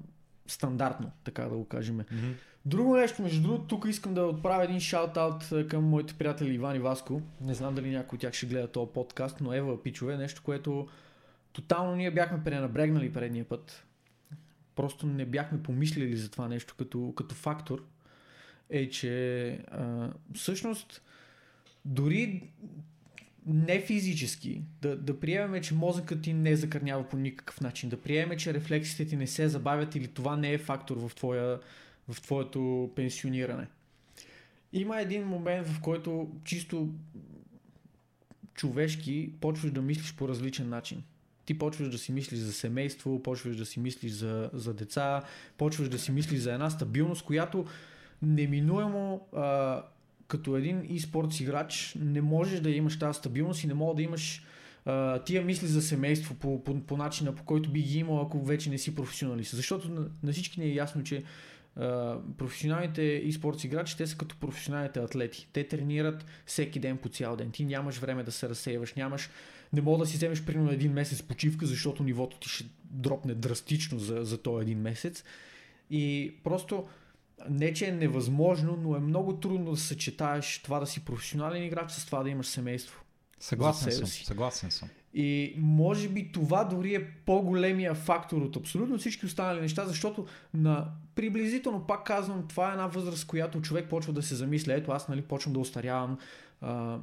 стандартно, 0.47 1.11
така 1.23 1.43
да 1.43 1.55
го 1.55 1.65
кажем. 1.65 1.95
Мгм. 1.95 2.31
Друго 2.65 2.95
нещо, 2.95 3.21
между 3.21 3.41
другото, 3.41 3.67
тук 3.67 3.85
искам 3.89 4.13
да 4.13 4.21
отправя 4.21 4.63
един 4.63 4.79
шаут-аут 4.79 5.67
към 5.67 5.83
моите 5.83 6.13
приятели 6.13 6.53
Иван 6.53 6.75
и 6.75 6.79
Васко. 6.79 7.21
Не 7.41 7.53
знам 7.53 7.75
дали 7.75 7.91
някой 7.91 8.15
от 8.15 8.21
тях 8.21 8.33
ще 8.33 8.45
гледа 8.45 8.67
този 8.67 8.91
подкаст, 8.93 9.41
но 9.41 9.53
Ева 9.53 9.83
Пичове, 9.83 10.17
нещо, 10.17 10.41
което 10.45 10.87
тотално 11.53 11.95
ние 11.95 12.11
бяхме 12.11 12.43
пренабрегнали 12.43 13.13
предния 13.13 13.45
път. 13.45 13.85
Просто 14.75 15.07
не 15.07 15.25
бяхме 15.25 15.63
помислили 15.63 16.17
за 16.17 16.31
това 16.31 16.47
нещо 16.47 16.75
като, 16.77 17.13
като 17.15 17.35
фактор. 17.35 17.85
Е, 18.69 18.89
че 18.89 19.49
а, 19.71 20.09
всъщност 20.33 21.01
дори 21.85 22.49
не 23.45 23.81
физически, 23.81 24.61
да, 24.81 24.97
да 24.97 25.19
приемеме, 25.19 25.61
че 25.61 25.73
мозъкът 25.73 26.21
ти 26.21 26.33
не 26.33 26.55
закърнява 26.55 27.09
по 27.09 27.17
никакъв 27.17 27.61
начин, 27.61 27.89
да 27.89 28.01
приемеме, 28.01 28.37
че 28.37 28.53
рефлексите 28.53 29.05
ти 29.05 29.15
не 29.15 29.27
се 29.27 29.49
забавят 29.49 29.95
или 29.95 30.07
това 30.07 30.37
не 30.37 30.53
е 30.53 30.57
фактор 30.57 30.97
в, 30.97 31.15
твоя, 31.15 31.59
в 32.09 32.21
твоето 32.21 32.91
пенсиониране. 32.95 33.67
Има 34.73 35.01
един 35.01 35.27
момент, 35.27 35.67
в 35.67 35.81
който 35.81 36.31
чисто 36.43 36.93
човешки 38.53 39.31
почваш 39.41 39.71
да 39.71 39.81
мислиш 39.81 40.15
по 40.15 40.27
различен 40.27 40.69
начин. 40.69 41.03
Ти 41.49 41.57
почваш 41.57 41.89
да 41.89 41.97
си 41.97 42.11
мислиш 42.11 42.39
за 42.39 42.53
семейство, 42.53 43.23
почваш 43.23 43.55
да 43.55 43.65
си 43.65 43.79
мислиш 43.79 44.11
за, 44.11 44.49
за 44.53 44.73
деца, 44.73 45.21
почваш 45.57 45.89
да 45.89 45.99
си 45.99 46.11
мислиш 46.11 46.39
за 46.39 46.53
една 46.53 46.69
стабилност, 46.69 47.25
която 47.25 47.65
неминуемо 48.21 49.27
а, 49.35 49.83
като 50.27 50.57
един 50.57 50.81
e-спортс 50.81 51.41
играч 51.41 51.95
не 51.99 52.21
можеш 52.21 52.59
да 52.59 52.69
имаш 52.69 52.99
тази 52.99 53.17
стабилност 53.17 53.63
и 53.63 53.67
не 53.67 53.73
мога 53.73 53.95
да 53.95 54.01
имаш 54.01 54.43
а, 54.85 55.19
тия 55.19 55.41
мисли 55.41 55.67
за 55.67 55.81
семейство 55.81 56.35
по, 56.35 56.63
по, 56.63 56.81
по 56.81 56.97
начина 56.97 57.35
по 57.35 57.43
който 57.43 57.71
би 57.71 57.81
ги 57.81 57.99
имал, 57.99 58.21
ако 58.21 58.43
вече 58.43 58.69
не 58.69 58.77
си 58.77 58.95
професионалист. 58.95 59.55
Защото 59.55 59.89
на, 59.89 60.07
на 60.23 60.31
всички 60.31 60.59
ни 60.59 60.65
е 60.65 60.73
ясно, 60.73 61.03
че 61.03 61.23
професионалните 62.37 63.01
e-спортс 63.01 63.65
играчи, 63.65 63.97
те 63.97 64.07
са 64.07 64.17
като 64.17 64.35
професионалните 64.35 64.99
атлети. 64.99 65.47
Те 65.53 65.67
тренират 65.67 66.25
всеки 66.45 66.79
ден 66.79 66.97
по 66.97 67.09
цял 67.09 67.35
ден. 67.35 67.51
Ти 67.51 67.65
нямаш 67.65 67.97
време 67.97 68.23
да 68.23 68.31
се 68.31 68.49
разсейваш, 68.49 68.93
нямаш 68.93 69.29
не 69.73 69.81
мога 69.81 69.97
да 69.97 70.05
си 70.05 70.17
вземеш 70.17 70.43
примерно 70.43 70.71
един 70.71 70.93
месец 70.93 71.21
почивка, 71.21 71.65
защото 71.65 72.03
нивото 72.03 72.39
ти 72.39 72.49
ще 72.49 72.65
дропне 72.83 73.33
драстично 73.35 73.99
за, 73.99 74.23
за 74.23 74.37
този 74.37 74.61
един 74.61 74.79
месец. 74.79 75.23
И 75.89 76.35
просто 76.43 76.87
не, 77.49 77.73
че 77.73 77.87
е 77.87 77.91
невъзможно, 77.91 78.77
но 78.81 78.95
е 78.95 78.99
много 78.99 79.39
трудно 79.39 79.71
да 79.71 79.77
съчетаеш 79.77 80.61
това 80.63 80.79
да 80.79 80.87
си 80.87 81.05
професионален 81.05 81.63
играч 81.63 81.91
с 81.91 82.05
това 82.05 82.23
да 82.23 82.29
имаш 82.29 82.47
семейство. 82.47 83.03
Съгласен 83.39 83.91
съм, 83.91 84.07
си. 84.07 84.25
съгласен 84.25 84.71
съм. 84.71 84.89
И 85.13 85.53
може 85.57 86.09
би 86.09 86.31
това 86.31 86.63
дори 86.63 86.95
е 86.95 87.07
по-големия 87.25 87.93
фактор 87.93 88.41
от 88.41 88.55
абсолютно 88.55 88.97
всички 88.97 89.25
останали 89.25 89.61
неща, 89.61 89.85
защото 89.85 90.25
на 90.53 90.87
приблизително, 91.15 91.87
пак 91.87 92.03
казвам, 92.03 92.47
това 92.47 92.69
е 92.69 92.71
една 92.71 92.87
възраст, 92.87 93.27
която 93.27 93.61
човек 93.61 93.89
почва 93.89 94.13
да 94.13 94.21
се 94.21 94.35
замисля. 94.35 94.73
Ето 94.73 94.91
аз 94.91 95.07
нали, 95.07 95.21
почвам 95.21 95.53
да 95.53 95.59
остарявам, 95.59 96.17
а, 96.61 96.97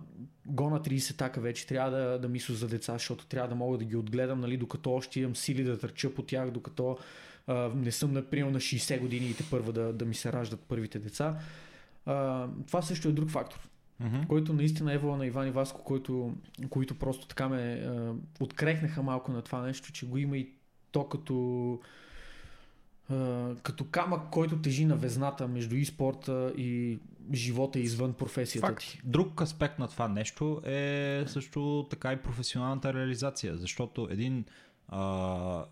го 0.47 0.70
на 0.70 0.81
30 0.81 1.16
така 1.16 1.41
вече 1.41 1.66
трябва 1.66 1.91
да, 1.91 2.19
да 2.19 2.28
мисля 2.28 2.55
за 2.55 2.69
деца, 2.69 2.93
защото 2.93 3.27
трябва 3.27 3.49
да 3.49 3.55
мога 3.55 3.78
да 3.78 3.85
ги 3.85 3.97
отгледам, 3.97 4.41
нали, 4.41 4.57
докато 4.57 4.93
още 4.93 5.20
имам 5.20 5.37
сили 5.37 5.65
да 5.65 5.78
търча 5.78 6.15
по 6.15 6.23
тях, 6.23 6.51
докато 6.51 6.99
а, 7.47 7.70
не 7.74 7.93
съм, 7.93 8.12
например, 8.12 8.51
на 8.51 8.61
60 8.61 9.01
години 9.01 9.27
и 9.27 9.35
те 9.35 9.45
първа 9.51 9.73
да, 9.73 9.93
да 9.93 10.05
ми 10.05 10.15
се 10.15 10.33
раждат 10.33 10.61
първите 10.61 10.99
деца. 10.99 11.39
А, 12.07 12.47
това 12.66 12.83
също 12.83 13.09
е 13.09 13.12
друг 13.12 13.31
фактор 13.31 13.69
Мгм. 14.01 14.23
който 14.28 14.52
наистина 14.52 14.93
е 14.94 14.98
на 14.98 15.27
Иван 15.27 15.48
и 15.48 15.51
Васко, 15.51 15.85
който, 15.85 16.35
които 16.70 16.98
просто 16.98 17.27
така 17.27 17.48
ме 17.48 17.59
а, 17.59 18.14
открехнаха 18.40 19.02
малко 19.02 19.32
на 19.32 19.43
това 19.43 19.62
нещо, 19.62 19.93
че 19.93 20.06
го 20.06 20.18
има 20.18 20.36
и 20.36 20.48
то 20.93 21.09
като 21.09 21.78
а, 23.10 23.55
като 23.62 23.85
камък, 23.85 24.31
който 24.31 24.62
тежи 24.62 24.85
на 24.85 24.97
везната 24.97 25.48
между 25.48 25.77
и 25.77 25.85
спорта 25.85 26.52
и 26.56 26.98
живота 27.35 27.78
извън 27.78 28.14
професията 28.14 28.66
Факт. 28.66 28.81
ти. 28.81 29.01
Друг 29.05 29.40
аспект 29.40 29.78
на 29.78 29.89
това 29.89 30.09
нещо 30.09 30.62
е 30.64 31.24
също 31.27 31.86
така 31.90 32.12
и 32.12 32.23
професионалната 32.23 32.94
реализация, 32.94 33.56
защото 33.56 34.09
един 34.10 34.44
а, 34.89 35.64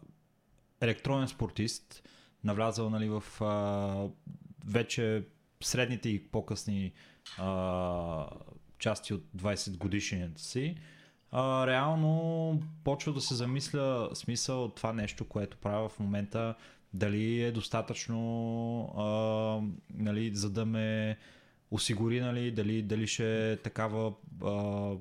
електронен 0.80 1.28
спортист, 1.28 2.08
навлязал 2.44 2.90
нали, 2.90 3.08
в 3.08 3.42
а, 3.42 4.08
вече 4.66 5.24
средните 5.62 6.08
и 6.08 6.28
по-късни 6.28 6.92
а, 7.38 8.26
части 8.78 9.14
от 9.14 9.24
20 9.36 9.76
годишният 9.76 10.38
си, 10.38 10.76
а, 11.30 11.66
реално 11.66 12.62
почва 12.84 13.12
да 13.12 13.20
се 13.20 13.34
замисля 13.34 14.10
смисъл 14.14 14.64
от 14.64 14.74
това 14.74 14.92
нещо, 14.92 15.24
което 15.24 15.56
правя 15.56 15.88
в 15.88 16.00
момента, 16.00 16.54
дали 16.92 17.42
е 17.42 17.52
достатъчно, 17.52 18.80
а, 18.96 19.04
нали, 19.94 20.34
за 20.34 20.50
да 20.50 20.66
ме 20.66 21.18
осигури, 21.70 22.20
нали, 22.20 22.50
дали, 22.50 22.82
дали 22.82 23.06
ще 23.06 23.52
е 23.52 23.56
такава 23.56 24.12
а, 24.44 24.92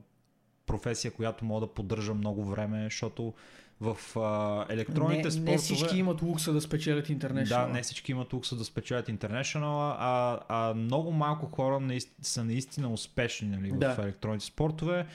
професия, 0.65 1.11
която 1.11 1.45
мога 1.45 1.67
да 1.67 1.73
поддържа 1.73 2.13
много 2.13 2.45
време, 2.45 2.83
защото 2.83 3.33
в 3.81 4.19
а, 4.19 4.65
електронните 4.73 5.23
не, 5.23 5.31
спортове... 5.31 5.51
не 5.51 5.57
всички 5.57 5.97
имат 5.97 6.21
лукса 6.21 6.53
да 6.53 6.61
спечелят 6.61 7.09
интернет. 7.09 7.49
Да, 7.49 7.67
не 7.67 7.81
всички 7.81 8.11
имат 8.11 8.33
лукса 8.33 8.55
да 8.55 8.65
спечелят 8.65 9.07
International, 9.07 9.95
а, 9.97 10.39
а 10.49 10.73
много 10.73 11.11
малко 11.11 11.45
хора 11.45 11.79
наист... 11.79 12.15
са 12.21 12.43
наистина 12.43 12.93
успешни 12.93 13.47
нали, 13.47 13.71
Да. 13.71 13.95
в 13.95 13.99
електронните 13.99 14.45
спортове. 14.45 15.05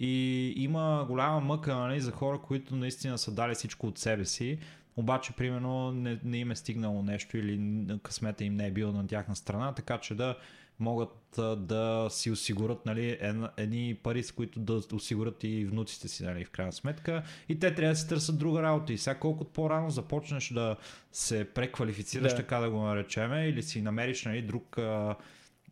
И 0.00 0.52
има 0.56 1.04
голяма 1.08 1.40
мъка 1.40 1.76
нали, 1.76 2.00
за 2.00 2.10
хора, 2.10 2.38
които 2.38 2.76
наистина 2.76 3.18
са 3.18 3.34
дали 3.34 3.54
всичко 3.54 3.86
от 3.86 3.98
себе 3.98 4.24
си, 4.24 4.58
обаче, 4.96 5.32
примерно, 5.32 5.92
не, 5.92 6.18
не 6.24 6.38
им 6.38 6.50
е 6.50 6.56
стигнало 6.56 7.02
нещо 7.02 7.36
или 7.36 7.86
късмета 8.02 8.44
им 8.44 8.54
не 8.54 8.66
е 8.66 8.70
бил 8.70 8.92
на 8.92 9.06
тяхна 9.06 9.36
страна, 9.36 9.72
така 9.72 9.98
че 9.98 10.14
да 10.14 10.36
могат 10.80 11.38
а, 11.38 11.56
да 11.56 12.06
си 12.10 12.30
осигурят 12.30 12.86
нали, 12.86 13.18
едни 13.56 13.98
пари, 14.02 14.22
с 14.22 14.32
които 14.32 14.60
да 14.60 14.82
осигурят 14.92 15.44
и 15.44 15.64
внуците 15.64 16.08
си, 16.08 16.24
нали, 16.24 16.44
в 16.44 16.50
крайна 16.50 16.72
сметка. 16.72 17.22
И 17.48 17.58
те 17.58 17.74
трябва 17.74 17.92
да 17.92 17.96
си 17.96 18.08
търсят 18.08 18.38
друга 18.38 18.62
работа. 18.62 18.92
И 18.92 18.98
сега 18.98 19.18
колкото 19.18 19.50
по-рано 19.50 19.90
започнеш 19.90 20.48
да 20.48 20.76
се 21.12 21.44
преквалифицираш, 21.44 22.32
Да. 22.32 22.36
така 22.36 22.58
да 22.58 22.70
го 22.70 22.82
наречеме, 22.82 23.48
или 23.48 23.62
си 23.62 23.82
намериш 23.82 24.24
нали, 24.24 24.42
друг, 24.42 24.78
а, 24.78 25.16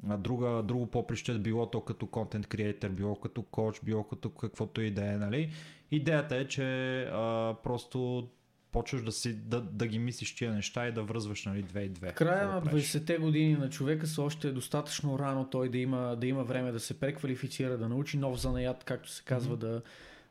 друга, 0.02 0.62
друго 0.62 0.86
поприще, 0.86 1.38
било 1.38 1.70
то 1.70 1.80
като 1.80 2.06
контент 2.06 2.46
креатор, 2.46 2.88
било 2.88 3.16
като 3.16 3.42
коуч, 3.42 3.80
било 3.84 4.04
като 4.04 4.30
каквото 4.30 4.80
и 4.80 4.90
да 4.90 5.12
е. 5.12 5.16
Нали. 5.16 5.52
Идеята 5.90 6.36
е, 6.36 6.48
че 6.48 7.02
а, 7.02 7.54
просто 7.62 8.28
почваш 8.72 9.02
да, 9.02 9.12
си, 9.12 9.34
да, 9.34 9.60
да 9.60 9.86
ги 9.86 9.98
мислиш 9.98 10.34
тия 10.34 10.54
неща 10.54 10.88
и 10.88 10.92
да 10.92 11.02
връзваш 11.02 11.44
нали, 11.44 11.62
две 11.62 11.82
и 11.82 11.88
две. 11.88 12.12
Края 12.12 12.48
на 12.48 12.54
да 12.54 12.60
правиш. 12.60 12.92
20-те 12.92 13.18
години 13.18 13.56
на 13.56 13.70
човека 13.70 14.06
са 14.06 14.22
още 14.22 14.52
достатъчно 14.52 15.18
рано 15.18 15.50
той 15.50 15.68
да 15.68 15.78
има, 15.78 16.16
да 16.16 16.26
има 16.26 16.44
време 16.44 16.72
да 16.72 16.80
се 16.80 17.00
преквалифицира, 17.00 17.78
да 17.78 17.88
научи 17.88 18.18
нов 18.18 18.40
занаят, 18.40 18.84
както 18.84 19.10
се 19.10 19.22
казва, 19.24 19.56
да, 19.56 19.82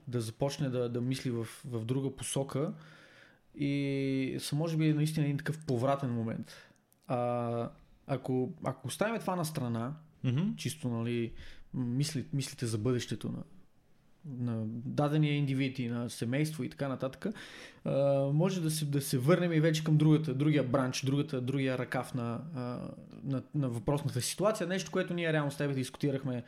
да 0.07 0.21
започне 0.21 0.69
да, 0.69 0.89
да 0.89 1.01
мисли 1.01 1.31
в, 1.31 1.47
в 1.65 1.85
друга 1.85 2.15
посока. 2.15 2.73
И 3.55 4.37
са 4.39 4.55
може 4.55 4.77
би 4.77 4.93
наистина 4.93 5.25
един 5.25 5.37
такъв 5.37 5.65
повратен 5.65 6.09
момент. 6.09 6.51
А, 7.07 7.69
ако, 8.07 8.53
ако 8.63 8.87
оставим 8.87 9.21
това 9.21 9.35
на 9.35 9.45
страна, 9.45 9.93
Мгм. 10.23 10.55
чисто 10.57 10.89
нали, 10.89 11.31
мисли, 11.73 12.25
мислите 12.33 12.65
за 12.65 12.77
бъдещето 12.77 13.31
на, 13.31 13.43
на 14.39 14.63
дадения 14.85 15.33
индивид 15.33 15.79
и 15.79 15.87
на 15.87 16.09
семейство 16.09 16.63
и 16.63 16.69
така 16.69 16.87
нататък, 16.87 17.25
а, 17.85 17.93
може 18.33 18.61
да 18.61 18.71
се, 18.71 18.85
да 18.85 19.01
се 19.01 19.17
върнем 19.17 19.53
и 19.53 19.59
вече 19.59 19.83
към 19.83 19.97
другата, 19.97 20.33
другия 20.33 20.63
бранч, 20.63 21.05
другата, 21.05 21.41
другия 21.41 21.77
ръкав 21.77 22.13
на, 22.13 22.41
а, 22.55 22.79
на, 23.23 23.43
на 23.55 23.69
въпросната 23.69 24.21
ситуация. 24.21 24.67
Нещо, 24.67 24.91
което 24.91 25.13
ние 25.13 25.33
реално 25.33 25.51
с 25.51 25.57
тебе 25.57 25.73
дискутирахме 25.73 26.43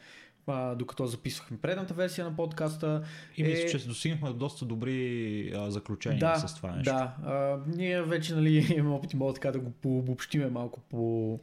а, 0.48 0.76
докато 0.76 1.06
записвахме 1.06 1.58
предната 1.58 1.94
версия 1.94 2.26
на 2.26 2.36
подкаста. 2.36 3.04
И 3.38 3.44
мисля, 3.44 3.64
е- 3.64 3.68
че 3.68 3.88
достигнахме 3.88 4.30
до 4.30 4.36
доста 4.36 4.66
добри 4.66 5.52
а, 5.56 5.72
заключения 5.72 6.20
да, 6.20 6.36
с 6.36 6.56
това 6.56 6.72
нещо. 6.72 6.94
Да, 6.94 7.16
а, 7.26 7.60
ние 7.76 8.02
вече 8.02 8.36
нали, 8.36 8.68
имаме 8.78 8.96
опит 8.96 9.14
мога 9.14 9.34
така 9.34 9.52
да 9.52 9.60
го 9.60 9.72
пообобщиме 9.72 10.50
малко 10.50 10.80
по 10.80 11.40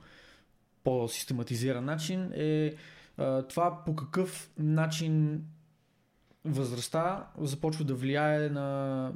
по-систематизиран 0.84 1.84
начин. 1.84 2.32
Е 2.34 2.74
а, 3.18 3.42
това 3.42 3.84
по 3.84 3.96
какъв 3.96 4.50
начин 4.58 5.42
възрастта 6.44 7.26
започва 7.38 7.84
да 7.84 7.94
влияе 7.94 8.48
на 8.48 9.12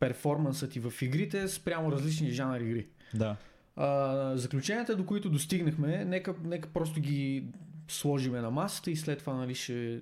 перформансът 0.00 0.70
ти 0.70 0.80
в 0.80 0.92
игрите 1.02 1.48
спрямо 1.48 1.92
различни 1.92 2.30
жанри 2.30 2.64
игри. 2.64 2.86
да. 3.14 3.36
А, 3.76 4.36
заключенията, 4.36 4.96
до 4.96 5.06
които 5.06 5.30
достигнахме, 5.30 6.04
нека, 6.04 6.34
нека 6.44 6.68
просто 6.68 7.00
ги 7.00 7.44
сложиме 7.88 8.40
на 8.40 8.50
масата 8.50 8.90
и 8.90 8.96
след 8.96 9.18
това 9.18 9.34
нали, 9.34 9.54
ще 9.54 10.00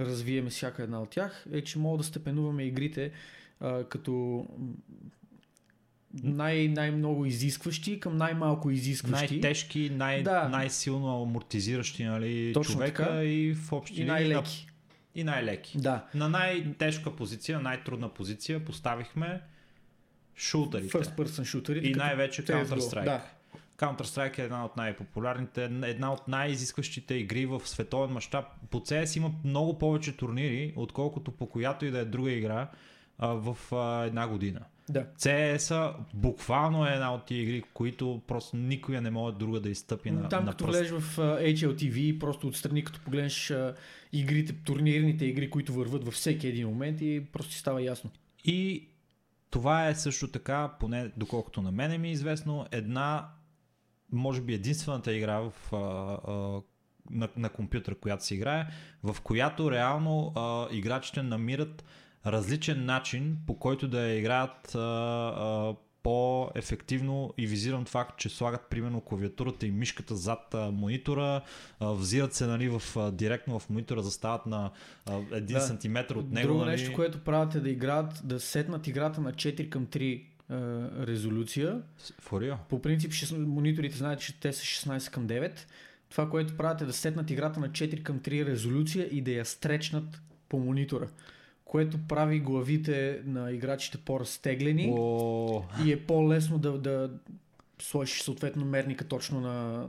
развиеме 0.00 0.50
всяка 0.50 0.82
една 0.82 1.02
от 1.02 1.10
тях, 1.10 1.46
е, 1.52 1.60
че 1.64 1.78
мога 1.78 1.98
да 1.98 2.04
степенуваме 2.04 2.64
игрите 2.64 3.10
а, 3.60 3.84
като 3.84 4.46
най- 6.22 6.68
най-много 6.68 7.26
изискващи 7.26 8.00
към 8.00 8.16
най-малко 8.16 8.70
изискващи 8.70 9.34
Най-тежки, 9.34 9.90
най- 9.90 10.22
Да. 10.22 10.48
най-силно 10.48 11.22
амортизиращи 11.22 12.04
нали, 12.04 12.52
Точно 12.54 12.74
човека 12.74 13.02
така. 13.04 13.22
и 13.24 13.54
в 13.54 13.72
общи 13.72 14.02
и 14.02 14.04
най-леки. 14.04 14.66
И 15.14 15.24
най-леки. 15.24 15.78
Да. 15.78 16.04
На 16.14 16.28
най-тежка 16.28 17.16
позиция, 17.16 17.60
най-трудна 17.60 18.08
позиция 18.08 18.64
поставихме 18.64 19.40
шутерите. 20.36 20.98
First 20.98 21.16
person 21.16 21.44
шутерите. 21.44 21.88
И 21.88 21.94
най-вече. 21.94 22.44
Counter-Strike. 22.44 23.04
Да. 23.04 23.24
Counter-Strike 23.78 24.38
е 24.38 24.42
една 24.42 24.64
от 24.64 24.76
най-популярните, 24.76 25.64
една 25.64 26.12
от 26.12 26.28
най-изискващите 26.28 27.14
игри 27.14 27.46
в 27.46 27.62
световен 27.64 28.10
мащаб. 28.10 28.44
По 28.70 28.80
CS 28.80 29.16
има 29.16 29.30
много 29.44 29.78
повече 29.78 30.16
турнири, 30.16 30.72
отколкото 30.76 31.30
по 31.30 31.46
която 31.46 31.84
и 31.84 31.90
да 31.90 31.98
е 31.98 32.04
друга 32.04 32.30
игра 32.30 32.70
а, 33.18 33.28
в 33.28 33.72
а, 33.72 34.04
една 34.04 34.28
година. 34.28 34.60
Да. 34.92 35.06
CS 35.18 35.94
буквално 36.14 36.86
е 36.86 36.92
една 36.92 37.14
от 37.14 37.24
тия 37.24 37.42
игри, 37.42 37.62
които 37.74 38.22
просто 38.26 38.56
никоя 38.56 39.00
не 39.00 39.10
може 39.10 39.36
друга 39.36 39.60
да 39.60 39.70
изстъпи 39.70 40.10
на, 40.10 40.28
Там 40.28 40.44
на 40.44 40.50
като 40.50 40.64
пръст. 40.64 40.78
влезеш 40.78 41.00
в 41.00 41.18
а, 41.18 41.40
HLTV, 41.40 42.18
просто 42.18 42.46
отстрани 42.46 42.84
като 42.84 43.00
погледнеш 43.00 43.50
а, 43.50 43.74
игрите, 44.12 44.52
турнирните 44.52 45.24
игри, 45.24 45.50
които 45.50 45.72
върват 45.72 46.04
във 46.04 46.14
всеки 46.14 46.48
един 46.48 46.68
момент 46.68 47.00
и 47.00 47.26
просто 47.32 47.52
става 47.54 47.82
ясно. 47.82 48.10
И 48.44 48.88
това 49.50 49.88
е 49.88 49.94
също 49.94 50.28
така, 50.28 50.72
поне 50.80 51.10
доколкото 51.16 51.62
на 51.62 51.72
мен 51.72 52.00
ми 52.00 52.08
е 52.08 52.12
известно, 52.12 52.66
една, 52.70 53.28
може 54.12 54.40
би 54.40 54.54
единствената 54.54 55.14
игра 55.14 55.38
в, 55.40 55.52
а, 55.72 55.76
а, 56.32 56.60
на, 57.10 57.28
на 57.36 57.48
компютър, 57.48 57.94
която 57.94 58.24
се 58.24 58.34
играе, 58.34 58.66
в 59.02 59.16
която 59.22 59.70
реално 59.70 60.32
а, 60.36 60.68
играчите 60.70 61.22
намират 61.22 61.84
различен 62.26 62.84
начин, 62.84 63.38
по 63.46 63.58
който 63.58 63.88
да 63.88 64.00
я 64.00 64.18
играят 64.18 64.74
а, 64.74 64.78
а, 64.78 65.74
по-ефективно 66.02 67.34
и 67.38 67.46
визирам 67.46 67.84
това, 67.84 68.08
че 68.16 68.28
слагат 68.28 68.66
примерно 68.70 69.00
клавиатурата 69.00 69.66
и 69.66 69.70
мишката 69.70 70.16
зад 70.16 70.54
а, 70.54 70.70
монитора, 70.70 71.40
а, 71.80 71.92
взират 71.92 72.34
се 72.34 72.46
нали, 72.46 72.68
в, 72.68 72.82
а, 72.96 73.10
директно 73.10 73.58
в 73.58 73.70
монитора, 73.70 74.02
застават 74.02 74.46
на 74.46 74.70
а, 75.06 75.20
един 75.32 75.54
Да. 75.54 75.60
сантиметр 75.60 76.14
от 76.16 76.30
него. 76.30 76.48
Друго 76.48 76.60
нали. 76.60 76.70
нещо, 76.70 76.92
което 76.92 77.24
правят 77.24 77.54
е 77.54 77.60
да 77.60 77.70
играят, 77.70 78.20
да 78.24 78.40
сетнат 78.40 78.86
играта 78.86 79.20
на 79.20 79.32
4 79.32 79.68
към 79.68 79.86
3 79.86 80.24
а, 80.48 80.56
резолюция. 81.06 81.82
For 82.00 82.52
real? 82.52 82.56
По 82.68 82.82
принцип 82.82 83.12
мониторите 83.38 83.96
знаят, 83.96 84.20
че 84.20 84.40
те 84.40 84.52
са 84.52 84.62
16 84.62 85.10
към 85.10 85.26
9. 85.26 85.58
Това, 86.10 86.30
което 86.30 86.56
правят 86.56 86.80
е 86.80 86.84
да 86.84 86.92
сетнат 86.92 87.30
играта 87.30 87.60
на 87.60 87.68
4 87.68 88.02
към 88.02 88.20
3 88.20 88.46
резолюция 88.46 89.08
и 89.10 89.20
да 89.20 89.30
я 89.30 89.44
стречнат 89.44 90.22
по 90.48 90.58
монитора. 90.58 91.08
Което 91.72 91.98
прави 92.08 92.40
главите 92.40 93.22
на 93.26 93.52
играчите 93.52 93.98
по-разтеглени 93.98 94.94
О, 94.98 95.62
и 95.84 95.92
е 95.92 96.06
по-лесно 96.06 96.58
да, 96.58 96.78
да 96.78 97.10
сложиш 97.82 98.22
съответно 98.22 98.64
мерника 98.64 99.04
точно 99.04 99.40
на, 99.40 99.86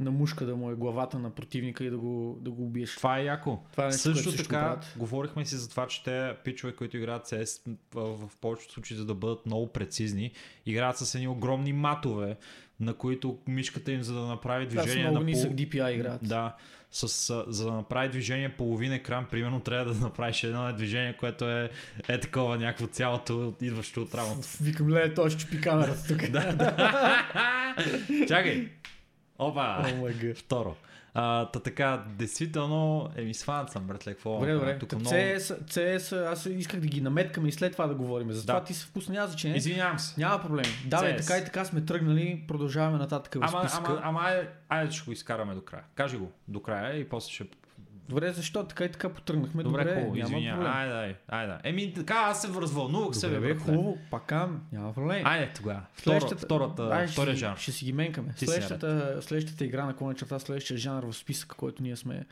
на 0.00 0.10
мушка 0.10 0.46
да 0.46 0.56
му 0.56 0.70
е 0.70 0.74
главата 0.74 1.18
на 1.18 1.30
противника 1.30 1.84
и 1.84 1.90
да 1.90 1.98
го, 1.98 2.38
да 2.40 2.50
го 2.50 2.64
убиеш. 2.64 2.96
Това 2.96 3.18
е 3.18 3.24
яко. 3.24 3.58
Това 3.72 3.84
е 3.84 3.86
нещо, 3.86 4.14
също 4.14 4.36
така, 4.36 4.60
правят. 4.60 4.94
говорихме 4.96 5.44
си 5.44 5.56
за 5.56 5.70
това, 5.70 5.86
че 5.86 6.04
те 6.04 6.34
пичове, 6.44 6.72
които 6.72 6.96
играят 6.96 7.26
CS, 7.26 7.76
в, 7.94 8.28
в 8.28 8.36
повечето 8.40 8.72
случаи, 8.72 8.96
за 8.96 9.04
да 9.04 9.14
бъдат 9.14 9.46
много 9.46 9.66
прецизни, 9.66 10.32
играят 10.66 10.98
с 10.98 11.14
едни 11.14 11.28
огромни 11.28 11.72
матове, 11.72 12.36
на 12.80 12.94
които 12.94 13.38
мишката 13.46 13.92
им, 13.92 14.02
за 14.02 14.14
да 14.14 14.26
направи 14.26 14.66
движение 14.66 15.10
много 15.10 15.24
на 15.24 15.32
пол... 15.32 15.42
DPI 15.42 15.94
играят. 15.94 16.28
Да, 16.28 16.56
с, 16.92 17.30
а, 17.30 17.44
за 17.48 17.64
да 17.64 17.72
направи 17.72 18.08
движение 18.08 18.48
половин 18.48 18.92
екран, 18.92 19.26
примерно 19.30 19.60
трябва 19.60 19.94
да 19.94 20.00
направиш 20.06 20.44
едно 20.44 20.72
движение, 20.72 21.16
което 21.16 21.50
е, 21.50 21.70
е 22.08 22.20
такова 22.20 22.58
някакво 22.58 22.86
цялото, 22.86 23.54
идващо 23.60 24.02
от 24.02 24.14
рамото. 24.14 24.48
Викам, 24.60 24.92
ле, 24.92 25.14
той 25.14 25.30
ще 25.30 25.40
чупи 25.40 25.60
камерата 25.60 26.06
тук. 26.08 26.30
да, 26.30 26.52
да. 26.52 27.76
Чакай! 28.28 28.68
Опа! 29.38 29.86
Гъд. 30.20 30.38
Второ. 30.38 30.76
А, 31.14 31.50
та 31.50 31.60
така, 31.60 32.04
действително, 32.18 33.08
еми 33.16 33.34
сванат 33.34 33.70
съм, 33.70 33.84
братле, 33.84 34.12
какво? 34.14 34.34
Добре, 34.34 34.54
добре. 34.54 34.78
Тук 34.78 34.92
много... 34.92 35.16
CS, 35.16 35.62
CS, 35.62 36.26
аз 36.26 36.46
исках 36.46 36.80
да 36.80 36.86
ги 36.86 37.00
наметкаме 37.00 37.48
и 37.48 37.52
след 37.52 37.72
това 37.72 37.86
да 37.86 37.94
говорим. 37.94 38.32
За 38.32 38.42
това 38.46 38.58
Да. 38.60 38.64
ти 38.64 38.74
се 38.74 38.86
впусна, 38.86 39.14
няма 39.14 39.26
значение. 39.26 39.56
Извинявам 39.56 39.98
се. 39.98 40.20
Няма 40.20 40.42
проблем. 40.42 40.64
Да, 40.86 41.00
бе, 41.02 41.16
така 41.16 41.38
и 41.38 41.44
така 41.44 41.64
сме 41.64 41.80
тръгнали, 41.84 42.44
продължаваме 42.48 42.98
нататък 42.98 43.34
в 43.34 43.38
Ама, 43.42 43.60
списъка. 43.68 43.90
ама, 43.90 44.00
ама, 44.04 44.20
айде, 44.22 44.48
айде 44.68 44.92
ще 44.92 45.04
го 45.04 45.12
изкараме 45.12 45.54
до 45.54 45.60
края. 45.60 45.82
Кажи 45.94 46.16
го 46.16 46.30
до 46.48 46.62
края 46.62 46.96
и 46.96 47.08
после 47.08 47.32
ще... 47.32 47.44
Добре, 48.10 48.32
защо 48.32 48.64
така 48.64 48.84
и 48.84 48.92
така 48.92 49.08
потръгнахме? 49.08 49.62
Добре, 49.62 49.84
Добре, 49.84 49.94
хубаво, 49.94 50.16
извиня. 50.16 50.72
Айде, 50.74 50.94
айде, 50.94 51.16
айде. 51.28 51.54
Еми, 51.64 51.94
така, 51.94 52.14
аз 52.14 52.42
се 52.42 52.48
развълнувах 52.48 53.16
се, 53.16 53.28
Добре, 53.28 53.54
бе, 53.54 53.60
хубаво, 53.60 53.98
пакам, 54.10 54.62
няма 54.72 54.94
проблем. 54.94 55.26
Айде 55.26 55.52
тогава. 55.56 55.82
Втора, 55.94 56.20
втората, 56.20 56.88
Ай, 56.92 57.06
ще, 57.06 57.12
втория 57.12 57.36
жанр. 57.36 57.56
Ще 57.56 57.72
си 57.72 57.84
ги 57.84 57.92
менкаме. 57.92 58.32
Следващата, 58.36 59.18
следващата 59.22 59.64
игра 59.64 59.84
на 59.84 59.96
клона 59.96 60.14
черта, 60.14 60.38
следващия 60.38 60.78
жанр 60.78 61.04
в 61.04 61.12
списъка, 61.12 61.56
който 61.56 61.82
ние 61.82 61.96
сме 61.96 62.26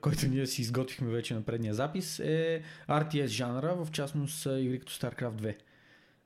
който 0.00 0.26
ние 0.28 0.46
си 0.46 0.62
изготвихме 0.62 1.10
вече 1.10 1.34
на 1.34 1.42
предния 1.42 1.74
запис, 1.74 2.18
е 2.18 2.62
RTS 2.88 3.26
жанра, 3.26 3.74
в 3.74 3.88
частност 3.92 4.46
игри 4.46 4.80
като 4.80 4.92
StarCraft 4.92 5.30
2. 5.30 5.54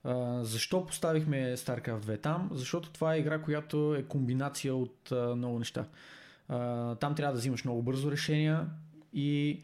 А, 0.04 0.44
защо 0.44 0.86
поставихме 0.86 1.56
StarCraft 1.56 2.00
2 2.00 2.22
там? 2.22 2.50
Защото 2.52 2.90
това 2.90 3.14
е 3.14 3.18
игра, 3.18 3.38
която 3.38 3.94
е 3.94 4.02
комбинация 4.02 4.74
от 4.74 5.12
а, 5.12 5.36
много 5.36 5.58
неща. 5.58 5.84
Там 7.00 7.14
трябва 7.14 7.32
да 7.32 7.38
взимаш 7.38 7.64
много 7.64 7.82
бързо 7.82 8.10
решения 8.10 8.66
и 9.12 9.60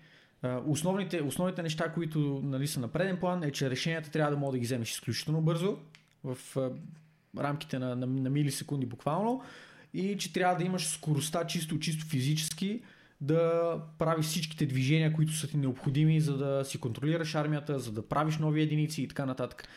основните, 0.67 1.23
основните 1.23 1.63
неща, 1.63 1.93
които 1.93 2.41
нали, 2.45 2.67
са 2.67 2.81
на 2.81 2.89
преден 2.89 3.17
план, 3.17 3.43
е, 3.43 3.51
че 3.51 3.71
решенията 3.71 4.11
трябва 4.11 4.31
да 4.31 4.37
мога 4.37 4.53
да 4.53 4.59
ги 4.59 4.65
вземеш 4.65 4.91
изключително 4.91 5.41
бързо, 5.41 5.79
в 6.25 6.57
рамките 7.39 7.79
на, 7.79 7.97
на, 7.97 8.07
на 8.07 8.31
милисекунди 8.31 8.87
буквално, 8.87 9.43
и 9.95 10.17
че 10.19 10.33
трябва 10.33 10.57
да 10.57 10.65
имаш 10.65 10.87
скоростта 10.87 11.47
чисто, 11.47 11.79
чисто 11.79 12.07
физически, 12.07 12.83
да 13.21 13.73
правиш 13.99 14.27
всичките 14.27 14.67
движения, 14.67 15.13
които 15.13 15.33
са 15.33 15.49
ти 15.49 15.57
необходими, 15.57 16.21
за 16.21 16.37
да 16.37 16.65
си 16.65 16.81
контролираш 16.81 17.35
армията, 17.35 17.79
за 17.79 17.93
да 17.93 18.09
правиш 18.09 18.39
нови 18.39 18.63
единици 18.63 19.03
и 19.03 19.09
така 19.09 19.27
нататък. 19.27 19.69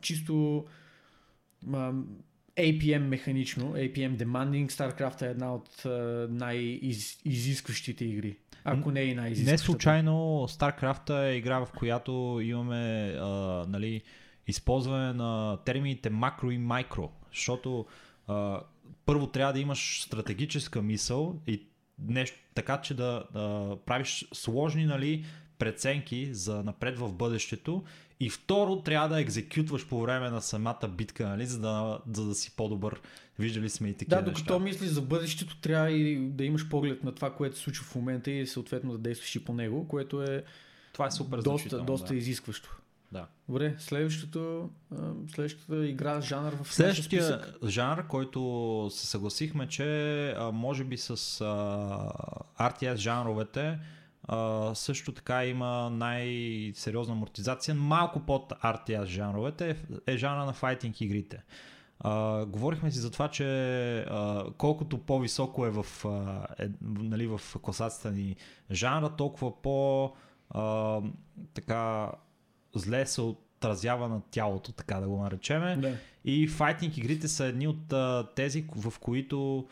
Чисто 0.00 0.64
APM 2.60 2.98
механично, 2.98 3.74
APM 3.74 4.16
demanding, 4.16 4.70
StarCraft 4.70 5.22
е 5.22 5.30
една 5.30 5.54
от 5.54 5.84
а, 5.84 6.26
най-изискващите 6.30 8.04
игри. 8.04 8.36
Ако 8.64 8.90
не 8.90 9.00
е 9.00 9.04
и 9.04 9.14
най-изискващата. 9.14 9.52
Не 9.52 9.58
случайно 9.58 10.46
StarCraft 10.48 11.28
е 11.28 11.34
игра, 11.34 11.58
в 11.58 11.68
която 11.78 12.40
имаме 12.42 13.14
а, 13.20 13.26
нали, 13.68 14.02
използване 14.46 15.12
на 15.12 15.58
термините 15.64 16.10
макро 16.10 16.50
и 16.50 16.58
майкро, 16.58 17.12
защото 17.32 17.86
а, 18.26 18.60
първо 19.06 19.26
трябва 19.26 19.52
да 19.52 19.60
имаш 19.60 20.02
стратегическа 20.02 20.82
мисъл 20.82 21.40
и 21.46 21.66
нещо 21.98 22.38
така, 22.54 22.80
че 22.80 22.94
да, 22.94 23.24
да 23.32 23.76
правиш 23.86 24.28
сложни 24.32 24.84
нали, 24.84 25.24
преценки 25.58 26.34
за 26.34 26.62
напред 26.62 26.98
в 26.98 27.12
бъдещето 27.12 27.84
и 28.20 28.30
второ 28.30 28.82
трябва 28.82 29.08
да 29.08 29.20
екзекютваш 29.20 29.86
по 29.86 30.02
време 30.02 30.30
на 30.30 30.40
самата 30.42 30.88
битка, 30.88 31.28
нали, 31.28 31.46
за, 31.46 31.60
да, 31.60 31.98
за 32.12 32.26
да 32.26 32.34
си 32.34 32.56
по-добър. 32.56 33.00
Виждали 33.38 33.70
сме 33.70 33.88
и 33.88 33.94
такива 33.94 34.16
Да, 34.16 34.30
докато 34.30 34.52
неща. 34.52 34.64
мислиш 34.64 34.90
за 34.90 35.02
бъдещето, 35.02 35.56
трябва 35.56 35.90
и 35.90 36.28
да 36.30 36.44
имаш 36.44 36.68
поглед 36.68 37.04
на 37.04 37.12
това, 37.14 37.34
което 37.34 37.56
се 37.56 37.62
случва 37.62 37.84
в 37.84 37.94
момента 37.94 38.30
и 38.30 38.46
съответно 38.46 38.92
да 38.92 38.98
действаш 38.98 39.36
и 39.36 39.44
по 39.44 39.52
него, 39.54 39.88
което 39.88 40.22
е 40.22 40.44
Това 40.92 41.06
е 41.06 41.10
супер 41.10 41.38
доста, 41.38 41.82
доста 41.82 42.08
да. 42.08 42.14
изискващо. 42.14 42.76
Да. 43.12 43.26
Добре, 43.48 43.74
следващото, 43.78 44.70
следващата 45.34 45.86
игра, 45.86 46.20
жанр 46.20 46.52
в 46.62 46.74
Следващия 46.74 47.22
списък. 47.22 47.56
жанр, 47.66 48.06
който 48.06 48.88
се 48.92 49.06
съгласихме, 49.06 49.66
че 49.68 50.34
може 50.52 50.84
би 50.84 50.96
с 50.96 51.16
RTS 52.60 52.96
жанровете 52.96 53.78
а, 54.32 54.74
също 54.74 55.12
така 55.12 55.46
има 55.46 55.90
най-сериозна 55.90 57.14
амортизация. 57.14 57.74
Малко 57.74 58.20
под 58.20 58.52
RTS 58.52 59.04
жанровете 59.04 59.70
е, 59.70 60.12
е 60.12 60.16
жанра 60.16 60.44
на 60.44 60.52
файтинг 60.52 61.00
игрите. 61.00 61.42
А, 62.00 62.44
говорихме 62.46 62.90
си 62.90 62.98
за 62.98 63.10
това, 63.10 63.28
че 63.28 63.44
а, 63.98 64.44
колкото 64.58 64.98
по-високо 64.98 65.66
е 65.66 65.70
в, 65.70 65.86
а, 66.04 66.46
е, 66.58 66.68
нали, 66.82 67.26
в 67.26 67.40
класацията 67.62 68.10
ни 68.10 68.36
жанра, 68.70 69.16
толкова 69.16 69.62
по 69.62 70.12
а, 70.50 71.00
така 71.54 72.12
зле 72.74 73.06
се 73.06 73.20
отразява 73.20 74.08
на 74.08 74.20
тялото, 74.30 74.72
така 74.72 75.00
да 75.00 75.08
го 75.08 75.22
наречеме. 75.22 75.76
Да. 75.76 75.96
И 76.24 76.48
файтинг 76.48 76.96
игрите 76.96 77.28
са 77.28 77.44
едни 77.44 77.68
от 77.68 77.92
а, 77.92 78.28
тези, 78.36 78.66
в 78.76 78.98
които 79.00 79.66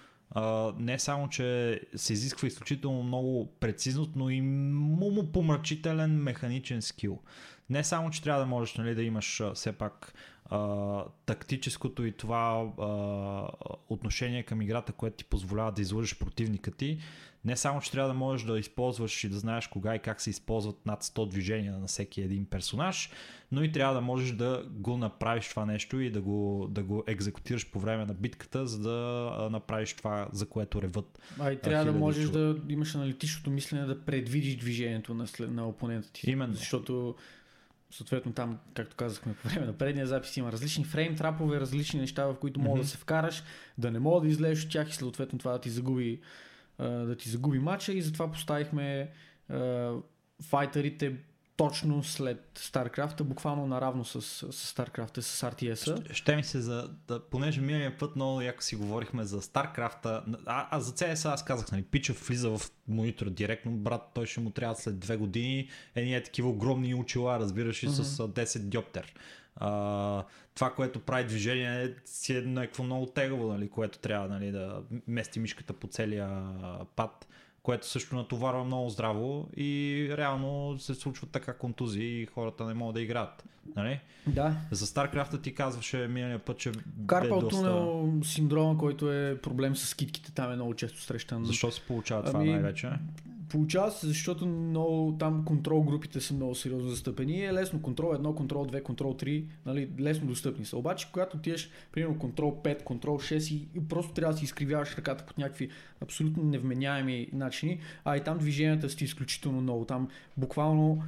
не 0.78 0.98
само, 0.98 1.28
че 1.28 1.80
се 1.96 2.12
изисква 2.12 2.48
изключително 2.48 3.02
много 3.02 3.52
прецизност, 3.60 4.10
но 4.16 4.30
и 4.30 4.40
му 4.40 5.32
помрачителен 5.32 6.22
механичен 6.22 6.82
скил. 6.82 7.18
Не 7.70 7.84
само, 7.84 8.10
че 8.10 8.22
трябва 8.22 8.40
да 8.40 8.46
можеш 8.46 8.74
нали, 8.74 8.94
да 8.94 9.02
имаш 9.02 9.42
все 9.54 9.72
пак 9.72 10.14
а, 10.44 11.04
тактическото 11.26 12.04
и 12.04 12.12
това 12.12 12.72
а, 12.78 13.72
отношение 13.88 14.42
към 14.42 14.62
играта, 14.62 14.92
което 14.92 15.16
ти 15.16 15.24
позволява 15.24 15.72
да 15.72 15.82
излъжеш 15.82 16.18
противника 16.18 16.70
ти. 16.70 16.98
Не 17.44 17.56
само, 17.56 17.80
че 17.80 17.90
трябва 17.90 18.08
да 18.08 18.14
можеш 18.14 18.46
да 18.46 18.58
използваш 18.58 19.24
и 19.24 19.28
да 19.28 19.38
знаеш 19.38 19.66
кога 19.66 19.94
и 19.94 19.98
как 19.98 20.20
се 20.20 20.30
използват 20.30 20.86
над 20.86 21.04
100 21.04 21.28
движения 21.28 21.78
на 21.78 21.86
всеки 21.86 22.20
един 22.20 22.44
персонаж, 22.44 23.10
но 23.52 23.62
и 23.62 23.72
трябва 23.72 23.94
да 23.94 24.00
можеш 24.00 24.32
да 24.32 24.64
го 24.70 24.96
направиш 24.96 25.48
това 25.48 25.66
нещо 25.66 26.00
и 26.00 26.10
да 26.10 26.20
го, 26.20 26.66
да 26.70 26.82
го 26.82 27.04
екзекутираш 27.06 27.70
по 27.70 27.80
време 27.80 28.04
на 28.04 28.14
битката, 28.14 28.66
за 28.66 28.78
да 28.78 29.48
направиш 29.50 29.94
това, 29.94 30.28
за 30.32 30.46
което 30.46 30.82
реват. 30.82 31.18
А 31.38 31.52
и 31.52 31.60
трябва 31.60 31.92
да 31.92 31.98
можеш 31.98 32.30
човека. 32.30 32.38
да 32.38 32.72
имаш 32.72 32.94
аналитичното 32.94 33.50
мислене 33.50 33.84
да 33.84 34.04
предвидиш 34.04 34.56
движението 34.56 35.14
на, 35.14 35.26
след, 35.26 35.50
на 35.50 35.68
опонента 35.68 36.12
ти. 36.12 36.30
Именно. 36.30 36.54
Защото 36.54 37.14
съответно 37.90 38.32
там, 38.32 38.58
както 38.74 38.96
казахме 38.96 39.34
по 39.34 39.48
време 39.48 39.66
на 39.66 39.72
предния 39.72 40.06
запис, 40.06 40.36
има 40.36 40.52
различни 40.52 40.84
фрейм 40.84 41.16
трапове, 41.16 41.60
различни 41.60 42.00
неща, 42.00 42.26
в 42.26 42.38
които 42.38 42.60
мога 42.60 42.76
Мгм. 42.76 42.82
да 42.82 42.88
се 42.88 42.96
вкараш, 42.96 43.42
да 43.78 43.90
не 43.90 43.98
мога 43.98 44.20
да 44.20 44.28
излезеш 44.28 44.64
от 44.64 44.70
тях 44.70 44.90
и 44.90 44.94
съответно 44.94 45.38
това 45.38 45.52
да 45.52 45.58
ти 45.58 45.70
загуби, 45.70 46.20
да 46.78 47.16
ти 47.16 47.28
загуби 47.28 47.58
матча 47.58 47.92
и 47.92 48.02
затова 48.02 48.30
поставихме 48.30 49.10
файтерите 50.42 51.16
точно 51.58 52.04
след 52.04 52.58
StarCraft, 52.58 53.22
буквално 53.22 53.66
наравно 53.66 54.04
с, 54.04 54.22
с 54.22 54.74
StarCraft, 54.74 55.20
с 55.20 55.42
RTS-а. 55.42 56.14
Ще 56.14 56.36
ми 56.36 56.44
се 56.44 56.60
за, 56.60 56.90
да, 57.08 57.20
понеже 57.20 57.60
миналия 57.60 57.98
път 57.98 58.16
много 58.16 58.40
яко 58.40 58.62
си 58.62 58.76
говорихме 58.76 59.24
за 59.24 59.42
StarCraft, 59.42 60.22
а, 60.46 60.68
а 60.70 60.80
за 60.80 60.92
CS 60.92 61.28
аз 61.28 61.44
казах, 61.44 61.72
нали, 61.72 61.82
Пича 61.82 62.12
влиза 62.12 62.50
в 62.50 62.60
монитора 62.88 63.30
директно, 63.30 63.72
брат, 63.72 64.02
той 64.14 64.26
ще 64.26 64.40
му 64.40 64.50
трябва 64.50 64.74
след 64.74 64.98
две 64.98 65.16
години 65.16 65.68
едни 65.94 66.14
е 66.14 66.22
такива 66.22 66.48
огромни 66.48 66.94
очила, 66.94 67.38
разбираш, 67.38 67.82
и 67.82 67.88
с 67.88 68.20
а, 68.20 68.28
10 68.28 68.58
диоптер. 68.58 69.14
А, 69.60 70.24
това, 70.54 70.74
което 70.74 71.00
прави 71.00 71.24
движение 71.24 71.84
е 71.84 71.94
си 72.04 72.36
е 72.36 72.40
някакво 72.40 72.82
много 72.82 73.06
тегаво, 73.06 73.52
нали, 73.52 73.68
което 73.68 73.98
трябва 73.98 74.28
нали, 74.28 74.50
да 74.50 74.82
мести 75.08 75.40
мишката 75.40 75.72
по 75.72 75.86
целия 75.86 76.42
пад 76.96 77.26
което 77.68 77.86
също 77.86 78.16
натоварва 78.16 78.64
много 78.64 78.88
здраво 78.88 79.48
и 79.56 80.08
реално 80.16 80.78
се 80.78 80.94
случват 80.94 81.30
така 81.30 81.52
контузии 81.52 82.22
и 82.22 82.26
хората 82.26 82.66
не 82.66 82.74
могат 82.74 82.94
да 82.94 83.00
играят. 83.00 83.44
Нали? 83.76 84.00
Да, 84.26 84.56
За 84.70 84.86
StarCraft 84.86 85.42
ти 85.42 85.54
казваше 85.54 86.08
миналия 86.08 86.38
път, 86.38 86.58
че 86.58 86.72
Карпал 87.06 87.40
доста... 87.40 87.56
тунел 87.56 88.12
синдрома, 88.24 88.78
който 88.78 89.12
е 89.12 89.38
проблем 89.42 89.76
с 89.76 89.94
китките, 89.94 90.32
там 90.32 90.52
е 90.52 90.54
много 90.54 90.74
често 90.74 91.00
срещан. 91.00 91.44
Защо 91.44 91.70
се 91.70 91.80
получава 91.80 92.24
това 92.24 92.40
Ами, 92.40 92.50
най-вече? 92.50 92.90
Получава 93.48 93.90
се, 93.90 94.06
защото 94.06 94.46
много, 94.46 95.16
там 95.18 95.44
контрол 95.44 95.82
групите 95.82 96.20
са 96.20 96.34
много 96.34 96.54
сериозно 96.54 96.88
застъпени 96.88 97.32
и 97.32 97.44
е 97.44 97.52
лесно 97.52 97.82
контрол 97.82 98.12
1, 98.12 98.34
контрол 98.34 98.66
2, 98.66 98.82
контрол 98.82 99.14
3, 99.14 99.44
нали, 99.66 99.90
лесно 100.00 100.26
достъпни 100.26 100.64
са. 100.64 100.76
Обаче, 100.76 101.08
когато 101.12 101.36
отидеш, 101.36 101.70
примерно 101.92 102.18
контрол 102.18 102.60
5, 102.64 102.82
контрол 102.82 103.18
6 103.18 103.54
и, 103.54 103.68
и 103.74 103.88
просто 103.88 104.12
трябва 104.12 104.32
да 104.32 104.38
си 104.38 104.44
изкривяваш 104.44 104.96
ръката 104.96 105.26
по 105.26 105.40
някакви 105.40 105.70
абсолютно 106.00 106.42
невменяеми 106.42 107.28
начини, 107.32 107.80
а 108.04 108.16
и 108.16 108.24
там 108.24 108.38
движенията 108.38 108.90
са 108.90 108.96
ти 108.96 109.04
изключително 109.04 109.60
много. 109.60 109.84
Там 109.84 110.08
буквално 110.36 111.02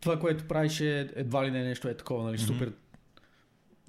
това, 0.00 0.18
което 0.18 0.44
правиш 0.44 0.80
е 0.80 1.10
едва 1.16 1.46
ли 1.46 1.50
не 1.50 1.64
нещо 1.64 1.88
е 1.88 1.94
такова, 1.94 2.24
нали, 2.24 2.36
Мгм. 2.36 2.46
супер 2.46 2.72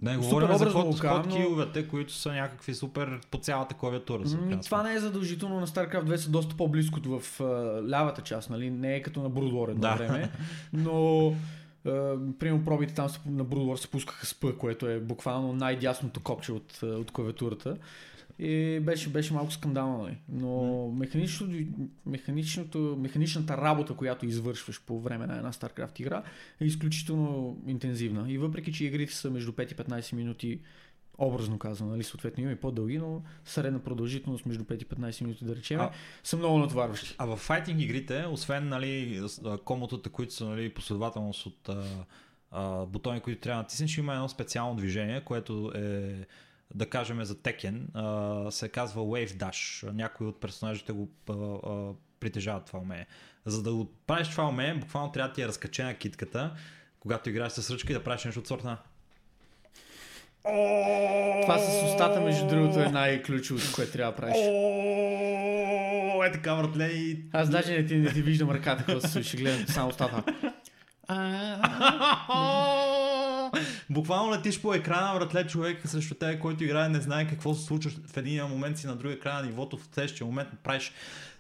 Не 0.02 0.18
говорим 0.18 0.48
за 0.50 0.66
казвам, 0.66 0.84
но- 0.86 0.94
хоткиловете, 1.10 1.88
които 1.88 2.14
са 2.14 2.32
някакви 2.32 2.76
супер 2.76 3.20
по 3.32 3.38
цялата 3.38 3.76
клавиатура. 3.76 4.28
са, 4.28 4.38
М, 4.38 4.60
Това 4.60 4.84
не 4.84 4.94
е 4.94 5.00
задължително 5.00 5.60
на 5.60 5.68
StarCraft 5.68 6.04
2 6.04 6.16
са 6.16 6.30
доста 6.30 6.56
по-близко 6.56 7.00
в 7.02 7.42
а, 7.42 7.44
лявата 7.90 8.22
част, 8.22 8.50
нали? 8.50 8.70
Не 8.70 8.96
е 8.96 9.02
като 9.02 9.22
на 9.22 9.32
Brood 9.32 9.52
War 9.52 9.70
едно 9.70 9.82
Да. 9.82 9.96
време, 9.96 10.32
но 10.74 11.28
а, 11.28 11.32
примерно 12.40 12.66
пробите 12.66 12.94
там 12.94 13.08
на 13.26 13.46
Brood 13.46 13.66
War 13.66 13.76
се 13.76 13.88
пускаха 13.88 14.26
с 14.26 14.34
P, 14.34 14.58
което 14.58 14.88
е 14.88 15.00
буквално 15.00 15.54
най-дясното 15.54 16.20
копче 16.20 16.52
от, 16.52 16.80
от 16.84 17.12
клавиатурата. 17.12 17.78
И 18.40 18.80
беше, 18.80 19.10
беше 19.10 19.34
малко 19.34 19.52
скандално, 19.52 20.04
нали? 20.04 20.18
но 20.30 20.88
механичното, 20.92 21.54
механичното, 22.06 22.98
механичната 23.00 23.58
работа, 23.58 23.94
която 23.94 24.26
извършваш 24.26 24.82
по 24.86 25.00
време 25.00 25.28
на 25.28 25.38
една 25.38 25.52
StarCraft 25.52 26.00
игра 26.00 26.24
е 26.62 26.66
изключително 26.66 27.58
интензивна. 27.68 28.32
И 28.32 28.38
въпреки, 28.38 28.74
че 28.74 28.86
игрите 28.86 29.14
са 29.14 29.32
между 29.32 29.52
5 29.52 29.72
и 29.72 29.76
15 29.76 30.14
минути 30.14 30.60
образно 31.18 31.60
казано, 31.60 31.92
нали, 31.92 32.04
съответно 32.04 32.44
има 32.44 32.52
и 32.52 32.56
по-дълги, 32.56 32.98
но 32.98 33.24
средна 33.46 33.80
продължителност 33.80 34.46
между 34.46 34.64
5 34.64 34.84
и 34.84 34.86
15 34.86 35.22
минути 35.22 35.46
да 35.46 35.56
речем, 35.56 35.80
А- 35.80 35.92
са 36.24 36.38
много 36.38 36.58
натоварващи. 36.58 37.16
А 37.18 37.26
в 37.26 37.38
файтинг 37.38 37.82
игрите, 37.82 38.26
освен 38.26 38.68
нали, 38.68 39.22
комотата, 39.66 40.10
които 40.10 40.34
са 40.34 40.46
нали, 40.46 40.70
последователност 40.70 41.46
от 41.46 41.70
а, 41.70 41.84
а, 42.52 42.86
бутони, 42.86 43.20
които 43.20 43.42
трябва 43.42 43.58
да 43.58 43.64
натиснеш, 43.64 43.98
има 43.98 44.14
едно 44.14 44.30
специално 44.30 44.76
движение, 44.76 45.22
което 45.22 45.72
е 45.76 46.16
да 46.74 46.90
кажем 46.90 47.24
за 47.24 47.36
а, 47.94 48.52
се 48.52 48.70
казва 48.70 49.02
Wave 49.02 49.32
Dash. 49.32 49.92
Някои 49.92 50.28
от 50.28 50.40
персонажите 50.40 50.94
го 50.94 51.10
притежават 52.20 52.66
това 52.66 52.80
умение. 52.80 53.08
За 53.46 53.64
да 53.64 53.74
го 53.74 53.92
правиш 54.08 54.28
това 54.28 54.48
умение, 54.48 54.74
буквално 54.74 55.12
трябва 55.12 55.28
да 55.28 55.34
ти 55.34 55.42
е 55.42 55.48
разкачена 55.48 55.96
китката, 55.96 56.56
когато 57.00 57.30
играеш 57.30 57.52
с 57.52 57.72
ръчка 57.72 57.94
и 57.94 57.96
да 57.96 58.04
правиш 58.04 58.26
нещо 58.26 58.40
от 58.40 58.48
сорта 58.48 58.78
Това 61.42 61.60
с 61.60 61.86
устата, 61.86 62.22
между 62.22 62.48
другото, 62.48 62.80
е 62.80 62.86
най-ключовото, 62.86 63.68
което 63.76 63.92
трябва 63.92 64.12
да 64.12 64.18
правиш. 64.18 64.38
Е 66.28 66.32
така, 66.32 66.56
братле, 66.56 66.86
и 66.86 67.24
Аз 67.34 67.50
даже 67.50 67.74
не 67.74 67.86
ти, 67.86 67.96
не 67.96 68.14
ти 68.14 68.22
виждам 68.22 68.52
ръката, 68.52 68.86
какво 68.86 69.02
се 69.02 69.08
случи, 69.08 69.38
гледам 69.38 69.68
само 69.68 69.90
устата. 69.90 70.24
Буквално 73.90 74.32
летиш 74.32 74.62
по 74.62 74.74
екрана, 74.74 75.20
братле, 75.20 75.48
човек 75.48 75.82
срещу 75.86 76.16
тебе, 76.16 76.40
който 76.40 76.64
играе, 76.64 76.90
не 76.90 77.02
знае 77.02 77.28
какво 77.28 77.54
се 77.54 77.66
случва 77.66 77.92
в 78.08 78.18
един 78.18 78.44
момент 78.44 78.78
си 78.78 78.88
на 78.88 78.96
другия 78.96 79.20
край 79.20 79.34
на 79.34 79.44
нивото, 79.44 79.78
в 79.78 79.88
следващия 79.94 80.28
момент 80.28 80.50
правиш 80.64 80.92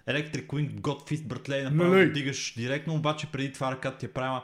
Electric 0.07 0.47
Wing 0.47 0.79
God 0.79 1.11
Fist, 1.11 1.23
братле, 1.23 1.59
и 1.59 1.63
направо 1.63 1.93
Нали? 1.93 2.07
го 2.07 2.13
дигаш 2.13 2.53
директно, 2.57 2.95
обаче 2.95 3.27
преди 3.27 3.51
това 3.51 3.71
ръката 3.71 3.97
ти 3.97 4.05
е 4.05 4.11
правила. 4.11 4.43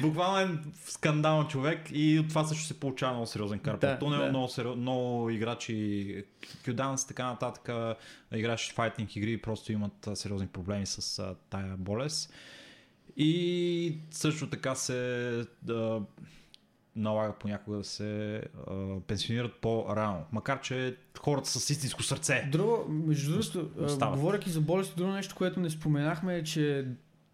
Буквално 0.00 0.38
е 0.38 0.48
скандален 0.86 1.46
човек 1.46 1.80
и 1.92 2.18
от 2.18 2.28
това 2.28 2.44
също 2.44 2.64
се 2.64 2.80
получава 2.80 3.12
много 3.12 3.26
сериозен 3.26 3.58
карпа. 3.58 3.86
Да, 3.86 3.98
То 3.98 4.10
не 4.10 4.16
е 4.16 4.18
да. 4.18 4.28
много, 4.28 4.48
сериоз, 4.48 4.76
много 4.76 5.30
играчи, 5.30 6.24
Кюданс 6.64 7.06
така 7.06 7.24
нататък, 7.24 7.96
играчи 8.34 8.72
файтинг 8.72 9.16
игри 9.16 9.36
просто 9.36 9.72
имат 9.72 10.08
сериозни 10.14 10.46
проблеми 10.46 10.86
с 10.86 11.34
тая 11.50 11.76
болест. 11.76 12.32
И 13.16 13.98
също 14.10 14.50
така 14.50 14.74
се 14.74 15.44
да, 15.62 16.02
налага 16.96 17.34
понякога 17.40 17.76
да 17.76 17.84
се 17.84 18.42
а, 18.66 19.00
пенсионират 19.06 19.54
по-рано. 19.60 20.24
Макар, 20.32 20.60
че 20.60 20.96
хората 21.18 21.48
с 21.48 21.70
истинско 21.70 22.02
сърце. 22.02 22.48
Друго, 22.52 22.86
между 22.88 23.32
другото, 23.32 23.70
говоряки 24.10 24.50
за 24.50 24.60
болести, 24.60 24.96
друго 24.96 25.12
нещо, 25.12 25.34
което 25.34 25.60
не 25.60 25.70
споменахме 25.70 26.36
е, 26.36 26.44
че 26.44 26.86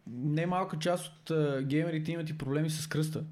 немалка 0.06 0.78
част 0.78 1.06
от 1.06 1.30
а, 1.30 1.62
геймерите 1.62 2.12
имат 2.12 2.30
и 2.30 2.38
проблеми 2.38 2.70
с 2.70 2.86
кръста. 2.86 3.24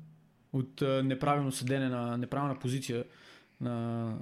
От 0.52 0.82
а, 0.82 1.02
неправилно 1.02 1.52
седене 1.52 1.88
на 1.88 2.16
неправилна 2.16 2.58
позиция 2.58 3.04
на 3.60 4.14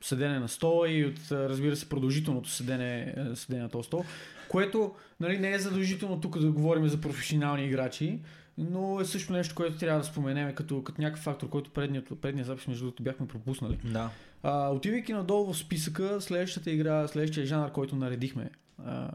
седене 0.00 0.38
на 0.38 0.48
стола 0.48 0.90
и 0.90 1.04
от, 1.04 1.18
разбира 1.30 1.76
се, 1.76 1.88
продължителното 1.88 2.50
седене, 2.50 3.14
седене 3.34 3.62
на 3.62 3.68
този 3.68 3.86
стол, 3.86 4.04
което 4.52 4.94
нали, 5.20 5.38
не 5.38 5.52
е 5.52 5.58
задължително 5.58 6.20
тук 6.20 6.38
да 6.38 6.52
говорим 6.52 6.88
за 6.88 7.00
професионални 7.00 7.64
играчи, 7.64 8.20
но 8.58 9.00
е 9.00 9.04
също 9.04 9.32
нещо, 9.32 9.54
което 9.54 9.78
трябва 9.78 10.00
да 10.00 10.06
споменем 10.06 10.54
като, 10.54 10.82
като 10.82 11.00
някакъв 11.00 11.24
фактор, 11.24 11.48
който 11.48 11.70
предният, 11.70 12.20
предният 12.20 12.46
запис, 12.46 12.66
между 12.66 12.84
другото, 12.84 13.02
бяхме 13.02 13.28
пропуснали. 13.28 13.78
Да. 13.84 14.10
А, 14.42 14.70
отивайки 14.70 15.12
надолу 15.12 15.52
в 15.52 15.58
списъка, 15.58 16.20
следващата 16.20 16.70
игра, 16.70 17.08
следващия 17.08 17.46
жанр, 17.46 17.72
който 17.72 17.96
наредихме, 17.96 18.50
а, 18.84 19.10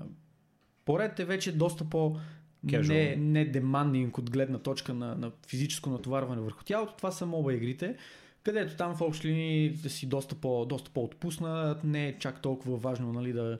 поред 0.85 1.19
е 1.19 1.25
вече 1.25 1.51
доста 1.51 1.85
по 1.85 2.17
Casual. 2.65 2.87
не, 2.87 3.15
не 3.15 3.45
демандинг 3.45 4.17
от 4.17 4.31
гледна 4.31 4.59
точка 4.59 4.93
на, 4.93 5.15
на 5.15 5.31
физическо 5.47 5.89
натоварване 5.89 6.41
върху 6.41 6.63
тялото. 6.63 6.93
Това 6.97 7.11
са 7.11 7.25
моба 7.25 7.53
игрите, 7.53 7.95
където 8.43 8.75
там 8.75 8.95
в 8.95 9.01
общи 9.01 9.27
линии 9.27 9.69
да 9.69 9.89
си 9.89 10.05
доста, 10.05 10.35
по, 10.35 10.65
доста 10.65 10.91
по-отпуснат, 10.91 11.83
не 11.83 12.07
е 12.07 12.17
чак 12.19 12.41
толкова 12.41 12.77
важно 12.77 13.13
нали, 13.13 13.33
да 13.33 13.59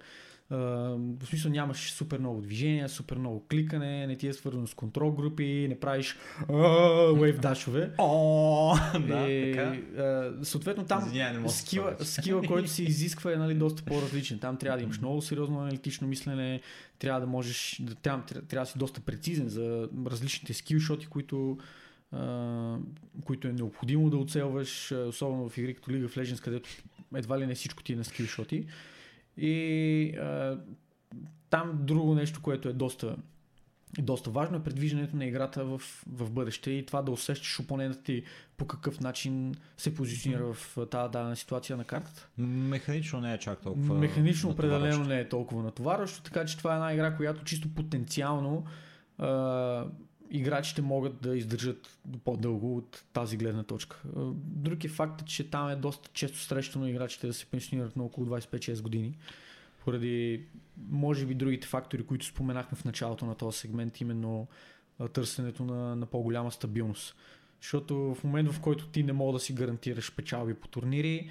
в 0.50 1.26
смисъл 1.26 1.52
нямаш 1.52 1.92
супер 1.92 2.20
много 2.20 2.42
движения, 2.42 2.90
супер 2.90 3.18
много 3.18 3.46
кликане, 3.48 4.08
не 4.08 4.16
ти 4.16 4.28
е 4.28 4.34
свързано 4.34 4.68
с 4.68 4.74
контрол 4.74 5.12
групи, 5.12 5.68
не 5.70 5.80
правиш 5.80 6.18
вейв 7.16 7.40
дашове. 7.40 7.92
Съответно 10.44 10.86
там 10.86 11.12
скила, 12.06 12.42
който 12.48 12.70
се 12.70 12.84
изисква 12.88 13.34
е 13.34 13.36
нали, 13.36 13.54
доста 13.54 13.84
по-различен. 13.84 14.40
Там 14.40 14.58
трябва 14.58 14.78
да 14.78 14.84
имаш 14.84 15.00
много 15.00 15.22
сериозно 15.22 15.60
аналитично 15.60 16.08
мислене, 16.08 16.62
трябва 17.00 17.22
да 17.22 17.28
можеш, 17.28 17.82
трябва, 18.02 18.24
да 18.52 18.66
си 18.66 18.78
доста 18.78 19.02
прецизен 19.02 19.50
за 19.50 19.90
различните 20.06 20.54
скилшоти, 20.54 21.08
които, 21.08 21.58
които 23.26 23.48
е 23.48 23.54
необходимо 23.54 24.10
да 24.10 24.18
оцелваш, 24.18 24.92
особено 24.92 25.50
в 25.50 25.58
игри 25.58 25.74
като 25.74 25.92
League 25.92 26.08
of 26.08 26.24
Legends, 26.24 26.44
където 26.44 26.70
едва 27.16 27.40
ли 27.40 27.46
не 27.46 27.56
всичко 27.56 27.84
ти 27.84 27.94
е 27.94 27.96
на 27.96 28.04
скилшоти. 28.04 28.66
И 29.38 30.14
а, 30.18 30.58
там 31.50 31.80
друго 31.82 32.16
нещо, 32.16 32.42
което 32.42 32.70
е 32.70 32.74
доста, 32.74 33.16
доста 34.00 34.30
важно 34.30 34.58
е 34.58 34.64
предвиждането 34.64 35.16
на 35.16 35.26
играта 35.26 35.66
в, 35.66 35.82
в 36.08 36.32
бъдеще 36.32 36.72
и 36.72 36.86
това 36.86 37.02
да 37.02 37.12
усещаш 37.12 37.60
опонента 37.60 38.04
ти 38.04 38.24
по 38.58 38.68
какъв 38.68 39.00
начин 39.00 39.56
се 39.78 39.96
позиционира 39.96 40.54
в 40.54 40.78
тази 40.92 41.12
дадена 41.12 41.36
ситуация 41.36 41.78
на 41.78 41.84
картата. 41.84 42.28
Механично 42.38 43.22
не 43.22 43.34
е 43.34 43.38
чак 43.38 43.62
толкова. 43.62 43.96
Механично 43.96 44.50
определено 44.50 45.04
не 45.04 45.20
е 45.20 45.30
толкова 45.30 45.64
натоварващо, 45.64 46.24
така 46.24 46.46
че 46.46 46.58
това 46.58 46.74
е 46.74 46.76
една 46.76 46.94
игра, 46.94 47.16
която 47.16 47.44
чисто 47.44 47.70
потенциално 47.70 48.66
а, 49.18 49.86
играчите 50.32 50.82
могат 50.82 51.22
да 51.22 51.38
издържат 51.38 52.00
по-дълго 52.24 52.78
от 52.78 53.04
тази 53.14 53.38
гледна 53.38 53.64
точка. 53.64 54.04
А, 54.16 54.20
Друг 54.36 54.84
е 54.84 54.90
фактът, 54.90 55.28
че 55.28 55.50
там 55.50 55.70
е 55.70 55.76
доста 55.76 56.10
често 56.14 56.40
срещано 56.40 56.88
играчите 56.88 57.28
да 57.28 57.34
се 57.34 57.46
пенсионират 57.46 57.96
на 57.96 58.04
около 58.04 58.28
25-6 58.28 58.82
години. 58.82 59.18
Поради, 59.86 60.46
може 60.90 61.26
би, 61.26 61.36
другите 61.36 61.68
фактори, 61.68 62.04
които 62.04 62.26
споменахме 62.26 62.78
в 62.78 62.86
началото 62.86 63.26
на 63.26 63.36
този 63.36 63.58
сегмент, 63.58 64.02
именно 64.02 64.48
а, 65.00 65.08
търсенето 65.08 65.64
на, 65.64 65.96
на 65.96 66.06
по-голяма 66.06 66.52
стабилност. 66.52 67.16
Защото 67.62 68.16
в 68.16 68.24
момент, 68.24 68.52
в 68.52 68.62
който 68.62 68.88
ти 68.88 69.04
не 69.04 69.14
мога 69.14 69.34
да 69.34 69.40
си 69.40 69.54
гарантираш 69.54 70.16
печалби 70.16 70.54
по 70.54 70.68
турнири, 70.68 71.30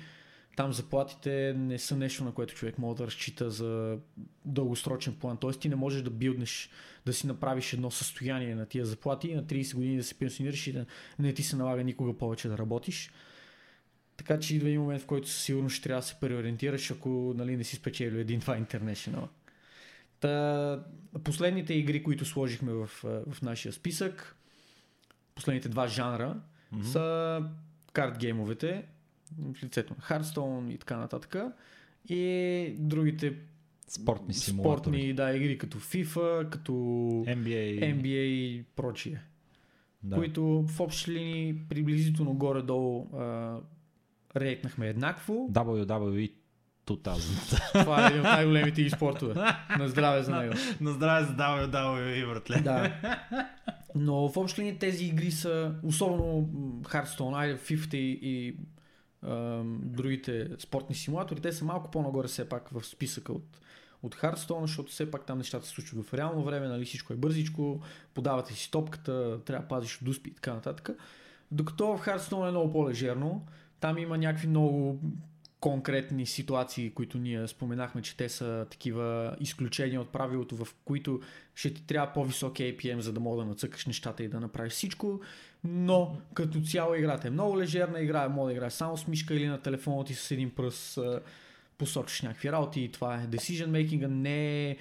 там 0.57 0.73
заплатите 0.73 1.55
не 1.57 1.79
са 1.79 1.97
нещо, 1.97 2.25
на 2.25 2.33
което 2.33 2.55
човек 2.55 2.79
може 2.79 2.97
да 2.97 3.07
разчита 3.07 3.51
за 3.51 3.99
дългосрочен 4.45 5.15
план. 5.15 5.37
Тоест 5.37 5.61
ти 5.61 5.69
не 5.69 5.77
можеш 5.77 6.03
да 6.03 6.11
билднеш, 6.11 6.71
да 7.07 7.13
си 7.13 7.27
направиш 7.27 7.73
едно 7.73 7.91
състояние 7.91 8.55
на 8.55 8.67
тия 8.67 8.87
заплати 8.87 9.29
и 9.29 9.35
на 9.35 9.45
30 9.45 9.75
години 9.75 9.97
да 9.97 10.05
се 10.05 10.19
пенсионираш 10.19 10.67
и 10.67 10.73
да 10.73 10.87
не 11.19 11.35
ти 11.35 11.43
се 11.43 11.57
налага 11.57 11.85
никога 11.85 12.19
повече 12.19 12.49
да 12.49 12.59
работиш. 12.59 13.11
Така 14.17 14.41
че 14.41 14.57
идва 14.57 14.69
един 14.69 14.81
момент, 14.81 15.03
в 15.03 15.07
който 15.07 15.29
със 15.29 15.43
сигурност 15.43 15.77
ще 15.77 15.83
трябва 15.83 16.01
да 16.01 16.07
се 16.07 16.21
преориентираш, 16.21 16.91
ако 16.91 17.35
нали, 17.37 17.57
не 17.57 17.65
си 17.65 17.77
спечелил 17.77 18.19
един-два 18.19 18.59
International. 18.59 19.29
Та, 20.21 20.85
последните 21.25 21.75
игри, 21.75 22.03
които 22.03 22.25
сложихме 22.25 22.73
в, 22.73 22.87
в 23.05 23.43
нашия 23.43 23.73
списък, 23.73 24.37
последните 25.35 25.69
два 25.69 25.89
жанра, 25.89 26.41
Мгм. 26.73 26.83
са 26.83 27.43
карт 27.93 28.19
геймовете, 28.19 28.85
в 29.39 29.63
лицето 29.63 29.95
на 29.95 30.03
Hearthstone 30.03 30.71
и 30.71 30.79
така 30.79 30.97
нататък. 30.97 31.37
И 32.09 32.75
другите 32.79 33.37
Спортни 33.89 34.35
спортни 34.35 35.13
да, 35.13 35.37
игри 35.37 35.59
като 35.59 35.81
FIFA, 35.81 36.49
като 36.49 36.73
NBA. 36.73 37.97
NBA 37.97 38.25
и 38.25 38.65
прочие. 38.77 39.23
Да. 40.03 40.17
Които 40.17 40.65
в 40.69 40.81
общи 40.81 41.11
линии 41.11 41.55
приблизително 41.69 42.35
горе-долу 42.35 43.09
а, 43.17 43.57
рейтнахме 44.37 44.89
еднакво. 44.89 45.49
WWE 45.53 46.33
2000. 46.87 47.73
Това 47.73 48.05
е 48.05 48.07
един 48.07 48.21
от 48.21 48.25
най-големите 48.25 48.83
и 48.83 48.91
спортове. 48.91 49.35
На 49.79 49.89
здраве 49.89 50.23
за 50.23 50.37
него. 50.37 50.55
На 50.81 50.93
здраве 50.93 51.27
за 51.27 51.33
WWE, 51.33 52.29
братле. 52.29 52.61
Да. 52.61 52.93
Но 53.95 54.29
в 54.29 54.37
общи 54.37 54.61
линии 54.61 54.79
тези 54.79 55.05
игри 55.05 55.31
са, 55.31 55.75
особено 55.83 56.49
Hearthstone, 56.83 57.59
FIFA 57.59 57.95
и, 57.97 58.57
другите 59.67 60.49
спортни 60.59 60.95
симулатори, 60.95 61.41
те 61.41 61.53
са 61.53 61.65
малко 61.65 61.91
по-нагоре 61.91 62.29
все 62.29 62.49
пак 62.49 62.69
в 62.69 62.85
списъка 62.87 63.33
от, 63.33 63.61
от 64.03 64.15
Hearthstone, 64.15 64.61
защото 64.61 64.93
все 64.93 65.11
пак 65.11 65.27
там 65.27 65.39
нещата 65.39 65.67
се 65.67 65.73
случват 65.73 66.07
в 66.07 66.15
реално 66.15 66.45
време, 66.45 66.69
нали, 66.69 66.85
всичко 66.85 67.13
е 67.13 67.17
бързичко, 67.17 67.81
подавате 68.15 68.55
си 68.55 68.71
топката, 68.71 69.41
трябва 69.45 69.63
да 69.63 69.69
пазиш 69.69 70.03
от 70.03 70.09
успи 70.09 70.31
и 70.31 70.35
така 70.35 70.55
нататък. 70.55 70.91
Докато 71.51 71.97
в 71.97 72.07
Hearthstone 72.07 72.49
е 72.49 72.51
много 72.51 72.73
по-лежерно, 72.73 73.47
там 73.81 73.99
има 73.99 74.19
някакви 74.19 74.49
много 74.49 75.01
конкретни 75.67 76.27
ситуации, 76.27 76.91
които 76.91 77.19
ние 77.19 77.49
споменахме, 77.49 78.03
че 78.03 78.17
те 78.17 78.29
са 78.29 78.67
такива 78.71 79.37
изключения 79.41 80.01
от 80.01 80.09
правилото, 80.09 80.57
в 80.57 80.69
които 80.85 81.21
ще 81.55 81.75
ти 81.75 81.87
трябва 81.87 82.13
по-висок 82.13 82.55
APM, 82.55 82.99
за 82.99 83.13
да 83.13 83.21
мога 83.21 83.43
да 83.43 83.49
нацъкаш 83.49 83.87
нещата 83.87 84.23
и 84.25 84.29
да 84.29 84.41
направиш 84.41 84.73
всичко, 84.73 85.21
но 85.65 86.17
като 86.35 86.61
цяло 86.61 86.95
играта 86.95 87.29
е 87.29 87.31
много 87.31 87.59
лежерна 87.59 88.01
игра, 88.01 88.29
мога 88.29 88.47
да 88.47 88.53
играеш 88.53 88.73
само 88.73 88.97
с 88.97 89.09
мишка 89.09 89.35
или 89.35 89.47
на 89.47 89.61
телефона 89.61 90.05
ти 90.05 90.15
с 90.15 90.31
един 90.31 90.51
пръст, 90.51 90.99
посочиш 91.79 92.23
някакви 92.23 92.53
работи 92.53 92.81
и 92.81 92.93
това 92.93 93.15
е. 93.15 93.27
Decision 93.27 93.69
making 93.69 94.07
не 94.07 94.71
е 94.71 94.77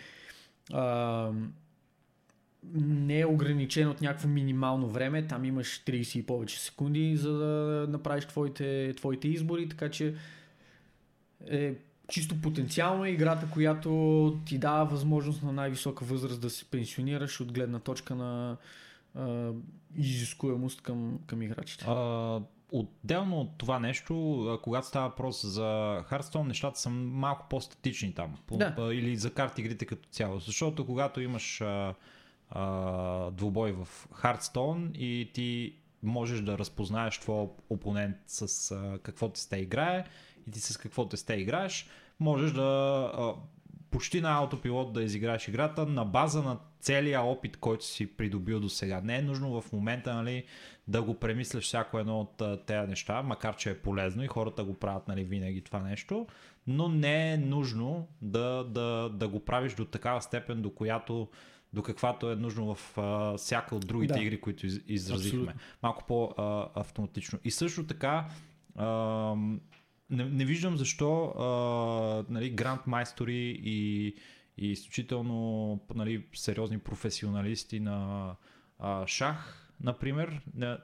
не 2.74 3.20
е 3.20 3.26
ограничен 3.26 3.90
от 3.90 4.02
някакво 4.02 4.28
минимално 4.28 4.90
време, 4.90 5.28
там 5.28 5.45
имаш 5.45 5.84
30 5.86 6.20
и 6.20 6.26
повече 6.26 6.60
секунди, 6.60 7.18
за 7.18 7.34
да 7.34 7.88
направиш 7.90 8.26
твоите, 8.26 8.94
твоите 8.98 9.28
избори, 9.28 9.70
така 9.70 9.90
че 9.90 10.16
е 11.50 11.76
чисто 12.08 12.42
потенциално 12.42 13.06
е 13.06 13.10
играта, 13.10 13.48
която 13.54 14.40
ти 14.46 14.58
дава 14.58 14.86
възможност 14.86 15.44
на 15.44 15.52
най-висока 15.52 16.06
възраст 16.06 16.42
да 16.42 16.50
се 16.50 16.66
пенсионираш 16.66 17.42
от 17.42 17.52
гледна 17.52 17.80
точка 17.80 18.16
на 18.16 18.58
а, 19.16 19.52
изискуемост 19.98 20.82
към, 20.82 21.20
към 21.28 21.42
играчите. 21.42 21.86
А, 21.88 22.42
отделно 22.72 23.42
от 23.42 23.58
това 23.58 23.80
нещо, 23.80 24.60
когато 24.64 24.88
става 24.88 25.10
въпрос 25.10 25.46
за 25.46 26.02
Hearthstone, 26.12 26.48
нещата 26.48 26.80
са 26.80 26.90
малко 26.90 27.46
по-статични 27.50 28.14
там. 28.14 28.36
Да. 28.52 28.90
Или 28.94 29.18
за 29.18 29.34
карти 29.34 29.62
игрите 29.62 29.86
като 29.86 30.10
цяло. 30.10 30.40
Защото 30.40 30.86
когато 30.86 31.22
имаш 31.22 31.62
а, 31.62 31.94
а, 32.50 33.32
двубой 33.32 33.72
в 33.72 33.88
Hearthstone 34.14 34.98
и 34.98 35.32
ти 35.34 35.76
можеш 36.04 36.42
да 36.42 36.58
разпознаеш 36.58 37.20
твой 37.20 37.48
опонент 37.70 38.18
с 38.28 38.72
а, 38.72 39.00
какво 39.04 39.30
те 39.30 39.40
сте 39.40 39.58
играе 39.58 40.06
и 40.48 40.52
ти 40.52 40.60
с 40.60 40.78
какво 40.78 41.10
те 41.10 41.18
сте 41.18 41.34
играеш, 41.34 41.88
можеш 42.20 42.52
да 42.52 42.62
а, 43.14 43.34
почти 43.92 44.22
на 44.22 44.38
аутопилот 44.38 44.94
да 44.94 45.04
изиграеш 45.04 45.48
играта 45.48 45.86
на 45.86 46.06
база 46.06 46.44
на 46.44 46.58
целия 46.80 47.22
опит, 47.22 47.58
който 47.58 47.86
си 47.86 48.08
придобил 48.08 48.60
до 48.60 48.70
сега. 48.70 49.02
Не 49.02 49.18
е 49.18 49.22
нужно 49.22 49.62
в 49.62 49.74
момента 49.74 50.14
нали, 50.14 50.44
да 50.88 51.02
го 51.02 51.14
премисляш 51.20 51.64
всяко 51.64 52.00
едно 52.00 52.20
от 52.20 52.66
тези 52.66 52.88
неща, 52.90 53.22
макар 53.22 53.56
че 53.56 53.72
е 53.72 53.78
полезно 53.78 54.24
и 54.24 54.28
хората 54.28 54.64
го 54.64 54.74
правят 54.74 55.08
нали, 55.08 55.24
винаги 55.24 55.62
това 55.62 55.80
нещо, 55.80 56.28
но 56.68 56.90
не 56.90 57.34
е 57.34 57.38
нужно 57.38 58.08
да, 58.22 58.64
да, 58.64 59.10
да 59.14 59.28
го 59.28 59.40
правиш 59.40 59.74
до 59.74 59.86
такава 59.86 60.22
степен, 60.22 60.62
до 60.62 60.70
която 60.70 61.28
до 61.74 61.84
каквато 61.84 62.32
е 62.32 62.36
нужно 62.36 62.76
в 62.76 62.98
а, 62.98 63.38
всяка 63.38 63.76
от 63.76 63.88
другите 63.88 64.14
Да. 64.14 64.22
игри, 64.22 64.42
които 64.42 64.66
из, 64.66 64.80
изразихме. 64.88 65.40
Абсолютно. 65.40 65.62
Малко 65.84 66.04
по-автоматично. 66.08 67.40
И 67.44 67.52
също 67.52 67.88
така, 67.88 68.30
а, 68.76 69.36
не, 70.10 70.26
не 70.26 70.45
виждам 70.45 70.77
защо 70.77 71.26
а, 71.26 72.34
нали, 72.34 72.49
грандмайстори 72.49 73.61
и, 73.64 74.07
и 74.57 74.72
изключително 74.72 75.80
нали, 75.95 76.26
сериозни 76.34 76.80
професионалисти 76.80 77.80
на 77.80 78.32
а, 78.80 79.07
шах, 79.07 79.72
например, 79.84 80.41
не, 80.56 80.77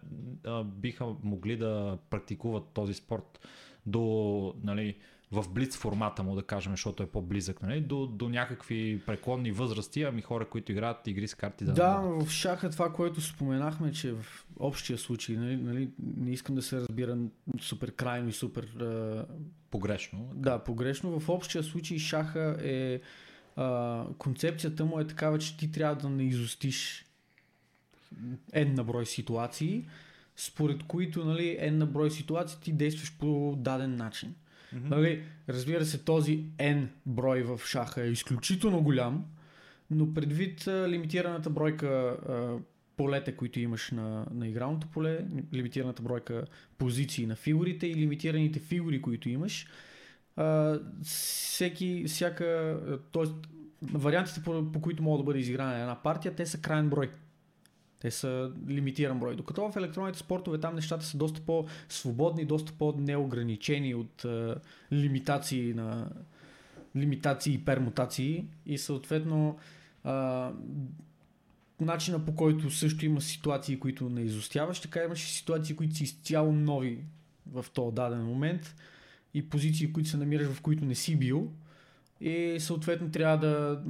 а, 0.46 0.64
биха 0.64 1.06
могли 1.24 1.58
да 1.58 1.98
практикуват 2.10 2.64
този 2.74 2.94
спорт 2.94 3.48
до, 3.86 4.54
нали, 4.64 4.98
в 5.32 5.46
блиц 5.50 5.78
формата 5.78 6.24
му, 6.24 6.36
да 6.36 6.44
кажем, 6.44 6.74
защото 6.74 7.04
е 7.04 7.06
по-близък, 7.06 7.62
нали, 7.62 7.82
до, 7.82 8.08
до 8.08 8.30
някакви 8.30 9.02
преклонни 9.06 9.52
възрасти, 9.52 10.04
ами 10.04 10.22
хора, 10.22 10.46
които 10.46 10.72
играят 10.72 11.08
игри 11.08 11.28
с 11.28 11.36
карти 11.36 11.66
да, 11.66 11.74
Да, 11.74 11.98
в 11.98 12.30
шаха 12.30 12.70
това, 12.70 12.94
което 12.94 13.22
споменахме, 13.22 13.92
че 13.92 14.12
в 14.12 14.46
общия 14.60 14.98
случай, 14.98 15.36
нали, 15.36 15.58
нали, 15.58 15.90
не 16.18 16.32
искам 16.32 16.56
да 16.56 16.62
се 16.62 16.78
разбира 16.78 17.18
супер 17.62 17.92
крайно 17.92 18.30
и 18.30 18.34
супер 18.34 18.68
погрешно. 19.72 20.32
Да, 20.36 20.60
погрешно. 20.60 21.20
В 21.20 21.30
общия 21.30 21.64
случай 21.64 22.00
шаха 22.00 22.58
е 22.64 23.00
а, 23.56 24.06
концепцията 24.18 24.86
му 24.86 25.00
е 25.00 25.08
такава, 25.08 25.40
че 25.40 25.58
ти 25.58 25.72
трябва 25.72 25.96
да 25.96 26.10
не 26.10 26.24
изостиш 26.24 27.06
N 28.54 28.76
на 28.78 28.84
брой 28.84 29.06
ситуации, 29.06 29.86
според 30.36 30.84
които 30.84 31.26
нали, 31.26 31.58
N 31.62 31.72
на 31.72 31.86
брой 31.86 32.12
ситуации 32.12 32.60
ти 32.62 32.72
действаш 32.72 33.18
по 33.18 33.56
даден 33.58 33.96
начин. 33.96 34.36
Мгм. 34.74 34.90
Нали, 34.90 35.24
разбира 35.50 35.86
се, 35.86 36.04
този 36.04 36.44
N 36.58 36.88
брой 37.06 37.44
в 37.44 37.62
шаха 37.66 38.02
е 38.02 38.12
изключително 38.12 38.84
голям, 38.84 39.26
но 39.92 40.14
предвид 40.14 40.68
а, 40.68 40.90
лимитираната 40.90 41.50
бройка 41.50 41.88
а, 41.88 42.58
полета, 42.98 43.36
които 43.36 43.60
имаш 43.60 43.92
на, 43.92 44.26
на 44.34 44.48
игралното 44.48 44.88
поле, 44.88 45.26
лимитираната 45.54 46.02
бройка 46.02 46.46
позиции 46.78 47.26
на 47.26 47.36
фигурите 47.36 47.88
и 47.88 47.96
лимитираните 47.96 48.60
фигури, 48.60 49.02
които 49.02 49.30
имаш, 49.30 49.68
а, 50.36 50.80
всеки, 51.04 52.04
всяка, 52.08 52.80
т.е. 53.14 53.24
вариантите, 53.82 54.44
по, 54.44 54.72
по 54.72 54.82
които 54.82 55.04
могат 55.04 55.20
да 55.20 55.24
бъде 55.24 55.40
изиграна 55.40 55.80
една 55.80 56.04
партия, 56.04 56.36
те 56.36 56.46
са 56.46 56.62
крайен 56.62 56.90
брой. 56.90 57.10
Те 58.02 58.12
са 58.12 58.52
лимитиран 58.70 59.20
брой. 59.20 59.36
Докато 59.36 59.72
в 59.72 59.76
електронните 59.76 60.20
спортове 60.20 60.58
там 60.58 60.76
нещата 60.76 61.06
са 61.06 61.18
доста 61.18 61.42
по-свободни, 61.42 62.46
доста 62.46 62.74
по-неограничени 62.74 63.96
от 63.96 64.26
а, 64.26 64.56
лимитации 64.94 65.74
на 65.74 66.10
лимитации 66.96 67.54
и 67.54 67.66
пермутации 67.66 68.46
и 68.66 68.78
съответно 68.78 69.58
а, 70.04 70.52
начина 71.80 72.26
по 72.26 72.36
който 72.36 72.70
също 72.70 73.06
има 73.06 73.22
ситуации, 73.22 73.80
които 73.80 74.10
не 74.10 74.22
изостяваш, 74.22 74.80
така 74.80 75.04
имаш 75.04 75.24
и 75.24 75.34
ситуации, 75.34 75.76
които 75.76 75.96
са 75.96 76.04
изцяло 76.04 76.52
нови 76.52 77.04
в 77.52 77.66
този 77.74 77.96
даден 77.96 78.24
момент 78.24 78.76
и 79.34 79.50
позиции, 79.50 79.94
които 79.94 80.10
се 80.10 80.18
намираш 80.18 80.48
в 80.48 80.62
които 80.62 80.86
не 80.86 80.96
си 80.96 81.16
бил 81.16 81.52
и 82.22 82.58
съответно 82.60 83.12
трябва 83.12 83.38
да 83.38 83.82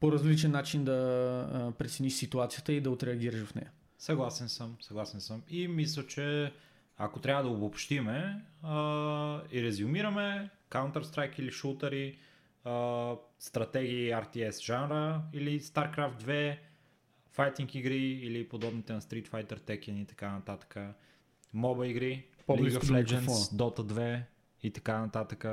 по 0.00 0.12
различен 0.12 0.50
начин 0.50 0.84
да 0.84 1.72
прецениш 1.78 2.14
ситуацията 2.14 2.72
и 2.72 2.80
да 2.80 2.90
отреагираш 2.90 3.44
в 3.44 3.54
нея. 3.54 3.70
Съгласен 3.98 4.48
съм, 4.48 4.76
съгласен 4.80 5.20
съм. 5.20 5.42
И 5.48 5.68
мисля, 5.68 6.06
че 6.06 6.52
ако 6.98 7.20
трябва 7.20 7.42
да 7.42 7.48
обобщиме 7.48 8.44
а, 8.62 9.40
и 9.52 9.62
резюмираме, 9.62 10.50
Counter-Strike 10.70 11.40
или 11.40 11.50
шутери, 11.50 12.18
а, 12.64 13.14
стратегии 13.38 14.10
RTS 14.10 14.64
жанра 14.64 15.22
или 15.32 15.60
StarCraft 15.60 16.22
2, 16.22 16.58
файтинг 17.32 17.74
игри 17.74 18.02
или 18.02 18.48
подобните 18.48 18.92
на 18.92 19.00
Street 19.00 19.28
Fighter, 19.28 19.60
Tekken 19.60 20.02
и 20.02 20.04
така 20.04 20.30
нататък, 20.30 20.76
моба 21.54 21.86
игри, 21.86 22.26
League 22.48 22.78
of 22.78 23.04
Legends. 23.04 23.56
Dota 23.56 23.80
2 23.80 24.22
и 24.62 24.70
така 24.70 24.98
нататък. 24.98 25.46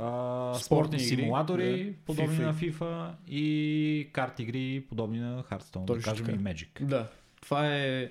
А, 0.00 0.54
Спортни 0.54 0.64
спортни 0.64 0.96
игри, 0.96 1.22
симулатори, 1.22 1.84
да, 1.84 1.92
подобни 2.06 2.36
FIFA. 2.36 2.44
на 2.44 2.54
FIFA 2.54 3.10
и 3.28 4.08
карти 4.12 4.42
игри, 4.42 4.84
подобни 4.88 5.18
на 5.18 5.42
Hearthstone, 5.42 5.84
да 5.84 5.86
Точно 5.86 6.10
кажем 6.10 6.26
така. 6.26 6.38
и 6.38 6.44
Magic. 6.44 6.84
Да, 6.84 7.08
това 7.40 7.74
е, 7.74 8.02
е 8.02 8.10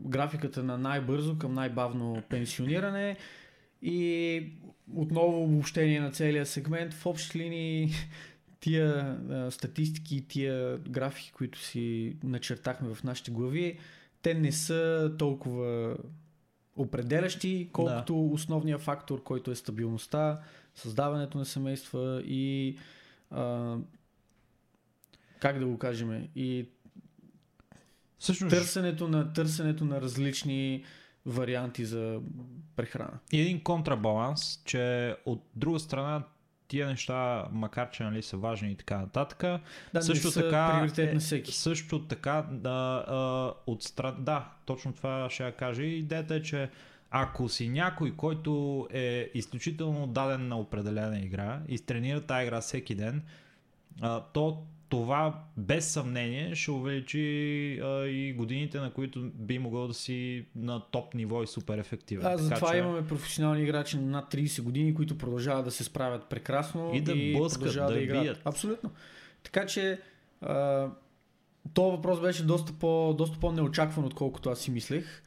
графиката 0.00 0.62
на 0.62 0.78
най-бързо 0.78 1.38
към 1.38 1.54
най-бавно 1.54 2.22
пенсиониране 2.28 3.16
и 3.82 4.42
отново 4.94 5.42
обобщение 5.42 6.00
на 6.00 6.10
целия 6.10 6.46
сегмент. 6.46 6.94
В 6.94 7.06
общи 7.06 7.38
линии 7.38 7.88
тия 8.60 9.18
а, 9.30 9.50
статистики, 9.50 10.28
тия 10.28 10.78
графики, 10.78 11.32
които 11.32 11.58
си 11.58 12.16
начертахме 12.24 12.94
в 12.94 13.04
нашите 13.04 13.30
глави, 13.30 13.78
те 14.22 14.34
не 14.34 14.52
са 14.52 15.12
толкова 15.18 15.96
определящи, 16.78 17.68
колкото 17.72 18.14
да. 18.14 18.34
основният 18.34 18.80
фактор, 18.80 19.22
който 19.22 19.50
е 19.50 19.54
стабилността, 19.54 20.40
създаването 20.74 21.38
на 21.38 21.44
семейства 21.44 22.22
и 22.24 22.78
а, 23.30 23.76
как 25.40 25.58
да 25.58 25.66
го 25.66 25.78
кажем, 25.78 26.28
и 26.36 26.68
Всъщност, 28.18 28.56
търсенето 28.56 29.08
на, 29.08 29.32
търсенето 29.32 29.84
на 29.84 30.00
различни 30.00 30.84
варианти 31.26 31.84
за 31.84 32.20
прехрана. 32.76 33.18
И 33.32 33.40
един 33.40 33.62
контрабаланс, 33.62 34.62
че 34.64 35.16
от 35.26 35.42
друга 35.54 35.78
страна 35.78 36.22
тия 36.68 36.86
неща, 36.86 37.48
макар 37.52 37.90
че 37.90 38.02
нали, 38.02 38.22
са 38.22 38.36
важни 38.36 38.70
и 38.70 38.74
така 38.74 38.98
нататък, 38.98 39.62
Да, 39.94 40.02
също 40.02 40.32
така, 40.32 40.72
приоритет 40.72 41.10
е, 41.10 41.14
на 41.14 41.20
всеки. 41.20 41.52
също 41.52 42.06
така 42.06 42.44
да, 42.50 43.04
а, 43.08 43.52
от 43.66 43.82
страна, 43.82 44.16
да, 44.18 44.48
точно 44.66 44.92
това 44.92 45.30
ще 45.30 45.44
я 45.44 45.52
кажа. 45.52 45.82
Идеята 45.82 46.34
е, 46.34 46.42
че 46.42 46.70
ако 47.10 47.48
си 47.48 47.68
някой, 47.68 48.16
който 48.16 48.86
е 48.90 49.30
изключително 49.34 50.06
даден 50.06 50.48
на 50.48 50.58
определена 50.58 51.18
игра 51.18 51.60
и 51.68 51.78
тренира 51.78 52.20
тази 52.20 52.46
игра 52.46 52.60
всеки 52.60 52.94
ден, 52.94 53.22
а, 54.00 54.22
то 54.32 54.66
това 54.88 55.44
без 55.56 55.88
съмнение 55.88 56.54
ще 56.54 56.70
увеличи 56.70 57.18
а, 57.82 58.04
и 58.06 58.32
годините, 58.32 58.80
на 58.80 58.90
които 58.90 59.30
би 59.34 59.58
могъл 59.58 59.88
да 59.88 59.94
си 59.94 60.44
на 60.56 60.80
топ 60.80 61.14
ниво 61.14 61.42
и 61.42 61.46
супер 61.46 61.78
ефективен. 61.78 62.26
А, 62.26 62.36
затова 62.38 62.70
че- 62.72 62.78
имаме 62.78 63.06
професионални 63.06 63.62
играчи 63.62 63.96
на 63.96 64.02
над 64.02 64.34
30 64.34 64.62
години, 64.62 64.94
които 64.94 65.18
продължават 65.18 65.64
да 65.64 65.70
се 65.70 65.84
справят 65.84 66.24
прекрасно 66.24 66.90
И 66.94 67.00
да 67.00 67.14
блъскат, 67.38 67.60
продължават 67.60 67.94
да 67.94 68.00
играят. 68.00 68.24
бият. 68.24 68.40
Абсолютно. 68.44 68.90
Така 69.42 69.66
че 69.66 70.00
а, 70.40 70.86
този 71.74 71.90
въпрос 71.96 72.20
беше 72.20 72.42
доста, 72.44 72.72
по, 72.72 73.14
доста 73.18 73.38
по-неочакван, 73.38 74.04
отколкото 74.04 74.50
аз 74.50 74.58
си 74.60 74.70
мислех. 74.70 75.22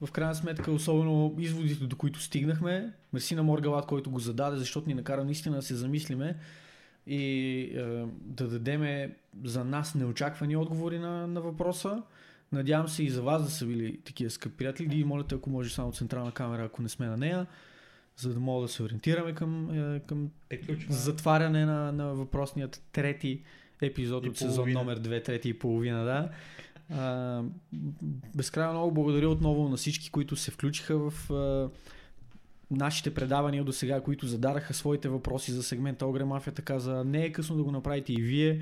В 0.00 0.12
крайна 0.12 0.34
сметка, 0.34 0.72
особено 0.72 1.34
изводите, 1.38 1.84
до 1.84 1.96
които 1.96 2.20
стигнахме, 2.20 2.92
мерси 3.12 3.34
на 3.34 3.42
Моргалат, 3.42 3.86
който 3.86 4.10
го 4.10 4.18
зададе, 4.18 4.56
защото 4.56 4.88
ни 4.88 4.94
накара 4.94 5.24
наистина 5.24 5.56
да 5.56 5.62
се 5.62 5.74
замислиме 5.74 6.36
и 7.06 7.60
е, 7.62 8.06
да 8.20 8.48
дадеме 8.48 9.16
за 9.44 9.64
нас 9.64 9.94
неочаквани 9.94 10.56
отговори 10.56 10.98
на, 10.98 11.26
на 11.26 11.40
въпроса. 11.40 12.02
Надявам 12.52 12.88
се 12.88 13.02
и 13.02 13.10
за 13.10 13.22
вас 13.22 13.44
да 13.44 13.50
са 13.50 13.66
били 13.66 14.00
такива 14.00 14.30
скъпи 14.30 14.56
приятели. 14.56 15.00
И 15.00 15.04
молите, 15.04 15.34
ако 15.34 15.50
може 15.50 15.74
само 15.74 15.92
централна 15.92 16.32
камера, 16.32 16.64
ако 16.64 16.82
не 16.82 16.88
сме 16.88 17.06
на 17.06 17.16
нея, 17.16 17.46
за 18.16 18.34
да 18.34 18.40
мога 18.40 18.62
да 18.62 18.68
се 18.72 18.82
ориентираме 18.82 19.34
към, 19.34 19.70
е, 19.94 20.00
към 20.00 20.30
затваряне 20.88 21.66
на, 21.66 21.92
на 21.92 22.14
въпросният 22.14 22.82
трети 22.92 23.42
епизод 23.82 24.26
И 24.26 24.28
от 24.28 24.36
сезон 24.36 24.54
половина. 24.54 24.78
номер 24.78 25.00
2, 25.00 25.24
трети 25.24 25.48
и 25.48 25.58
половина, 25.58 26.04
да. 26.04 26.30
А, 26.90 27.42
безкрайно 28.34 28.72
много 28.72 28.94
благодаря 28.94 29.28
отново 29.28 29.68
на 29.68 29.76
всички, 29.76 30.10
които 30.10 30.36
се 30.36 30.50
включиха 30.50 31.10
в 31.10 31.30
а, 31.30 31.70
нашите 32.70 33.14
предавания 33.14 33.64
до 33.64 33.72
сега, 33.72 34.00
които 34.00 34.26
зададаха 34.26 34.74
своите 34.74 35.08
въпроси 35.08 35.52
за 35.52 35.62
сегмента 35.62 36.06
Огре 36.06 36.24
Мафията. 36.24 36.62
Каза, 36.62 37.04
не 37.04 37.24
е 37.24 37.32
късно 37.32 37.56
да 37.56 37.62
го 37.62 37.70
направите 37.70 38.12
и 38.12 38.22
вие. 38.22 38.60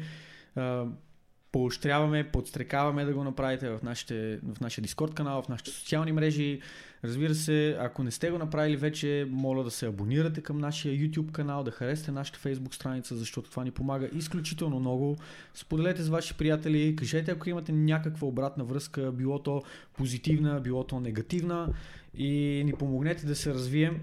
Поощряваме, 1.53 2.31
подстрекаваме 2.31 3.05
да 3.05 3.15
го 3.15 3.25
направите 3.25 3.69
в, 3.69 3.81
нашите, 3.83 4.39
в 4.43 4.61
нашия 4.61 4.83
Дискорд 4.83 5.15
канал, 5.15 5.43
в 5.43 5.49
нашите 5.49 5.71
социални 5.71 6.13
мрежи. 6.13 6.61
Разбира 7.05 7.35
се, 7.35 7.77
ако 7.81 8.03
не 8.03 8.11
сте 8.11 8.31
го 8.31 8.39
направили 8.39 8.77
вече, 8.77 9.27
моля 9.31 9.65
да 9.65 9.71
се 9.71 9.87
абонирате 9.87 10.41
към 10.41 10.59
нашия 10.59 10.95
YouTube 10.95 11.33
канал, 11.33 11.65
да 11.65 11.71
харесате 11.71 12.11
нашата 12.11 12.39
Facebook 12.39 12.75
страница, 12.75 13.17
защото 13.17 13.51
това 13.51 13.65
ни 13.65 13.71
помага 13.71 14.09
изключително 14.13 14.81
много. 14.81 15.17
Споделете 15.55 16.03
с 16.03 16.09
ваши 16.09 16.35
приятели, 16.35 16.97
кажете 16.97 17.31
ако 17.31 17.51
имате 17.51 17.73
някаква 17.73 18.29
обратна 18.29 18.65
връзка, 18.65 19.13
било 19.13 19.39
то 19.39 19.63
позитивна, 19.97 20.61
било 20.61 20.85
то 20.85 21.01
негативна 21.01 21.69
и 22.15 22.63
ни 22.65 22.73
помогнете 22.73 23.27
да 23.27 23.37
се 23.37 23.55
развием, 23.55 24.01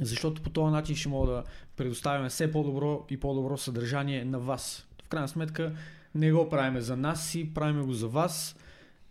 защото 0.00 0.42
по 0.42 0.50
този 0.50 0.72
начин 0.72 0.96
ще 0.96 1.08
мога 1.08 1.32
да 1.32 1.44
предоставяме 1.76 2.28
все 2.28 2.52
по-добро 2.52 3.06
и 3.10 3.16
по-добро 3.16 3.58
съдържание 3.58 4.24
на 4.24 4.38
вас. 4.38 4.86
В 5.04 5.08
крайна 5.08 5.28
сметка 5.28 5.72
не 6.14 6.32
го 6.32 6.48
правиме 6.48 6.80
за 6.80 6.96
нас 6.96 7.26
си, 7.28 7.54
правиме 7.54 7.82
го 7.82 7.92
за 7.92 8.08
вас 8.08 8.56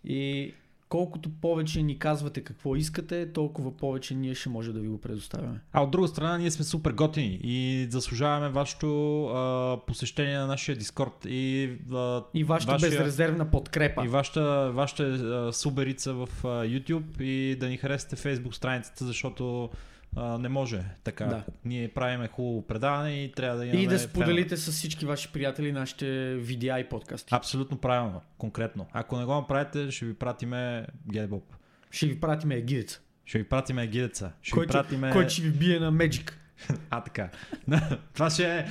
и 0.04 0.52
колкото 0.90 1.30
повече 1.32 1.82
ни 1.82 1.98
казвате 1.98 2.40
какво 2.40 2.76
искате, 2.76 3.32
толкова 3.32 3.76
повече 3.76 4.14
ние 4.14 4.34
ще 4.34 4.48
може 4.48 4.72
да 4.72 4.80
ви 4.80 4.88
го 4.88 4.98
предоставяме. 4.98 5.60
А 5.72 5.82
от 5.82 5.90
друга 5.90 6.08
страна, 6.08 6.38
ние 6.38 6.50
сме 6.50 6.64
супер 6.64 6.92
готини 6.92 7.40
и 7.42 7.86
заслужаваме 7.90 8.48
вашето 8.48 8.88
а, 9.24 9.76
посещение 9.86 10.38
на 10.38 10.46
нашия 10.46 10.76
Дискорд 10.76 11.24
и, 11.24 11.70
а, 11.92 12.22
И 12.34 12.44
вашата 12.44 12.72
Вашия- 12.72 12.90
безрезервна 12.90 13.50
подкрепа. 13.50 14.04
и 14.04 14.08
вашата, 14.08 14.42
вашата 14.74 15.02
а, 15.04 15.52
суберица 15.52 16.12
в 16.14 16.28
а, 16.44 16.48
YouTube 16.48 17.20
и 17.20 17.56
да 17.56 17.68
ни 17.68 17.76
харесате 17.76 18.16
Facebook 18.18 18.52
страницата, 18.52 19.04
защото 19.04 19.70
а, 20.16 20.38
не 20.38 20.48
може 20.48 20.84
така. 21.04 21.24
Да. 21.24 21.42
Ние 21.64 21.88
правиме 21.88 22.28
хубаво 22.28 22.66
предаване 22.66 23.24
и 23.24 23.32
трябва 23.32 23.56
да 23.58 23.66
имаме 23.66 23.82
И 23.82 23.86
да 23.86 23.98
споделите 23.98 24.56
с 24.56 24.72
всички 24.72 25.06
ваши 25.06 25.32
приятели 25.32 25.72
нашите 25.72 26.34
видеа 26.34 26.78
и 26.78 26.88
подкасти. 26.88 27.34
Абсолютно 27.34 27.78
правилно, 27.78 28.20
конкретно. 28.38 28.86
Ако 28.92 29.18
не 29.18 29.24
го 29.24 29.34
направите, 29.34 29.90
ще 29.90 30.06
ви 30.06 30.14
пратиме 30.14 30.86
Гедбоб. 31.12 31.44
Ще 31.90 32.06
ви 32.06 32.20
пратиме 32.20 32.54
егидеца, 32.54 33.00
Ще 33.24 33.38
ви 33.38 33.44
пратиме 33.44 33.86
гидеца. 33.86 34.32
Ще 34.42 34.50
ви 34.50 34.54
който, 34.54 34.72
пратиме... 34.72 35.10
който 35.12 35.30
ще 35.30 35.42
ви 35.42 35.50
бие 35.50 35.78
на 35.78 35.92
Magic. 35.92 36.32
А, 36.90 37.04
така. 37.04 37.30
Това 38.14 38.30
ще 38.30 38.58
е... 38.58 38.66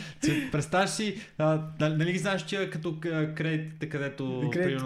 Представяш 0.52 0.90
си, 0.90 1.22
а, 1.38 1.62
нали 1.80 2.12
ги 2.12 2.18
знаеш, 2.18 2.46
че 2.46 2.70
като 2.70 3.00
кредитите, 3.36 3.90
където... 3.90 4.50
Таки- 4.54 4.78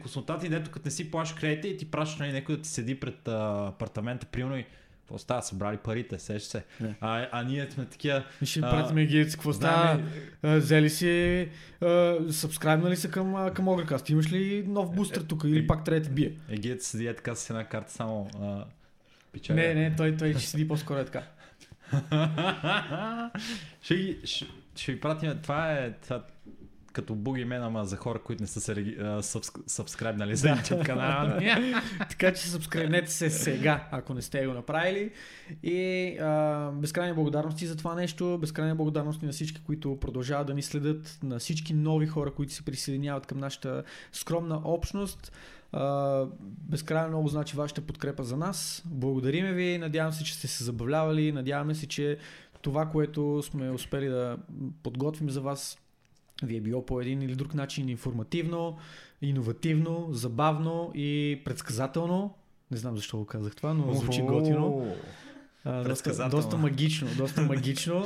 консултанти. 0.00 0.48
дето 0.48 0.70
като 0.70 0.86
не 0.86 0.90
си 0.90 1.10
плащаш 1.10 1.40
кредита 1.40 1.68
и 1.68 1.76
ти 1.76 1.90
пращаш 1.90 2.18
нали, 2.18 2.32
някой 2.32 2.56
да 2.56 2.62
ти 2.62 2.68
седи 2.68 3.00
пред 3.00 3.28
а, 3.28 3.66
апартамента, 3.66 4.26
примерно 4.26 4.56
и 4.56 4.64
какво 5.06 5.18
става, 5.18 5.42
събрали 5.42 5.76
парите, 5.76 6.18
сеш 6.18 6.42
се. 6.42 6.64
А, 7.00 7.28
а 7.32 7.42
ние 7.42 7.70
сме 7.70 7.84
такива... 7.84 8.24
Ще 8.42 8.60
А, 8.60 8.70
пратиме 8.70 9.02
егидеца. 9.02 9.36
Какво 9.36 9.52
става? 9.52 10.02
Взели 10.42 10.90
си, 10.90 11.48
сабскрайбнали 12.30 12.96
се 12.96 13.10
към, 13.10 13.50
към 13.54 13.68
Огрекаст. 13.68 14.08
Имаш 14.08 14.32
ли 14.32 14.64
нов 14.68 14.94
бустер 14.94 15.20
тук 15.20 15.44
или 15.44 15.66
пак 15.66 15.84
трябва 15.84 16.00
да 16.00 16.10
бие? 16.10 16.32
Егият 16.48 16.82
седи 16.82 17.06
е 17.06 17.14
така 17.14 17.34
с 17.34 17.50
една 17.50 17.64
карта 17.64 17.92
само... 17.92 18.30
А. 18.40 18.64
Не, 19.50 19.74
не, 19.74 19.96
той, 19.96 20.16
той 20.16 20.32
ще 20.32 20.40
седи 20.40 20.68
по-скоро 20.68 20.98
е 20.98 21.04
така. 21.04 21.22
ще, 23.82 23.96
ги- 23.96 24.18
ще, 24.24 24.46
ще 24.76 24.92
ви 24.92 25.00
пратим... 25.00 25.38
Това 25.42 25.72
е... 25.72 25.92
Това, 25.92 26.22
като 26.96 27.14
бугимен, 27.14 27.62
ама 27.62 27.84
за 27.84 27.96
хора, 27.96 28.18
които 28.18 28.42
не 28.42 28.46
са 28.46 28.60
се 28.60 29.40
сабскрайбнали 29.66 30.36
за 30.36 30.48
YouTube 30.48 30.86
канала. 30.86 31.40
Така 32.08 32.32
че 32.32 32.48
сабскрайбнете 32.48 33.10
се 33.10 33.30
сега, 33.30 33.88
ако 33.90 34.14
не 34.14 34.22
сте 34.22 34.46
го 34.46 34.52
направили. 34.52 35.10
И 35.62 36.08
а, 36.18 36.70
безкрайни 36.70 37.14
благодарности 37.14 37.66
за 37.66 37.76
това 37.76 37.94
нещо. 37.94 38.38
Безкрайни 38.40 38.74
благодарности 38.74 39.26
на 39.26 39.32
всички, 39.32 39.60
които 39.66 40.00
продължават 40.00 40.46
да 40.46 40.54
ни 40.54 40.62
следят, 40.62 41.18
на 41.22 41.38
всички 41.38 41.74
нови 41.74 42.06
хора, 42.06 42.30
които 42.30 42.52
се 42.52 42.64
присъединяват 42.64 43.26
към 43.26 43.38
нашата 43.38 43.82
скромна 44.12 44.60
общност. 44.64 45.32
Безкрайно 46.46 47.08
много 47.08 47.28
значи 47.28 47.56
вашата 47.56 47.80
подкрепа 47.80 48.24
за 48.24 48.36
нас. 48.36 48.82
Благодариме 48.86 49.52
ви. 49.52 49.78
Надявам 49.78 50.12
се, 50.12 50.24
че 50.24 50.34
сте 50.34 50.46
се 50.46 50.64
забавлявали. 50.64 51.32
Надяваме 51.32 51.74
се, 51.74 51.86
че 51.86 52.18
това, 52.62 52.86
което 52.86 53.42
сме 53.42 53.70
успели 53.70 54.08
да 54.08 54.36
подготвим 54.82 55.30
за 55.30 55.40
вас, 55.40 55.78
ви 56.42 56.56
е 56.56 56.60
било 56.60 56.86
по 56.86 57.00
един 57.00 57.22
или 57.22 57.34
друг 57.34 57.54
начин 57.54 57.88
информативно, 57.88 58.78
иновативно, 59.22 60.08
забавно 60.12 60.92
и 60.94 61.40
предсказателно. 61.44 62.34
Не 62.70 62.76
знам 62.76 62.96
защо 62.96 63.16
го 63.16 63.26
казах 63.26 63.56
това, 63.56 63.74
но 63.74 63.94
звучи 63.94 64.22
готино. 64.22 64.94
А, 65.64 65.84
доста, 65.84 66.28
доста 66.28 66.56
магично, 66.56 67.08
доста 67.16 67.42
магично. 67.42 68.04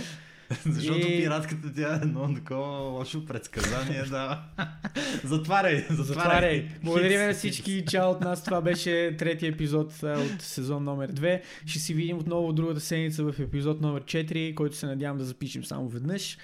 Защото 0.66 0.98
И- 0.98 1.16
пиратката 1.22 1.74
тя 1.74 1.92
е 1.94 1.96
едно 1.96 2.34
такова 2.34 2.78
лошо 2.78 3.24
предсказание, 3.24 4.02
да. 4.02 4.42
затваряй, 5.24 5.86
затваряй. 5.90 6.04
Затваряй. 6.04 6.68
Благодарим 6.84 7.20
на 7.26 7.32
всички. 7.34 7.84
Чао 7.88 8.10
от 8.10 8.20
нас. 8.20 8.44
Това 8.44 8.60
беше 8.60 9.16
третия 9.18 9.50
епизод 9.50 9.92
от 10.02 10.42
сезон 10.42 10.84
номер 10.84 11.12
2. 11.12 11.40
Ще 11.66 11.78
си 11.78 11.94
видим 11.94 12.18
отново 12.18 12.52
другата 12.52 12.80
седмица 12.80 13.24
в 13.24 13.34
епизод 13.40 13.80
номер 13.80 14.02
4, 14.04 14.54
който 14.54 14.76
се 14.76 14.86
надявам 14.86 15.18
да 15.18 15.24
запишем 15.24 15.64
само 15.64 15.88
веднъж. 15.88 16.38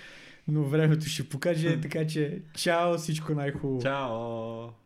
Но 0.49 0.65
времето 0.65 1.07
ще 1.07 1.29
покаже, 1.29 1.81
така 1.81 2.07
че 2.07 2.43
чао, 2.55 2.99
всичко 2.99 3.35
най-хубаво. 3.35 3.83
Чао. 3.83 4.86